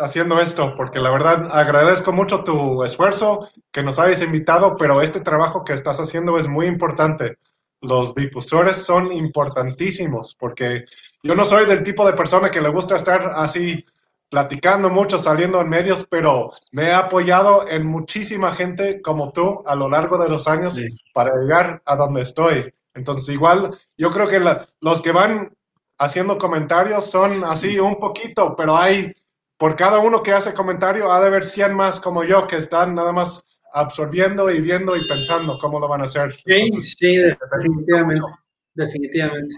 haciendo 0.00 0.40
esto, 0.40 0.74
porque 0.76 1.00
la 1.00 1.10
verdad 1.10 1.48
agradezco 1.50 2.12
mucho 2.12 2.44
tu 2.44 2.84
esfuerzo, 2.84 3.48
que 3.72 3.82
nos 3.82 3.98
hayas 3.98 4.22
invitado, 4.22 4.76
pero 4.76 5.02
este 5.02 5.20
trabajo 5.20 5.64
que 5.64 5.72
estás 5.72 5.98
haciendo 5.98 6.38
es 6.38 6.48
muy 6.48 6.66
importante. 6.66 7.38
Los 7.80 8.14
difusores 8.14 8.76
son 8.76 9.12
importantísimos, 9.12 10.36
porque 10.38 10.84
yo 11.24 11.34
no 11.34 11.44
soy 11.44 11.64
del 11.64 11.82
tipo 11.82 12.06
de 12.06 12.12
persona 12.12 12.50
que 12.50 12.60
le 12.60 12.68
gusta 12.68 12.96
estar 12.96 13.32
así 13.34 13.84
platicando 14.28 14.90
mucho, 14.90 15.16
saliendo 15.16 15.60
en 15.60 15.70
medios, 15.70 16.06
pero 16.08 16.52
me 16.70 16.88
he 16.88 16.92
apoyado 16.92 17.66
en 17.66 17.86
muchísima 17.86 18.52
gente 18.52 19.00
como 19.00 19.32
tú 19.32 19.62
a 19.64 19.74
lo 19.74 19.88
largo 19.88 20.18
de 20.18 20.28
los 20.28 20.46
años 20.46 20.80
para 21.14 21.34
llegar 21.34 21.82
a 21.86 21.96
donde 21.96 22.20
estoy. 22.20 22.74
Entonces, 22.94 23.28
igual, 23.30 23.70
yo 23.96 24.10
creo 24.10 24.28
que 24.28 24.40
los 24.80 25.00
que 25.00 25.12
van 25.12 25.56
haciendo 25.98 26.36
comentarios 26.36 27.10
son 27.10 27.42
así 27.44 27.78
un 27.78 27.94
poquito, 27.94 28.54
pero 28.54 28.76
hay, 28.76 29.14
por 29.56 29.76
cada 29.76 30.00
uno 30.00 30.22
que 30.22 30.32
hace 30.32 30.52
comentario, 30.52 31.10
ha 31.10 31.20
de 31.20 31.28
haber 31.28 31.44
100 31.44 31.74
más 31.74 32.00
como 32.00 32.22
yo 32.22 32.46
que 32.46 32.56
están 32.56 32.94
nada 32.94 33.12
más 33.12 33.46
absorbiendo 33.72 34.50
y 34.50 34.60
viendo 34.60 34.94
y 34.94 35.08
pensando 35.08 35.56
cómo 35.58 35.80
lo 35.80 35.88
van 35.88 36.02
a 36.02 36.04
hacer. 36.04 36.34
Sí, 36.44 36.70
sí, 36.82 37.16
definitivamente, 37.16 38.26
definitivamente. 38.74 39.56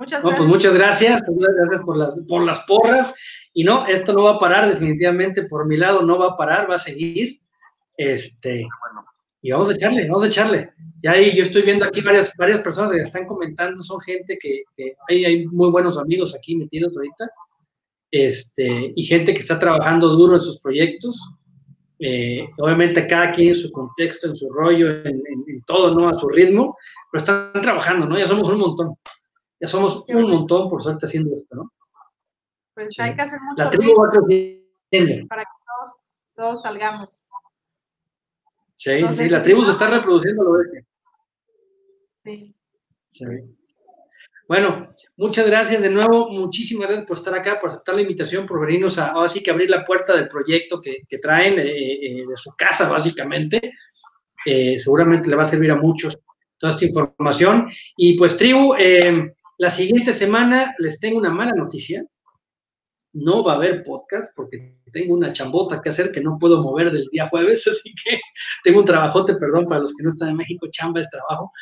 Muchas 0.00 0.22
gracias. 0.22 0.38
pues 0.38 0.48
muchas 0.48 0.74
gracias, 0.74 1.22
muchas 1.28 1.54
gracias 1.56 1.82
por 1.82 1.96
las, 1.98 2.24
por 2.26 2.42
las 2.42 2.60
porras. 2.60 3.14
Y 3.52 3.64
no, 3.64 3.86
esto 3.86 4.14
no 4.14 4.24
va 4.24 4.36
a 4.36 4.38
parar, 4.38 4.70
definitivamente 4.70 5.42
por 5.42 5.66
mi 5.66 5.76
lado 5.76 6.00
no 6.00 6.18
va 6.18 6.28
a 6.28 6.36
parar, 6.36 6.70
va 6.70 6.76
a 6.76 6.78
seguir. 6.78 7.38
Este, 7.98 8.66
y 9.42 9.50
vamos 9.50 9.68
a 9.68 9.74
echarle, 9.74 10.08
vamos 10.08 10.24
a 10.24 10.28
echarle. 10.28 10.70
Y 11.02 11.06
ahí 11.06 11.36
yo 11.36 11.42
estoy 11.42 11.62
viendo 11.62 11.84
aquí 11.84 12.00
varias, 12.00 12.34
varias 12.38 12.62
personas 12.62 12.92
que 12.92 13.02
están 13.02 13.26
comentando, 13.26 13.76
son 13.82 14.00
gente 14.00 14.38
que, 14.40 14.62
hay, 15.08 15.24
hay, 15.26 15.46
muy 15.46 15.70
buenos 15.70 15.98
amigos 15.98 16.34
aquí 16.34 16.56
metidos 16.56 16.96
ahorita, 16.96 17.30
este, 18.10 18.94
y 18.96 19.02
gente 19.02 19.34
que 19.34 19.40
está 19.40 19.58
trabajando 19.58 20.08
duro 20.08 20.36
en 20.36 20.40
sus 20.40 20.60
proyectos. 20.60 21.34
Eh, 21.98 22.48
obviamente 22.56 23.06
cada 23.06 23.30
quien 23.32 23.48
en 23.48 23.54
su 23.54 23.70
contexto, 23.70 24.28
en 24.28 24.36
su 24.36 24.48
rollo, 24.50 24.88
en, 25.04 25.22
todo, 25.66 25.94
¿no? 25.94 26.08
A 26.08 26.14
su 26.14 26.26
ritmo, 26.30 26.74
pero 27.12 27.20
están 27.20 27.52
trabajando, 27.60 28.06
¿no? 28.06 28.18
Ya 28.18 28.24
somos 28.24 28.48
un 28.48 28.58
montón. 28.60 28.94
Ya 29.60 29.68
somos 29.68 30.06
un 30.08 30.30
montón, 30.30 30.68
por 30.68 30.82
suerte, 30.82 31.06
haciendo 31.06 31.36
esto, 31.36 31.54
¿no? 31.54 31.72
Pues 32.74 32.98
hay 32.98 33.14
que 33.14 33.22
hacer 33.22 33.38
mucho 33.42 33.62
La 33.62 33.70
tribu 33.70 33.94
va 34.00 34.10
Para 35.28 35.42
que 35.42 35.50
todos, 35.66 36.20
todos 36.34 36.62
salgamos. 36.62 37.26
Sí, 38.76 39.06
sí, 39.12 39.28
la 39.28 39.42
tribu 39.42 39.62
se 39.64 39.72
está 39.72 39.90
reproduciendo, 39.90 40.42
lo 40.42 40.58
Sí. 42.24 42.54
sí. 43.08 43.24
Bueno, 44.50 44.92
muchas 45.16 45.46
gracias 45.46 45.80
de 45.80 45.90
nuevo, 45.90 46.28
muchísimas 46.28 46.88
gracias 46.88 47.06
por 47.06 47.18
estar 47.18 47.34
acá, 47.34 47.60
por 47.60 47.70
aceptar 47.70 47.94
la 47.94 48.00
invitación, 48.00 48.46
por 48.46 48.60
venirnos 48.60 48.98
a, 48.98 49.08
ahora 49.08 49.28
sí 49.28 49.42
que 49.42 49.52
abrir 49.52 49.70
la 49.70 49.84
puerta 49.84 50.12
del 50.16 50.26
proyecto 50.26 50.80
que, 50.80 51.18
traen 51.18 51.56
eh, 51.60 51.66
eh, 51.66 52.26
de 52.26 52.36
su 52.36 52.50
casa, 52.56 52.90
básicamente. 52.90 53.74
Eh, 54.44 54.76
seguramente 54.76 55.28
le 55.28 55.36
va 55.36 55.42
a 55.42 55.44
servir 55.44 55.70
a 55.70 55.76
muchos 55.76 56.18
toda 56.58 56.72
esta 56.72 56.84
información. 56.84 57.70
Y 57.96 58.18
pues, 58.18 58.36
tribu, 58.36 58.74
la 59.60 59.68
siguiente 59.68 60.14
semana 60.14 60.74
les 60.78 60.98
tengo 60.98 61.18
una 61.18 61.30
mala 61.30 61.52
noticia 61.52 62.02
no 63.12 63.44
va 63.44 63.52
a 63.52 63.56
haber 63.56 63.82
podcast 63.82 64.34
porque 64.34 64.76
tengo 64.90 65.14
una 65.14 65.32
chambota 65.32 65.82
que 65.82 65.90
hacer 65.90 66.10
que 66.12 66.22
no 66.22 66.38
puedo 66.38 66.62
mover 66.62 66.90
del 66.90 67.06
día 67.12 67.28
jueves, 67.28 67.66
así 67.68 67.92
que 68.02 68.18
tengo 68.64 68.78
un 68.78 68.86
trabajote, 68.86 69.34
perdón, 69.34 69.66
para 69.66 69.82
los 69.82 69.94
que 69.94 70.02
no 70.02 70.08
están 70.08 70.30
en 70.30 70.36
México, 70.36 70.66
chamba 70.70 71.02
es 71.02 71.10
trabajo, 71.10 71.52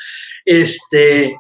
este, 0.45 1.35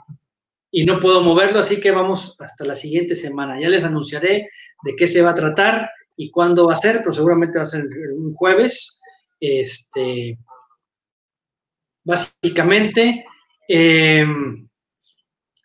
y 0.72 0.84
no 0.84 0.98
puedo 0.98 1.22
moverlo, 1.22 1.60
así 1.60 1.80
que 1.80 1.92
vamos 1.92 2.40
hasta 2.40 2.64
la 2.64 2.74
siguiente 2.74 3.14
semana. 3.14 3.60
Ya 3.60 3.68
les 3.68 3.84
anunciaré 3.84 4.48
de 4.82 4.96
qué 4.96 5.06
se 5.06 5.22
va 5.22 5.30
a 5.30 5.36
tratar 5.36 5.88
y 6.16 6.32
cuándo 6.32 6.66
va 6.66 6.72
a 6.72 6.76
ser, 6.76 6.98
pero 6.98 7.12
seguramente 7.12 7.58
va 7.58 7.62
a 7.62 7.66
ser 7.66 7.84
un 8.16 8.32
jueves. 8.32 9.00
Este, 9.38 10.36
básicamente, 12.02 13.24
eh, 13.68 14.26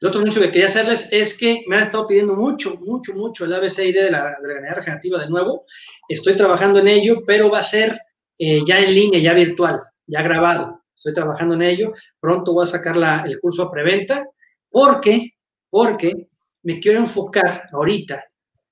el 0.03 0.07
otro 0.07 0.19
anuncio 0.19 0.41
que 0.41 0.51
quería 0.51 0.65
hacerles 0.65 1.13
es 1.13 1.37
que 1.37 1.63
me 1.65 1.77
han 1.77 1.83
estado 1.83 2.05
pidiendo 2.05 2.35
mucho, 2.35 2.75
mucho, 2.81 3.13
mucho 3.13 3.45
el 3.45 3.53
ABCID 3.53 3.95
de 3.95 4.11
la, 4.11 4.35
de 4.41 4.47
la 4.49 4.53
ganadería 4.55 4.73
regenerativa 4.73 5.21
de 5.21 5.29
nuevo. 5.29 5.63
Estoy 6.09 6.35
trabajando 6.35 6.79
en 6.79 6.89
ello, 6.89 7.23
pero 7.25 7.49
va 7.49 7.59
a 7.59 7.63
ser 7.63 7.97
eh, 8.37 8.63
ya 8.67 8.79
en 8.79 8.93
línea, 8.93 9.21
ya 9.21 9.31
virtual, 9.31 9.79
ya 10.05 10.21
grabado. 10.21 10.81
Estoy 10.93 11.13
trabajando 11.13 11.55
en 11.55 11.61
ello. 11.61 11.93
Pronto 12.19 12.51
voy 12.51 12.63
a 12.63 12.65
sacar 12.65 12.97
el 13.25 13.39
curso 13.39 13.63
a 13.63 13.71
preventa 13.71 14.27
porque, 14.69 15.35
porque 15.69 16.27
me 16.63 16.81
quiero 16.81 16.99
enfocar 16.99 17.69
ahorita, 17.71 18.25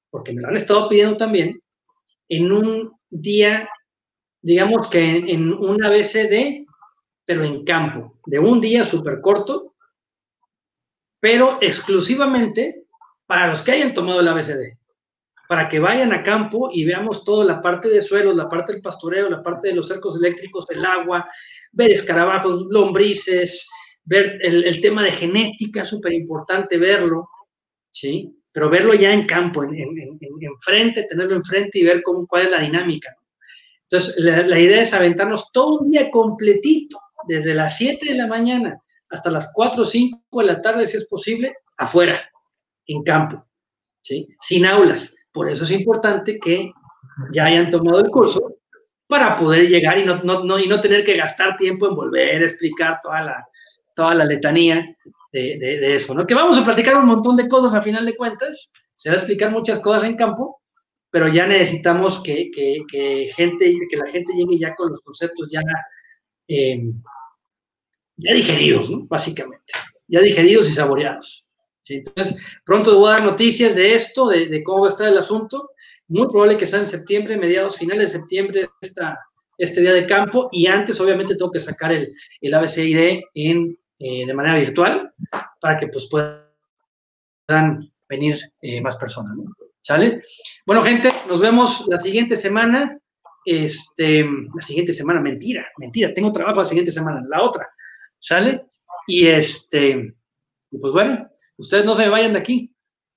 porque 0.10 0.34
me 0.34 0.42
lo 0.42 0.50
han 0.50 0.58
estado 0.58 0.90
pidiendo 0.90 1.16
también, 1.16 1.62
en 2.28 2.52
un 2.52 2.92
día, 3.10 3.70
digamos 4.42 4.90
que 4.90 5.00
en, 5.00 5.30
en 5.30 5.54
un 5.54 5.82
ABCD, 5.82 6.66
pero 7.24 7.46
en 7.46 7.64
campo, 7.64 8.20
de 8.26 8.38
un 8.38 8.60
día 8.60 8.84
súper 8.84 9.22
corto, 9.22 9.71
pero 11.22 11.60
exclusivamente 11.62 12.84
para 13.26 13.48
los 13.48 13.62
que 13.62 13.72
hayan 13.72 13.94
tomado 13.94 14.20
el 14.20 14.28
ABCD, 14.28 14.78
para 15.48 15.70
que 15.70 15.80
vayan 15.80 16.12
a 16.12 16.24
campo 16.24 16.70
y 16.74 16.84
veamos 16.84 17.24
toda 17.24 17.46
la 17.46 17.62
parte 17.62 17.88
de 17.88 18.02
suelos, 18.02 18.36
la 18.36 18.50
parte 18.50 18.74
del 18.74 18.82
pastoreo, 18.82 19.30
la 19.30 19.44
parte 19.44 19.70
de 19.70 19.76
los 19.76 19.88
cercos 19.88 20.18
eléctricos, 20.18 20.66
el 20.70 20.84
agua, 20.84 21.30
ver 21.72 21.92
escarabajos, 21.92 22.66
lombrices, 22.70 23.70
ver 24.04 24.40
el, 24.42 24.82
tema 24.82 25.04
de 25.04 25.12
genética, 25.12 25.86
súper 25.86 26.14
importante 26.14 26.78
verlo, 26.78 27.30
¿sí? 27.90 28.36
Pero 28.54 28.70
verlo 28.70 28.94
ya 28.96 29.14
en 29.14 29.26
campo, 29.26 29.64
en, 29.64 29.72
frente, 30.60 31.04
tenerlo 31.04 31.36
enfrente 31.36 31.80
y 31.80 31.84
ver 31.84 32.02
cómo, 32.02 32.26
cuál 32.26 32.46
es 32.46 32.52
la 32.52 32.62
dinámica. 32.62 33.16
Entonces, 33.84 34.16
la, 34.18 34.46
la 34.48 34.60
idea 34.60 34.82
es 34.82 34.94
aventarnos 34.94 35.52
todo 35.52 35.80
un 35.80 35.92
día 35.92 36.10
completito, 36.10 36.98
desde 37.28 37.54
las 37.54 37.78
7 37.78 38.08
de 38.10 38.16
la 38.16 38.28
mañana 38.28 38.82
hasta 39.12 39.30
las 39.30 39.52
4 39.54 39.82
o 39.82 39.86
5 39.86 40.40
de 40.40 40.46
la 40.46 40.62
tarde, 40.62 40.88
si 40.88 40.98
es 40.98 41.08
posible, 41.08 41.56
afuera, 41.78 42.22
en 42.88 43.04
campo, 43.04 43.46
¿sí? 44.02 44.28
sin 44.40 44.66
aulas. 44.66 45.16
Por 45.32 45.50
eso 45.50 45.64
es 45.64 45.72
importante 45.72 46.40
que 46.40 46.72
ya 47.32 47.46
hayan 47.46 47.70
tomado 47.70 48.00
el 48.00 48.10
curso 48.10 48.56
para 49.08 49.36
poder 49.36 49.68
llegar 49.68 49.98
y 49.98 50.06
no, 50.06 50.24
no, 50.24 50.60
y 50.60 50.68
no 50.68 50.80
tener 50.80 51.04
que 51.04 51.18
gastar 51.18 51.58
tiempo 51.58 51.88
en 51.88 51.96
volver 51.96 52.42
a 52.42 52.46
explicar 52.46 53.00
toda 53.02 53.22
la, 53.22 53.46
toda 53.96 54.16
la 54.16 54.26
letanía 54.26 54.96
de, 55.32 55.58
de, 55.60 55.96
eso, 55.96 56.14
¿no? 56.14 56.26
Que 56.26 56.34
vamos 56.34 56.58
a 56.58 56.66
platicar 56.66 56.96
un 56.98 57.06
montón 57.06 57.36
de 57.36 57.48
cosas 57.48 57.74
a 57.76 57.82
final 57.82 58.06
de 58.06 58.16
cuentas, 58.16 58.74
se 58.94 59.10
va 59.10 59.16
a 59.16 59.18
explicar 59.18 59.52
muchas 59.52 59.80
cosas 59.80 60.06
en 60.06 60.16
campo, 60.16 60.62
pero 61.10 61.28
ya 61.28 61.46
necesitamos 61.46 62.22
que, 62.24 62.52
que, 62.52 62.84
que 62.90 63.32
gente, 63.36 63.78
que 63.90 63.98
la 63.98 64.08
gente 64.08 64.34
llegue 64.34 64.58
ya 64.58 64.76
con 64.76 64.92
los 64.92 65.02
conceptos 65.02 65.50
ya 65.52 65.62
eh, 66.48 66.82
ya 68.18 68.34
digeridos, 68.34 68.90
¿no? 68.90 69.06
Básicamente, 69.08 69.74
ya 70.08 70.20
digeridos 70.20 70.70
y 70.70 70.72
saboreados. 70.72 71.48
Entonces, 71.90 72.42
pronto 72.66 72.98
voy 72.98 73.10
a 73.10 73.16
dar 73.16 73.24
noticias 73.24 73.76
de 73.76 73.96
esto, 73.96 74.30
de, 74.30 74.64
cómo 74.64 74.82
va 74.82 74.88
a 74.88 74.90
estar 74.90 75.08
el 75.08 75.18
asunto. 75.18 75.72
Muy 76.08 76.28
probable 76.28 76.58
que 76.58 76.66
sea 76.66 76.80
en 76.80 76.86
septiembre, 76.86 77.38
mediados 77.38 77.78
finales 77.78 78.12
de 78.12 78.20
septiembre, 78.20 78.70
esta, 78.82 79.20
este 79.58 79.82
día 79.82 79.94
de 79.94 80.08
campo, 80.08 80.50
y 80.52 80.68
antes 80.68 81.00
obviamente 81.00 81.36
tengo 81.36 81.52
que 81.52 81.60
sacar 81.60 81.92
el, 81.92 82.14
el 82.42 82.54
ABCID 82.54 83.22
en, 83.34 83.78
eh, 84.00 84.26
de 84.26 84.34
manera 84.34 84.58
virtual 84.58 85.14
para 85.60 85.80
que 85.80 85.88
pues 85.88 86.08
puedan 86.10 87.80
venir 88.10 88.40
eh, 88.62 88.82
más 88.82 88.98
personas, 88.98 89.36
¿no? 89.38 89.44
¿Sale? 89.80 90.24
Bueno, 90.66 90.82
gente, 90.84 91.10
nos 91.28 91.40
vemos 91.40 91.88
la 91.88 92.00
siguiente 92.00 92.36
semana. 92.36 92.98
Este, 93.44 94.24
la 94.24 94.62
siguiente 94.62 94.94
semana, 94.94 95.20
mentira, 95.20 95.68
mentira, 95.78 96.14
tengo 96.14 96.32
trabajo 96.32 96.60
la 96.60 96.66
siguiente 96.66 96.92
semana, 96.92 97.24
la 97.28 97.42
otra. 97.42 97.68
¿Sale? 98.22 98.66
Y 99.08 99.28
este, 99.28 100.16
pues 100.70 100.94
bueno, 100.94 101.28
ustedes 101.58 101.84
no 101.84 101.96
se 101.96 102.08
vayan 102.08 102.34
de 102.34 102.40
aquí, 102.40 102.74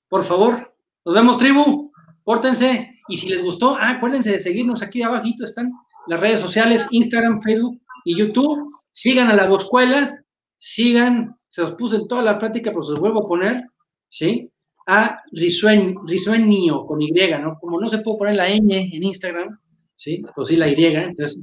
por 0.09 0.24
favor. 0.24 0.74
Nos 1.05 1.14
vemos, 1.14 1.39
tribu. 1.39 1.93
Pórtense. 2.24 2.90
Y 3.06 3.16
si 3.18 3.28
les 3.28 3.43
gustó, 3.43 3.76
ah, 3.76 3.90
acuérdense 3.90 4.32
de 4.32 4.39
seguirnos 4.39 4.82
aquí 4.82 5.02
abajito 5.02 5.44
están 5.44 5.70
las 6.06 6.20
redes 6.20 6.40
sociales, 6.40 6.86
Instagram, 6.90 7.43
Facebook 7.43 7.81
y 8.05 8.18
YouTube. 8.18 8.66
Sigan 8.93 9.28
a 9.28 9.35
la 9.35 9.47
Boscuela, 9.47 10.24
sigan, 10.56 11.36
se 11.48 11.60
los 11.60 11.72
puse 11.72 11.97
en 11.97 12.09
toda 12.09 12.22
la 12.22 12.39
práctica, 12.39 12.70
pero 12.70 12.82
se 12.82 12.93
los 12.93 13.01
vuelvo 13.01 13.24
a 13.24 13.26
poner, 13.26 13.64
¿sí? 14.09 14.51
A 14.86 15.20
Risuenio 15.32 16.86
con 16.86 17.02
Y, 17.02 17.10
¿no? 17.10 17.59
Como 17.60 17.78
no 17.78 17.89
se 17.90 17.98
puede 17.98 18.18
poner 18.18 18.36
la 18.36 18.48
ñ 18.48 18.72
en 18.72 19.02
Instagram, 19.02 19.59
¿sí? 19.97 20.22
Pues 20.35 20.48
sí 20.48 20.56
la 20.56 20.68
Y, 20.68 20.82
entonces 20.82 21.40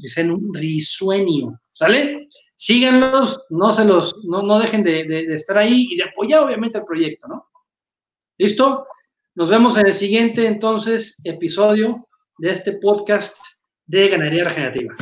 Risuenio, 0.53 1.59
¿sale? 1.73 2.27
Síganlos, 2.61 3.43
no 3.49 3.73
se 3.73 3.83
los, 3.85 4.23
no, 4.23 4.43
no 4.43 4.59
dejen 4.59 4.83
de, 4.83 5.33
estar 5.33 5.57
ahí 5.57 5.87
y 5.89 5.95
de 5.95 6.03
apoyar 6.03 6.43
obviamente 6.43 6.77
al 6.77 6.85
proyecto, 6.85 7.27
¿no? 7.27 7.49
¿Listo? 8.37 8.85
Nos 9.33 9.49
vemos 9.49 9.77
en 9.77 9.87
el 9.87 9.95
siguiente 9.95 10.45
entonces 10.45 11.19
episodio 11.23 12.07
de 12.37 12.51
este 12.51 12.73
podcast 12.73 13.35
de 13.87 14.09
Ganadería 14.09 14.43
Regenerativa. 14.43 14.95